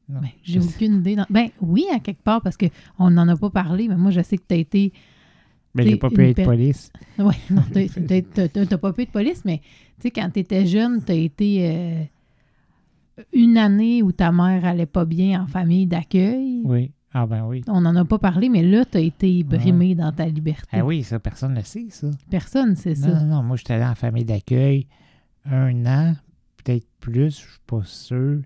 Ben, 0.10 0.28
j'ai 0.44 0.60
aucune 0.60 0.96
idée. 1.00 1.16
dans- 1.16 1.26
Ben 1.30 1.48
oui, 1.62 1.86
à 1.94 2.00
quelque 2.00 2.22
part, 2.22 2.42
parce 2.42 2.58
qu'on 2.58 3.10
n'en 3.10 3.28
a 3.30 3.38
pas 3.38 3.50
parlé, 3.50 3.88
mais 3.88 3.96
moi, 3.96 4.12
je 4.12 4.22
sais 4.22 4.38
que 4.38 4.44
tu 4.48 4.56
as 4.56 4.58
été... 4.58 4.92
Mais 5.74 5.84
j'ai 5.84 5.92
T'es 5.92 5.98
pas 6.00 6.10
pu 6.10 6.28
être 6.28 6.36
per- 6.36 6.44
police. 6.44 6.92
Oui, 7.18 7.34
non, 7.50 7.62
t'as- 7.72 8.78
pas 8.78 8.92
pu 8.92 9.06
de 9.06 9.10
police, 9.10 9.46
mais 9.46 9.60
tu 9.60 9.64
sais, 10.02 10.12
quand 10.12 10.30
tu 10.34 10.42
étais 10.42 10.66
jeune, 10.66 11.02
tu 11.02 11.14
as 11.14 11.16
été 11.16 11.70
euh, 11.72 12.04
une 13.32 13.58
année 13.58 14.04
où 14.04 14.12
ta 14.12 14.34
mère 14.34 14.66
allait 14.66 14.86
pas 14.86 15.06
bien 15.06 15.44
en 15.44 15.48
famille 15.48 15.88
d'accueil. 15.88 16.62
Oui. 16.66 16.92
Ah 17.14 17.26
ben 17.26 17.46
oui. 17.46 17.62
On 17.68 17.82
n'en 17.82 17.96
a 17.96 18.06
pas 18.06 18.20
parlé, 18.20 18.48
mais 18.50 18.64
là, 18.64 18.86
tu 18.86 18.98
as 18.98 19.02
été 19.02 19.44
brimé 19.44 19.96
dans 19.96 20.12
ta 20.12 20.26
liberté. 20.28 20.68
Ah 20.72 20.86
oui, 20.86 21.04
ça, 21.04 21.20
personne 21.20 21.52
ne 21.54 21.58
le 21.60 21.66
sait, 21.66 21.88
ça. 21.90 22.08
Personne, 22.30 22.76
c'est 22.76 22.96
ça. 22.96 23.08
non, 23.10 23.26
non. 23.38 23.44
Moi, 23.44 23.58
j'étais 23.58 23.74
allé 23.74 23.86
en 23.86 23.96
famille 23.96 24.24
d'accueil 24.26 24.88
un 25.46 25.86
an, 25.86 26.16
peut-être 26.64 26.88
plus, 27.00 27.32
je 27.32 27.50
suis 27.50 27.60
pas 27.68 27.84
sûr. 27.84 28.42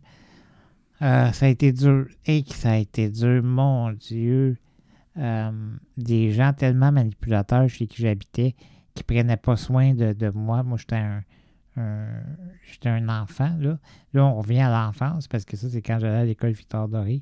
Euh, 1.01 1.31
ça 1.31 1.45
a 1.45 1.49
été 1.49 1.71
dur. 1.73 2.07
Et 2.25 2.43
que 2.43 2.53
ça 2.53 2.71
a 2.71 2.77
été 2.77 3.09
dur, 3.09 3.43
mon 3.43 3.91
Dieu. 3.91 4.57
Euh, 5.17 5.51
des 5.95 6.31
gens 6.31 6.51
tellement 6.51 6.91
manipulateurs 6.91 7.69
chez 7.69 7.87
qui 7.87 8.01
j'habitais 8.01 8.53
qui 8.95 9.03
prenaient 9.03 9.37
pas 9.37 9.55
soin 9.57 9.93
de, 9.93 10.11
de 10.13 10.29
moi. 10.29 10.63
Moi, 10.63 10.77
j'étais 10.77 10.95
un, 10.95 11.21
un- 11.77 12.23
j'étais 12.71 12.89
un 12.89 13.07
enfant, 13.09 13.55
là. 13.59 13.77
Là, 14.13 14.25
on 14.25 14.35
revient 14.41 14.61
à 14.61 14.69
l'enfance 14.71 15.27
parce 15.27 15.45
que 15.45 15.55
ça, 15.57 15.69
c'est 15.69 15.81
quand 15.81 15.99
j'allais 15.99 16.17
à 16.19 16.25
l'école 16.25 16.51
Victor 16.51 16.87
Doré. 16.87 17.21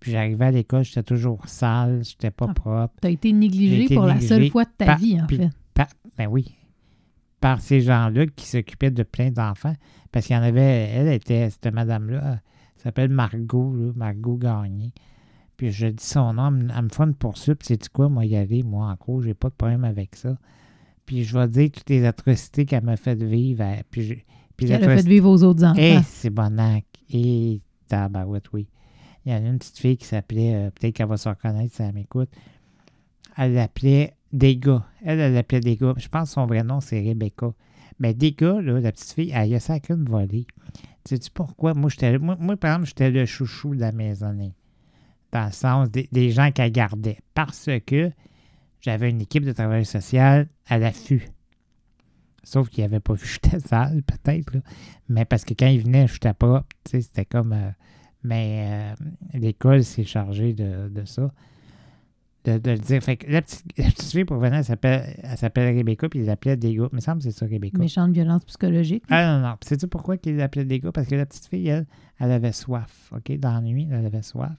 Puis 0.00 0.12
j'arrivais 0.12 0.44
à 0.46 0.50
l'école, 0.50 0.84
j'étais 0.84 1.02
toujours 1.02 1.46
sale, 1.48 2.02
j'étais 2.04 2.30
pas 2.30 2.46
Ah. 2.48 2.54
propre. 2.54 2.94
Tu 3.02 3.08
as 3.08 3.10
été 3.10 3.32
négligé 3.32 3.84
été 3.84 3.94
pour 3.94 4.06
la 4.06 4.20
seule 4.20 4.48
fois 4.50 4.64
de 4.64 4.70
ta 4.76 4.86
par- 4.86 4.98
vie, 4.98 5.20
en 5.20 5.26
puis- 5.26 5.38
fait. 5.38 5.48
Ben 6.16 6.26
oui. 6.28 6.54
Par 7.40 7.60
ces 7.60 7.80
gens-là 7.80 8.26
qui 8.26 8.46
s'occupaient 8.46 8.90
de 8.90 9.02
plein 9.04 9.30
d'enfants. 9.30 9.74
Parce 10.10 10.26
qu'il 10.26 10.34
y 10.34 10.38
en 10.38 10.42
avait, 10.42 10.88
elle 10.92 11.08
était, 11.08 11.50
cette 11.50 11.72
madame-là, 11.72 12.40
elle 12.76 12.82
s'appelle 12.82 13.10
Margot, 13.10 13.74
là, 13.76 13.92
Margot 13.94 14.36
Gagné. 14.36 14.92
Puis 15.56 15.70
je 15.72 15.86
dis 15.88 16.04
son 16.04 16.32
nom, 16.34 16.48
elle 16.48 16.82
me- 16.84 16.88
fait 16.88 17.02
une 17.04 17.14
poursuite, 17.14 17.58
puis 17.58 17.66
c'est 17.68 17.88
quoi, 17.88 18.08
moi 18.08 18.24
y 18.24 18.36
aller, 18.36 18.62
moi 18.62 18.86
en 18.86 18.94
gros, 18.94 19.20
j'ai 19.20 19.34
pas 19.34 19.48
de 19.50 19.54
problème 19.54 19.84
avec 19.84 20.16
ça. 20.16 20.36
Puis 21.06 21.24
je 21.24 21.36
vais 21.38 21.48
dire 21.48 21.70
toutes 21.72 21.90
les 21.90 22.04
atrocités 22.04 22.64
qu'elle 22.64 22.84
m'a 22.84 22.96
fait 22.96 23.20
vivre. 23.22 23.62
elle- 23.62 23.82
puis 23.90 24.02
je, 24.02 24.14
puis 24.56 24.66
Qu'elle 24.66 24.84
a 24.84 24.96
fait 24.96 25.06
vivre 25.06 25.28
aux 25.30 25.42
autres 25.44 25.64
enfants. 25.64 25.78
eh, 25.80 25.98
c'est 26.04 26.30
bonac. 26.30 26.84
Et 27.10 27.60
tabarouette, 27.88 28.52
oui. 28.52 28.68
Il 29.28 29.32
y 29.32 29.34
en 29.34 29.44
a 29.44 29.48
une 29.48 29.58
petite 29.58 29.76
fille 29.76 29.98
qui 29.98 30.06
s'appelait, 30.06 30.54
euh, 30.54 30.70
peut-être 30.70 30.94
qu'elle 30.94 31.06
va 31.06 31.18
se 31.18 31.28
reconnaître 31.28 31.74
si 31.74 31.82
elle 31.82 31.92
m'écoute. 31.92 32.30
Elle 33.36 33.52
l'appelait 33.52 34.14
Dega. 34.32 34.86
Elle, 35.04 35.20
elle 35.20 35.34
l'appelait 35.34 35.60
Dega. 35.60 35.92
Je 35.98 36.08
pense 36.08 36.30
que 36.30 36.32
son 36.32 36.46
vrai 36.46 36.64
nom, 36.64 36.80
c'est 36.80 36.98
Rebecca. 36.98 37.52
Mais 37.98 38.14
Dega, 38.14 38.62
la 38.62 38.90
petite 38.90 39.12
fille, 39.12 39.30
elle 39.34 39.54
a 39.54 39.60
sacré 39.60 39.92
une 39.92 40.06
volée. 40.06 40.46
Sais-tu 41.04 41.30
pourquoi? 41.30 41.74
Moi, 41.74 41.90
j'étais, 41.90 42.16
moi, 42.16 42.38
moi, 42.40 42.56
par 42.56 42.70
exemple, 42.70 42.88
j'étais 42.88 43.10
le 43.10 43.26
chouchou 43.26 43.74
de 43.74 43.80
la 43.80 43.92
maisonnée. 43.92 44.54
Dans 45.30 45.44
le 45.44 45.52
sens 45.52 45.90
des, 45.90 46.30
gens 46.30 46.50
qu'elle 46.50 46.72
gardait. 46.72 47.18
Parce 47.34 47.68
que 47.86 48.10
j'avais 48.80 49.10
une 49.10 49.20
équipe 49.20 49.44
de 49.44 49.52
travail 49.52 49.84
social 49.84 50.48
à 50.64 50.78
l'affût. 50.78 51.28
Sauf 52.44 52.70
qu'il 52.70 52.82
n'avait 52.82 53.00
pas 53.00 53.12
vu 53.12 53.26
j'étais 53.26 53.60
sale, 53.60 54.02
peut-être. 54.04 54.56
Mais 55.10 55.26
parce 55.26 55.44
que 55.44 55.52
quand 55.52 55.66
il 55.66 55.82
venait, 55.82 56.06
je 56.06 56.14
n'étais 56.14 56.32
pas. 56.32 56.64
Tu 56.84 56.92
sais, 56.92 57.02
c'était 57.02 57.26
comme. 57.26 57.52
euh, 57.52 57.70
mais 58.22 58.94
euh, 59.00 59.04
l'école 59.34 59.84
s'est 59.84 60.04
chargée 60.04 60.52
de, 60.52 60.88
de 60.88 61.04
ça. 61.04 61.32
De, 62.44 62.56
de 62.56 62.70
le 62.70 62.78
dire. 62.78 63.02
Fait 63.02 63.16
que 63.16 63.30
la 63.30 63.42
petite, 63.42 63.64
la 63.76 63.84
petite 63.86 64.10
fille, 64.10 64.24
pour 64.24 64.38
venir, 64.38 64.58
elle 64.58 64.64
s'appelle, 64.64 65.16
elle 65.22 65.36
s'appelle 65.36 65.76
Rebecca, 65.76 66.08
puis 66.08 66.20
il 66.20 66.26
l'appelait 66.26 66.56
Dega. 66.56 66.88
Il 66.92 66.96
me 66.96 67.00
semble 67.00 67.18
que 67.18 67.24
c'est 67.24 67.38
ça, 67.38 67.46
Rebecca. 67.46 67.78
Méchante 67.78 68.12
violence 68.12 68.44
psychologique. 68.44 69.04
Ah 69.10 69.38
non, 69.38 69.46
non. 69.46 69.56
Sais-tu 69.62 69.86
pourquoi 69.88 70.16
il 70.24 70.36
l'appelait 70.36 70.64
Dega? 70.64 70.92
Parce 70.92 71.08
que 71.08 71.14
la 71.16 71.26
petite 71.26 71.46
fille, 71.46 71.68
elle, 71.68 71.86
elle 72.18 72.30
avait 72.32 72.52
soif. 72.52 73.12
OK? 73.14 73.38
Dans 73.38 73.52
la 73.52 73.60
nuit, 73.60 73.88
elle 73.90 74.06
avait 74.06 74.22
soif. 74.22 74.56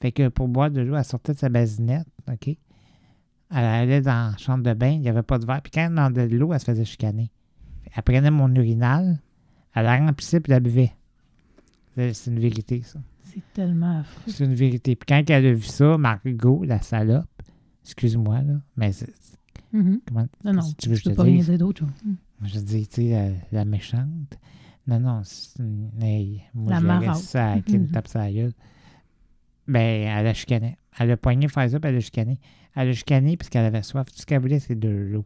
Fait 0.00 0.12
que 0.12 0.28
pour 0.28 0.48
boire 0.48 0.70
de 0.70 0.80
l'eau, 0.80 0.96
elle 0.96 1.04
sortait 1.04 1.34
de 1.34 1.38
sa 1.38 1.50
basinette. 1.50 2.06
OK? 2.30 2.48
Elle 3.52 3.64
allait 3.64 4.00
dans 4.00 4.30
la 4.32 4.36
chambre 4.38 4.62
de 4.64 4.72
bain, 4.72 4.90
il 4.90 5.00
n'y 5.00 5.08
avait 5.08 5.22
pas 5.22 5.38
de 5.38 5.44
verre. 5.44 5.60
Puis 5.60 5.72
quand 5.72 5.82
elle 5.82 5.90
demandait 5.90 6.28
de 6.28 6.36
l'eau, 6.36 6.52
elle 6.52 6.60
se 6.60 6.64
faisait 6.64 6.84
chicaner. 6.84 7.30
Elle 7.94 8.02
prenait 8.02 8.30
mon 8.30 8.52
urinal, 8.54 9.20
elle 9.74 9.84
la 9.84 9.98
remplissait 9.98 10.40
puis 10.40 10.52
la 10.52 10.60
buvait. 10.60 10.92
C'est 12.08 12.14
c'est 12.14 12.30
une 12.30 12.38
vérité, 12.40 12.82
ça. 12.82 12.98
C'est 13.24 13.42
tellement 13.52 14.00
affreux. 14.00 14.32
C'est 14.32 14.44
une 14.44 14.54
vérité. 14.54 14.96
Puis 14.96 15.06
quand 15.06 15.22
elle 15.30 15.46
a 15.46 15.52
vu 15.52 15.62
ça, 15.62 15.98
Margot, 15.98 16.64
la 16.64 16.80
salope, 16.80 17.26
excuse-moi, 17.84 18.40
là, 18.42 18.54
mais 18.76 18.92
c'est- 18.92 19.12
Mhm. 19.72 20.00
comment 20.08 20.26
Non, 20.44 20.52
non, 20.54 20.62
tu 20.78 20.88
veux 20.88 20.94
je 20.96 21.00
je 21.00 21.04
peux 21.04 21.10
te 21.12 21.16
pas 21.16 21.24
dire 21.24 21.58
d'autre. 21.58 21.84
Mhm. 22.04 22.16
Je 22.44 22.58
dis, 22.60 22.86
tu 22.88 23.02
sais, 23.02 23.10
la, 23.52 23.58
la 23.58 23.64
méchante. 23.64 24.38
Non, 24.86 24.98
non, 24.98 25.20
c'est 25.24 25.58
une. 25.62 25.90
hey, 26.02 26.42
moi, 26.54 26.72
La 26.72 26.78
je 27.14 27.18
ça, 27.20 27.54
me 27.56 27.78
Mhm. 27.78 27.90
tape 27.90 28.08
sa 28.08 28.32
gueule. 28.32 28.52
Ben, 29.68 30.08
elle 30.08 30.26
a 30.26 30.34
chicané. 30.34 30.76
Elle 30.98 31.10
a 31.12 31.16
poigné 31.16 31.46
faire 31.48 31.70
ça, 31.70 31.78
puis 31.78 31.88
elle 31.90 31.96
a 31.96 32.00
chicané. 32.00 32.40
Elle 32.74 32.88
a 32.88 32.92
chicané 32.92 33.36
parce 33.36 33.48
qu'elle 33.50 33.64
avait 33.66 33.82
soif. 33.82 34.06
Tout 34.10 34.18
ce 34.18 34.26
qu'elle 34.26 34.40
voulait, 34.40 34.58
c'est 34.58 34.74
de 34.78 34.88
l'eau. 34.88 35.24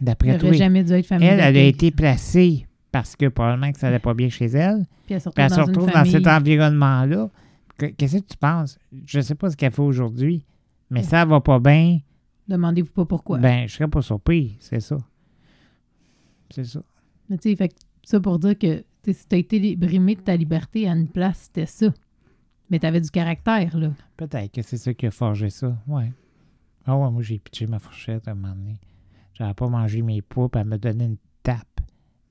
D'après 0.00 0.38
toi, 0.38 0.44
n'aurait 0.48 0.58
jamais 0.58 0.84
dû 0.84 0.92
être 0.92 1.10
elle, 1.12 1.22
elle 1.22 1.56
a 1.56 1.62
été 1.62 1.90
placée 1.90 2.66
parce 2.94 3.16
que 3.16 3.26
probablement 3.26 3.72
que 3.72 3.78
ça 3.80 3.88
allait 3.88 3.98
pas 3.98 4.14
bien 4.14 4.28
chez 4.28 4.44
elle. 4.46 4.86
Puis 5.04 5.14
elle 5.16 5.20
se 5.20 5.28
Puis 5.28 5.42
elle 5.42 5.50
se 5.50 5.60
retrouve 5.60 5.90
dans 5.90 6.04
cet 6.04 6.28
environnement-là. 6.28 7.28
Que- 7.76 7.86
Qu'est-ce 7.86 8.18
que 8.18 8.24
tu 8.24 8.36
penses? 8.36 8.78
Je 9.04 9.18
sais 9.20 9.34
pas 9.34 9.50
ce 9.50 9.56
qu'elle 9.56 9.72
fait 9.72 9.82
aujourd'hui, 9.82 10.44
mais 10.90 11.02
ça 11.02 11.24
va 11.24 11.40
pas 11.40 11.58
bien. 11.58 11.98
Demandez-vous 12.46 12.92
pas 12.92 13.04
pourquoi. 13.04 13.38
Ben, 13.40 13.66
je 13.66 13.74
serais 13.74 13.88
pas 13.88 14.00
surpris, 14.00 14.56
c'est 14.60 14.78
ça. 14.78 14.96
C'est 16.50 16.62
ça. 16.64 16.82
Mais 17.28 17.36
tu 17.36 17.50
sais, 17.50 17.56
fait 17.56 17.74
ça 18.04 18.20
pour 18.20 18.38
dire 18.38 18.56
que 18.56 18.84
si 19.10 19.26
tu 19.26 19.34
as 19.34 19.38
été 19.38 19.74
brimé 19.74 20.14
de 20.14 20.20
ta 20.20 20.36
liberté 20.36 20.88
à 20.88 20.92
une 20.92 21.08
place, 21.08 21.48
c'était 21.52 21.66
ça. 21.66 21.92
Mais 22.70 22.78
tu 22.78 22.86
avais 22.86 23.00
du 23.00 23.10
caractère, 23.10 23.76
là. 23.76 23.90
Peut-être 24.16 24.52
que 24.52 24.62
c'est 24.62 24.76
ça 24.76 24.94
qui 24.94 25.06
a 25.06 25.10
forgé 25.10 25.50
ça, 25.50 25.76
ouais. 25.88 26.12
Ah 26.86 26.96
ouais, 26.96 27.10
moi 27.10 27.22
j'ai 27.22 27.40
pitché 27.40 27.66
ma 27.66 27.80
fourchette 27.80 28.28
à 28.28 28.30
un 28.30 28.34
moment 28.34 28.54
donné. 28.54 28.78
J'avais 29.32 29.54
pas 29.54 29.68
mangé 29.68 30.00
mes 30.02 30.22
pois, 30.22 30.48
puis 30.48 30.60
elle 30.60 30.68
m'a 30.68 30.78
donné 30.78 31.06
une 31.06 31.16
tape. 31.42 31.73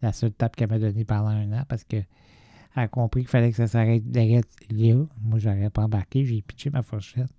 La 0.03 0.11
seule 0.13 0.33
tape 0.33 0.55
qu'elle 0.55 0.69
m'a 0.69 0.77
donnée 0.77 1.05
pendant 1.05 1.29
un 1.29 1.51
an, 1.53 1.63
parce 1.67 1.83
que 1.83 1.95
elle 1.95 2.83
a 2.83 2.87
compris 2.87 3.21
qu'il 3.21 3.29
fallait 3.29 3.49
que 3.51 3.55
ça 3.57 3.67
s'arrête 3.67 4.03
direct 4.11 4.51
là. 4.71 5.05
Moi, 5.21 5.39
j'aurais 5.39 5.69
pas 5.69 5.83
embarqué, 5.83 6.25
j'ai 6.25 6.41
pitché 6.41 6.69
ma 6.69 6.81
fourchette. 6.83 7.31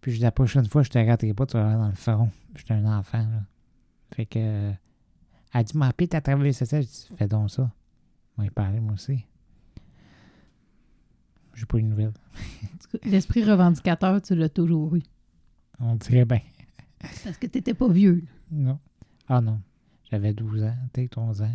Puis 0.00 0.18
la 0.18 0.32
prochaine 0.32 0.66
fois, 0.66 0.82
je 0.82 0.90
te 0.90 0.98
raterai 0.98 1.32
pas, 1.32 1.46
tu 1.46 1.56
vas 1.56 1.74
dans 1.76 1.88
le 1.88 1.94
front. 1.94 2.30
J'étais 2.56 2.74
un 2.74 2.98
enfant, 2.98 3.18
là. 3.18 3.42
Fait 4.14 4.26
que. 4.26 4.38
euh, 4.38 4.72
Elle 5.54 5.64
dit, 5.64 5.76
ma 5.78 5.92
t'as 5.92 6.20
travaillé 6.20 6.52
ça, 6.52 6.66
ça. 6.66 6.80
Je 6.80 6.86
dis, 6.86 7.08
fais 7.16 7.28
donc 7.28 7.50
ça. 7.50 7.70
Moi, 8.36 8.46
il 8.46 8.50
parlait, 8.50 8.80
moi 8.80 8.94
aussi. 8.94 9.24
J'ai 11.54 11.66
pas 11.66 11.78
eu 11.78 11.82
de 11.82 11.88
nouvelles. 11.88 12.12
L'esprit 13.04 13.44
revendicateur, 13.44 14.20
tu 14.22 14.34
l'as 14.34 14.48
toujours 14.48 14.96
eu. 14.96 15.02
On 15.78 15.94
dirait 15.96 16.24
bien. 16.24 16.40
Parce 17.24 17.36
que 17.38 17.46
t'étais 17.46 17.74
pas 17.74 17.88
vieux. 17.88 18.24
là. 18.24 18.28
Non. 18.50 18.78
Ah 19.28 19.40
non. 19.40 19.60
J'avais 20.12 20.34
12 20.34 20.64
ans, 20.64 20.74
peut-être 20.92 21.16
11 21.16 21.40
ans. 21.40 21.50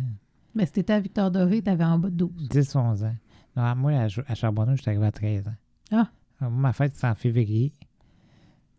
Mais 0.52 0.66
si 0.66 0.72
t'étais 0.72 0.92
à 0.92 0.98
Victor 0.98 1.30
Doré, 1.30 1.62
t'avais 1.62 1.84
en 1.84 1.96
bas 1.96 2.10
de 2.10 2.16
12. 2.16 2.48
10, 2.48 2.74
11 2.74 3.04
ans. 3.04 3.14
Non, 3.56 3.76
moi, 3.76 3.92
à, 3.92 4.08
à 4.26 4.34
Charbonneau, 4.34 4.74
je 4.74 4.82
suis 4.82 4.90
arrivé 4.90 5.06
à 5.06 5.12
13 5.12 5.46
ans. 5.46 5.54
Ah. 5.92 6.10
moi, 6.40 6.50
ma 6.50 6.72
fête, 6.72 6.92
c'est 6.96 7.06
en 7.06 7.14
février. 7.14 7.72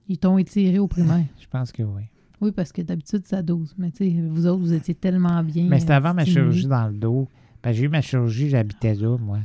Ils 0.10 0.18
t'ont 0.18 0.38
étiré 0.38 0.80
au 0.80 0.90
primaire. 0.90 1.24
Je 1.40 1.48
pense 1.48 1.72
que 1.72 1.84
oui. 1.84 2.04
Oui, 2.42 2.52
parce 2.52 2.74
que 2.74 2.82
d'habitude, 2.82 3.24
à 3.32 3.42
12. 3.42 3.76
Mais 3.78 3.92
tu 3.92 4.10
sais, 4.10 4.22
vous 4.28 4.48
autres, 4.48 4.60
vous 4.60 4.74
étiez 4.74 4.96
tellement 4.96 5.42
bien. 5.44 5.70
Mais 5.70 5.80
c'était 5.80 5.94
avant 5.94 6.14
ma 6.14 6.26
chirurgie 6.26 6.68
dans 6.68 6.88
le 6.90 6.98
dos. 6.98 7.30
Ben, 7.64 7.72
j'ai 7.72 7.86
eu 7.86 7.90
ma 7.90 8.02
chirurgie, 8.02 8.50
j'habitais 8.50 8.96
là, 8.96 9.18
moi. 9.18 9.40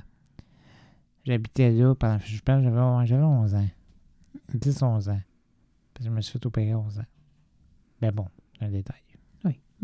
J'habitais 1.25 1.71
là 1.71 1.95
pendant, 1.95 2.19
je 2.19 2.41
pense, 2.43 2.61
j'avais 2.61 3.07
j'avais 3.07 3.23
11 3.23 3.55
ans. 3.55 3.69
10, 4.53 4.83
11 4.83 5.09
ans. 5.11 5.21
Puis 5.95 6.05
je 6.05 6.11
me 6.11 6.21
suis 6.21 6.33
fait 6.33 6.45
opérer 6.45 6.73
à 6.73 6.79
11 6.79 6.99
ans. 6.99 7.07
Ben 8.01 8.11
bon, 8.11 8.27
c'est 8.59 8.65
un 8.65 8.71
détail. 8.71 9.04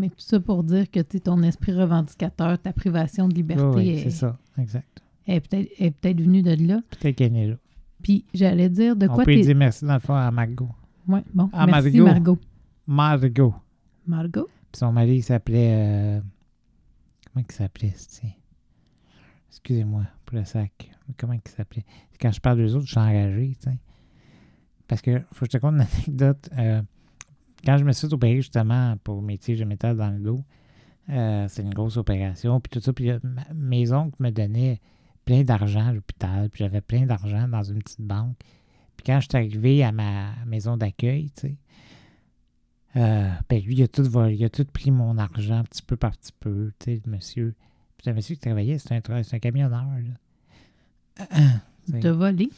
Oui. 0.00 0.06
Mais 0.06 0.08
tout 0.10 0.14
ça 0.18 0.40
pour 0.40 0.64
dire 0.64 0.90
que 0.90 1.00
ton 1.00 1.42
esprit 1.42 1.72
revendicateur, 1.72 2.58
ta 2.58 2.72
privation 2.72 3.28
de 3.28 3.34
liberté 3.34 3.62
Oui, 3.64 3.74
oui, 3.76 3.88
est, 3.90 4.02
c'est 4.04 4.10
ça, 4.10 4.38
exact. 4.58 5.02
est 5.26 5.40
peut-être 5.40 5.70
est 5.78 5.90
peut-être 5.90 6.20
venue 6.20 6.42
de 6.42 6.66
là. 6.66 6.80
Peut-être 6.90 7.16
qu'elle 7.16 7.36
est 7.36 7.46
là. 7.48 7.56
Puis 8.02 8.24
j'allais 8.32 8.68
dire 8.70 8.96
de 8.96 9.06
On 9.08 9.14
quoi 9.14 9.24
peut 9.24 9.30
lui 9.32 9.40
t'es. 9.40 9.46
dire 9.48 9.56
merci 9.56 9.84
dans 9.84 9.94
le 9.94 10.00
fond 10.00 10.14
à 10.14 10.30
Margot. 10.30 10.68
Ouais, 11.06 11.22
bon. 11.34 11.50
Merci 11.52 12.00
Margot. 12.00 12.38
Margot. 12.86 13.54
Margot. 14.06 14.48
Puis 14.72 14.78
son 14.78 14.92
mari, 14.92 15.16
il 15.16 15.22
s'appelait. 15.22 15.72
euh, 15.74 16.20
comment 17.32 17.44
il 17.48 17.52
s'appelait, 17.54 17.92
Excusez-moi 19.48 20.04
pour 20.24 20.38
le 20.38 20.44
sac. 20.44 20.90
Comment 21.18 21.32
il 21.34 21.40
s'appelait? 21.50 21.84
Quand 22.20 22.30
je 22.32 22.40
parle 22.40 22.58
d'eux 22.58 22.74
autres, 22.76 22.86
je 22.86 22.90
suis 22.92 23.00
enragé, 23.00 23.56
tu 23.60 23.70
sais. 23.70 23.78
Parce 24.86 25.02
que, 25.02 25.18
faut 25.32 25.44
que 25.46 25.52
je 25.52 25.58
te 25.58 25.58
conte 25.58 25.74
une 25.74 25.80
anecdote. 25.80 26.48
euh, 26.58 26.82
quand 27.64 27.78
je 27.78 27.84
me 27.84 27.92
suis 27.92 28.12
opérer, 28.12 28.36
justement, 28.36 28.96
pour 29.04 29.22
mes 29.22 29.38
tiges 29.38 29.58
de 29.60 29.64
métal 29.64 29.96
dans 29.96 30.10
le 30.10 30.18
dos, 30.18 30.40
euh, 31.10 31.46
c'est 31.48 31.62
une 31.62 31.74
grosse 31.74 31.96
opération, 31.96 32.60
puis 32.60 32.70
tout 32.70 32.80
ça. 32.80 32.92
Puis 32.92 33.10
euh, 33.10 33.18
mes 33.54 33.92
oncles 33.92 34.16
me 34.20 34.30
donnaient 34.30 34.80
plein 35.24 35.42
d'argent 35.42 35.86
à 35.88 35.92
l'hôpital, 35.92 36.48
puis 36.50 36.64
j'avais 36.64 36.80
plein 36.80 37.06
d'argent 37.06 37.48
dans 37.48 37.62
une 37.62 37.78
petite 37.82 38.00
banque. 38.00 38.36
Puis 38.96 39.04
quand 39.06 39.20
je 39.20 39.26
suis 39.28 39.36
arrivé 39.36 39.82
à 39.84 39.92
ma 39.92 40.34
maison 40.46 40.76
d'accueil, 40.76 41.30
tu 41.30 41.40
sais, 41.48 41.56
euh, 42.96 43.30
ben 43.48 43.62
lui, 43.62 43.76
il 43.76 43.82
a, 43.82 43.88
tout 43.88 44.02
volé, 44.04 44.34
il 44.34 44.44
a 44.44 44.50
tout 44.50 44.64
pris 44.64 44.90
mon 44.90 45.16
argent 45.18 45.62
petit 45.64 45.82
peu 45.82 45.96
par 45.96 46.16
petit 46.16 46.32
peu, 46.38 46.72
tu 46.80 46.96
sais, 46.96 47.02
le 47.04 47.10
monsieur. 47.12 47.54
Puis 47.96 48.04
c'est 48.04 48.10
un 48.10 48.14
monsieur 48.14 48.34
qui 48.34 48.40
travaillait, 48.40 48.78
c'est 48.78 48.92
un, 48.92 49.00
un 49.14 49.38
camionneur, 49.38 49.86
là. 51.18 51.24
T'as 52.00 52.12
volé. 52.12 52.50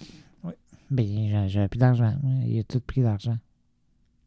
Ben, 0.90 1.30
j'a- 1.30 1.48
j'avais 1.48 1.68
plus 1.68 1.78
d'argent. 1.78 2.14
moi. 2.22 2.44
Il 2.46 2.58
a 2.58 2.64
tout 2.64 2.80
pris 2.80 3.02
d'argent. 3.02 3.36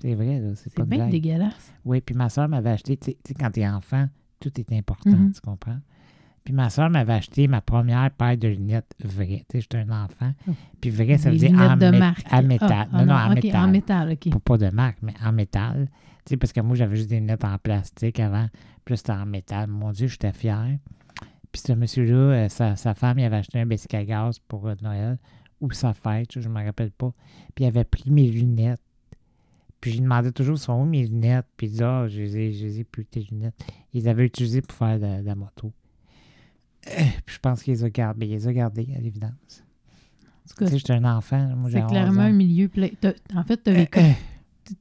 C'est 0.01 0.13
vrai, 0.15 0.39
là. 0.39 0.55
C'est 0.55 0.73
pas 0.73 0.83
bien 0.85 1.07
dégueulasse. 1.07 1.73
Oui, 1.85 2.01
puis 2.01 2.15
ma 2.15 2.29
soeur 2.29 2.47
m'avait 2.49 2.71
acheté, 2.71 2.97
tu 2.97 3.11
sais- 3.11 3.33
quand 3.33 3.51
t'es 3.51 3.67
enfant, 3.67 4.07
tout 4.39 4.51
est 4.59 4.73
important, 4.73 5.09
Mhm. 5.11 5.31
tu 5.33 5.41
comprends? 5.41 5.77
Puis 6.43 6.53
ma 6.53 6.69
soeur 6.69 6.91
m'avait 6.91 7.13
acheté 7.13 7.47
ma 7.47 7.61
première 7.61 8.11
paire 8.11 8.37
de 8.37 8.47
lunettes 8.49 8.93
vraies. 9.03 9.43
Tu 9.49 9.57
sais, 9.57 9.61
j'étais 9.61 9.77
un 9.79 10.03
enfant. 10.05 10.31
Oh. 10.47 10.51
Puis 10.79 10.91
vrai, 10.91 11.17
ça 11.17 11.31
veut 11.31 11.37
dire 11.37 11.51
en, 11.59 11.75
de 11.75 11.85
mé- 11.87 11.97
marque. 11.97 12.25
en 12.31 12.43
métal. 12.43 12.87
Ah, 12.91 12.99
non, 12.99 13.05
non, 13.07 13.13
ah, 13.17 13.27
en 13.29 13.33
métal. 13.33 13.55
En 13.63 13.67
métal, 13.71 14.11
OK. 14.11 14.29
Pas, 14.31 14.39
pas 14.39 14.57
de 14.59 14.69
marque, 14.69 14.97
mais 15.01 15.13
en 15.25 15.31
métal. 15.31 15.87
Tu 16.23 16.31
sais, 16.31 16.37
parce 16.37 16.53
que 16.53 16.61
moi, 16.61 16.75
j'avais 16.75 16.95
juste 16.97 17.09
des 17.09 17.19
lunettes 17.19 17.43
en 17.45 17.57
plastique 17.57 18.19
avant. 18.19 18.45
Puis 18.83 18.97
c'était 18.97 19.13
en 19.13 19.25
métal. 19.25 19.67
Mon 19.67 19.91
Dieu, 19.91 20.05
j'étais 20.07 20.33
fier. 20.33 20.77
Puis 21.51 21.63
ce 21.65 21.73
monsieur-là, 21.73 22.15
euh, 22.15 22.49
sa, 22.49 22.75
sa 22.75 22.93
femme, 22.93 23.17
il 23.17 23.23
avait 23.23 23.37
acheté 23.37 23.59
un 23.59 23.65
bicycle 23.65 23.95
à 23.95 24.05
gaz 24.05 24.37
pour 24.47 24.67
euh, 24.67 24.75
Noël. 24.83 25.17
Ou 25.61 25.71
sa 25.71 25.93
fête, 25.95 26.31
je 26.39 26.47
ne 26.47 26.53
me 26.53 26.63
rappelle 26.63 26.91
pas. 26.91 27.11
Puis 27.55 27.63
il 27.63 27.67
avait 27.67 27.85
pris 27.85 28.11
mes 28.11 28.29
lunettes. 28.29 28.81
Puis 29.85 29.91
je 29.91 29.97
lui 29.97 30.03
demandais 30.05 30.31
toujours, 30.31 30.57
sont 30.57 30.73
où 30.73 30.83
mes 30.83 31.05
lunettes? 31.05 31.45
Puis 31.57 31.67
il 31.67 31.69
disait, 31.69 31.83
ah, 31.83 32.07
je 32.07 32.19
les 32.21 32.37
ai, 32.37 32.51
je 32.53 32.65
les 32.65 32.79
ai 32.79 32.83
plus, 32.83 33.05
tes 33.05 33.21
lunettes. 33.29 33.53
Ils 33.93 34.09
avaient 34.09 34.25
utilisées 34.25 34.63
pour 34.63 34.75
faire 34.75 34.99
de, 34.99 35.21
de 35.21 35.25
la 35.27 35.35
moto. 35.35 35.71
Euh, 36.87 36.91
Puis 37.23 37.35
je 37.35 37.39
pense 37.39 37.61
qu'il 37.61 37.73
les 37.73 37.83
a 37.83 37.89
gardées. 37.91 38.25
Il 38.25 38.31
les 38.31 38.47
a 38.47 38.53
gardées, 38.53 38.87
à 38.97 38.99
l'évidence. 38.99 39.63
Tu 40.57 40.65
sais, 40.65 40.77
j'étais 40.79 40.93
un 40.93 41.05
enfant. 41.05 41.37
là, 41.37 41.55
Moi, 41.55 41.69
c'est 41.69 41.73
j'avais 41.73 41.85
11 41.85 41.91
clairement 41.91 42.21
un 42.21 42.31
milieu 42.31 42.67
En 43.35 43.43
fait, 43.43 43.63
tu 43.63 43.69
Euh, 43.69 43.73
vécu 43.73 43.99
euh, 43.99 44.11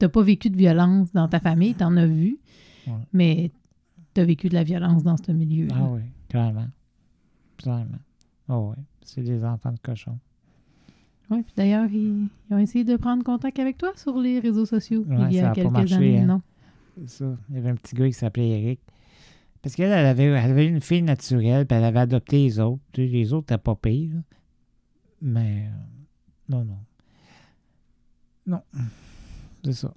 n'as 0.01 0.09
pas 0.09 0.23
vécu 0.23 0.49
de 0.49 0.57
violence 0.57 1.11
dans 1.13 1.27
ta 1.27 1.39
famille, 1.39 1.75
tu 1.75 1.83
en 1.83 1.95
as 1.97 2.07
vu, 2.07 2.39
Ouais. 2.87 2.93
mais 3.13 3.51
tu 4.15 4.21
as 4.21 4.25
vécu 4.25 4.49
de 4.49 4.55
la 4.55 4.63
violence 4.63 5.03
dans 5.03 5.17
ce 5.17 5.31
milieu. 5.31 5.67
Ah 5.71 5.83
oui, 5.87 6.01
clairement. 6.29 6.67
Clairement. 7.57 7.99
Oh 8.49 8.73
oui, 8.75 8.83
c'est 9.03 9.21
des 9.21 9.43
enfants 9.45 9.71
de 9.71 9.79
cochon. 9.79 10.17
Ouais, 11.31 11.41
puis 11.43 11.53
d'ailleurs, 11.57 11.87
ils, 11.91 12.27
ils 12.49 12.53
ont 12.53 12.59
essayé 12.59 12.83
de 12.85 12.95
prendre 12.97 13.23
contact 13.23 13.57
avec 13.59 13.77
toi 13.77 13.91
sur 13.95 14.17
les 14.19 14.39
réseaux 14.39 14.65
sociaux 14.65 15.03
Ouais, 15.07 15.15
il 15.31 15.37
y 15.37 15.39
a 15.39 15.51
quelques 15.51 15.71
marché, 15.71 15.95
années. 15.95 16.19
hein. 16.19 16.25
Non? 16.27 16.41
C'est 16.99 17.09
ça. 17.09 17.37
Il 17.49 17.55
y 17.55 17.57
avait 17.57 17.69
un 17.69 17.75
petit 17.75 17.95
gars 17.95 18.05
qui 18.07 18.13
s'appelait 18.13 18.61
Eric. 18.61 18.79
Parce 19.61 19.75
qu'elle 19.75 19.91
elle 19.91 20.05
avait, 20.05 20.25
elle 20.25 20.51
avait 20.51 20.67
une 20.67 20.79
fille 20.81 21.01
naturelle, 21.01 21.65
puis 21.65 21.75
elle 21.77 21.83
avait 21.83 21.99
adopté 21.99 22.37
les 22.43 22.59
autres. 22.59 22.81
Les 22.97 23.33
autres, 23.33 23.47
t'as 23.47 23.57
pas 23.57 23.73
pire. 23.75 24.11
Mais 25.21 25.67
euh, 25.67 25.71
non, 26.49 26.63
non. 26.63 26.77
Non. 28.45 28.61
C'est 29.63 29.73
ça. 29.73 29.93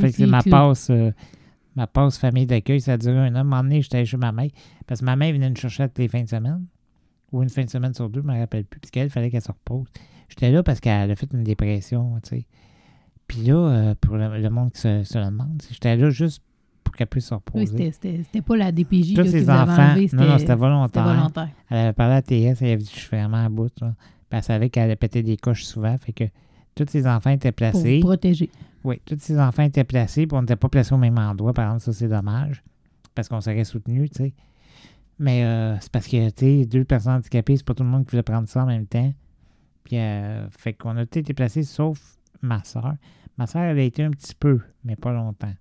Fait 0.00 0.10
que 0.10 0.24
ma 0.24 0.42
passe, 0.42 0.88
euh, 0.90 1.12
ma 1.76 1.86
passe 1.86 2.16
famille 2.18 2.46
d'accueil, 2.46 2.80
ça 2.80 2.94
a 2.94 2.98
duré 2.98 3.18
un 3.18 3.32
an. 3.34 3.36
À 3.36 3.40
un 3.40 3.44
moment 3.44 3.62
donné, 3.62 3.82
j'étais 3.82 4.04
chez 4.04 4.16
ma 4.16 4.32
mère. 4.32 4.50
Parce 4.86 5.00
que 5.00 5.04
ma 5.04 5.14
mère 5.16 5.32
venait 5.32 5.50
me 5.50 5.54
chercher 5.54 5.86
toutes 5.86 5.98
les 5.98 6.08
fins 6.08 6.22
de 6.24 6.28
semaine. 6.28 6.64
Ou 7.32 7.42
une 7.42 7.48
fin 7.48 7.64
de 7.64 7.70
semaine 7.70 7.92
sur 7.94 8.08
deux, 8.08 8.20
je 8.22 8.26
ne 8.26 8.32
me 8.32 8.38
rappelle 8.38 8.64
plus. 8.64 8.78
Parce 8.80 8.90
qu'elle, 8.90 9.06
il 9.08 9.10
fallait 9.10 9.30
qu'elle 9.30 9.42
se 9.42 9.50
repose. 9.52 9.86
J'étais 10.28 10.50
là 10.50 10.62
parce 10.62 10.80
qu'elle 10.80 11.10
a 11.10 11.16
fait 11.16 11.28
une 11.32 11.42
dépression, 11.44 12.18
tu 12.22 12.28
sais. 12.30 12.46
Puis 13.26 13.42
là, 13.42 13.54
euh, 13.54 13.94
pour 14.00 14.16
le, 14.16 14.40
le 14.40 14.50
monde 14.50 14.72
qui 14.72 14.80
se, 14.80 15.02
se 15.04 15.18
le 15.18 15.24
demande, 15.26 15.60
j'étais 15.70 15.96
là 15.96 16.10
juste 16.10 16.42
pour 16.84 16.94
qu'elle 16.94 17.08
puisse 17.08 17.26
se 17.26 17.34
Oui, 17.34 17.40
reposer. 17.64 17.90
c'était- 17.92 18.22
c'était 18.22 18.40
pas 18.42 18.56
la 18.56 18.70
DPJ 18.72 19.14
Tous 19.14 19.20
avait 19.22 19.48
enfants. 19.50 19.72
enlevé, 19.92 20.08
non, 20.12 20.24
non, 20.26 20.38
c'était 20.38 20.54
volontaire. 20.54 21.04
volontaire. 21.04 21.48
Elle 21.68 21.76
avait 21.78 21.92
parlé 21.92 22.14
à 22.14 22.22
TS, 22.22 22.62
elle 22.62 22.68
avait 22.68 22.76
dit 22.76 22.90
Je 22.94 23.00
suis 23.00 23.08
vraiment 23.08 23.44
à 23.44 23.48
bout. 23.48 23.72
Elle 24.30 24.42
savait 24.42 24.70
qu'elle 24.70 24.84
allait 24.84 24.96
péter 24.96 25.22
des 25.24 25.36
coches 25.36 25.64
souvent. 25.64 25.96
Fait 25.98 26.12
que 26.12 26.24
tous 26.76 26.86
ses 26.88 27.06
enfants 27.06 27.30
étaient 27.30 27.50
Pour 27.52 27.56
placés. 27.72 27.96
vous 28.00 28.06
protéger. 28.06 28.50
Oui, 28.84 29.00
tous 29.04 29.18
ses 29.18 29.38
enfants 29.40 29.62
étaient 29.64 29.82
placés, 29.84 30.26
puis 30.28 30.36
on 30.36 30.42
n'était 30.42 30.54
pas 30.56 30.68
placés 30.68 30.94
au 30.94 30.98
même 30.98 31.18
endroit. 31.18 31.52
Par 31.52 31.64
exemple, 31.66 31.82
ça, 31.82 31.92
c'est 31.92 32.08
dommage, 32.08 32.62
parce 33.16 33.28
qu'on 33.28 33.40
serait 33.40 33.64
soutenus, 33.64 34.10
tu 34.10 34.22
sais. 34.24 34.34
Mais 35.18 35.44
euh, 35.44 35.78
c'est 35.80 35.90
parce 35.90 36.06
que, 36.08 36.28
tu 36.30 36.34
sais, 36.60 36.66
deux 36.66 36.84
personnes 36.84 37.14
handicapées, 37.14 37.56
c'est 37.56 37.64
pas 37.64 37.74
tout 37.74 37.82
le 37.84 37.88
monde 37.88 38.04
qui 38.04 38.10
voulait 38.10 38.22
prendre 38.22 38.48
ça 38.48 38.64
en 38.64 38.66
même 38.66 38.86
temps. 38.86 39.12
Puis, 39.84 39.96
euh, 39.98 40.46
fait 40.50 40.74
qu'on 40.74 40.96
a 40.96 41.06
tous 41.06 41.20
été 41.20 41.32
placés, 41.32 41.62
sauf 41.62 42.18
ma 42.42 42.62
soeur. 42.64 42.94
Ma 43.38 43.46
soeur, 43.46 43.62
elle 43.62 43.78
a 43.78 43.82
été 43.82 44.02
un 44.04 44.10
petit 44.10 44.34
peu, 44.34 44.60
mais 44.84 44.96
pas 44.96 45.12
longtemps. 45.12 45.52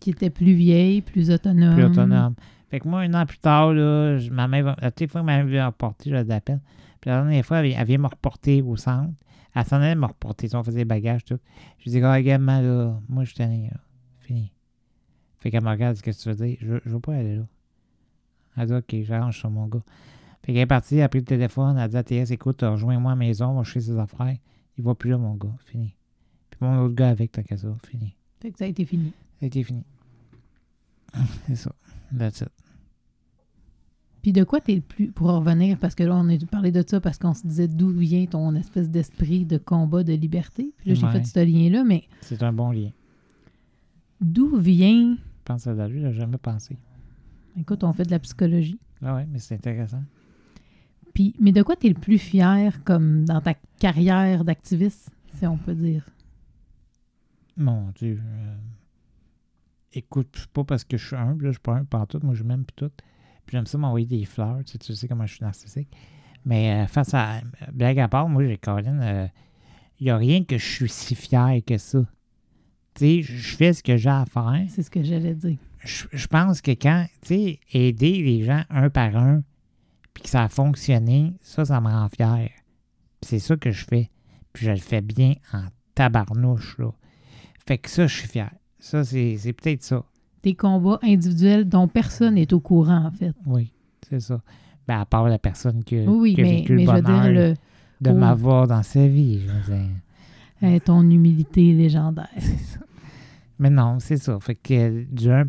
Qui 0.00 0.10
était 0.10 0.30
plus 0.30 0.54
vieille, 0.54 1.00
plus 1.00 1.30
autonome. 1.30 1.74
Plus 1.74 1.84
autonome. 1.84 2.34
Fait 2.70 2.80
que 2.80 2.88
moi, 2.88 3.00
un 3.00 3.14
an 3.14 3.24
plus 3.26 3.38
tard, 3.38 3.72
là, 3.72 4.18
je- 4.18 4.30
ma 4.30 4.48
mère, 4.48 4.76
la 4.80 4.90
toute 4.90 5.10
fois 5.10 5.20
que 5.22 5.26
ma 5.26 5.36
mère 5.38 5.46
vient 5.46 5.62
me 5.62 5.66
reporter, 5.68 6.10
je 6.10 6.14
la 6.16 6.40
peine. 6.40 6.60
Puis 7.00 7.10
la 7.10 7.22
dernière 7.22 7.44
fois, 7.44 7.58
elle, 7.58 7.68
vient- 7.70 7.80
elle 7.80 7.86
vient 7.86 7.98
me 7.98 8.06
reporter 8.08 8.62
au 8.62 8.76
centre. 8.76 9.12
Elle 9.54 9.64
s'en 9.64 9.76
allait 9.76 9.94
me 9.94 10.06
reporter. 10.06 10.48
si 10.48 10.56
On 10.56 10.64
faisait 10.64 10.78
des 10.80 10.84
bagages, 10.84 11.24
tout. 11.24 11.38
Je 11.78 11.84
lui 11.84 11.90
dis, 11.92 12.00
gars, 12.00 12.18
également, 12.18 12.60
là, 12.60 13.00
moi, 13.08 13.22
je 13.24 13.28
suis 13.30 13.38
tanné, 13.38 13.68
là. 13.72 13.78
Fini. 14.18 14.52
Fait 15.36 15.50
qu'elle 15.50 15.62
me 15.62 15.68
regarde, 15.70 16.00
qu'est-ce 16.00 16.24
que 16.24 16.30
tu 16.32 16.36
veux 16.36 16.46
dire? 16.46 16.56
Je, 16.60 16.74
je 16.84 16.90
veux 16.90 17.00
pas 17.00 17.14
aller 17.14 17.36
là. 17.36 17.42
Elle 18.56 18.66
dit, 18.68 18.74
OK, 18.74 18.96
j'arrange 19.04 19.40
ça, 19.40 19.48
mon 19.48 19.66
gars. 19.66 19.82
Fait 20.42 20.52
qu'elle 20.52 20.62
est 20.62 20.66
partie, 20.66 20.96
elle 20.96 21.02
a 21.02 21.08
pris 21.08 21.20
le 21.20 21.24
téléphone, 21.24 21.76
elle 21.76 21.82
a 21.84 21.88
dit 21.88 21.96
à 21.96 22.02
TS, 22.04 22.30
écoute, 22.32 22.60
rejoins-moi 22.62 23.12
à 23.12 23.14
la 23.14 23.18
maison, 23.18 23.46
on 23.48 23.54
va 23.56 23.64
chercher 23.64 23.92
ses 23.92 23.98
affaires. 23.98 24.36
Il 24.76 24.84
va 24.84 24.94
plus 24.94 25.10
là, 25.10 25.18
mon 25.18 25.34
gars. 25.34 25.54
Fini. 25.64 25.94
Puis 26.50 26.58
mon 26.60 26.78
autre 26.84 26.94
gars 26.94 27.08
avec, 27.08 27.32
t'as 27.32 27.42
qu'à 27.42 27.56
ça. 27.56 27.74
Fini. 27.86 28.14
Fait 28.40 28.50
que 28.52 28.58
ça 28.58 28.64
a 28.64 28.68
été 28.68 28.84
fini. 28.84 29.12
Ça 29.40 29.44
a 29.44 29.46
été 29.46 29.62
fini. 29.62 29.82
C'est 31.46 31.56
ça. 31.56 31.72
That's 32.16 32.40
it. 32.42 32.48
Puis 34.22 34.32
de 34.32 34.42
quoi 34.44 34.60
t'es 34.60 34.74
le 34.74 34.80
plus, 34.80 35.10
pour 35.12 35.28
en 35.28 35.40
revenir, 35.40 35.78
parce 35.78 35.94
que 35.94 36.02
là, 36.02 36.16
on 36.16 36.28
a 36.30 36.36
parlé 36.50 36.72
de 36.72 36.82
ça 36.86 36.98
parce 37.00 37.18
qu'on 37.18 37.34
se 37.34 37.46
disait 37.46 37.68
d'où 37.68 37.90
vient 37.90 38.24
ton 38.26 38.54
espèce 38.54 38.88
d'esprit 38.90 39.44
de 39.44 39.58
combat 39.58 40.02
de 40.02 40.14
liberté. 40.14 40.72
Puis 40.78 40.88
là, 40.90 40.94
j'ai 40.94 41.04
Ouais. 41.06 41.12
fait 41.12 41.24
ce 41.26 41.44
lien-là, 41.44 41.84
mais 41.84 42.04
C'est 42.22 42.42
un 42.42 42.52
bon 42.52 42.70
lien. 42.70 42.90
d'où 44.20 44.56
vient... 44.56 45.14
Je 45.16 45.42
pense 45.44 45.66
à 45.66 45.88
lui, 45.88 46.00
j'ai 46.00 46.12
jamais 46.14 46.38
pensé. 46.38 46.76
Écoute, 47.58 47.84
on 47.84 47.92
fait 47.92 48.04
de 48.04 48.10
la 48.10 48.18
psychologie. 48.18 48.78
Ah 49.02 49.14
ouais, 49.14 49.26
mais 49.30 49.38
c'est 49.38 49.54
intéressant. 49.54 50.02
Puis, 51.12 51.34
mais 51.38 51.52
de 51.52 51.62
quoi 51.62 51.76
t'es 51.76 51.88
le 51.88 51.94
plus 51.94 52.18
fier, 52.18 52.82
comme 52.84 53.24
dans 53.24 53.40
ta 53.40 53.54
carrière 53.78 54.44
d'activiste, 54.44 55.10
si 55.38 55.46
on 55.46 55.56
peut 55.56 55.74
dire? 55.74 56.08
Mon 57.56 57.90
Dieu. 57.94 58.20
euh, 58.24 58.54
Écoute, 59.92 60.48
pas 60.52 60.64
parce 60.64 60.82
que 60.82 60.96
je 60.96 61.06
suis 61.06 61.16
humble, 61.16 61.44
là, 61.44 61.50
je 61.50 61.54
suis 61.54 61.60
pas 61.62 61.74
humble 61.76 61.86
partout, 61.86 62.18
moi 62.22 62.34
je 62.34 62.42
m'aime 62.42 62.64
puis 62.64 62.74
tout. 62.74 62.90
Puis 63.46 63.56
j'aime 63.56 63.66
ça 63.66 63.78
m'envoyer 63.78 64.06
des 64.06 64.24
fleurs, 64.24 64.58
tu 64.64 64.72
sais, 64.72 64.78
tu 64.78 64.92
sais 64.94 65.06
comment 65.06 65.24
je 65.26 65.34
suis 65.34 65.44
narcissique. 65.44 65.88
Mais 66.44 66.82
euh, 66.82 66.86
face 66.88 67.14
à. 67.14 67.42
Blague 67.72 68.00
à 68.00 68.08
part, 68.08 68.28
moi 68.28 68.44
j'ai 68.44 68.56
Colin, 68.58 69.28
il 70.00 70.04
n'y 70.04 70.10
a 70.10 70.16
rien 70.16 70.42
que 70.42 70.58
je 70.58 70.64
suis 70.66 70.88
si 70.88 71.14
fier 71.14 71.62
que 71.64 71.78
ça. 71.78 72.04
Tu 72.94 73.00
sais, 73.04 73.22
je 73.22 73.56
fais 73.56 73.72
ce 73.72 73.82
que 73.82 73.96
j'ai 73.96 74.08
à 74.10 74.24
faire. 74.26 74.64
C'est 74.68 74.82
ce 74.82 74.90
que 74.90 75.02
j'allais 75.02 75.34
dire. 75.34 75.56
Je, 75.80 76.04
je 76.12 76.26
pense 76.26 76.60
que 76.60 76.70
quand, 76.70 77.06
tu 77.22 77.28
sais, 77.28 77.60
aider 77.72 78.22
les 78.22 78.42
gens 78.44 78.62
un 78.70 78.88
par 78.90 79.16
un, 79.16 79.42
puis 80.14 80.22
que 80.22 80.28
ça 80.28 80.44
a 80.44 80.48
fonctionné, 80.48 81.34
ça, 81.42 81.64
ça 81.64 81.80
me 81.80 81.88
rend 81.88 82.08
fier. 82.08 82.50
C'est 83.22 83.38
ça 83.40 83.56
que 83.56 83.70
je 83.70 83.84
fais. 83.84 84.10
Puis 84.52 84.66
je 84.66 84.70
le 84.70 84.76
fais 84.78 85.00
bien 85.00 85.34
en 85.52 85.64
tabarnouche, 85.94 86.78
là. 86.78 86.90
Fait 87.66 87.78
que 87.78 87.88
ça, 87.90 88.06
je 88.06 88.14
suis 88.16 88.28
fier. 88.28 88.50
Ça, 88.78 89.02
c'est 89.04 89.36
peut-être 89.60 89.82
ça. 89.82 90.04
Des 90.42 90.54
combats 90.54 90.98
individuels 91.02 91.68
dont 91.68 91.88
personne 91.88 92.34
n'est 92.34 92.52
au 92.52 92.60
courant, 92.60 93.06
en 93.06 93.10
fait. 93.10 93.32
Oui, 93.46 93.72
c'est 94.08 94.20
ça. 94.20 94.40
Ben, 94.86 95.00
à 95.00 95.06
part 95.06 95.26
la 95.28 95.38
personne 95.38 95.82
qui, 95.82 95.98
a- 95.98 96.04
Oui, 96.04 96.34
qui 96.34 96.42
a 96.42 96.44
mais, 96.44 96.56
vécu 96.56 96.74
mais 96.74 96.84
le 96.84 96.90
je 96.90 96.94
veux 96.96 97.02
bonheur 97.02 97.22
dire, 97.22 97.32
le, 97.32 97.54
de 98.02 98.10
m'avoir 98.12 98.66
dans 98.66 98.82
sa 98.82 99.06
vie. 99.08 99.40
Je 99.40 99.50
veux 99.50 99.76
dire. 99.78 99.90
Euh, 100.64 100.78
ton 100.80 101.02
humilité 101.08 101.72
légendaire. 101.72 102.28
Mais 103.58 103.70
non, 103.70 103.98
c'est 104.00 104.16
ça. 104.16 104.38
Fait 104.40 104.54
que 104.56 105.04
euh, 105.28 105.44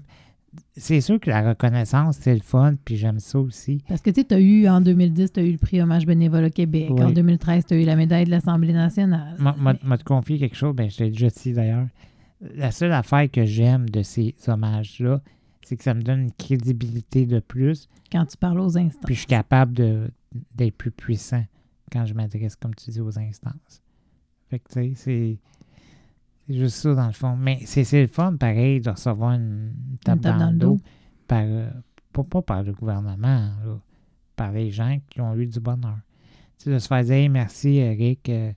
c'est 0.78 1.02
sûr 1.02 1.20
que 1.20 1.30
la 1.30 1.50
reconnaissance, 1.50 2.18
c'est 2.22 2.34
le 2.34 2.42
fun, 2.42 2.76
puis 2.86 2.98
j'aime 2.98 3.20
ça 3.20 3.40
aussi. 3.40 3.82
Parce 3.88 4.02
que 4.02 4.10
tu 4.12 4.22
sais, 4.22 4.34
as 4.34 4.40
eu, 4.40 4.68
en 4.68 4.80
2010, 4.82 5.34
tu 5.34 5.40
as 5.40 5.44
eu 5.44 5.52
le 5.52 5.58
prix 5.58 5.82
Hommage 5.82 6.06
bénévole 6.06 6.46
au 6.46 6.50
Québec. 6.50 6.88
Oui. 6.92 7.04
En 7.04 7.12
2013, 7.12 7.66
tu 7.66 7.74
as 7.74 7.78
eu 7.82 7.86
la 7.86 7.96
médaille 7.96 8.26
de 8.26 8.32
l'Assemblée 8.32 8.74
nationale. 8.74 9.36
M'a 9.40 9.56
Mais- 9.60 9.80
m'a 9.84 9.98
te 9.98 10.04
confié 10.04 10.38
quelque 10.38 10.56
chose, 10.56 10.76
ben 10.76 10.90
je 10.90 10.98
t'ai 10.98 11.10
déjà 11.10 11.30
dit 11.30 11.54
d'ailleurs. 11.54 11.88
La 12.56 12.72
seule 12.72 12.92
affaire 12.92 13.30
que 13.32 13.46
j'aime 13.46 13.90
de 13.90 14.04
ces 14.04 14.36
hommages-là, 14.48 15.22
c'est 15.64 15.78
que 15.78 15.84
ça 15.84 15.94
me 15.96 16.02
donne 16.04 16.20
une 16.24 16.32
crédibilité 16.32 17.26
de 17.26 17.40
plus, 17.40 17.88
quand 18.12 18.26
tu 18.26 18.38
parles 18.38 18.60
aux 18.60 18.78
instants. 18.78 19.02
puis 19.06 19.16
je 19.16 19.20
suis 19.22 19.28
capable 19.28 19.74
d'être 20.54 20.76
plus 20.76 20.92
puissant 20.92 21.44
quand 21.92 22.06
je 22.06 22.14
m'adresse, 22.14 22.56
comme 22.56 22.76
tu 22.76 22.92
dis, 22.92 23.02
aux 23.02 23.18
instances. 23.18 23.82
Fait 24.50 24.60
que, 24.60 24.68
tu 24.70 24.74
sais, 24.74 24.94
c'est. 24.96 25.38
C'est 26.48 26.54
juste 26.54 26.76
ça, 26.76 26.94
dans 26.94 27.08
le 27.08 27.14
fond. 27.14 27.36
Mais 27.36 27.60
c'est 27.66 28.02
le 28.02 28.08
fun, 28.08 28.36
pareil, 28.36 28.80
de 28.80 28.92
recevoir 28.92 29.32
une 29.34 29.74
tape, 30.04 30.20
dans, 30.20 30.52
le 30.52 30.58
dos, 30.58 30.80
par, 31.28 31.42
euh, 31.44 31.72
pas, 32.14 32.24
pas 32.24 32.42
par 32.44 32.62
le 32.64 32.72
gouvernement, 32.72 33.18
là, 33.66 33.80
par 34.36 34.52
les 34.52 34.70
gens 34.70 35.00
qui 35.10 35.22
ont 35.22 35.36
eu 35.36 35.48
du 35.48 35.60
bonheur. 35.60 35.98
Tu 36.60 36.66
sais, 36.66 36.72
de 36.74 36.78
se 36.78 36.88
faire 36.88 37.04
dire 37.04 37.14
Hey, 37.14 37.30
merci, 37.30 37.78
Eric, 37.78 38.30
euh, 38.30 38.52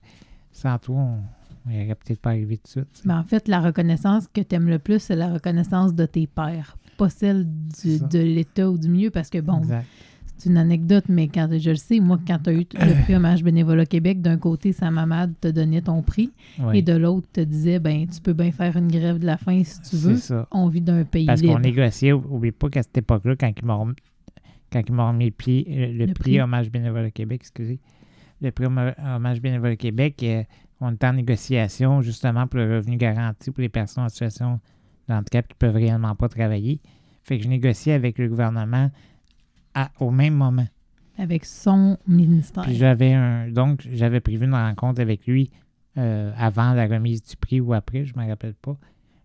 sans 0.51 0.77
toi, 0.77 0.97
on 0.97 1.23
n'aurait 1.69 1.95
peut-être 1.95 2.21
pas 2.21 2.29
arrivé 2.29 2.57
tout 2.57 2.63
de 2.65 2.67
suite. 2.69 2.87
tu 2.93 3.01
sais. 3.01 3.07
Mais 3.07 3.15
en 3.15 3.23
fait, 3.23 3.47
la 3.47 3.59
reconnaissance 3.59 4.27
que 4.27 4.41
tu 4.41 4.55
aimes 4.55 4.69
le 4.69 4.77
plus, 4.77 4.99
c'est 4.99 5.15
la 5.15 5.33
reconnaissance 5.33 5.95
de 5.95 6.05
tes 6.05 6.27
pères, 6.27 6.77
pas 6.95 7.09
celle 7.09 7.47
du- 7.47 7.99
de 7.99 8.19
l'État 8.19 8.69
ou 8.69 8.77
du 8.77 8.87
milieu, 8.87 9.09
parce 9.09 9.31
que, 9.31 9.39
bon, 9.39 9.59
Exact. 9.63 9.85
C'est 10.39 10.49
une 10.49 10.57
anecdote, 10.57 11.03
mais 11.09 11.27
quand 11.27 11.47
je 11.59 11.69
le 11.69 11.75
sais, 11.75 11.99
moi, 11.99 12.19
quand 12.25 12.39
tu 12.43 12.49
as 12.49 12.53
eu 12.53 12.65
le 12.73 13.03
prix 13.03 13.15
Hommage 13.15 13.43
bénévole 13.43 13.79
au 13.81 13.85
Québec, 13.85 14.21
d'un 14.21 14.37
côté, 14.37 14.71
Sam 14.71 14.97
Hamad 14.97 15.33
te 15.39 15.49
donnait 15.49 15.81
ton 15.81 16.01
prix, 16.01 16.31
Oui, 16.59 16.79
et 16.79 16.81
de 16.81 16.93
l'autre, 16.93 17.27
te 17.31 17.41
disait, 17.41 17.77
ben, 17.79 18.07
tu 18.07 18.19
peux 18.21 18.33
bien 18.33 18.51
faire 18.51 18.75
une 18.77 18.87
grève 18.87 19.19
de 19.19 19.25
la 19.27 19.37
faim 19.37 19.61
si 19.63 19.81
tu 19.81 19.95
veux. 19.97 20.15
ça. 20.15 20.47
On 20.51 20.67
vit 20.69 20.81
d'un 20.81 21.03
pays 21.03 21.25
Parce 21.27 21.41
qu'on 21.41 21.59
négociait, 21.59 22.13
oublie 22.13 22.51
pas 22.51 22.69
qu'à 22.69 22.81
cette 22.81 22.97
époque-là, 22.97 23.35
quand 23.35 23.51
ils 23.55 23.65
m'ont 23.65 23.93
quand 24.71 24.81
ils 24.87 24.93
m'ont 24.93 25.07
remis 25.09 25.25
le 25.25 25.31
prix, 25.31 25.65
euh, 25.69 25.91
le, 25.91 26.05
Le 26.05 26.13
prix. 26.13 26.39
Hommage 26.39 26.69
bénévole 26.71 27.05
au 27.07 27.11
Québec, 27.11 27.41
excusez, 27.41 27.79
le 28.41 28.51
prix 28.51 28.65
Hommage- 28.65 28.95
Hommage 29.03 29.41
bénévole 29.41 29.73
au 29.73 29.77
Québec, 29.77 30.21
euh, 30.23 30.43
on 30.79 30.91
était 30.93 31.07
en 31.07 31.13
négociation 31.13 32.01
justement 32.01 32.47
pour 32.47 32.59
le 32.59 32.75
revenu 32.77 32.95
garanti 32.95 33.51
pour 33.51 33.61
les 33.61 33.67
personnes 33.69 34.03
en 34.05 34.09
situation 34.09 34.59
de 35.09 35.13
handicap 35.15 35.47
qui 35.47 35.55
peuvent 35.57 35.75
réellement 35.75 36.15
pas 36.15 36.29
travailler. 36.29 36.79
Fait 37.23 37.37
que 37.37 37.43
je 37.43 37.49
négociais 37.49 37.93
avec 37.93 38.17
le 38.17 38.27
gouvernement 38.29 38.89
à- 39.83 39.91
au 39.99 40.11
même 40.11 40.33
moment. 40.35 40.67
Avec 41.17 41.43
son 41.45 41.97
ministère. 42.07 42.63
Puis 42.63 42.75
j'avais 42.75 43.13
un. 43.13 43.49
Donc, 43.51 43.87
j'avais 43.91 44.19
prévu 44.21 44.45
une 44.45 44.53
rencontre 44.53 45.01
avec 45.01 45.27
lui 45.27 45.51
euh, 45.97 46.31
avant 46.37 46.73
la 46.73 46.87
remise 46.87 47.21
du 47.23 47.35
prix 47.35 47.59
ou 47.59 47.73
après, 47.73 48.05
je 48.05 48.15
ne 48.15 48.21
me 48.23 48.27
rappelle 48.29 48.53
pas. 48.53 48.77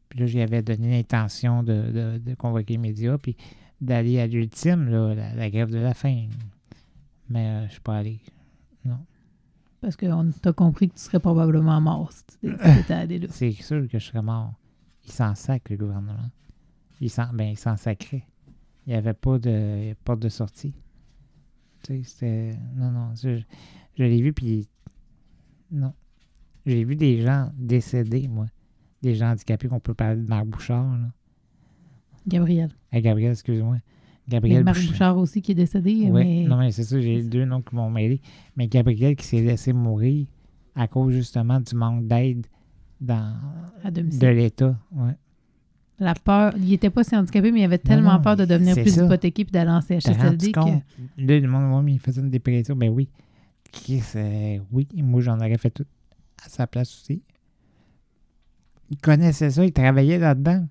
Puis 0.08 0.18
là, 0.20 0.26
j'y 0.26 0.40
avais 0.40 0.62
donné 0.62 0.90
l'intention 0.90 1.62
de, 1.62 1.90
de- 1.92 2.18
de 2.18 2.34
convoquer 2.34 2.74
les 2.74 2.78
médias, 2.78 3.16
puis 3.18 3.36
d'aller 3.80 4.18
à 4.20 4.26
l'ultime, 4.26 4.88
là, 4.88 5.14
la, 5.14 5.34
la 5.34 5.50
grève 5.50 5.70
de 5.70 5.78
la 5.78 5.94
faim. 5.94 6.26
Mais 7.28 7.46
euh, 7.46 7.58
je 7.60 7.64
ne 7.66 7.70
suis 7.70 7.80
pas 7.80 7.96
allé. 7.98 8.20
Parce 9.80 9.96
qu'on 9.96 10.30
t'a 10.40 10.52
compris 10.54 10.88
que 10.88 10.94
tu 10.94 11.00
serais 11.02 11.20
probablement 11.20 11.78
mort 11.80 12.10
si 12.10 12.22
tu 12.40 12.92
allé 12.92 13.18
là. 13.18 13.26
C'est 13.30 13.52
sûr 13.52 13.86
que 13.86 13.98
je 13.98 14.06
serais 14.06 14.22
mort. 14.22 14.54
Il 15.04 15.12
s'en 15.12 15.34
sac, 15.34 15.68
le 15.68 15.76
gouvernement. 15.76 16.30
Il 17.02 17.10
s'en 17.10 17.26
ben, 17.34 17.48
il 17.50 17.58
s'en 17.58 17.76
sacrait. 17.76 18.24
Il 18.86 18.90
n'y 18.90 18.96
avait 18.96 19.14
pas 19.14 19.38
de 19.38 19.94
porte 20.04 20.20
de 20.20 20.28
sortie. 20.28 20.74
Tu 21.82 22.02
sais, 22.02 22.02
c'était. 22.04 22.50
Non, 22.76 22.90
non. 22.90 23.14
Je, 23.14 23.40
je 23.98 24.04
l'ai 24.04 24.20
vu, 24.20 24.32
puis. 24.32 24.68
Non. 25.70 25.92
J'ai 26.66 26.84
vu 26.84 26.96
des 26.96 27.20
gens 27.20 27.50
décédés, 27.56 28.28
moi. 28.28 28.46
Des 29.02 29.14
gens 29.14 29.30
handicapés, 29.32 29.68
qu'on 29.68 29.80
peut 29.80 29.94
parler 29.94 30.22
de 30.22 30.28
Marc 30.28 30.46
Bouchard, 30.46 30.96
là. 30.96 31.08
Gabriel. 32.26 32.70
Hey, 32.90 33.02
Gabriel, 33.02 33.32
excuse-moi. 33.32 33.78
Gabriel 34.28 34.64
Marc 34.64 34.76
Bouchard. 34.76 34.92
Bouchard 34.92 35.18
aussi 35.18 35.42
qui 35.42 35.52
est 35.52 35.54
décédé, 35.54 36.10
mais 36.10 36.44
Non, 36.44 36.56
mais 36.56 36.70
c'est 36.72 36.84
ça, 36.84 36.98
j'ai 37.00 37.22
deux 37.22 37.44
noms 37.44 37.60
qui 37.60 37.74
m'ont 37.74 37.90
mêlé. 37.90 38.20
Mais 38.56 38.66
Gabriel 38.68 39.14
qui 39.16 39.26
s'est 39.26 39.42
laissé 39.42 39.74
mourir 39.74 40.26
à 40.74 40.88
cause 40.88 41.12
justement 41.12 41.60
du 41.60 41.74
manque 41.74 42.06
d'aide 42.06 42.46
dans 43.00 43.34
à 43.82 43.90
de 43.90 44.26
l'État. 44.28 44.78
Ouais. 44.92 45.12
La 46.00 46.14
peur, 46.14 46.54
il 46.56 46.72
était 46.72 46.90
pas 46.90 47.04
si 47.04 47.14
handicapé, 47.14 47.52
mais 47.52 47.60
il 47.60 47.64
avait 47.64 47.78
tellement 47.78 48.14
non, 48.14 48.22
peur 48.22 48.36
de 48.36 48.44
devenir 48.44 48.74
plus 48.74 48.94
ça. 48.94 49.04
hypothéqué 49.04 49.44
puis 49.44 49.52
d'aller 49.52 49.70
en 49.70 49.80
CHSLD 49.80 50.50
que... 50.52 50.58
Là, 50.58 50.80
le 51.40 51.46
monde, 51.46 51.88
il 51.88 52.00
faisait 52.00 52.20
une 52.20 52.30
dépression. 52.30 52.74
Ben 52.74 52.90
oui. 52.90 53.08
Euh, 54.16 54.58
oui, 54.72 54.88
moi, 54.96 55.20
j'en 55.20 55.36
aurais 55.38 55.58
fait 55.58 55.70
tout 55.70 55.86
à 56.44 56.48
sa 56.48 56.66
place 56.66 56.92
aussi. 56.94 57.22
Il 58.90 58.98
connaissait 58.98 59.50
ça, 59.50 59.64
il 59.64 59.72
travaillait 59.72 60.18
là-dedans. 60.18 60.66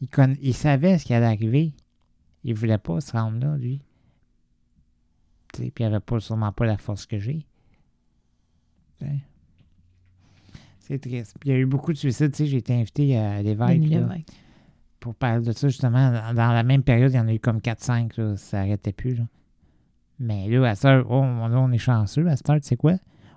Il, 0.00 0.08
conna- 0.08 0.36
il 0.42 0.54
savait 0.54 0.98
ce 0.98 1.04
qui 1.04 1.14
allait 1.14 1.26
arriver. 1.26 1.72
Il 2.42 2.54
voulait 2.54 2.78
pas 2.78 3.00
se 3.00 3.12
rendre 3.12 3.38
là, 3.38 3.56
lui. 3.56 3.80
Puis 5.52 5.72
il 5.78 5.84
avait 5.84 6.00
pas, 6.00 6.20
sûrement 6.20 6.52
pas 6.52 6.66
la 6.66 6.76
force 6.78 7.06
que 7.06 7.18
j'ai. 7.18 7.46
C'est 10.80 10.98
triste. 10.98 11.36
Puis 11.38 11.50
il 11.50 11.52
y 11.52 11.54
a 11.54 11.58
eu 11.58 11.66
beaucoup 11.66 11.92
de 11.92 11.98
suicides. 11.98 12.34
J'ai 12.34 12.56
été 12.56 12.74
invité 12.74 13.16
à 13.16 13.42
l'évêque. 13.42 13.82
Pour 15.04 15.14
parler 15.14 15.44
de 15.44 15.52
ça, 15.52 15.68
justement, 15.68 16.12
dans, 16.32 16.52
la 16.54 16.62
même 16.62 16.82
période, 16.82 17.12
il 17.12 17.16
y 17.16 17.20
en 17.20 17.28
a 17.28 17.34
eu 17.34 17.38
comme 17.38 17.58
4-5, 17.58 18.18
là, 18.18 18.36
ça 18.38 18.60
n'arrêtait 18.60 18.94
plus. 18.94 19.14
Là. 19.16 19.24
Mais 20.18 20.48
là, 20.48 20.70
à 20.70 20.74
cette 20.74 21.04
oh, 21.06 21.20
on, 21.20 21.72
est 21.72 21.76
chanceux. 21.78 22.26
À 22.26 22.36
cette 22.36 22.48
heure, 22.48 22.58
tu 22.58 22.68
sais 22.68 22.76
quoi? 22.76 22.94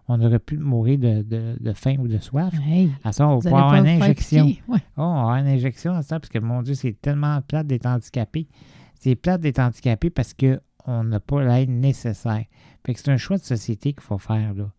On 0.07 0.21
aurait 0.21 0.39
pu 0.39 0.55
mourir 0.55 0.97
de, 0.97 1.23
de, 1.23 1.57
de 1.59 1.73
faim 1.73 1.97
ou 1.99 2.07
de 2.07 2.19
soif. 2.19 2.53
Hey, 2.65 2.89
À 3.03 3.09
heure, 3.09 3.31
on 3.31 3.39
va 3.39 3.49
avoir 3.49 3.73
une 3.75 3.87
injection. 3.87 4.45
Ouais. 4.69 4.79
Oh, 4.95 5.01
on 5.01 5.13
va 5.13 5.19
avoir 5.19 5.35
une 5.35 5.47
injection 5.47 5.91
à 5.91 5.97
heure, 5.97 6.05
parce 6.07 6.29
que, 6.29 6.39
mon 6.39 6.61
Dieu, 6.61 6.73
c'est 6.73 6.93
tellement 7.01 7.41
plate 7.41 7.67
d'être 7.67 7.85
handicapé. 7.85 8.47
C'est 8.95 9.15
plate 9.15 9.41
d'être 9.41 9.59
handicapé 9.59 10.09
parce 10.09 10.33
qu'on 10.33 11.03
n'a 11.03 11.19
pas 11.19 11.43
l'aide 11.43 11.69
nécessaire. 11.69 12.45
Fait 12.85 12.93
que 12.93 12.99
c'est 13.01 13.11
un 13.11 13.17
choix 13.17 13.35
de 13.35 13.43
société 13.43 13.91
qu'il 13.91 14.03
faut 14.03 14.19
faire, 14.19 14.53
là. 14.53 14.71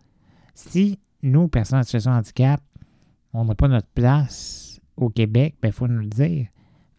Si, 0.55 0.99
nous, 1.23 1.49
personnes 1.49 1.81
en 1.81 1.83
situation 1.83 2.13
de 2.13 2.17
handicap, 2.17 2.63
on 3.35 3.45
n'a 3.45 3.55
pas 3.55 3.69
notre 3.69 3.89
place 3.89 4.81
au 4.97 5.11
Québec, 5.11 5.57
ben, 5.61 5.69
il 5.69 5.73
faut 5.73 5.87
nous 5.87 6.01
le 6.01 6.07
dire. 6.07 6.47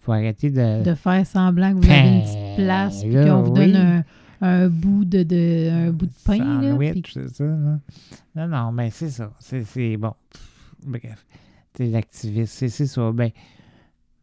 Faut 0.09 0.13
arrêter 0.13 0.49
de... 0.49 0.83
De 0.83 0.95
faire 0.95 1.25
semblant 1.27 1.71
que 1.71 1.77
vous 1.85 1.91
avez 1.91 2.09
une 2.17 2.21
petite 2.23 2.55
place 2.65 3.01
puis 3.03 3.13
Ben, 3.13 3.27
qu'on 3.29 3.41
vous 3.43 3.51
oui. 3.51 3.71
donne 3.71 3.75
un, 3.75 4.03
un 4.41 4.67
bout 4.69 5.05
de, 5.05 5.21
de- 5.21 5.69
un 5.69 5.91
bout 5.91 6.07
de 6.07 6.11
pain. 6.25 6.37
Sandwich, 6.37 7.11
c'est 7.13 7.29
ça, 7.35 7.43
là. 7.43 7.79
Non, 8.35 8.47
non, 8.47 8.71
mais 8.71 8.89
c'est 8.89 9.09
ça. 9.09 9.31
C'est, 9.39 9.63
c'est 9.65 9.97
bon. 9.97 10.13
Bref. 10.85 11.25
T'es 11.73 11.85
l'activiste, 11.87 12.53
c'est, 12.53 12.69
c'est 12.69 12.87
ça. 12.87 13.11
Ben, 13.11 13.29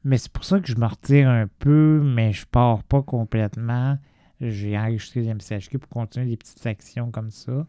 mais 0.03 0.19
c'est 0.19 0.33
pour 0.33 0.45
ça 0.45 0.59
que 0.59 0.67
je 0.67 0.77
me 0.77 0.87
retire 0.87 1.29
un 1.29 1.47
peu, 1.59 2.01
mais 2.05 2.33
je 2.33 2.47
pars 2.47 2.83
pas 2.83 3.03
complètement. 3.03 3.97
J'ai 4.41 4.77
enregistré 4.77 5.21
les 5.23 5.33
MCHQ 5.35 5.79
pour 5.79 5.89
continuer 5.89 6.27
des 6.27 6.37
petites 6.37 6.67
actions 6.67 7.11
comme 7.11 7.31
ça. 7.31 7.65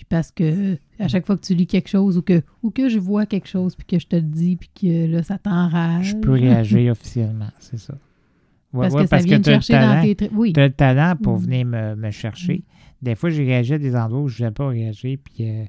Puis 0.00 0.06
parce 0.08 0.30
que 0.30 0.78
à 0.98 1.08
chaque 1.08 1.26
fois 1.26 1.36
que 1.36 1.42
tu 1.42 1.54
lis 1.54 1.66
quelque 1.66 1.88
chose 1.90 2.16
ou 2.16 2.22
que, 2.22 2.40
ou 2.62 2.70
que 2.70 2.88
je 2.88 2.98
vois 2.98 3.26
quelque 3.26 3.46
chose 3.48 3.76
puis 3.76 3.84
que 3.86 3.98
je 3.98 4.06
te 4.06 4.16
le 4.16 4.22
dis 4.22 4.56
puis 4.56 4.70
que 4.74 5.06
là, 5.06 5.22
ça 5.22 5.36
t'enrage. 5.36 6.12
Je 6.12 6.16
peux 6.16 6.32
réagir 6.32 6.92
officiellement, 6.92 7.50
c'est 7.58 7.76
ça. 7.78 7.92
Ouais, 8.72 8.82
Parce 8.88 8.94
ouais, 8.94 9.02
que 9.02 9.08
ça 9.10 9.18
vient 9.18 9.38
te 9.42 9.50
chercher 9.50 9.74
dans 9.74 9.80
talent. 10.00 10.14
tes... 10.14 10.30
Oui. 10.32 10.54
T'as 10.54 10.68
le 10.68 10.72
talent 10.72 11.16
pour 11.22 11.36
Mm. 11.38 11.42
venir 11.42 11.66
me, 11.66 11.96
me 11.96 12.10
chercher. 12.10 12.62
Des 13.02 13.14
fois, 13.14 13.28
j'ai 13.28 13.44
réagi 13.44 13.74
à 13.74 13.78
des 13.78 13.94
endroits 13.94 14.22
où 14.22 14.28
je 14.28 14.38
voulais 14.38 14.50
pas 14.52 14.68
réagir. 14.68 15.18
Puis, 15.22 15.46
euh, 15.46 15.64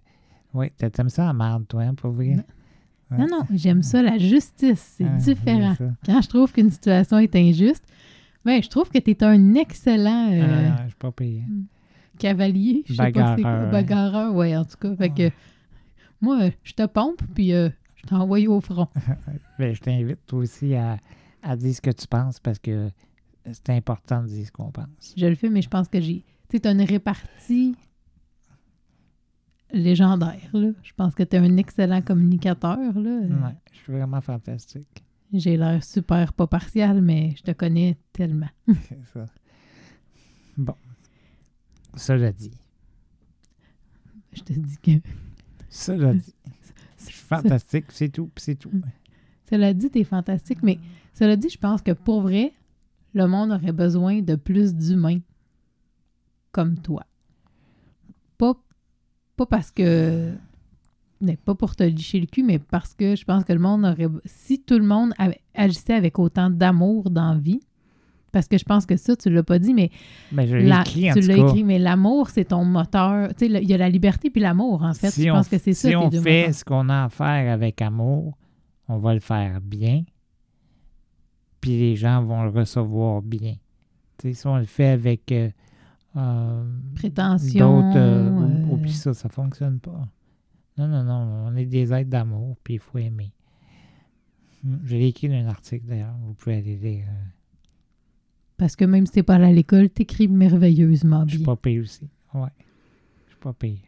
oui, 0.53 0.67
t'aimes 0.77 1.09
ça 1.09 1.29
en 1.29 1.33
merde, 1.33 1.65
toi, 1.67 1.81
hein, 1.83 1.93
pour 1.93 2.11
vrai? 2.11 2.37
Non. 3.09 3.17
Non, 3.17 3.27
non, 3.29 3.41
j'aime 3.53 3.83
ça, 3.83 4.01
la 4.01 4.17
justice. 4.17 4.93
C'est 4.97 5.03
Ah, 5.05 5.17
différent. 5.17 5.75
Quand 6.05 6.21
je 6.21 6.29
trouve 6.29 6.53
qu'une 6.53 6.69
situation 6.69 7.17
est 7.19 7.35
injuste, 7.35 7.83
ben, 8.45 8.63
je 8.63 8.69
trouve 8.69 8.89
que 8.89 8.99
tu 8.99 9.11
es 9.11 9.23
un 9.25 9.55
excellent 9.55 10.29
euh, 10.31 10.69
Ah, 10.71 10.83
je 10.83 10.87
suis 10.87 10.95
pas 10.97 11.11
payé. 11.11 11.43
Cavalier. 12.21 12.83
Je 12.85 12.93
sais 12.93 13.11
pas 13.11 13.35
c'est 13.35 13.41
quoi. 13.41 13.51
Bagarreur. 13.51 13.71
Bagarreur, 13.71 14.35
ouais, 14.35 14.55
en 14.55 14.65
tout 14.65 14.77
cas. 14.77 14.95
Fait 14.95 15.09
que 15.09 15.31
moi, 16.21 16.49
je 16.63 16.73
te 16.73 16.85
pompe, 16.85 17.21
puis 17.33 17.53
euh, 17.53 17.69
je 17.95 18.03
t'envoie 18.07 18.39
au 18.47 18.61
front. 18.61 18.87
Ben, 19.59 19.73
je 19.73 19.81
t'invite, 19.81 20.25
toi 20.25 20.39
aussi, 20.39 20.75
à, 20.75 20.97
à 21.43 21.55
dire 21.55 21.73
ce 21.73 21.81
que 21.81 21.91
tu 21.91 22.07
penses 22.07 22.39
parce 22.39 22.59
que 22.59 22.89
c'est 23.45 23.69
important 23.69 24.21
de 24.23 24.27
dire 24.27 24.45
ce 24.45 24.51
qu'on 24.51 24.71
pense. 24.71 25.13
Je 25.17 25.25
le 25.25 25.35
fais, 25.35 25.49
mais 25.49 25.61
je 25.61 25.69
pense 25.69 25.87
que 25.87 25.99
j'ai. 25.99 26.23
Tu 26.49 26.57
sais, 26.57 26.71
une 26.71 26.81
répartie 26.81 27.75
légendaire. 29.71 30.49
Là. 30.53 30.69
Je 30.83 30.91
pense 30.95 31.15
que 31.15 31.23
tu 31.23 31.35
es 31.35 31.39
un 31.39 31.57
excellent 31.57 32.01
communicateur. 32.01 32.77
Là. 32.77 33.19
Ouais, 33.21 33.55
je 33.71 33.77
suis 33.79 33.93
vraiment 33.93 34.21
fantastique. 34.21 35.03
J'ai 35.33 35.55
l'air 35.57 35.81
super 35.83 36.33
pas 36.33 36.47
partial, 36.47 37.01
mais 37.01 37.33
je 37.37 37.43
te 37.43 37.51
connais 37.51 37.97
tellement. 38.11 38.49
C'est 38.67 39.05
ça. 39.13 39.25
Bon. 40.57 40.75
Ça, 41.95 42.15
l'a 42.17 42.31
dit. 42.31 42.51
Je 44.33 44.41
te 44.41 44.53
dis 44.53 44.77
que. 44.77 44.91
Ça, 45.69 45.95
l'a 45.95 46.13
dit. 46.13 46.33
Je 46.97 47.03
suis 47.05 47.13
fantastique, 47.27 47.85
c'est 47.89 48.09
tout, 48.09 48.29
c'est 48.37 48.55
tout. 48.55 48.71
Cela 49.49 49.73
dit, 49.73 49.89
t'es 49.89 50.03
fantastique, 50.05 50.63
mais 50.63 50.79
cela 51.13 51.35
dit, 51.35 51.49
je 51.49 51.57
pense 51.57 51.81
que 51.81 51.91
pour 51.91 52.21
vrai, 52.21 52.53
le 53.13 53.27
monde 53.27 53.51
aurait 53.51 53.73
besoin 53.73 54.21
de 54.21 54.35
plus 54.35 54.73
d'humains 54.73 55.19
comme 56.53 56.77
toi. 56.77 57.05
Pas, 58.37 58.53
pas 59.35 59.45
parce 59.45 59.71
que. 59.71 60.33
mais 61.19 61.35
pas 61.35 61.53
pour 61.53 61.75
te 61.75 61.83
licher 61.83 62.21
le 62.21 62.27
cul, 62.27 62.43
mais 62.43 62.59
parce 62.59 62.93
que 62.93 63.17
je 63.17 63.25
pense 63.25 63.43
que 63.43 63.51
le 63.51 63.59
monde 63.59 63.83
aurait. 63.83 64.07
Si 64.23 64.61
tout 64.61 64.77
le 64.77 64.85
monde 64.85 65.11
avait- 65.17 65.41
agissait 65.53 65.95
avec 65.95 66.17
autant 66.17 66.49
d'amour 66.49 67.09
dans 67.09 67.33
la 67.33 67.39
vie, 67.39 67.59
parce 68.31 68.47
que 68.47 68.57
je 68.57 68.63
pense 68.63 68.85
que 68.85 68.95
ça, 68.97 69.15
tu 69.15 69.29
l'as 69.29 69.43
pas 69.43 69.59
dit, 69.59 69.73
mais 69.73 69.89
Ben, 70.31 70.45
je 70.47 70.55
la- 70.57 70.81
écrit, 70.81 71.11
en 71.11 71.13
tu 71.13 71.21
l'as 71.21 71.37
écrit, 71.37 71.63
mais 71.63 71.79
l'amour, 71.79 72.29
c'est 72.29 72.45
ton 72.45 72.63
moteur. 72.65 73.29
Tu 73.35 73.47
sais, 73.51 73.61
il 73.61 73.69
y 73.69 73.73
a 73.73 73.77
la 73.77 73.89
liberté 73.89 74.29
puis 74.29 74.41
l'amour, 74.41 74.83
en 74.83 74.93
fait. 74.93 75.11
si 75.11 75.23
je 75.23 75.29
on, 75.29 75.33
pense 75.35 75.47
que 75.49 75.57
c'est 75.57 75.73
ça 75.73 75.89
si 75.89 75.95
on 75.95 76.09
fait 76.11 76.53
ce 76.53 76.63
qu'on 76.65 76.87
a 76.89 77.03
à 77.05 77.09
faire 77.09 77.51
avec 77.53 77.81
amour, 77.81 78.37
on 78.87 78.97
va 78.97 79.13
le 79.13 79.19
faire 79.19 79.61
bien, 79.61 80.03
puis 81.59 81.77
les 81.79 81.95
gens 81.95 82.23
vont 82.23 82.43
le 82.43 82.49
recevoir 82.49 83.21
bien. 83.21 83.55
Tu 84.17 84.29
sais, 84.29 84.33
si 84.33 84.47
on 84.47 84.57
le 84.57 84.65
fait 84.65 84.87
avec 84.87 85.31
euh, 85.31 85.49
euh, 86.15 86.63
Prétention. 86.95 87.81
d'autres, 87.81 87.97
euh, 87.97 88.29
ou- 88.31 88.43
euh, 88.43 88.73
oublie 88.73 88.93
ça, 88.93 89.13
ça 89.13 89.29
fonctionne 89.29 89.79
pas. 89.79 90.07
Non, 90.77 90.87
non, 90.87 91.03
non, 91.03 91.45
on 91.47 91.55
est 91.55 91.65
des 91.65 91.91
êtres 91.93 92.09
d'amour, 92.09 92.55
puis 92.63 92.75
il 92.75 92.79
faut 92.79 92.97
aimer. 92.97 93.33
Je 94.83 94.95
l'ai 94.95 95.07
écrit 95.07 95.27
dans 95.27 95.35
un 95.35 95.47
article 95.47 95.85
d'ailleurs, 95.87 96.15
vous 96.23 96.33
pouvez 96.33 96.57
aller 96.57 96.75
lire. 96.77 97.07
Parce 98.61 98.75
que 98.75 98.85
même 98.85 99.07
si 99.07 99.13
t'es 99.13 99.23
pas 99.23 99.35
allé 99.37 99.45
à 99.45 99.51
l'école, 99.51 99.89
t'écris 99.89 100.27
merveilleusement 100.27 101.23
Je 101.25 101.29
suis 101.29 101.37
bien. 101.39 101.45
pas 101.47 101.55
payé 101.55 101.79
aussi. 101.79 102.07
Ouais. 102.35 102.49
Je 103.25 103.31
suis 103.31 103.39
pas 103.39 103.53
payé. 103.53 103.81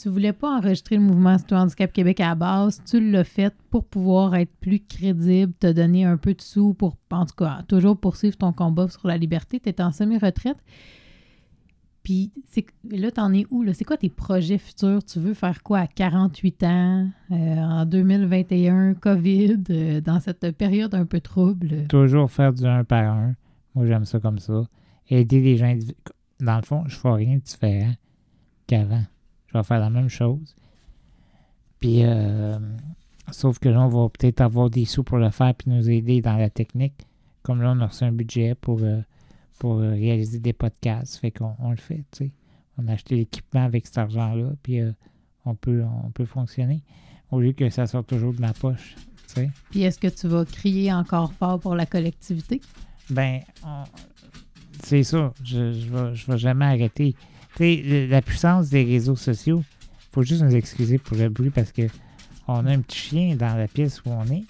Tu 0.00 0.08
voulais 0.08 0.32
pas 0.32 0.58
enregistrer 0.58 0.94
le 0.98 1.02
mouvement 1.02 1.36
Citoyen 1.36 1.64
Handicap 1.64 1.92
Québec 1.92 2.20
à 2.20 2.28
la 2.28 2.34
base, 2.36 2.80
tu 2.88 3.00
l'as 3.10 3.24
fait 3.24 3.52
pour 3.70 3.84
pouvoir 3.84 4.36
être 4.36 4.52
plus 4.60 4.78
crédible, 4.78 5.52
te 5.58 5.72
donner 5.72 6.04
un 6.04 6.16
peu 6.16 6.32
de 6.34 6.40
sous 6.42 6.74
pour, 6.74 6.96
en 7.10 7.26
tout 7.26 7.34
cas, 7.34 7.64
toujours 7.66 7.96
poursuivre 7.98 8.36
ton 8.36 8.52
combat 8.52 8.86
sur 8.86 9.08
la 9.08 9.16
liberté. 9.16 9.58
Tu 9.58 9.68
es 9.68 9.80
en 9.82 9.90
semi-retraite. 9.90 10.58
Puis 12.04 12.30
c'est- 12.46 12.66
là, 12.88 13.10
t'en 13.10 13.32
es 13.32 13.46
où? 13.50 13.64
là? 13.64 13.74
C'est 13.74 13.82
quoi 13.84 13.96
tes 13.96 14.10
projets 14.10 14.58
futurs? 14.58 15.02
Tu 15.04 15.18
veux 15.18 15.34
faire 15.34 15.64
quoi 15.64 15.80
à 15.80 15.86
48 15.88 16.62
ans, 16.62 17.08
euh, 17.32 17.34
en 17.34 17.84
2021, 17.84 18.94
COVID, 18.94 19.56
euh, 19.70 20.00
dans 20.00 20.20
cette 20.20 20.52
période 20.56 20.94
un 20.94 21.04
peu 21.04 21.20
trouble? 21.20 21.88
Toujours 21.88 22.30
faire 22.30 22.52
du 22.52 22.64
un 22.64 22.84
par 22.84 23.12
un. 23.12 23.34
Moi, 23.76 23.86
j'aime 23.86 24.04
ça 24.04 24.18
comme 24.18 24.38
ça. 24.38 24.64
Aider 25.08 25.40
les 25.40 25.56
gens. 25.56 25.76
Dans 26.40 26.56
le 26.56 26.62
fond, 26.62 26.84
je 26.88 26.96
fais 26.96 27.12
rien 27.12 27.36
de 27.36 27.42
différent 27.42 27.92
qu'avant. 28.66 29.04
Je 29.46 29.58
vais 29.58 29.62
faire 29.62 29.78
la 29.78 29.90
même 29.90 30.08
chose. 30.08 30.56
Puis, 31.78 32.02
euh, 32.02 32.58
sauf 33.30 33.58
que 33.58 33.68
là, 33.68 33.82
on 33.82 33.88
va 33.88 34.08
peut-être 34.08 34.40
avoir 34.40 34.70
des 34.70 34.86
sous 34.86 35.04
pour 35.04 35.18
le 35.18 35.30
faire 35.30 35.54
puis 35.54 35.70
nous 35.70 35.90
aider 35.90 36.20
dans 36.20 36.36
la 36.36 36.50
technique. 36.50 37.06
Comme 37.42 37.62
là, 37.62 37.74
on 37.76 37.80
a 37.80 37.86
reçu 37.86 38.04
un 38.04 38.12
budget 38.12 38.54
pour, 38.54 38.80
euh, 38.82 39.02
pour 39.58 39.74
euh, 39.74 39.90
réaliser 39.90 40.40
des 40.40 40.52
podcasts. 40.52 41.18
Fait 41.18 41.30
qu'on 41.30 41.54
on 41.58 41.70
le 41.70 41.76
fait, 41.76 42.04
tu 42.10 42.24
sais. 42.24 42.32
On 42.78 42.88
a 42.88 42.92
acheté 42.92 43.16
l'équipement 43.16 43.64
avec 43.64 43.86
cet 43.86 43.98
argent-là, 43.98 44.52
puis 44.62 44.80
euh, 44.80 44.92
on, 45.44 45.54
peut, 45.54 45.84
on 46.04 46.10
peut 46.10 46.26
fonctionner. 46.26 46.82
Au 47.30 47.40
lieu 47.40 47.52
que 47.52 47.70
ça 47.70 47.86
sorte 47.86 48.06
toujours 48.08 48.34
de 48.34 48.40
ma 48.40 48.52
poche, 48.52 48.96
tu 49.28 49.34
sais. 49.34 49.50
Puis 49.70 49.82
est-ce 49.82 49.98
que 49.98 50.08
tu 50.08 50.28
vas 50.28 50.44
crier 50.44 50.92
encore 50.92 51.32
fort 51.32 51.58
pour 51.58 51.74
la 51.74 51.86
collectivité? 51.86 52.60
Ben, 53.10 53.40
c'est 54.82 55.02
ça. 55.02 55.32
Je 55.44 55.72
je 55.72 55.88
vais, 55.90 56.14
je 56.14 56.30
vais 56.30 56.38
jamais 56.38 56.64
arrêter. 56.66 57.14
Tu 57.56 57.58
sais, 57.58 57.82
le- 57.84 58.06
la 58.06 58.22
puissance 58.22 58.68
des 58.68 58.84
réseaux 58.84 59.16
sociaux, 59.16 59.62
faut 60.12 60.22
juste 60.22 60.42
nous 60.42 60.54
excuser 60.54 60.98
pour 60.98 61.16
le 61.16 61.28
bruit 61.28 61.50
parce 61.50 61.72
que 61.72 61.82
on 62.48 62.64
a 62.66 62.70
un 62.72 62.80
petit 62.80 62.98
chien 62.98 63.36
dans 63.36 63.56
la 63.56 63.66
pièce 63.68 64.02
où 64.04 64.10
on 64.10 64.24
est. 64.26 64.44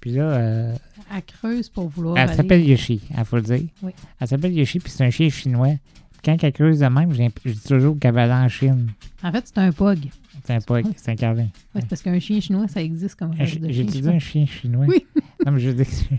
Puis 0.00 0.12
là, 0.12 0.22
euh, 0.22 0.74
À 1.10 1.20
creuse 1.20 1.68
pour 1.68 1.88
vouloir 1.88 2.16
elle 2.16 2.34
s'appelle 2.34 2.66
Yoshi, 2.66 3.00
il 3.16 3.24
faut 3.24 3.36
le 3.36 3.42
dire. 3.42 3.62
Oui. 3.82 3.92
Elle 4.20 4.28
s'appelle 4.28 4.52
Yoshi, 4.56 4.78
puis 4.78 4.90
c'est 4.90 5.04
un 5.04 5.10
chien 5.10 5.28
chinois. 5.28 5.74
Puis 6.12 6.20
quand 6.24 6.42
elle 6.44 6.52
creuse 6.52 6.78
de 6.78 6.86
même, 6.86 7.12
j'ai- 7.12 7.30
je 7.44 7.50
dis 7.52 7.60
toujours 7.60 7.98
qu'elle 7.98 8.14
va 8.14 8.22
aller 8.24 8.32
en 8.46 8.48
Chine. 8.48 8.90
En 9.22 9.32
fait, 9.32 9.46
c'est 9.46 9.58
un 9.58 9.72
pug. 9.72 9.98
C'est 10.44 10.54
un 10.54 10.60
pug, 10.60 10.86
c'est 10.96 11.10
un 11.10 11.16
carlin. 11.16 11.42
Ouais, 11.74 11.80
c'est 11.80 11.88
parce 11.88 12.02
qu'un 12.02 12.18
chien 12.20 12.40
chinois, 12.40 12.68
ça 12.68 12.80
existe 12.82 13.16
comme 13.16 13.32
Un 13.32 13.44
de 13.44 13.68
J'ai 13.72 13.84
dit 13.84 14.08
un 14.08 14.18
chien 14.20 14.46
chinois. 14.46 14.86
Oui. 14.88 15.04
Non, 15.44 15.52
mais 15.52 15.60
je 15.60 15.70
dire 15.70 15.84
que 15.86 15.92
c'est 15.92 16.04
un 16.14 16.18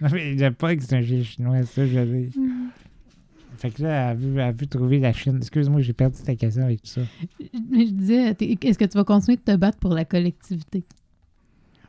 Non, 0.00 0.08
mais 0.12 0.34
le 0.34 0.50
pug, 0.50 0.80
c'est 0.80 0.94
un 0.96 1.02
chien 1.02 1.22
chinois, 1.22 1.62
ça, 1.64 1.86
je 1.86 1.98
veux 1.98 2.20
dire. 2.26 2.32
Fait 3.56 3.70
que 3.70 3.82
là, 3.82 3.88
elle 3.88 4.10
a 4.10 4.14
vu, 4.14 4.32
elle 4.34 4.40
a 4.40 4.52
vu 4.52 4.66
trouver 4.66 4.98
la 4.98 5.12
Chine. 5.14 5.36
Excuse-moi, 5.38 5.80
j'ai 5.80 5.94
perdu 5.94 6.18
ta 6.22 6.34
question 6.36 6.64
avec 6.64 6.82
tout 6.82 6.88
ça. 6.90 7.00
Mais 7.70 7.86
je 7.86 7.92
disais, 7.92 8.34
t'es- 8.34 8.58
est-ce 8.62 8.78
que 8.78 8.84
tu 8.84 8.98
vas 8.98 9.04
continuer 9.04 9.36
de 9.38 9.42
te 9.42 9.56
battre 9.56 9.78
pour 9.78 9.94
la 9.94 10.04
collectivité? 10.04 10.84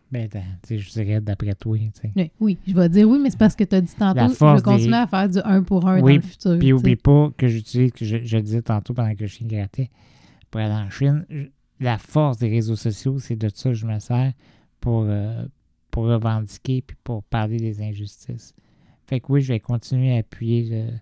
Ben, 0.10 0.24
attends, 0.24 0.40
tu 0.64 0.70
sais, 0.70 0.80
je 0.80 0.90
dirais 0.92 1.20
d'après 1.20 1.54
toi, 1.56 1.78
tu 1.78 1.90
sais. 2.02 2.12
Oui, 2.16 2.32
oui, 2.40 2.58
je 2.66 2.74
vais 2.74 2.88
dire 2.88 3.10
oui, 3.10 3.20
mais 3.22 3.30
c'est 3.30 3.38
parce 3.38 3.58
que 3.58 3.66
tu 3.66 3.76
as 3.76 3.82
dit 3.82 3.94
tantôt, 3.94 4.22
je 4.30 4.34
force 4.36 4.62
vais 4.62 4.64
continuer 4.64 4.96
à 4.96 5.08
faire 5.08 5.28
du 5.28 5.40
1 5.44 5.64
pour 5.64 5.86
1 5.86 6.00
Oui, 6.00 6.12
dans 6.14 6.16
le 6.16 6.22
futur. 6.22 6.52
Puis 6.52 6.60
tu 6.62 6.68
sais. 6.68 6.74
oublie 6.74 6.96
pas 6.96 7.30
que 7.38 7.48
j'utilise, 7.50 7.92
que 7.92 8.06
je, 8.06 8.18
je 8.24 8.38
le 8.38 8.44
disais 8.44 8.62
tantôt 8.62 8.94
pendant 8.94 9.14
que 9.14 9.20
le 9.20 9.28
chien 9.28 9.46
grattait, 9.46 9.90
pour 10.50 10.62
aller 10.62 10.74
en 10.74 10.90
Chine, 10.90 11.26
je- 11.30 11.48
la 11.82 11.98
force 11.98 12.38
des 12.38 12.48
réseaux 12.48 12.78
sociaux, 12.78 13.20
c'est 13.20 13.36
de 13.36 13.50
ça 13.54 13.70
que 13.72 13.76
je 13.76 13.86
me 13.86 14.00
sers 14.00 14.32
pour, 14.80 15.04
euh, 15.10 15.44
pour 15.98 16.06
revendiquer 16.06 16.84
puis 16.84 16.96
pour 17.04 17.24
parler 17.24 17.58
des 17.58 17.82
injustices. 17.82 18.54
Fait 19.08 19.20
que 19.20 19.32
oui, 19.32 19.42
je 19.42 19.52
vais 19.54 19.60
continuer 19.60 20.16
à 20.16 20.20
appuyer 20.20 20.70
le- 20.70 20.94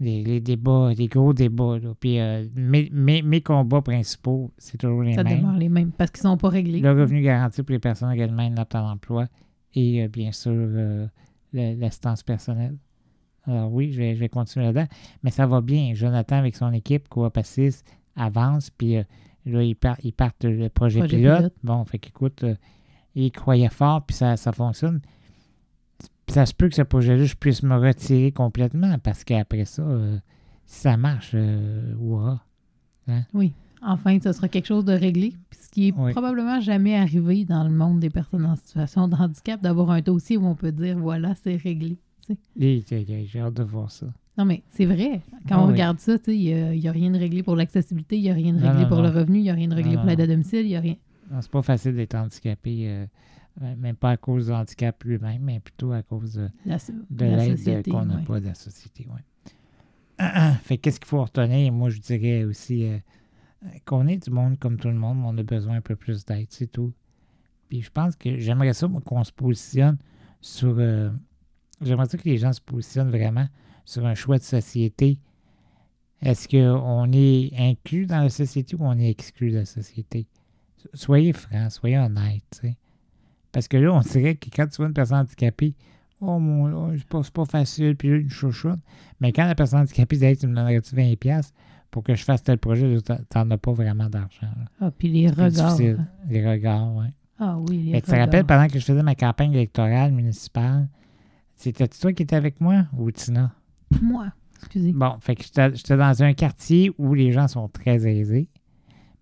les, 0.00 0.24
les 0.24 0.40
débats, 0.40 0.92
les 0.96 1.06
gros 1.06 1.32
débats. 1.32 1.78
Là. 1.78 1.92
Puis 2.00 2.18
euh, 2.18 2.44
mes, 2.56 2.88
mes- 2.92 3.22
mes 3.22 3.40
combats 3.42 3.80
principaux, 3.80 4.50
c'est 4.58 4.76
toujours 4.76 5.02
les 5.04 5.14
Ça 5.14 5.22
mêmes. 5.22 5.38
demeure 5.42 5.56
les 5.56 5.68
mêmes 5.68 5.92
parce 5.92 6.10
qu'ils 6.10 6.22
sont 6.22 6.36
pas 6.36 6.48
réglés. 6.48 6.80
Le 6.80 6.90
revenu 6.90 7.22
garanti 7.22 7.62
pour 7.62 7.70
les 7.72 7.78
personnes 7.78 8.08
réellement 8.08 8.42
inaptes 8.42 8.74
à 8.74 8.80
l'emploi 8.80 9.28
et 9.74 10.02
euh, 10.02 10.08
bien 10.08 10.32
sûr 10.32 10.50
euh, 10.52 11.06
l'assistance 11.52 12.24
personnelle. 12.24 12.76
Alors 13.44 13.72
oui, 13.72 13.92
je 13.92 13.98
vais, 13.98 14.14
je 14.16 14.20
vais 14.20 14.28
continuer 14.28 14.66
là-dedans. 14.66 14.88
Mais 15.22 15.30
ça 15.30 15.46
va 15.46 15.60
bien. 15.60 15.94
Jonathan, 15.94 16.36
avec 16.38 16.56
son 16.56 16.72
équipe, 16.72 17.08
Coop 17.08 17.36
Assist, 17.38 17.86
avance. 18.16 18.70
Puis 18.70 18.94
là, 19.46 19.62
ils, 19.62 19.76
par- 19.76 19.96
ils 20.02 20.12
partent 20.12 20.44
le 20.44 20.68
projet, 20.70 20.98
Projet 21.00 21.16
pilote. 21.18 21.36
pilote. 21.38 21.54
Bon, 21.62 21.84
fait 21.84 21.98
qu'écoute, 22.00 22.44
ils 23.14 23.30
croyaient 23.30 23.68
fort, 23.68 24.02
puis 24.06 24.16
ça, 24.16 24.36
ça 24.36 24.52
fonctionne. 24.52 25.00
Puis 26.26 26.34
ça 26.34 26.46
se 26.46 26.54
peut 26.54 26.68
que 26.68 26.74
ce 26.74 26.82
projet-là, 26.82 27.24
je 27.24 27.34
puisse 27.34 27.62
me 27.62 27.76
retirer 27.76 28.32
complètement 28.32 28.98
parce 29.02 29.24
qu'après 29.24 29.64
ça, 29.64 29.82
euh, 29.82 30.18
si 30.66 30.80
ça 30.80 30.96
marche, 30.96 31.30
euh, 31.34 31.94
ouah. 31.98 32.40
Enfin, 33.80 34.18
ce 34.22 34.32
sera 34.32 34.48
quelque 34.48 34.66
chose 34.66 34.84
de 34.84 34.92
réglé. 34.92 35.32
Puis 35.50 35.58
ce 35.62 35.68
qui 35.70 35.88
est 35.88 35.94
Oui. 35.96 36.12
probablement 36.12 36.60
jamais 36.60 36.96
arrivé 36.96 37.44
dans 37.44 37.64
le 37.64 37.70
monde 37.70 38.00
des 38.00 38.10
personnes 38.10 38.44
en 38.44 38.56
situation 38.56 39.08
de 39.08 39.14
handicap, 39.14 39.62
d'avoir 39.62 39.90
un 39.90 40.00
dossier 40.00 40.36
où 40.36 40.44
on 40.46 40.54
peut 40.54 40.72
dire 40.72 40.98
voilà, 40.98 41.34
c'est 41.42 41.56
réglé. 41.56 41.96
J'ai 42.56 43.40
hâte 43.40 43.54
de 43.54 43.62
voir 43.62 43.90
ça. 43.90 44.06
Non, 44.36 44.44
mais 44.44 44.62
c'est 44.70 44.84
vrai. 44.84 45.22
Quand 45.48 45.56
Ah 45.56 45.62
on 45.62 45.66
oui. 45.66 45.72
regarde 45.72 45.98
ça, 45.98 46.16
il 46.26 46.78
n'y 46.78 46.88
a, 46.88 46.92
rien 46.92 47.10
de 47.10 47.18
réglé 47.18 47.42
pour 47.42 47.56
l'accessibilité, 47.56 48.16
il 48.18 48.22
n'y 48.22 48.30
a 48.30 48.34
rien 48.34 48.52
de 48.52 48.60
réglé 48.60 48.82
non, 48.82 48.88
pour 48.88 48.98
non. 48.98 49.04
le 49.04 49.08
revenu, 49.08 49.38
il 49.38 49.42
n'y 49.42 49.50
a 49.50 49.54
rien 49.54 49.68
de 49.68 49.74
réglé 49.74 49.96
pour 49.96 50.04
l'aide 50.04 50.20
à 50.20 50.26
domicile, 50.26 50.60
il 50.60 50.68
n'y 50.68 50.76
a 50.76 50.80
rien. 50.80 50.96
Non, 51.30 51.40
c'est 51.42 51.50
pas 51.50 51.62
facile 51.62 51.94
d'être 51.96 52.14
handicapé, 52.14 52.88
euh, 52.88 53.06
même 53.76 53.96
pas 53.96 54.10
à 54.12 54.16
cause 54.16 54.46
du 54.46 54.52
handicap 54.52 55.02
lui-même, 55.04 55.42
mais 55.42 55.60
plutôt 55.60 55.92
à 55.92 56.02
cause 56.02 56.34
de, 56.34 56.48
La, 56.64 56.76
de 57.10 57.24
la 57.24 57.46
l'aide 57.48 57.88
qu'on 57.88 58.04
n'a 58.06 58.16
ouais. 58.16 58.24
pas 58.24 58.40
de 58.40 58.46
la 58.46 58.54
société. 58.54 59.06
Ouais. 59.08 60.24
fait 60.62 60.76
que 60.78 60.82
qu'est-ce 60.82 60.98
qu'il 61.00 61.08
faut 61.08 61.22
retenir? 61.22 61.72
Moi, 61.72 61.90
je 61.90 61.98
dirais 62.00 62.44
aussi 62.44 62.84
euh, 62.84 62.98
qu'on 63.84 64.06
est 64.06 64.16
du 64.24 64.30
monde 64.30 64.58
comme 64.58 64.76
tout 64.78 64.88
le 64.88 64.94
monde, 64.94 65.18
mais 65.18 65.26
on 65.26 65.38
a 65.38 65.42
besoin 65.42 65.76
un 65.76 65.80
peu 65.80 65.96
plus 65.96 66.24
d'aide, 66.24 66.46
c'est 66.50 66.70
tout. 66.70 66.92
Puis 67.68 67.82
je 67.82 67.90
pense 67.90 68.16
que 68.16 68.38
j'aimerais 68.38 68.72
ça 68.72 68.88
moi, 68.88 69.00
qu'on 69.02 69.22
se 69.24 69.32
positionne 69.32 69.98
sur. 70.40 70.76
euh, 70.78 71.10
j'aimerais 71.82 72.06
ça 72.06 72.16
que 72.16 72.24
les 72.28 72.38
gens 72.38 72.52
se 72.52 72.60
positionnent 72.62 73.10
vraiment 73.10 73.46
sur 73.84 74.06
un 74.06 74.14
choix 74.14 74.38
de 74.38 74.42
société. 74.42 75.18
Est-ce 76.20 76.48
qu'on 76.48 77.12
est 77.12 77.52
inclus 77.56 78.06
dans 78.06 78.20
la 78.22 78.30
société 78.30 78.74
ou 78.74 78.80
on 78.80 78.98
est 78.98 79.08
exclu 79.10 79.50
de 79.52 79.58
la 79.58 79.64
société? 79.66 80.26
Soyez 80.94 81.32
francs, 81.32 81.70
soyez 81.72 81.98
honnêtes, 81.98 82.42
tu 82.52 82.60
sais. 82.60 82.76
Parce 83.52 83.66
que 83.68 83.76
là, 83.76 83.92
on 83.92 84.00
dirait 84.00 84.34
que 84.36 84.48
quand 84.54 84.66
tu 84.66 84.76
vois 84.76 84.86
une 84.86 84.92
personne 84.94 85.18
handicapée, 85.18 85.74
oh 86.20 86.38
mon 86.38 86.66
là, 86.66 86.96
c'est 87.22 87.32
pas, 87.32 87.44
facile, 87.44 87.96
puis 87.96 88.10
là, 88.10 88.16
une 88.16 88.30
chouchoute. 88.30 88.78
Mais 89.20 89.32
quand 89.32 89.46
la 89.46 89.54
personne 89.54 89.80
handicapée 89.80 90.16
dit, 90.16 90.24
Hey, 90.24 90.36
tu 90.36 90.46
me 90.46 90.54
donnerais-tu 90.54 90.94
20$ 90.94 91.52
pour 91.90 92.02
que 92.02 92.14
je 92.14 92.22
fasse 92.24 92.42
tel 92.42 92.58
projet, 92.58 92.98
t'en- 93.30 93.50
as 93.50 93.58
pas 93.58 93.72
vraiment 93.72 94.08
d'argent. 94.10 94.48
Ah, 94.80 94.90
puis 94.90 95.08
les 95.08 95.28
regards. 95.28 95.48
difficile. 95.50 95.96
hein. 96.00 96.08
Les 96.28 96.48
regards, 96.48 96.94
oui. 96.96 97.06
Ah 97.38 97.56
oui, 97.58 97.78
les 97.78 97.92
Mais 97.92 98.00
tu 98.02 98.10
te 98.10 98.16
rappelles, 98.16 98.44
pendant 98.44 98.66
que 98.66 98.78
je 98.78 98.84
faisais 98.84 99.02
ma 99.02 99.14
campagne 99.14 99.52
électorale 99.52 100.12
municipale, 100.12 100.88
c'était 101.54 101.88
toi 101.88 102.12
qui 102.12 102.24
étais 102.24 102.36
avec 102.36 102.60
moi 102.60 102.86
ou 102.96 103.10
Tina? 103.10 103.52
Moi. 104.02 104.26
Excusez. 104.58 104.92
Bon, 104.92 105.16
fait 105.20 105.36
que 105.36 105.44
j'étais 105.44 105.96
dans 105.96 106.22
un 106.22 106.32
quartier 106.34 106.92
où 106.98 107.14
les 107.14 107.30
gens 107.32 107.46
sont 107.48 107.68
très 107.68 108.06
aisés. 108.08 108.48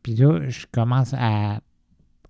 Puis 0.06 0.14
là, 0.14 0.48
je 0.48 0.66
commence 0.70 1.12
à. 1.18 1.60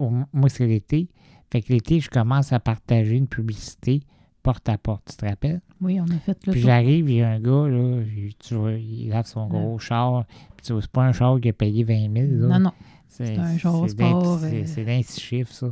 moi, 0.01 0.49
c'est 0.49 0.67
l'été. 0.67 1.11
Fait 1.53 1.61
que 1.61 1.71
l'été, 1.75 2.01
je 2.01 2.09
commence 2.09 2.51
à 2.55 2.59
partager 2.59 3.17
une 3.17 3.29
publicité 3.29 4.01
porte 4.43 4.67
à 4.71 4.79
porte, 4.79 5.09
tu 5.11 5.17
te 5.19 5.27
rappelles? 5.27 5.61
Oui, 5.83 6.01
on 6.01 6.05
a 6.05 6.19
fait 6.21 6.39
le 6.47 6.53
Puis 6.53 6.63
j'arrive, 6.63 7.11
il 7.11 7.17
y 7.17 7.23
a 7.23 7.29
un 7.33 7.39
gars, 7.41 7.69
là, 7.69 8.01
il- 8.17 8.35
tu 8.39 8.55
vois, 8.55 8.73
il 8.73 9.11
lave 9.11 9.27
son 9.27 9.47
gros 9.47 9.79
char. 9.79 10.25
Puis 10.57 10.65
tu 10.67 10.73
vois, 10.73 10.81
c'est 10.81 10.91
pas 10.91 11.05
un 11.05 11.13
char 11.13 11.39
qui 11.39 11.51
a 11.51 11.53
payé 11.53 11.85
20 11.85 12.11
000. 12.11 12.49
là. 12.49 12.59
Non, 12.59 12.61
non. 12.61 12.73
C'est 13.09 13.37
un 13.37 13.59
char 13.59 13.87
sport, 13.91 14.39
C'est 14.41 14.63
euh. 14.63 14.67
c'est 14.67 14.85
d'un 14.87 15.03
six 15.03 15.21
chiffres, 15.21 15.53
ça. 15.53 15.67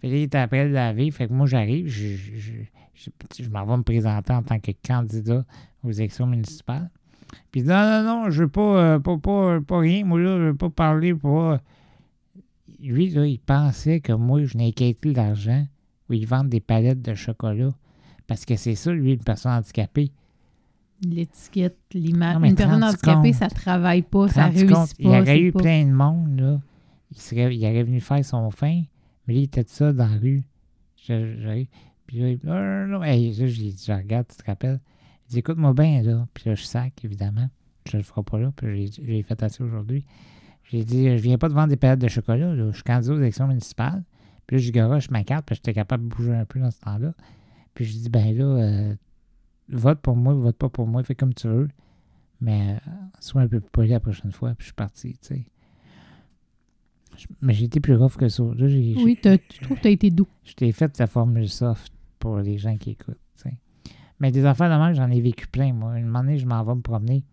Fait 0.00 0.06
que 0.08 0.12
là, 0.12 0.18
il 0.18 0.22
est 0.22 0.34
après 0.34 0.64
le 0.66 0.72
laver. 0.72 1.10
Fait 1.10 1.28
que 1.28 1.32
moi, 1.34 1.46
j'arrive, 1.46 1.88
je, 1.88 2.16
je, 2.16 2.36
je, 2.38 2.52
je- 2.94 3.42
je 3.44 3.50
m'en 3.50 3.66
vais 3.66 3.76
me 3.76 3.82
présenter 3.82 4.32
en 4.32 4.42
tant 4.42 4.58
que 4.58 4.70
candidat 4.86 5.44
aux 5.82 5.90
élections 5.92 6.26
municipales. 6.26 6.90
Puis 7.50 7.60
il 7.60 7.64
dit, 7.64 7.68
non, 7.68 8.02
non, 8.02 8.02
non, 8.24 8.30
je 8.30 8.42
veux 8.42 8.48
pas, 8.48 8.60
euh, 8.78 8.98
pas, 8.98 9.16
pas, 9.18 9.60
pas 9.60 9.78
rien. 9.78 10.04
Moi, 10.04 10.20
là, 10.20 10.38
je 10.38 10.44
veux 10.46 10.56
pas 10.56 10.70
parler 10.70 11.14
pour. 11.14 11.42
euh. 11.44 11.56
Lui, 12.80 13.08
là, 13.10 13.24
il 13.26 13.38
pensait 13.38 14.00
que 14.00 14.12
moi, 14.12 14.44
je 14.44 14.56
de 15.10 15.16
l'argent 15.16 15.66
où 16.08 16.12
ils 16.12 16.26
vendent 16.26 16.48
des 16.50 16.60
palettes 16.60 17.00
de 17.02 17.14
chocolat. 17.14 17.72
Parce 18.26 18.44
que 18.44 18.56
c'est 18.56 18.74
ça, 18.74 18.92
lui, 18.92 19.12
une 19.14 19.24
personne 19.24 19.52
handicapée. 19.52 20.10
L'étiquette, 21.02 21.76
l'image. 21.92 22.36
Une 22.42 22.54
personne 22.54 22.82
handicapée, 22.84 23.30
compte? 23.32 23.34
ça 23.40 23.48
travaille 23.48 24.02
pas, 24.02 24.28
ça 24.28 24.46
réussit 24.46 24.68
compte, 24.70 24.88
pas. 24.88 24.94
il 24.98 25.04
y 25.06 25.08
aurait 25.20 25.40
eu 25.40 25.52
pas- 25.52 25.60
plein 25.60 25.84
de 25.86 25.92
monde, 25.92 26.40
là. 26.40 26.60
Il, 27.10 27.18
serait, 27.20 27.54
il 27.54 27.64
aurait 27.66 27.82
venu 27.82 28.00
faire 28.00 28.24
son 28.24 28.50
fin, 28.50 28.82
mais 29.26 29.34
là, 29.34 29.40
il 29.40 29.44
était 29.44 29.64
tout 29.64 29.72
ça 29.72 29.92
dans 29.92 30.06
la 30.06 30.16
rue. 30.18 30.42
Je- 31.06 31.36
J'arrive. 31.40 31.66
Puis 32.06 32.18
là, 32.18 32.28
il 32.30 32.38
dit, 32.38 32.46
non, 32.46 32.54
non, 32.54 32.86
non. 32.98 33.02
Hey, 33.02 33.32
là, 33.34 33.46
je 33.46 33.92
regarde, 33.92 34.26
tu 34.28 34.36
te 34.36 34.44
rappelles? 34.46 34.80
Il 35.28 35.30
dit, 35.32 35.38
écoute-moi 35.38 35.72
bien, 35.74 36.02
là. 36.02 36.26
Puis 36.34 36.44
là, 36.48 36.54
je 36.54 36.64
sac, 36.64 37.04
évidemment. 37.04 37.48
Je 37.88 37.96
le 37.96 38.02
ferai 38.02 38.22
pas 38.22 38.38
là. 38.38 38.52
Puis 38.56 38.92
j'ai- 39.02 39.22
fait 39.22 39.42
assez 39.42 39.62
aujourd'hui. 39.62 40.04
J'ai 40.64 40.84
dit, 40.84 41.04
je 41.16 41.22
viens 41.22 41.38
pas 41.38 41.48
de 41.48 41.54
vendre 41.54 41.68
des 41.68 41.76
palettes 41.76 42.00
de 42.00 42.08
chocolat, 42.08 42.54
là. 42.54 42.70
Je 42.70 42.74
suis 42.74 42.82
candidat 42.82 43.14
aux 43.14 43.18
élections 43.18 43.46
municipales. 43.46 44.02
Puis 44.46 44.56
là, 44.56 44.62
je 44.62 44.70
garoche 44.70 45.10
ma 45.10 45.24
carte, 45.24 45.46
que 45.48 45.54
j'étais 45.54 45.72
capable 45.74 46.08
de 46.08 46.14
bouger 46.14 46.34
un 46.34 46.44
peu 46.44 46.60
dans 46.60 46.70
ce 46.70 46.80
temps-là. 46.80 47.14
Puis 47.74 47.84
je 47.86 47.92
dis, 47.98 48.08
ben 48.10 48.36
là, 48.36 48.44
euh, 48.44 48.94
vote 49.68 50.00
pour 50.00 50.16
moi, 50.16 50.34
vote 50.34 50.56
pas 50.56 50.68
pour 50.68 50.86
moi, 50.86 51.02
fais 51.02 51.14
comme 51.14 51.34
tu 51.34 51.48
veux. 51.48 51.68
Mais 52.40 52.76
euh, 52.86 52.90
sois 53.20 53.42
un 53.42 53.48
peu 53.48 53.60
plus 53.60 53.70
poli 53.70 53.88
la 53.90 54.00
prochaine 54.00 54.32
fois. 54.32 54.50
Puis 54.54 54.60
je 54.60 54.64
suis 54.66 54.74
parti, 54.74 55.12
tu 55.12 55.18
sais. 55.28 55.46
Mais 57.40 57.54
j'ai 57.54 57.66
été 57.66 57.80
plus 57.80 57.94
rough 57.94 58.16
que 58.16 58.28
ça. 58.28 58.42
Là, 58.42 58.66
Oui, 58.66 59.18
tu 59.22 59.38
trouves 59.60 59.76
que 59.76 59.82
tu 59.82 59.88
as 59.88 59.92
été 59.92 60.10
doux. 60.10 60.26
je 60.44 60.52
t'ai 60.54 60.72
fait 60.72 60.94
sa 60.96 61.06
formule 61.06 61.48
soft 61.48 61.92
pour 62.18 62.38
les 62.38 62.58
gens 62.58 62.76
qui 62.76 62.90
écoutent. 62.90 63.18
Mais 64.20 64.30
des 64.30 64.44
affaires 64.44 64.70
de 64.70 64.82
même, 64.82 64.94
j'en 64.94 65.10
ai 65.10 65.20
vécu 65.20 65.46
plein, 65.46 65.72
moi. 65.72 65.98
Une 65.98 66.14
année, 66.14 66.38
je 66.38 66.46
m'en 66.46 66.62
vais 66.62 66.74
me 66.74 66.80
promener 66.80 67.24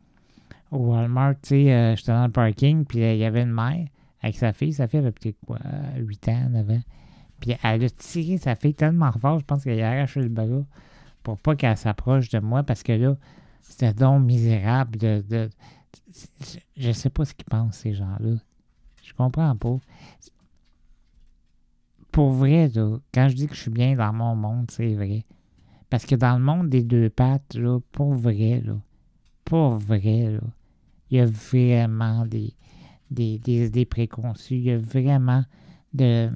au 0.71 0.77
Walmart. 0.91 1.35
Tu 1.41 1.49
sais, 1.49 1.73
euh, 1.73 1.95
j'étais 1.95 2.11
dans 2.11 2.25
le 2.25 2.31
parking, 2.31 2.85
puis 2.85 3.03
euh, 3.03 3.13
il 3.13 3.19
y 3.19 3.25
avait 3.25 3.43
une 3.43 3.51
mère 3.51 3.85
avec 4.21 4.35
sa 4.37 4.51
fille. 4.53 4.73
Sa 4.73 4.87
fille 4.87 4.99
avait 4.99 5.11
peut-être 5.11 5.37
quoi, 5.45 5.59
8 5.97 6.27
ans, 6.29 6.49
9 6.49 6.69
ans. 6.69 6.81
Puis 7.39 7.55
elle 7.63 7.83
a 7.83 7.89
tiré 7.89 8.37
sa 8.37 8.55
fille 8.55 8.73
tellement 8.75 9.11
fort, 9.13 9.39
je 9.39 9.45
pense 9.45 9.63
qu'elle 9.63 9.81
a 9.81 9.89
arraché 9.91 10.21
le 10.21 10.29
bras 10.29 10.45
pour 11.23 11.37
pas 11.37 11.55
qu'elle 11.55 11.77
s'approche 11.77 12.29
de 12.29 12.39
moi, 12.39 12.63
parce 12.63 12.83
que 12.83 12.93
là, 12.93 13.15
c'était 13.61 13.93
donc 13.93 14.23
misérable 14.23 14.97
de. 14.97 15.23
de- 15.29 15.49
je- 16.77 16.91
sais 16.91 17.09
pas 17.09 17.25
ce 17.25 17.33
qu'ils 17.33 17.45
pensent, 17.45 17.77
ces 17.77 17.93
gens-là. 17.93 18.35
Je 19.03 19.13
comprends 19.13 19.55
pas 19.55 19.77
pour 22.11 22.31
vrai, 22.31 22.69
quand 23.13 23.29
je 23.29 23.35
dis 23.35 23.47
que 23.47 23.55
je 23.55 23.61
suis 23.61 23.71
bien 23.71 23.95
dans 23.95 24.11
mon 24.11 24.35
monde, 24.35 24.69
c'est 24.69 24.93
vrai. 24.95 25.23
Parce 25.91 26.05
que 26.07 26.15
dans 26.15 26.35
le 26.37 26.43
monde 26.43 26.69
des 26.69 26.81
deux 26.83 27.09
pattes, 27.11 27.53
là, 27.53 27.79
pour 27.91 28.13
vrai, 28.13 28.61
là, 28.65 28.77
pour 29.45 29.75
vrai, 29.75 30.31
là, 30.31 30.39
il 31.11 31.17
y 31.17 31.19
a 31.19 31.25
vraiment 31.27 32.25
des, 32.25 32.53
des, 33.11 33.37
des 33.37 33.67
idées 33.67 33.85
préconçues. 33.85 34.55
Il 34.55 34.63
y 34.63 34.71
a 34.71 34.77
vraiment 34.79 35.43
de. 35.93 36.31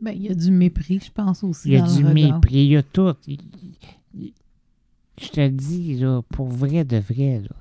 Ben, 0.00 0.10
il 0.10 0.22
y 0.22 0.28
a 0.28 0.34
du 0.34 0.50
mépris, 0.50 1.00
je 1.00 1.10
pense 1.12 1.42
aussi. 1.44 1.68
Il 1.70 1.74
y 1.74 1.76
a 1.76 1.80
dans 1.82 1.94
du 1.96 2.02
le 2.02 2.12
mépris, 2.12 2.56
il 2.56 2.72
y 2.72 2.76
a 2.76 2.82
tout. 2.82 3.14
Il- 3.26 3.38
il- 4.14 4.32
Je 5.20 5.28
te 5.28 5.48
dis, 5.48 5.94
là, 5.94 6.20
pour 6.28 6.48
vrai 6.48 6.84
de 6.84 6.96
vrai, 6.96 7.40
là. 7.40 7.54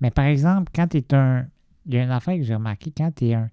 Mais 0.00 0.10
par 0.10 0.26
exemple, 0.26 0.70
quand 0.74 0.88
tu 0.88 0.98
es 0.98 1.14
un. 1.14 1.46
Il 1.86 1.94
y 1.94 1.98
a 1.98 2.04
une 2.04 2.10
affaire 2.10 2.36
que 2.36 2.42
j'ai 2.42 2.54
remarqué, 2.54 2.92
quand 2.96 3.10
tu 3.14 3.26
es 3.28 3.34
un 3.34 3.50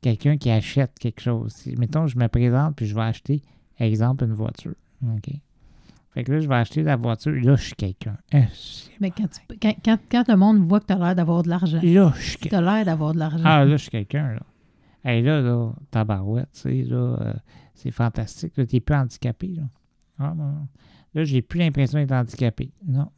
quelqu'un 0.00 0.36
qui 0.38 0.50
achète 0.50 0.98
quelque 0.98 1.20
chose. 1.20 1.54
Mettons, 1.78 2.06
je 2.06 2.18
me 2.18 2.26
présente 2.28 2.76
puis 2.76 2.86
je 2.86 2.94
vais 2.94 3.00
acheter, 3.02 3.42
exemple, 3.78 4.24
une 4.24 4.32
voiture. 4.34 4.74
OK? 5.02 5.30
Fait 6.14 6.22
que 6.24 6.32
là, 6.32 6.40
je 6.40 6.48
vais 6.48 6.54
acheter 6.54 6.82
la 6.84 6.96
voiture. 6.96 7.32
Là, 7.32 7.56
je 7.56 7.62
suis 7.64 7.74
quelqu'un. 7.74 8.16
Mais 9.00 9.10
quand, 9.10 9.26
tu- 9.28 9.58
quand, 9.60 9.74
quand, 9.84 9.98
quand 10.10 10.28
le 10.28 10.36
monde 10.36 10.66
voit 10.68 10.78
que 10.80 10.86
tu 10.86 10.92
as 10.92 10.98
l'air 10.98 11.14
d'avoir 11.16 11.42
de 11.42 11.48
l'argent, 11.48 11.80
Là, 11.82 12.12
je 12.16 12.22
suis 12.22 12.38
tu 12.38 12.54
as 12.54 12.60
l'air 12.60 12.84
d'avoir 12.84 13.12
de 13.14 13.18
l'argent. 13.18 13.42
Ah, 13.44 13.64
là, 13.64 13.76
je 13.76 13.82
suis 13.82 13.90
quelqu'un, 13.90 14.34
là. 14.34 14.42
Hey, 15.04 15.22
là, 15.22 15.40
là, 15.40 15.72
tabarouette, 15.90 16.48
tu 16.54 16.60
sais, 16.60 16.82
là, 16.84 16.96
euh, 17.20 17.32
c'est 17.74 17.90
fantastique. 17.90 18.56
Là, 18.56 18.64
t'es 18.64 18.80
plus 18.80 18.94
handicapé, 18.94 19.48
là. 19.48 19.62
Ah, 20.18 20.32
non. 20.36 20.68
Là, 21.14 21.24
j'ai 21.24 21.42
plus 21.42 21.58
l'impression 21.58 21.98
d'être 21.98 22.12
handicapé. 22.12 22.70
Non. 22.86 23.08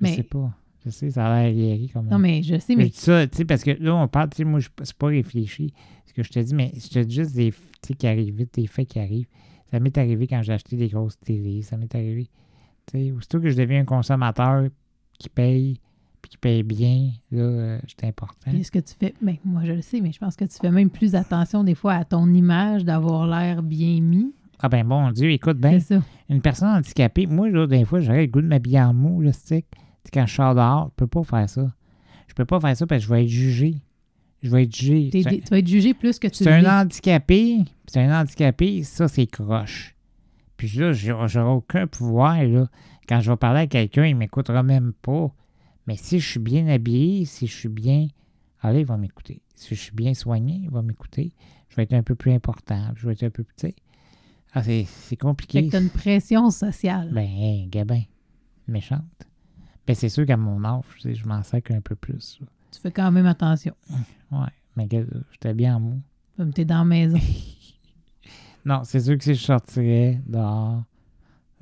Je 0.00 0.06
Mais- 0.06 0.16
sais 0.16 0.22
pas. 0.22 0.52
Je 0.84 0.90
sais, 0.90 1.10
ça 1.10 1.26
a 1.26 1.42
l'air 1.42 1.52
guéri 1.52 1.88
comme 1.88 2.08
non, 2.08 2.18
mais 2.18 2.42
je 2.44 2.58
sais, 2.60 2.76
mais 2.76 2.84
dis 2.86 2.92
ça, 2.96 3.26
tu 3.26 3.38
sais, 3.38 3.44
parce 3.44 3.64
que 3.64 3.72
là, 3.72 3.96
on 3.96 4.06
parle, 4.06 4.30
tu 4.30 4.36
sais, 4.36 4.44
moi, 4.44 4.60
je- 4.60 4.68
c'est 4.84 4.96
pas 4.96 5.08
réfléchi 5.08 5.74
ce 6.06 6.12
que 6.12 6.22
je 6.22 6.30
te 6.30 6.38
dis, 6.38 6.54
mais 6.54 6.72
je 6.76 6.88
te 6.88 6.98
dis 7.00 7.14
juste 7.16 7.34
des, 7.34 7.52
tu 7.82 7.94
qui 7.94 8.06
arrivent 8.06 8.36
vite, 8.36 8.54
des 8.54 8.68
faits 8.68 8.86
qui 8.88 9.00
arrivent. 9.00 9.26
Ça 9.70 9.80
m'est 9.80 9.96
arrivé 9.98 10.26
quand 10.26 10.42
j'ai 10.42 10.52
acheté 10.52 10.76
des 10.76 10.88
grosses 10.88 11.18
télés. 11.18 11.62
Ça 11.62 11.76
m'est 11.76 11.92
arrivé, 11.94 12.28
tu 12.86 12.98
sais, 12.98 13.12
aussitôt 13.12 13.40
que 13.40 13.50
je 13.50 13.56
deviens 13.56 13.80
un 13.80 13.84
consommateur 13.84 14.68
qui 15.18 15.28
paye, 15.28 15.80
puis 16.22 16.30
qui 16.30 16.38
paye 16.38 16.62
bien, 16.62 17.10
là, 17.32 17.42
euh, 17.42 17.78
c'est 17.86 18.06
important. 18.06 18.34
puis 18.44 18.60
est-ce 18.60 18.70
que 18.70 18.78
tu 18.78 18.94
fais. 18.98 19.14
Ben, 19.20 19.36
moi, 19.44 19.62
je 19.64 19.72
le 19.72 19.82
sais, 19.82 20.00
mais 20.00 20.12
je 20.12 20.18
pense 20.18 20.36
que 20.36 20.44
tu 20.44 20.56
fais 20.60 20.70
même 20.70 20.90
plus 20.90 21.14
attention 21.14 21.64
des 21.64 21.74
fois 21.74 21.94
à 21.94 22.04
ton 22.04 22.32
image, 22.32 22.84
d'avoir 22.84 23.26
l'air 23.26 23.62
bien 23.62 24.00
mis. 24.00 24.32
Ah 24.58 24.70
ben 24.70 24.86
bon 24.88 25.10
Dieu, 25.10 25.30
écoute 25.30 25.58
bien, 25.58 25.78
une 26.30 26.40
personne 26.40 26.68
handicapée, 26.68 27.26
moi, 27.26 27.50
là, 27.50 27.66
des 27.66 27.84
fois, 27.84 28.00
j'aurais 28.00 28.22
le 28.22 28.26
goût 28.26 28.40
de 28.40 28.46
m'habiller 28.46 28.80
en 28.80 28.94
mou, 28.94 29.20
là, 29.20 29.32
stick. 29.32 29.66
Tu 29.70 29.78
sais, 29.78 30.10
quand 30.14 30.26
je 30.26 30.34
sors 30.34 30.54
dehors, 30.54 30.90
je 30.90 30.94
peux 30.96 31.06
pas 31.06 31.24
faire 31.24 31.48
ça. 31.50 31.72
Je 32.28 32.34
peux 32.34 32.44
pas 32.44 32.60
faire 32.60 32.76
ça 32.76 32.86
parce 32.86 33.02
que 33.02 33.08
je 33.08 33.12
vais 33.12 33.24
être 33.24 33.28
jugé. 33.28 33.76
Je 34.42 34.50
vais 34.50 34.64
être 34.64 34.74
jugé. 34.74 35.10
C'est 35.12 35.40
tu 35.40 35.50
vas 35.50 35.58
être 35.58 35.66
jugé 35.66 35.94
plus 35.94 36.18
que 36.18 36.28
tu 36.28 36.44
C'est 36.44 36.52
un 36.52 36.82
handicapé, 36.82 37.58
c'est 37.86 38.00
un 38.00 38.20
handicapé, 38.20 38.82
ça, 38.82 39.08
c'est 39.08 39.26
croche. 39.26 39.94
Puis 40.56 40.68
là, 40.76 40.92
j'aurai 40.92 41.40
aucun 41.40 41.86
pouvoir, 41.86 42.42
là. 42.42 42.68
Quand 43.08 43.20
je 43.20 43.30
vais 43.30 43.36
parler 43.36 43.60
à 43.60 43.66
quelqu'un, 43.66 44.06
il 44.06 44.16
m'écoutera 44.16 44.62
même 44.62 44.92
pas. 44.92 45.32
Mais 45.86 45.96
si 45.96 46.18
je 46.18 46.28
suis 46.28 46.40
bien 46.40 46.66
habillé, 46.66 47.24
si 47.24 47.46
je 47.46 47.54
suis 47.54 47.68
bien... 47.68 48.08
Allez, 48.60 48.80
il 48.80 48.86
va 48.86 48.96
m'écouter. 48.96 49.42
Si 49.54 49.74
je 49.74 49.80
suis 49.80 49.94
bien 49.94 50.14
soigné, 50.14 50.60
il 50.64 50.70
va 50.70 50.82
m'écouter. 50.82 51.32
Je 51.68 51.76
vais 51.76 51.84
être 51.84 51.92
un 51.92 52.02
peu 52.02 52.14
plus 52.14 52.32
important. 52.32 52.92
Je 52.96 53.06
vais 53.06 53.12
être 53.12 53.22
un 53.22 53.30
peu 53.30 53.44
plus... 53.44 53.72
Ah, 54.52 54.62
c'est 54.62 54.86
c'est 54.88 55.16
compliqué. 55.16 55.68
t'as 55.68 55.80
une 55.80 55.90
pression 55.90 56.50
sociale. 56.50 57.10
Ben, 57.12 57.28
hey, 57.28 57.66
Gabin, 57.66 58.02
méchante. 58.66 59.02
Ben, 59.86 59.94
c'est 59.94 60.08
sûr 60.08 60.24
qu'à 60.24 60.38
mon 60.38 60.64
âge, 60.64 60.82
je 61.04 61.26
m'en 61.26 61.42
sacre 61.42 61.72
un 61.72 61.82
peu 61.82 61.94
plus. 61.94 62.38
là. 62.40 62.46
Tu 62.76 62.82
fais 62.82 62.92
quand 62.92 63.10
même 63.10 63.26
attention. 63.26 63.74
Ouais, 64.30 64.46
mais 64.76 64.86
gars, 64.86 65.02
j'étais 65.32 65.54
bien 65.54 65.76
en 65.76 65.80
mou. 65.80 66.02
Comme 66.36 66.52
t'es 66.52 66.64
dans 66.66 66.78
la 66.78 66.84
maison. 66.84 67.18
Non, 68.64 68.80
c'est 68.84 68.98
sûr 69.00 69.16
que 69.16 69.22
si 69.22 69.34
je 69.34 69.44
sortirais 69.44 70.20
dehors, 70.26 70.82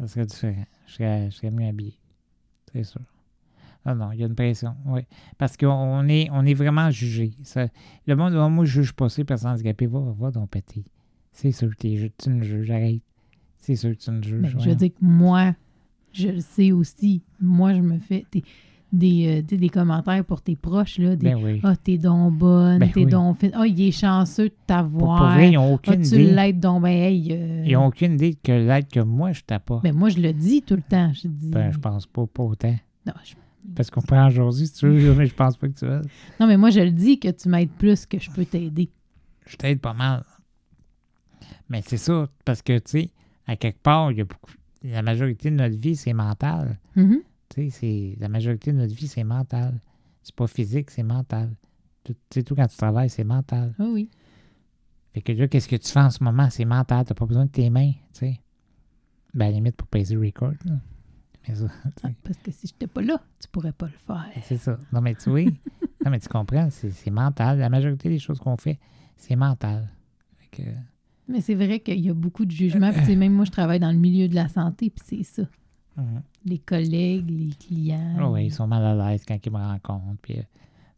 ça 0.01 0.07
serait 0.09 0.25
différent. 0.27 0.65
Je 0.87 0.93
serais, 0.95 1.31
je 1.31 1.37
serais 1.37 1.51
mieux 1.51 1.69
habillé. 1.69 1.99
C'est 2.73 2.83
sûr. 2.85 3.03
Non, 3.85 3.95
non, 3.95 4.13
il 4.13 4.21
y 4.21 4.23
a 4.23 4.27
une 4.27 4.35
pression, 4.35 4.75
oui. 4.87 5.03
Parce 5.37 5.59
qu'on 5.59 5.67
on 5.69 6.09
est, 6.09 6.31
on 6.33 6.47
est 6.47 6.55
vraiment 6.55 6.91
jugé. 6.91 7.33
Ça- 7.43 7.69
le 8.07 8.17
monde, 8.17 8.33
oh, 8.35 8.49
moi, 8.49 8.65
je 8.65 8.81
juge 8.81 8.95
pas 8.95 9.11
ces 9.11 9.23
personnes 9.25 9.51
handicapées. 9.51 9.87
Va, 9.87 10.01
va 10.19 10.31
donc 10.31 10.49
péter. 10.49 10.85
C'est 11.31 11.53
sûr 11.53 11.77
que 11.77 11.95
ju- 11.95 12.11
tu 12.17 12.31
me 12.31 12.43
juges, 12.43 12.71
arrête. 12.71 13.03
C'est 13.59 13.77
sûr 13.77 13.91
que 13.91 14.03
tu 14.03 14.11
me 14.11 14.23
juges. 14.23 14.41
Ben, 14.55 14.59
je 14.59 14.71
veux 14.71 14.75
dire 14.77 14.89
que 14.91 15.05
moi, 15.05 15.55
je 16.13 16.29
le 16.29 16.41
sais 16.41 16.73
aussi. 16.73 17.23
Moi, 17.39 17.75
je 17.75 17.83
me 17.83 17.99
fais 17.99 18.25
des, 18.95 19.43
euh, 19.53 19.57
des 19.57 19.69
commentaires 19.69 20.25
pour 20.25 20.41
tes 20.41 20.57
proches. 20.57 20.99
là, 20.99 21.17
des, 21.17 21.25
Ben 21.31 21.39
oui. 21.43 21.61
Ah, 21.63 21.77
t'es 21.77 21.99
donc 21.99 22.35
bonne, 22.39 22.79
Ben 22.79 22.91
t'es 22.91 23.05
oui. 23.05 23.11
donc 23.11 23.39
fine. 23.41 23.51
Ah, 23.55 23.67
il 23.67 23.81
est 23.81 23.91
chanceux 23.93 24.49
de 24.49 24.55
t'avoir. 24.67 25.19
pour 25.19 25.27
vrai, 25.33 25.51
ils 25.51 25.55
n'ont 25.55 25.75
aucune 25.75 26.01
tu 26.03 26.09
idée. 26.15 26.31
l'aides 26.33 26.61
donc, 26.61 26.83
ben, 26.83 26.89
hey. 26.91 27.29
euh, 27.33 27.65
Ils 27.67 27.73
n'ont 27.75 27.87
aucune 27.87 28.15
idée 28.15 28.35
que 28.35 28.53
l'aide 28.53 28.89
que 28.89 29.01
moi, 29.01 29.33
je 29.33 29.43
t'ai 29.43 29.59
pas. 29.59 29.81
ben, 29.83 29.95
moi, 29.95 30.09
je 30.09 30.19
le 30.21 30.33
dis 30.33 30.63
tout 30.63 30.77
le 30.77 30.83
temps. 30.83 31.13
Je 31.13 31.29
dis. 31.29 31.51
Ben, 31.51 31.71
je 31.73 31.79
pense 31.79 32.07
pas, 32.07 32.27
pas 32.27 32.43
autant. 32.43 32.77
non, 33.07 33.13
je- 33.25 33.35
Parce 33.75 33.91
qu'on 33.91 34.03
prend 34.03 34.27
aujourd'hui, 34.29 34.67
si 34.67 34.73
tu 34.75 34.87
veux, 34.89 35.15
mais 35.15 35.27
je 35.27 35.35
pense 35.35 35.57
pas 35.57 35.69
que 35.69 35.75
tu 35.79 35.85
veux. 35.87 36.03
non, 36.41 36.47
mais 36.47 36.57
moi, 36.57 36.71
je 36.71 36.81
le 36.81 36.91
dis 36.91 37.19
que 37.19 37.29
tu 37.29 37.49
m'aides 37.49 37.71
plus 37.71 38.07
que 38.07 38.19
je 38.19 38.31
peux 38.31 38.45
t'aider. 38.45 38.89
je 39.47 39.57
t'aide 39.57 39.81
pas 39.81 39.93
mal. 39.95 40.23
Mais 41.69 41.83
c'est 41.85 41.97
ça, 41.97 42.29
parce 42.45 42.63
que, 42.63 42.79
tu 42.79 42.83
sais, 42.87 43.11
à 43.47 43.57
quelque 43.57 43.81
part, 43.83 44.13
il 44.13 44.19
y 44.19 44.21
a 44.21 44.25
beaucoup. 44.25 44.51
La 44.83 45.01
majorité 45.03 45.51
de 45.51 45.57
notre 45.57 45.77
vie, 45.79 45.97
c'est 45.97 46.13
mental. 46.13 46.79
Mhm. 46.95 47.13
Sais, 47.13 47.23
c'est- 47.71 48.17
la 48.19 48.29
majorité 48.29 48.73
de 48.73 48.79
notre 48.79 48.95
vie, 48.95 49.09
c'est 49.09 49.25
mental. 49.25 49.81
C'est 50.23 50.35
pas 50.35 50.47
physique, 50.47 50.91
c'est 50.91 51.03
mental. 51.03 51.55
Tout- 52.03 52.15
Tu 52.31 52.41
sais, 52.41 52.43
tout 52.43 52.55
quand 52.55 52.67
tu 52.67 52.77
travailles, 52.77 53.11
c'est 53.11 53.25
mental. 53.25 53.75
Ah 53.79 53.87
oui. 53.91 54.11
Fait 55.13 55.21
que 55.23 55.33
là, 55.33 55.47
qu'est-ce 55.49 55.69
que 55.69 55.77
tu 55.77 55.91
fais 55.91 56.01
en 56.01 56.11
ce 56.11 56.23
moment? 56.25 56.51
C'est 56.51 56.65
mental. 56.65 57.05
T'as 57.05 57.15
pas 57.15 57.27
besoin 57.27 57.47
de 57.47 57.51
tes 57.51 57.71
mains, 57.71 57.93
tu 57.93 58.21
sais. 58.21 58.41
Ben, 59.33 59.47
à 59.47 59.49
la 59.51 59.55
limite, 59.57 59.77
pour 59.77 59.89
peser 59.89 60.17
record, 60.17 60.53
là. 60.65 60.79
Mais 61.49 61.55
ça, 61.55 61.67
tu 61.97 62.09
sais, 62.09 62.15
Parce 62.23 62.39
que 62.39 62.51
si 62.51 62.67
je 62.67 62.73
n'étais 62.73 62.87
pas 62.87 63.03
là, 63.03 63.23
tu 63.41 63.49
pourrais 63.49 63.73
pas 63.73 63.87
le 63.87 63.93
faire. 63.99 64.27
c'est 64.43 64.57
ça. 64.57 64.79
Non, 64.93 65.01
mais 65.01 65.15
tu 65.15 65.31
oui. 65.31 65.47
non, 66.05 66.11
mais 66.11 66.19
tu 66.21 66.29
comprends, 66.29 66.69
c'est 66.71 67.11
mental. 67.11 67.59
La 67.59 67.69
majorité 67.69 68.09
des 68.09 68.19
choses 68.19 68.39
qu'on 68.41 68.57
fait, 68.57 68.79
c'est 69.17 69.37
mental. 69.37 69.89
Fait 70.39 70.63
que, 70.63 70.71
Mais 71.29 71.41
c'est 71.41 71.55
vrai 71.55 71.81
qu'il 71.81 72.01
y 72.01 72.09
a 72.11 72.15
beaucoup 72.15 72.45
de 72.45 72.51
jugements. 72.51 72.91
Puis, 72.93 73.01
tu 73.01 73.07
sais, 73.09 73.17
même 73.17 73.33
moi, 73.33 73.45
je 73.45 73.51
travaille 73.51 73.81
dans 73.81 73.93
le 73.93 73.99
milieu 73.99 74.29
de 74.29 74.35
la 74.35 74.49
santé, 74.49 74.91
puis 74.91 75.05
c'est 75.07 75.23
ça. 75.23 75.49
Mhm. 75.97 76.23
Les 76.47 76.59
collègues, 76.59 77.31
les 77.31 77.55
clients. 77.55 78.17
Ah 78.19 78.31
ouais, 78.31 78.47
ils 78.47 78.53
sont 78.53 78.67
mal 78.67 78.85
à 78.85 79.11
l'aise 79.11 79.25
quand 79.27 79.39
ils 79.45 79.53
me 79.53 79.59
rencontrent. 79.59 80.17
Puis, 80.23 80.39
euh, 80.39 80.43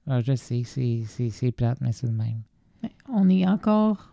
ah, 0.06 0.20
je 0.20 0.35
sais, 0.35 0.62
c'est- 0.64 1.02
c'est 1.06 1.31
c'est 1.31 1.52
plate, 1.52 1.78
mais 1.81 1.93
c'est 1.93 2.06
le 2.06 2.12
même. 2.12 2.43
On 3.12 3.28
est 3.28 3.47
encore. 3.47 4.12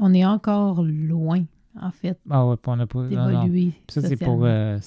On 0.00 0.14
est 0.14 0.24
encore 0.24 0.82
loin, 0.84 1.44
en 1.80 1.90
fait, 1.90 2.18
Ah 2.30 2.46
ouais, 2.46 2.56
puis 2.56 2.70
on 2.72 2.78
a 2.78 2.86
pas. 2.86 3.02
non, 3.08 3.30
non. 3.30 3.48
Puis 3.48 3.74
Ça, 3.88 4.00
c'est 4.02 4.16
pour 4.16 4.44
euh, 4.44 4.78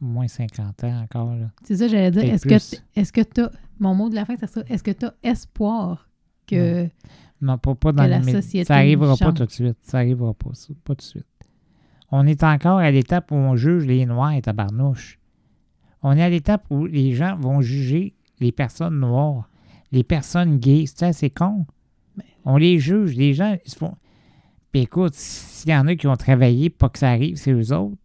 moins 0.00 0.28
50 0.28 0.84
ans 0.84 1.02
encore. 1.02 1.34
Là. 1.36 1.50
C'est 1.64 1.76
ça, 1.76 1.88
j'allais 1.88 2.10
dire. 2.10 2.24
Est-ce 2.24 2.46
que, 2.46 2.76
est-ce 3.00 3.12
que 3.12 3.20
tu 3.22 3.40
as. 3.42 3.50
Mon 3.78 3.94
mot 3.94 4.08
de 4.08 4.14
la 4.14 4.24
fin, 4.24 4.34
c'est 4.38 4.46
ça. 4.48 4.62
Est-ce 4.68 4.82
que 4.82 4.90
tu 4.90 5.06
as 5.06 5.14
espoir 5.22 6.08
que. 6.46 6.88
Non, 7.40 7.58
pas, 7.58 7.74
pas 7.74 7.92
dans 7.92 8.04
Que 8.04 8.08
la 8.08 8.22
société 8.22 8.64
Ça 8.64 8.76
arrivera 8.76 9.16
pas 9.16 9.32
tout 9.32 9.44
de 9.44 9.50
suite. 9.50 9.76
Ça 9.82 9.98
arrivera 9.98 10.32
pas, 10.32 10.50
pas 10.84 10.94
tout 10.94 10.98
de 10.98 11.02
suite. 11.02 11.26
On 12.10 12.26
est 12.26 12.42
encore 12.44 12.78
à 12.78 12.90
l'étape 12.90 13.30
où 13.32 13.34
on 13.34 13.56
juge 13.56 13.84
les 13.86 14.06
Noirs 14.06 14.32
et 14.32 14.42
tabarnouche. 14.42 15.18
On 16.02 16.12
est 16.16 16.22
à 16.22 16.28
l'étape 16.28 16.64
où 16.70 16.86
les 16.86 17.14
gens 17.14 17.36
vont 17.36 17.60
juger 17.60 18.14
les 18.40 18.52
personnes 18.52 18.98
noires, 19.00 19.48
les 19.92 20.04
personnes 20.04 20.58
gays. 20.58 20.84
C'est 20.86 21.04
assez 21.06 21.30
con. 21.30 21.66
On 22.44 22.56
les 22.58 22.78
juge. 22.78 23.16
Les 23.16 23.34
gens, 23.34 23.56
ils 23.64 23.70
se 23.70 23.76
font. 23.76 23.96
Puis 24.72 24.82
écoute, 24.82 25.14
s'il 25.14 25.70
y 25.70 25.74
en 25.74 25.86
a 25.88 25.96
qui 25.96 26.06
ont 26.06 26.16
travaillé 26.16 26.70
pour 26.70 26.78
pas 26.78 26.88
que 26.90 26.98
ça 26.98 27.10
arrive, 27.10 27.36
c'est 27.36 27.50
eux 27.52 27.72
autres. 27.72 27.98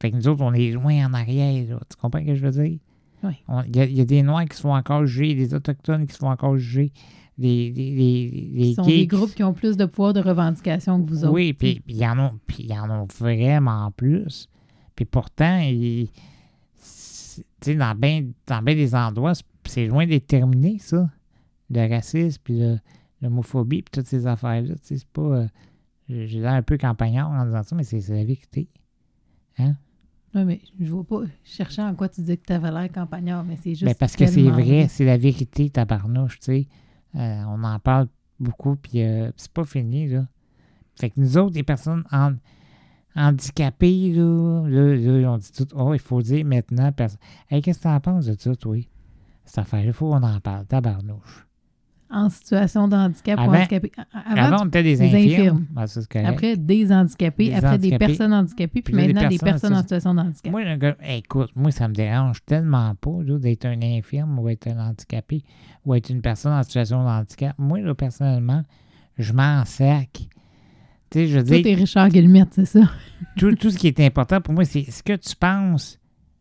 Fait 0.00 0.10
que 0.10 0.16
nous 0.16 0.28
autres, 0.28 0.42
on 0.42 0.52
est 0.52 0.70
loin 0.70 1.06
en 1.06 1.14
arrière. 1.14 1.68
là. 1.70 1.80
Tu 1.90 1.96
comprends 1.96 2.20
ce 2.20 2.26
que 2.26 2.34
je 2.34 2.46
veux 2.46 2.50
dire? 2.64 2.78
Oui. 3.24 3.34
Il 3.68 3.76
y, 3.76 3.80
a- 3.80 3.84
il 3.84 3.96
y 3.96 4.00
a 4.00 4.04
des 4.04 4.22
Noirs 4.22 4.44
qui 4.46 4.56
se 4.56 4.62
font 4.62 4.74
encore 4.74 5.06
juger, 5.06 5.34
des 5.34 5.54
Autochtones 5.54 6.06
qui 6.06 6.12
se 6.14 6.18
font 6.18 6.30
encore 6.30 6.56
juger, 6.58 6.92
des, 7.38 8.74
sont 8.76 8.82
des 8.84 9.06
groupes 9.06 9.34
qui 9.34 9.42
ont 9.42 9.52
plus 9.54 9.76
de 9.76 9.84
pouvoir 9.86 10.12
de 10.12 10.20
revendication 10.20 11.02
que 11.02 11.08
vous 11.08 11.24
autres. 11.24 11.32
oui, 11.32 11.52
puis 11.52 11.82
ils 11.88 12.04
en 12.04 12.18
ont, 12.18 12.38
puis 12.46 12.66
ils 12.68 12.72
en 12.74 12.88
ont 12.90 13.06
vraiment 13.18 13.90
plus. 13.92 14.48
Puis 14.94 15.04
pourtant, 15.06 15.58
ils- 15.60 16.08
dans 17.66 17.94
bien 17.94 18.24
dans 18.46 18.62
ben 18.62 18.76
des 18.76 18.94
endroits, 18.94 19.32
c'est- 19.66 19.86
loin 19.86 20.06
d'être 20.06 20.26
terminé, 20.26 20.78
ça. 20.78 21.08
Le 21.70 21.88
racisme, 21.88 22.40
puis 22.44 22.60
l'homophobie, 23.22 23.82
puis 23.82 23.90
toutes 23.92 24.06
ces 24.08 24.26
affaires-là. 24.26 24.74
C'est 24.82 25.04
pas. 25.06 25.22
euh, 25.22 25.46
j'ai 26.08 26.40
l'air 26.40 26.52
un 26.52 26.62
peu 26.62 26.76
campagnard 26.76 27.30
en 27.30 27.46
disant 27.46 27.62
ça, 27.62 27.74
mais 27.76 27.84
c'est 27.84 28.06
la 28.08 28.24
vérité. 28.24 28.68
Oui, 30.34 30.44
mais 30.46 30.60
je 30.80 30.90
vois 30.90 31.04
pas. 31.04 31.22
Je 31.44 31.50
cherchais 31.50 31.82
en 31.82 31.94
quoi 31.94 32.08
tu 32.08 32.22
dis 32.22 32.36
que 32.38 32.44
tu 32.46 32.52
avais 32.54 32.70
l'air 32.70 32.90
campagnard, 32.90 33.44
mais 33.44 33.56
c'est 33.62 33.70
juste. 33.70 33.84
Mais 33.84 33.94
parce 33.94 34.16
que 34.16 34.26
c'est 34.26 34.42
vrai, 34.42 34.86
c'est 34.88 35.04
la 35.04 35.18
vérité, 35.18 35.68
tabarnouche, 35.70 36.38
tu 36.38 36.44
sais. 36.44 36.66
Euh, 37.14 37.42
on 37.48 37.62
en 37.64 37.78
parle 37.78 38.08
beaucoup, 38.40 38.76
puis 38.76 39.02
euh, 39.02 39.30
c'est 39.36 39.52
pas 39.52 39.64
fini, 39.64 40.08
là. 40.08 40.26
Fait 40.98 41.10
que 41.10 41.20
nous 41.20 41.38
autres, 41.38 41.54
les 41.54 41.62
personnes 41.62 42.04
han- 42.10 42.36
handicapées, 43.14 44.12
là, 44.12 44.66
là, 44.68 44.94
là, 44.94 45.32
on 45.32 45.38
dit 45.38 45.52
tout, 45.52 45.68
oh, 45.74 45.94
il 45.94 46.00
faut 46.00 46.22
dire 46.22 46.44
maintenant, 46.44 46.92
personne. 46.92 47.18
Qu'est-ce 47.48 47.78
que 47.78 47.82
t'en 47.84 48.00
penses 48.00 48.26
de 48.26 48.36
ça, 48.38 48.54
toi? 48.56 48.76
Cette 49.44 49.58
affaire, 49.58 49.84
il 49.84 49.92
faut 49.92 50.10
qu'on 50.10 50.22
en 50.22 50.40
parle, 50.40 50.66
tabarnouche. 50.66 51.46
En 52.12 52.28
situation 52.28 52.88
de 52.88 52.94
handicap 52.94 53.38
ou 53.38 53.50
handicapé. 53.50 53.90
Avant, 54.12 54.64
on 54.64 54.68
était 54.68 54.82
des 54.82 54.96
des 54.96 55.14
infirmes. 55.14 55.66
Ah, 55.74 55.86
ça, 55.86 56.00
après 56.26 56.56
des 56.56 56.92
handicapés, 56.92 57.48
Des 57.48 57.54
après 57.54 57.78
des 57.78 57.96
personnes 57.96 58.34
handicapées, 58.34 58.82
puis 58.82 58.94
maintenant 58.94 59.28
des 59.28 59.38
personnes 59.38 59.72
en 59.72 59.76
personnes 59.76 59.76
en 59.76 59.80
situation- 59.80 60.14
de 60.14 60.20
handicap. 60.20 60.52
Moi, 60.52 60.76
gars, 60.76 60.96
écoute, 61.08 61.50
moi, 61.56 61.70
ça 61.70 61.88
me 61.88 61.94
dérange 61.94 62.44
tellement 62.44 62.94
pas 62.96 63.18
d'être 63.38 63.64
un 63.64 63.80
infirme 63.82 64.38
ou 64.38 64.48
être 64.50 64.68
un 64.68 64.90
handicapé 64.90 65.42
ou 65.86 65.94
être 65.94 66.10
une 66.10 66.20
personne 66.20 66.52
en 66.52 66.62
situation 66.62 67.02
de 67.02 67.08
handicap. 67.08 67.54
Moi, 67.58 67.80
là, 67.80 67.94
personnellement, 67.94 68.62
je 69.18 69.32
m'en 69.32 69.64
sac. 69.64 70.28
Tu 71.10 71.18
sais, 71.18 71.26
je 71.28 71.38
veux 71.38 71.44
dire, 71.44 71.62
t'es 71.62 71.74
Richard 71.74 72.08
Guillemette, 72.08 72.48
c'est 72.52 72.64
ça? 72.64 72.90
tout, 73.36 73.54
tout 73.54 73.70
ce 73.70 73.78
qui 73.78 73.86
est 73.86 74.00
important 74.00 74.40
pour 74.40 74.54
moi, 74.54 74.64
c'est 74.64 74.90
ce 74.90 75.02
que 75.02 75.16
tu 75.16 75.34
penses 75.36 75.98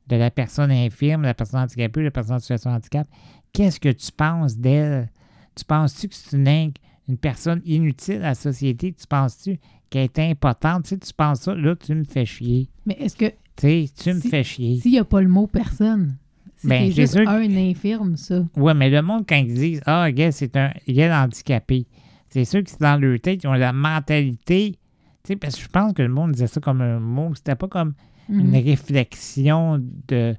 de 0.08 0.16
la 0.16 0.32
personne 0.32 0.72
infirme, 0.72 1.22
de 1.22 1.28
la 1.28 1.34
personne 1.34 1.62
handicapée, 1.62 2.02
de 2.02 2.06
la 2.06 2.12
personne 2.12 2.36
en 2.36 2.40
situation 2.40 2.72
de 2.72 2.76
handicap. 2.76 3.08
Qu'est-ce 3.54 3.80
que 3.80 3.90
tu 3.90 4.12
penses 4.12 4.58
d'elle? 4.58 5.10
Tu 5.56 5.66
penses-tu 5.66 6.08
que 6.08 6.16
c'est 6.16 6.38
une, 6.38 6.72
une 7.08 7.18
personne 7.18 7.62
inutile 7.66 8.18
à 8.18 8.30
la 8.30 8.36
société? 8.36 8.94
Tu 8.94 9.06
penses-tu 9.08 9.60
qu'elle 9.90 10.04
est 10.04 10.20
impotente? 10.20 10.84
Tu 10.84 10.90
sais, 10.90 10.98
tu 11.00 11.14
penses 11.14 11.42
ça, 11.42 11.54
là, 11.56 11.76
tu 11.76 11.94
me 11.94 12.04
fais 12.04 12.26
chier. 12.26 12.70
Mais 12.86 12.96
est-ce 13.00 13.16
que 13.16 13.26
Tu 13.58 13.68
sais, 13.68 13.86
tu 13.96 14.14
me 14.14 14.20
Si- 14.22 14.30
fais 14.30 14.44
chier. 14.44 14.80
s'il 14.80 14.92
n'y 14.92 15.00
a 15.00 15.04
pas 15.04 15.22
le 15.22 15.28
mot 15.28 15.46
personne, 15.48 16.18
Ben, 16.64 16.86
c'est 16.90 17.02
juste 17.02 17.14
sûr 17.14 17.26
que- 17.26 17.30
un 17.30 17.70
infirme, 17.70 18.16
ça. 18.16 18.46
Ouais, 18.56 18.74
mais 18.74 18.90
le 18.90 19.02
monde, 19.02 19.26
quand 19.28 19.36
ils 19.36 19.54
disent 19.54 19.82
Ah, 19.86 20.10
gars, 20.12 20.32
c'est 20.32 20.56
un 20.56 20.72
gars 20.88 21.24
handicapé, 21.24 21.86
c'est 22.30 22.46
sûr 22.46 22.64
que 22.64 22.70
c'est 22.70 22.80
dans 22.82 23.00
leur 23.00 23.20
tête, 23.20 23.44
ils 23.44 23.48
ont 23.48 23.54
la 23.54 23.74
mentalité. 23.74 24.78
Tu 25.24 25.28
sais, 25.28 25.36
parce 25.36 25.56
que 25.58 25.62
je 25.64 25.68
pense 25.68 25.94
que 25.94 26.02
le 26.02 26.08
monde 26.10 26.32
disait 26.32 26.48
ça 26.48 26.60
comme 26.62 26.82
un 26.82 27.00
mot. 27.00 27.36
C'était 27.36 27.56
pas 27.56 27.68
comme 27.68 27.94
une 28.30 28.48
Mhm. 28.52 28.64
réflexion 28.64 29.84
de 30.08 30.36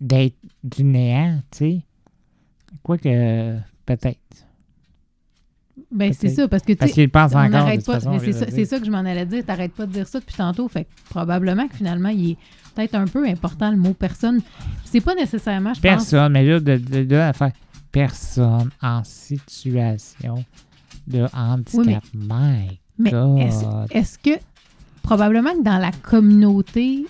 d'être 0.00 0.36
du 0.62 0.84
néant, 0.84 1.40
tu 1.50 1.58
sais. 1.58 1.82
Quoique, 2.86 3.58
peut-être. 3.84 4.20
Ben, 5.90 6.12
c'est 6.12 6.28
ça, 6.28 6.46
parce 6.46 6.62
que 6.62 6.72
tu 6.72 6.76
Parce 6.78 6.92
sais, 6.92 7.02
le 7.02 7.08
pensent 7.08 7.32
on 7.34 7.48
n'arrête 7.48 7.84
pas. 7.84 7.98
c'est 7.98 8.32
ça, 8.32 8.46
ça 8.64 8.78
que 8.78 8.86
je 8.86 8.90
m'en 8.92 8.98
allais 8.98 9.26
dire. 9.26 9.44
T'arrêtes 9.44 9.72
pas 9.72 9.86
de 9.86 9.92
dire 9.92 10.06
ça 10.06 10.20
depuis 10.20 10.36
tantôt. 10.36 10.68
Fait 10.68 10.84
que 10.84 10.90
probablement 11.10 11.66
que 11.66 11.74
finalement, 11.74 12.10
il 12.10 12.30
est 12.30 12.36
peut-être 12.76 12.94
un 12.94 13.06
peu 13.06 13.26
important 13.26 13.72
le 13.72 13.76
mot 13.76 13.92
personne. 13.92 14.40
C'est 14.84 15.00
pas 15.00 15.16
nécessairement, 15.16 15.74
je 15.74 15.80
pense. 15.80 15.82
Personne, 15.82 16.32
mais 16.32 16.44
là, 16.44 16.60
de, 16.60 16.76
de, 16.76 17.02
de 17.02 17.16
la 17.16 17.32
faire 17.32 17.50
personne 17.90 18.70
en 18.80 19.02
situation 19.02 20.44
de 21.08 21.26
handicap. 21.34 22.04
Mais 22.14 22.68
God. 23.00 23.40
est-ce 23.40 23.64
est-ce 23.90 24.16
que 24.16 24.38
probablement 25.02 25.54
que 25.54 25.64
dans 25.64 25.78
la 25.78 25.90
communauté, 25.90 27.04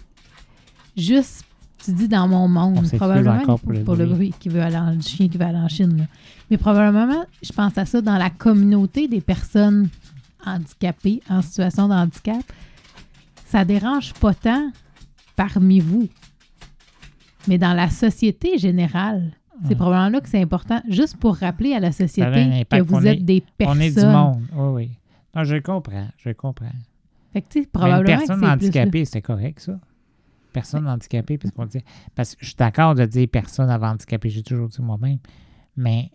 juste 0.97 1.45
tu 1.87 1.93
dis 1.93 2.09
dans 2.09 2.29
mon 2.29 2.45
On 2.45 2.49
monde, 2.49 2.91
probablement 2.93 3.39
pour, 3.45 3.61
pour 3.85 3.95
le 3.97 4.05
le 4.05 4.11
bruit 4.13 4.35
qui 4.39 4.49
veut 4.49 4.61
aller 4.63 4.77
en 4.77 4.91
le 4.93 5.01
chien 5.01 5.29
qui 5.29 5.39
veut 5.39 5.45
aller 5.45 5.59
en 5.59 5.69
Chine. 5.69 5.97
là. 5.97 6.05
Mais 6.51 6.59
probablement, 6.59 7.25
je 7.43 7.53
pense 7.53 7.77
à 7.79 7.85
ça 7.87 8.01
dans 8.01 8.19
la 8.19 8.31
communauté 8.31 9.09
des 9.09 9.21
personnes 9.21 9.89
handicapées 10.45 11.23
en 11.29 11.43
situation 11.43 11.89
de 11.89 11.95
handicap, 11.95 12.43
ça 13.47 13.65
dérange 13.65 14.13
pas 14.15 14.35
tant 14.35 14.71
parmi 15.35 15.81
vous. 15.81 16.09
Mais 17.49 17.59
dans 17.59 17.73
la 17.75 17.89
société 17.91 18.59
générale, 18.59 19.33
c'est 19.67 19.75
probablement 19.75 20.11
là 20.11 20.21
que 20.21 20.29
c'est 20.29 20.41
important, 20.43 20.83
juste 20.89 21.17
pour 21.17 21.37
rappeler 21.37 21.73
à 21.73 21.81
la 21.81 21.91
société 21.93 22.65
que 22.71 22.81
vous 22.83 22.97
On 22.97 23.03
êtes 23.05 23.19
est- 23.21 23.23
des 23.23 23.43
personnes. 23.57 23.77
On 23.79 23.81
est 23.81 23.91
du 23.99 24.05
monde. 24.07 24.43
Oui, 24.55 24.69
oui. 24.75 24.91
Non, 25.35 25.45
je 25.45 25.57
comprends. 25.57 26.09
Je 26.19 26.31
comprends. 26.31 26.67
Fait 27.33 27.43
que, 27.43 27.49
tu 27.49 27.53
sais, 27.53 27.59
Mais 27.61 27.65
une 27.65 27.71
probablement 27.71 28.19
personne 28.19 28.45
handicapée, 28.45 29.05
c'est 29.05 29.23
correct, 29.23 29.61
ça? 29.61 29.79
Personne 30.61 30.89
handicapée, 30.89 31.37
parce 31.39 31.53
qu'on 31.53 31.67
dit. 31.67 31.81
Parce 32.15 32.35
que 32.35 32.39
je 32.41 32.47
suis 32.47 32.57
d'accord 32.57 32.95
de 32.95 33.05
dire 33.05 33.29
personne 33.31 33.69
avant 33.69 33.89
handicapé, 33.91 34.31
j'ai 34.31 34.43
toujours 34.43 34.69
dit 34.69 34.81
moi-même. 34.81 35.19
Mais, 35.77 36.11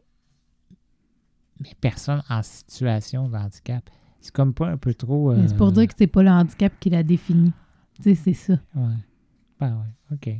mais 1.59 1.69
personne 1.79 2.21
en 2.29 2.41
situation 2.41 3.29
de 3.29 3.35
handicap, 3.35 3.87
c'est 4.19 4.33
comme 4.33 4.53
pas 4.53 4.67
un 4.69 4.77
peu 4.77 4.93
trop. 4.93 5.33
C'est 5.47 5.55
pour 5.55 5.67
euh, 5.67 5.71
dire 5.71 5.87
que 5.87 5.93
c'est 5.97 6.07
pas 6.07 6.23
le 6.23 6.29
handicap 6.31 6.73
qui 6.79 6.89
la 6.89 7.03
définit. 7.03 7.53
Tu 7.97 8.03
sais, 8.03 8.15
c'est 8.15 8.33
ça. 8.33 8.53
Ouais. 8.75 8.95
Ben 9.59 9.75
ouais, 9.77 10.15
OK. 10.15 10.33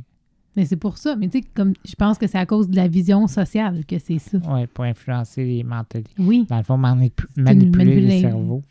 Mais 0.56 0.66
c'est 0.66 0.76
pour 0.76 0.98
ça. 0.98 1.14
Mais 1.16 1.28
tu 1.28 1.38
sais, 1.38 1.44
comme 1.54 1.72
je 1.84 1.94
pense 1.94 2.18
que 2.18 2.26
c'est 2.26 2.38
à 2.38 2.44
cause 2.46 2.68
de 2.68 2.76
la 2.76 2.88
vision 2.88 3.26
sociale 3.28 3.86
que 3.86 3.98
c'est 3.98 4.18
ça. 4.18 4.38
Ouais, 4.38 4.66
pour 4.66 4.84
influencer 4.84 5.44
les 5.44 5.62
mentalités. 5.62 6.12
Oui. 6.18 6.44
Dans 6.48 6.58
le 6.58 6.62
fond, 6.64 6.76
manipu- 6.76 7.26
manipuler 7.36 7.84
les 8.00 8.00
manipuler- 8.06 8.20
cerveaux. 8.20 8.62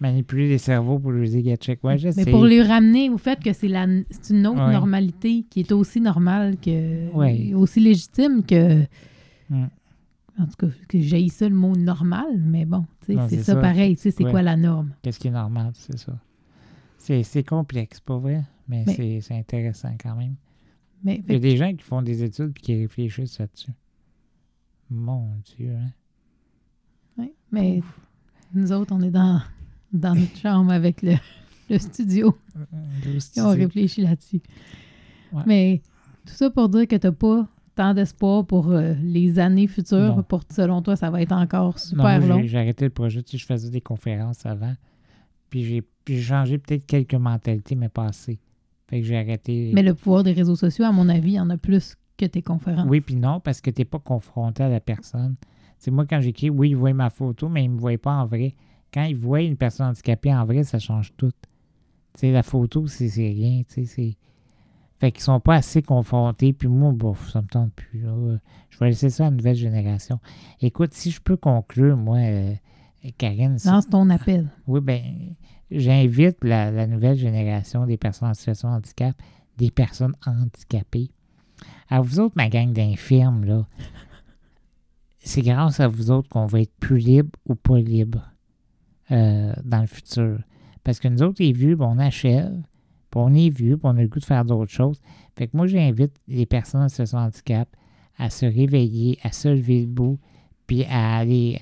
Manipuler 0.00 0.48
les 0.48 0.58
cerveaux 0.58 0.98
pour 0.98 1.10
leur 1.10 1.28
dire, 1.28 1.56
check. 1.56 1.82
Ouais, 1.84 1.98
je 1.98 2.10
sais. 2.10 2.24
Mais 2.24 2.30
pour 2.30 2.44
les 2.44 2.62
ramener 2.62 3.10
au 3.10 3.18
fait 3.18 3.38
que 3.42 3.52
c'est 3.52 3.68
la 3.68 3.86
c'est 4.10 4.32
une 4.34 4.46
autre 4.46 4.64
Ouais. 4.66 4.72
normalité 4.72 5.44
qui 5.50 5.60
est 5.60 5.72
aussi 5.72 6.00
normale 6.00 6.56
que 6.58 7.10
Ouais. 7.12 7.52
aussi 7.54 7.80
légitime 7.80 8.42
que 8.44 8.82
Mm. 9.50 9.64
en 10.38 10.46
tout 10.46 10.56
cas 10.58 10.66
que 10.88 11.00
j'ai 11.00 11.28
ça 11.28 11.48
le 11.48 11.54
mot 11.54 11.74
normal, 11.76 12.38
mais 12.38 12.64
bon, 12.64 12.86
c'est 13.02 13.14
ça, 13.16 13.54
ça. 13.54 13.56
pareil, 13.56 13.96
c'est 13.96 14.12
quoi 14.24 14.42
la 14.42 14.56
norme? 14.56 14.94
Qu'est-ce 15.02 15.18
qui 15.18 15.28
est 15.28 15.32
normal, 15.32 15.72
c'est 15.74 15.98
ça. 15.98 16.18
C'est 16.96 17.22
c'est 17.22 17.42
complexe, 17.44 18.00
pas 18.00 18.16
vrai? 18.18 18.42
Mais, 18.68 18.84
Mais- 18.86 18.94
c'est 18.94 19.20
c'est 19.20 19.34
intéressant 19.34 19.94
quand 20.02 20.14
même. 20.14 20.36
Mais 21.04 21.22
Il 21.28 21.32
y 21.34 21.36
a 21.36 21.40
des 21.40 21.56
gens 21.56 21.72
qui 21.74 21.82
font 21.84 22.02
des 22.02 22.22
études 22.22 22.52
et 22.56 22.60
qui 22.60 22.74
réfléchissent 22.80 23.38
là-dessus. 23.38 23.70
Mon 24.90 25.28
Dieu, 25.56 25.74
hein? 25.76 25.90
ouais, 27.18 27.34
mais 27.52 27.80
nous 28.54 28.72
autres, 28.72 28.94
on 28.94 29.00
est 29.02 29.10
dans, 29.10 29.40
dans 29.92 30.14
notre 30.14 30.36
chambre 30.36 30.72
avec 30.72 31.02
le, 31.02 31.14
le 31.70 31.78
studio. 31.78 32.36
Douze 33.04 33.30
Et 33.36 33.40
on 33.40 33.52
idées. 33.52 33.64
réfléchit 33.64 34.02
là-dessus. 34.02 34.40
Ouais. 35.32 35.42
Mais 35.46 35.82
tout 36.26 36.34
ça 36.34 36.50
pour 36.50 36.68
dire 36.68 36.86
que 36.86 36.96
tu 36.96 37.06
n'as 37.06 37.12
pas 37.12 37.46
tant 37.74 37.94
d'espoir 37.94 38.44
pour 38.46 38.70
euh, 38.72 38.94
les 39.02 39.38
années 39.38 39.66
futures. 39.66 40.16
Non. 40.16 40.22
Pour, 40.22 40.42
selon 40.50 40.82
toi, 40.82 40.96
ça 40.96 41.10
va 41.10 41.22
être 41.22 41.32
encore 41.32 41.74
Non, 41.74 41.78
super 41.78 42.04
moi, 42.04 42.18
long. 42.18 42.42
j'ai- 42.44 42.58
arrêté 42.58 42.84
le 42.84 42.90
projet. 42.90 43.22
Tu 43.22 43.32
sais, 43.32 43.38
je 43.38 43.46
faisais 43.46 43.70
des 43.70 43.80
conférences 43.80 44.44
avant. 44.46 44.74
Puis 45.50 45.64
j'ai 45.64 45.82
puis 46.04 46.16
j'ai 46.16 46.22
changé 46.22 46.56
peut-être 46.58 46.86
quelques 46.86 47.14
mentalités, 47.14 47.74
mais 47.76 47.88
pas 47.90 48.06
assez. 48.06 48.38
Fait 48.88 49.00
que 49.00 49.06
j'ai 49.06 49.16
arrêté. 49.18 49.70
Mais 49.74 49.82
le 49.82 49.94
pouvoir 49.94 50.22
des 50.24 50.32
réseaux 50.32 50.56
sociaux, 50.56 50.84
à 50.86 50.92
mon 50.92 51.08
avis, 51.10 51.32
il 51.32 51.34
y 51.34 51.40
en 51.40 51.50
a 51.50 51.58
plus 51.58 51.96
que 52.16 52.24
tes 52.24 52.40
conférences. 52.42 52.86
Oui, 52.88 53.00
puis 53.02 53.14
non, 53.14 53.40
parce 53.40 53.60
que 53.60 53.70
tu 53.70 53.82
n'es 53.82 53.84
pas 53.84 53.98
confronté 53.98 54.62
à 54.62 54.68
la 54.70 54.80
personne. 54.80 55.36
C'est 55.78 55.90
moi, 55.90 56.06
quand 56.06 56.20
j'écris, 56.20 56.50
oui, 56.50 56.70
ils 56.70 56.76
voient 56.76 56.92
ma 56.92 57.10
photo, 57.10 57.48
mais 57.48 57.64
ils 57.64 57.68
ne 57.68 57.74
me 57.74 57.80
voient 57.80 57.98
pas 57.98 58.14
en 58.14 58.26
vrai. 58.26 58.54
Quand 58.92 59.04
ils 59.04 59.16
voient 59.16 59.42
une 59.42 59.56
personne 59.56 59.86
handicapée 59.88 60.34
en 60.34 60.44
vrai, 60.44 60.64
ça 60.64 60.78
change 60.78 61.12
tout. 61.16 61.30
Tu 61.30 62.20
sais, 62.20 62.32
la 62.32 62.42
photo, 62.42 62.86
c'est 62.86 63.06
rien. 63.16 63.62
Tu 63.68 63.74
sais, 63.74 63.84
c'est. 63.84 64.16
Fait 64.98 65.12
qu'ils 65.12 65.22
sont 65.22 65.38
pas 65.38 65.54
assez 65.54 65.80
confrontés. 65.80 66.52
Puis 66.52 66.66
moi, 66.66 66.90
bof, 66.92 67.30
ça 67.30 67.40
me 67.40 67.46
tente 67.46 67.72
plus. 67.72 68.00
là. 68.00 68.38
Je 68.70 68.78
vais 68.78 68.86
laisser 68.86 69.10
ça 69.10 69.26
à 69.26 69.30
la 69.30 69.36
nouvelle 69.36 69.54
génération. 69.54 70.18
Écoute, 70.60 70.92
si 70.94 71.12
je 71.12 71.20
peux 71.20 71.36
conclure, 71.36 71.96
moi, 71.96 72.18
euh, 72.18 72.54
Karine, 73.16 73.56
Lance 73.64 73.88
ton 73.88 74.10
appel. 74.10 74.48
oui, 74.66 74.80
ben, 74.80 75.00
j'invite 75.70 76.38
la, 76.42 76.72
la 76.72 76.88
nouvelle 76.88 77.16
génération 77.16 77.86
des 77.86 77.96
personnes 77.96 78.30
en 78.30 78.34
situation 78.34 78.70
de 78.70 78.74
handicap, 78.74 79.14
des 79.56 79.70
personnes 79.70 80.16
handicapées. 80.26 81.10
À 81.88 82.00
vous 82.00 82.18
autres, 82.18 82.34
ma 82.36 82.48
gang 82.48 82.72
d'infirmes, 82.72 83.44
là, 83.44 83.66
c'est 85.18 85.42
grâce 85.42 85.80
à 85.80 85.88
vous 85.88 86.10
autres 86.10 86.28
qu'on 86.28 86.46
va 86.46 86.60
être 86.60 86.74
plus 86.80 86.98
libre 86.98 87.38
ou 87.46 87.54
pas 87.54 87.78
libre 87.78 88.30
euh, 89.10 89.52
dans 89.64 89.80
le 89.80 89.86
futur. 89.86 90.38
Parce 90.84 91.00
que 91.00 91.08
nous 91.08 91.22
autres, 91.22 91.42
les 91.42 91.52
vieux, 91.52 91.76
ben, 91.76 91.86
on 91.86 91.98
achève, 91.98 92.52
puis 93.10 93.20
on 93.20 93.34
est 93.34 93.50
vieux, 93.50 93.76
puis 93.76 93.86
on 93.86 93.96
a 93.96 94.02
le 94.02 94.08
goût 94.08 94.20
de 94.20 94.24
faire 94.24 94.44
d'autres 94.44 94.72
choses. 94.72 95.00
Fait 95.36 95.48
que 95.48 95.56
moi, 95.56 95.66
j'invite 95.66 96.12
les 96.28 96.46
personnes 96.46 96.88
situation 96.88 97.18
de 97.18 97.24
handicap 97.24 97.68
à 98.16 98.30
se 98.30 98.46
réveiller, 98.46 99.18
à 99.22 99.32
se 99.32 99.48
lever 99.48 99.82
debout, 99.82 100.18
puis 100.66 100.84
à 100.84 101.16
aller 101.18 101.60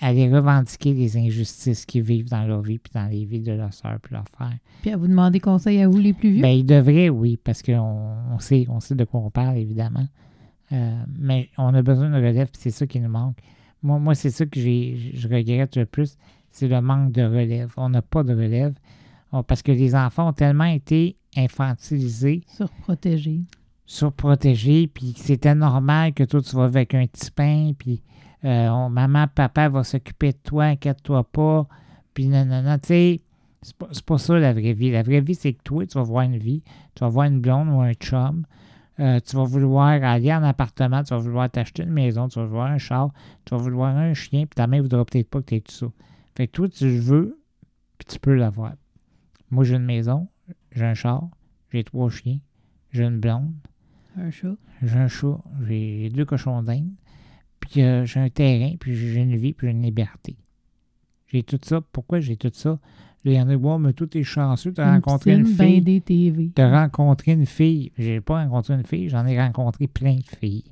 aller 0.00 0.32
revendiquer 0.32 0.92
les 0.92 1.16
injustices 1.16 1.86
qu'ils 1.86 2.02
vivent 2.02 2.28
dans 2.28 2.44
leur 2.44 2.62
vie, 2.62 2.78
puis 2.78 2.92
dans 2.94 3.06
les 3.06 3.24
vies 3.24 3.40
de 3.40 3.52
leurs 3.52 3.72
soeurs, 3.72 3.98
puis 4.02 4.12
leurs 4.12 4.28
frères. 4.28 4.58
Puis 4.82 4.90
à 4.90 4.96
vous 4.96 5.06
demander 5.06 5.40
conseil 5.40 5.80
à 5.80 5.88
vous, 5.88 5.98
les 5.98 6.12
plus 6.12 6.32
vieux? 6.32 6.42
Ben, 6.42 6.48
ils 6.48 6.66
devraient, 6.66 7.08
oui, 7.08 7.38
parce 7.42 7.62
qu'on 7.62 8.16
on 8.30 8.38
sait, 8.38 8.66
on 8.68 8.80
sait 8.80 8.94
de 8.94 9.04
quoi 9.04 9.20
on 9.20 9.30
parle, 9.30 9.56
évidemment. 9.56 10.06
Euh, 10.72 11.02
mais 11.18 11.50
on 11.58 11.74
a 11.74 11.82
besoin 11.82 12.08
de 12.10 12.14
relève, 12.16 12.48
puis 12.50 12.60
c'est 12.60 12.70
ça 12.70 12.86
qui 12.86 12.98
nous 13.00 13.08
manque. 13.10 13.36
Moi, 13.82 13.98
moi 13.98 14.14
c'est 14.14 14.30
ça 14.30 14.46
que 14.46 14.58
j'ai, 14.58 15.12
je 15.14 15.28
regrette 15.28 15.76
le 15.76 15.84
plus, 15.86 16.16
c'est 16.50 16.68
le 16.68 16.80
manque 16.80 17.12
de 17.12 17.22
relève. 17.22 17.72
On 17.76 17.88
n'a 17.90 18.02
pas 18.02 18.22
de 18.22 18.32
relève 18.34 18.74
parce 19.48 19.62
que 19.62 19.72
les 19.72 19.94
enfants 19.94 20.28
ont 20.28 20.32
tellement 20.32 20.64
été 20.64 21.16
infantilisés, 21.36 22.42
Surprotégé. 22.46 23.40
surprotégés, 23.84 24.86
puis 24.86 25.14
c'était 25.16 25.54
normal 25.54 26.12
que 26.14 26.24
toi, 26.24 26.40
tu 26.42 26.54
vas 26.56 26.64
avec 26.64 26.94
un 26.94 27.06
petit 27.06 27.30
pain, 27.30 27.72
puis 27.78 28.02
euh, 28.44 28.68
on- 28.68 28.90
maman, 28.90 29.26
papa 29.34 29.68
va 29.68 29.84
s'occuper 29.84 30.32
de 30.32 30.38
toi, 30.42 30.64
inquiète-toi 30.64 31.24
pas, 31.24 31.66
puis 32.12 32.28
non, 32.28 32.44
non, 32.44 32.62
non, 32.62 32.78
tu 32.78 32.88
sais, 32.88 33.20
c'est 33.62 33.76
pas, 33.76 33.88
c'est 33.92 34.04
pas 34.04 34.18
ça 34.18 34.38
la 34.38 34.52
vraie 34.52 34.74
vie. 34.74 34.90
La 34.90 35.02
vraie 35.02 35.20
vie, 35.22 35.34
c'est 35.34 35.54
que 35.54 35.62
toi, 35.64 35.86
tu 35.86 35.96
vas 35.98 36.04
voir 36.04 36.22
une 36.24 36.36
vie, 36.36 36.62
tu 36.94 37.00
vas 37.00 37.08
voir 37.08 37.26
une 37.26 37.40
blonde 37.40 37.68
ou 37.70 37.80
un 37.80 37.94
chum, 37.94 38.44
euh, 39.00 39.18
tu 39.20 39.36
vas 39.36 39.44
vouloir 39.44 40.02
aller 40.04 40.32
en 40.32 40.42
appartement, 40.42 41.02
tu 41.02 41.14
vas 41.14 41.18
vouloir 41.18 41.50
t'acheter 41.50 41.82
une 41.82 41.92
maison, 41.92 42.28
tu 42.28 42.38
vas 42.38 42.46
vouloir 42.46 42.70
un 42.70 42.78
char, 42.78 43.12
tu 43.44 43.54
vas 43.54 43.60
vouloir 43.60 43.96
un 43.96 44.14
chien, 44.14 44.46
puis 44.46 44.54
ta 44.54 44.66
mère 44.66 44.82
voudra 44.82 45.04
peut-être 45.04 45.28
pas 45.28 45.40
que 45.40 45.46
tu 45.46 45.54
aies 45.56 45.60
tout 45.60 45.72
ça. 45.72 45.86
Fait 46.36 46.46
que 46.46 46.52
toi, 46.52 46.68
tu 46.68 46.86
le 46.86 47.00
veux, 47.00 47.40
puis 47.98 48.06
tu 48.06 48.18
peux 48.18 48.34
l'avoir. 48.34 48.74
Moi, 49.50 49.64
j'ai 49.64 49.76
une 49.76 49.84
maison, 49.84 50.28
j'ai 50.72 50.84
un 50.84 50.94
char, 50.94 51.28
j'ai 51.72 51.82
trois 51.84 52.10
chiens, 52.10 52.38
j'ai 52.90 53.04
une 53.04 53.18
blonde, 53.18 53.52
Un 54.16 54.30
chat. 54.30 54.56
j'ai 54.82 54.98
un 54.98 55.08
chat, 55.08 55.38
j'ai 55.66 56.10
deux 56.10 56.24
cochons 56.24 56.62
d'Inde, 56.62 56.92
puis 57.60 57.82
euh, 57.82 58.04
j'ai 58.04 58.20
un 58.20 58.30
terrain, 58.30 58.76
puis 58.78 58.94
j'ai 58.94 59.20
une 59.20 59.36
vie, 59.36 59.54
puis 59.54 59.66
j'ai 59.66 59.72
une 59.72 59.82
liberté. 59.82 60.36
J'ai 61.34 61.42
tout 61.42 61.58
ça. 61.64 61.80
Pourquoi 61.80 62.20
j'ai 62.20 62.36
tout 62.36 62.50
ça? 62.52 62.70
Là, 63.24 63.32
il 63.32 63.34
y 63.34 63.40
en 63.40 63.48
a, 63.48 63.56
bon, 63.56 63.78
mais 63.80 63.92
tout 63.92 64.16
est 64.16 64.22
chanceux, 64.22 64.72
tu 64.72 64.80
as 64.80 64.84
Une 64.86 64.94
rencontré 64.94 65.32
une 65.34 65.42
ben 65.42 65.66
fille. 65.66 65.80
des 65.80 66.00
TV. 66.00 66.52
Tu 66.54 66.62
as 66.62 66.80
rencontré 66.82 67.32
une 67.32 67.44
fille. 67.46 67.90
J'ai 67.98 68.20
pas 68.20 68.44
rencontré 68.44 68.74
une 68.74 68.84
fille, 68.84 69.08
j'en 69.08 69.26
ai 69.26 69.40
rencontré 69.40 69.88
plein 69.88 70.14
de 70.16 70.36
filles. 70.38 70.62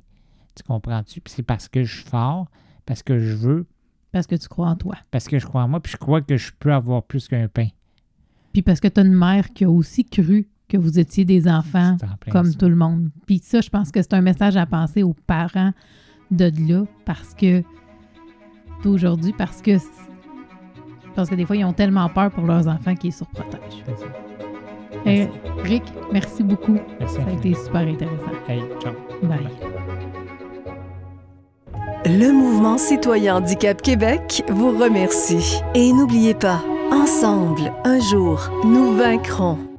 Tu 0.55 0.63
comprends-tu? 0.63 1.19
Puis 1.19 1.33
c'est 1.35 1.43
parce 1.43 1.67
que 1.67 1.83
je 1.83 1.95
suis 2.01 2.09
fort, 2.09 2.47
parce 2.85 3.03
que 3.03 3.19
je 3.19 3.35
veux, 3.35 3.65
Parce 4.13 4.25
que 4.27 4.35
tu 4.35 4.47
crois 4.47 4.69
en 4.69 4.75
toi. 4.77 4.95
parce 5.11 5.27
que 5.27 5.37
je 5.37 5.45
crois 5.45 5.63
en 5.63 5.67
moi, 5.67 5.81
puis 5.81 5.91
je 5.91 5.97
crois 5.97 6.21
que 6.21 6.37
je 6.37 6.51
peux 6.57 6.71
avoir 6.71 7.03
plus 7.03 7.27
qu'un 7.27 7.47
pain. 7.49 7.67
Puis 8.53 8.61
parce 8.61 8.79
que 8.79 8.87
tu 8.87 9.01
as 9.01 9.03
une 9.03 9.13
mère 9.15 9.51
qui 9.51 9.65
a 9.65 9.69
aussi 9.69 10.05
cru 10.05 10.47
que 10.69 10.77
vous 10.77 10.97
étiez 10.99 11.25
des 11.25 11.47
enfants 11.49 11.97
comme 12.31 12.51
ça. 12.51 12.57
tout 12.57 12.69
le 12.69 12.75
monde. 12.77 13.09
Puis 13.25 13.39
ça, 13.43 13.59
je 13.61 13.69
pense 13.69 13.91
que 13.91 14.01
c'est 14.01 14.13
un 14.13 14.21
message 14.21 14.55
à 14.55 14.65
penser 14.65 15.03
aux 15.03 15.15
parents 15.27 15.73
de 16.31 16.51
là 16.69 16.85
parce 17.03 17.33
que 17.33 17.63
d'aujourd'hui, 18.83 19.33
parce 19.37 19.61
que 19.61 19.77
parce 21.15 21.29
que 21.29 21.35
des 21.35 21.45
fois, 21.45 21.55
ils 21.55 21.65
ont 21.65 21.73
tellement 21.73 22.09
peur 22.09 22.31
pour 22.31 22.45
leurs 22.45 22.67
enfants 22.67 22.95
qu'ils 22.95 23.13
surprotègent. 23.13 23.83
Hey, 25.05 25.27
Rick, 25.63 25.83
merci 26.11 26.43
beaucoup. 26.43 26.77
Merci. 26.99 27.15
Ça 27.15 27.21
a 27.27 27.31
été 27.31 27.53
super 27.53 27.81
intéressant. 27.81 28.31
Hey, 28.47 28.61
ciao. 28.81 28.93
Bye. 29.23 29.49
Le 32.05 32.31
mouvement 32.31 32.77
citoyen 32.77 33.37
Handicap 33.37 33.81
Québec 33.81 34.43
vous 34.49 34.77
remercie. 34.77 35.61
Et 35.73 35.91
n'oubliez 35.93 36.33
pas, 36.33 36.61
ensemble, 36.91 37.71
un 37.85 37.99
jour, 37.99 38.49
nous 38.65 38.93
vaincrons. 38.93 39.72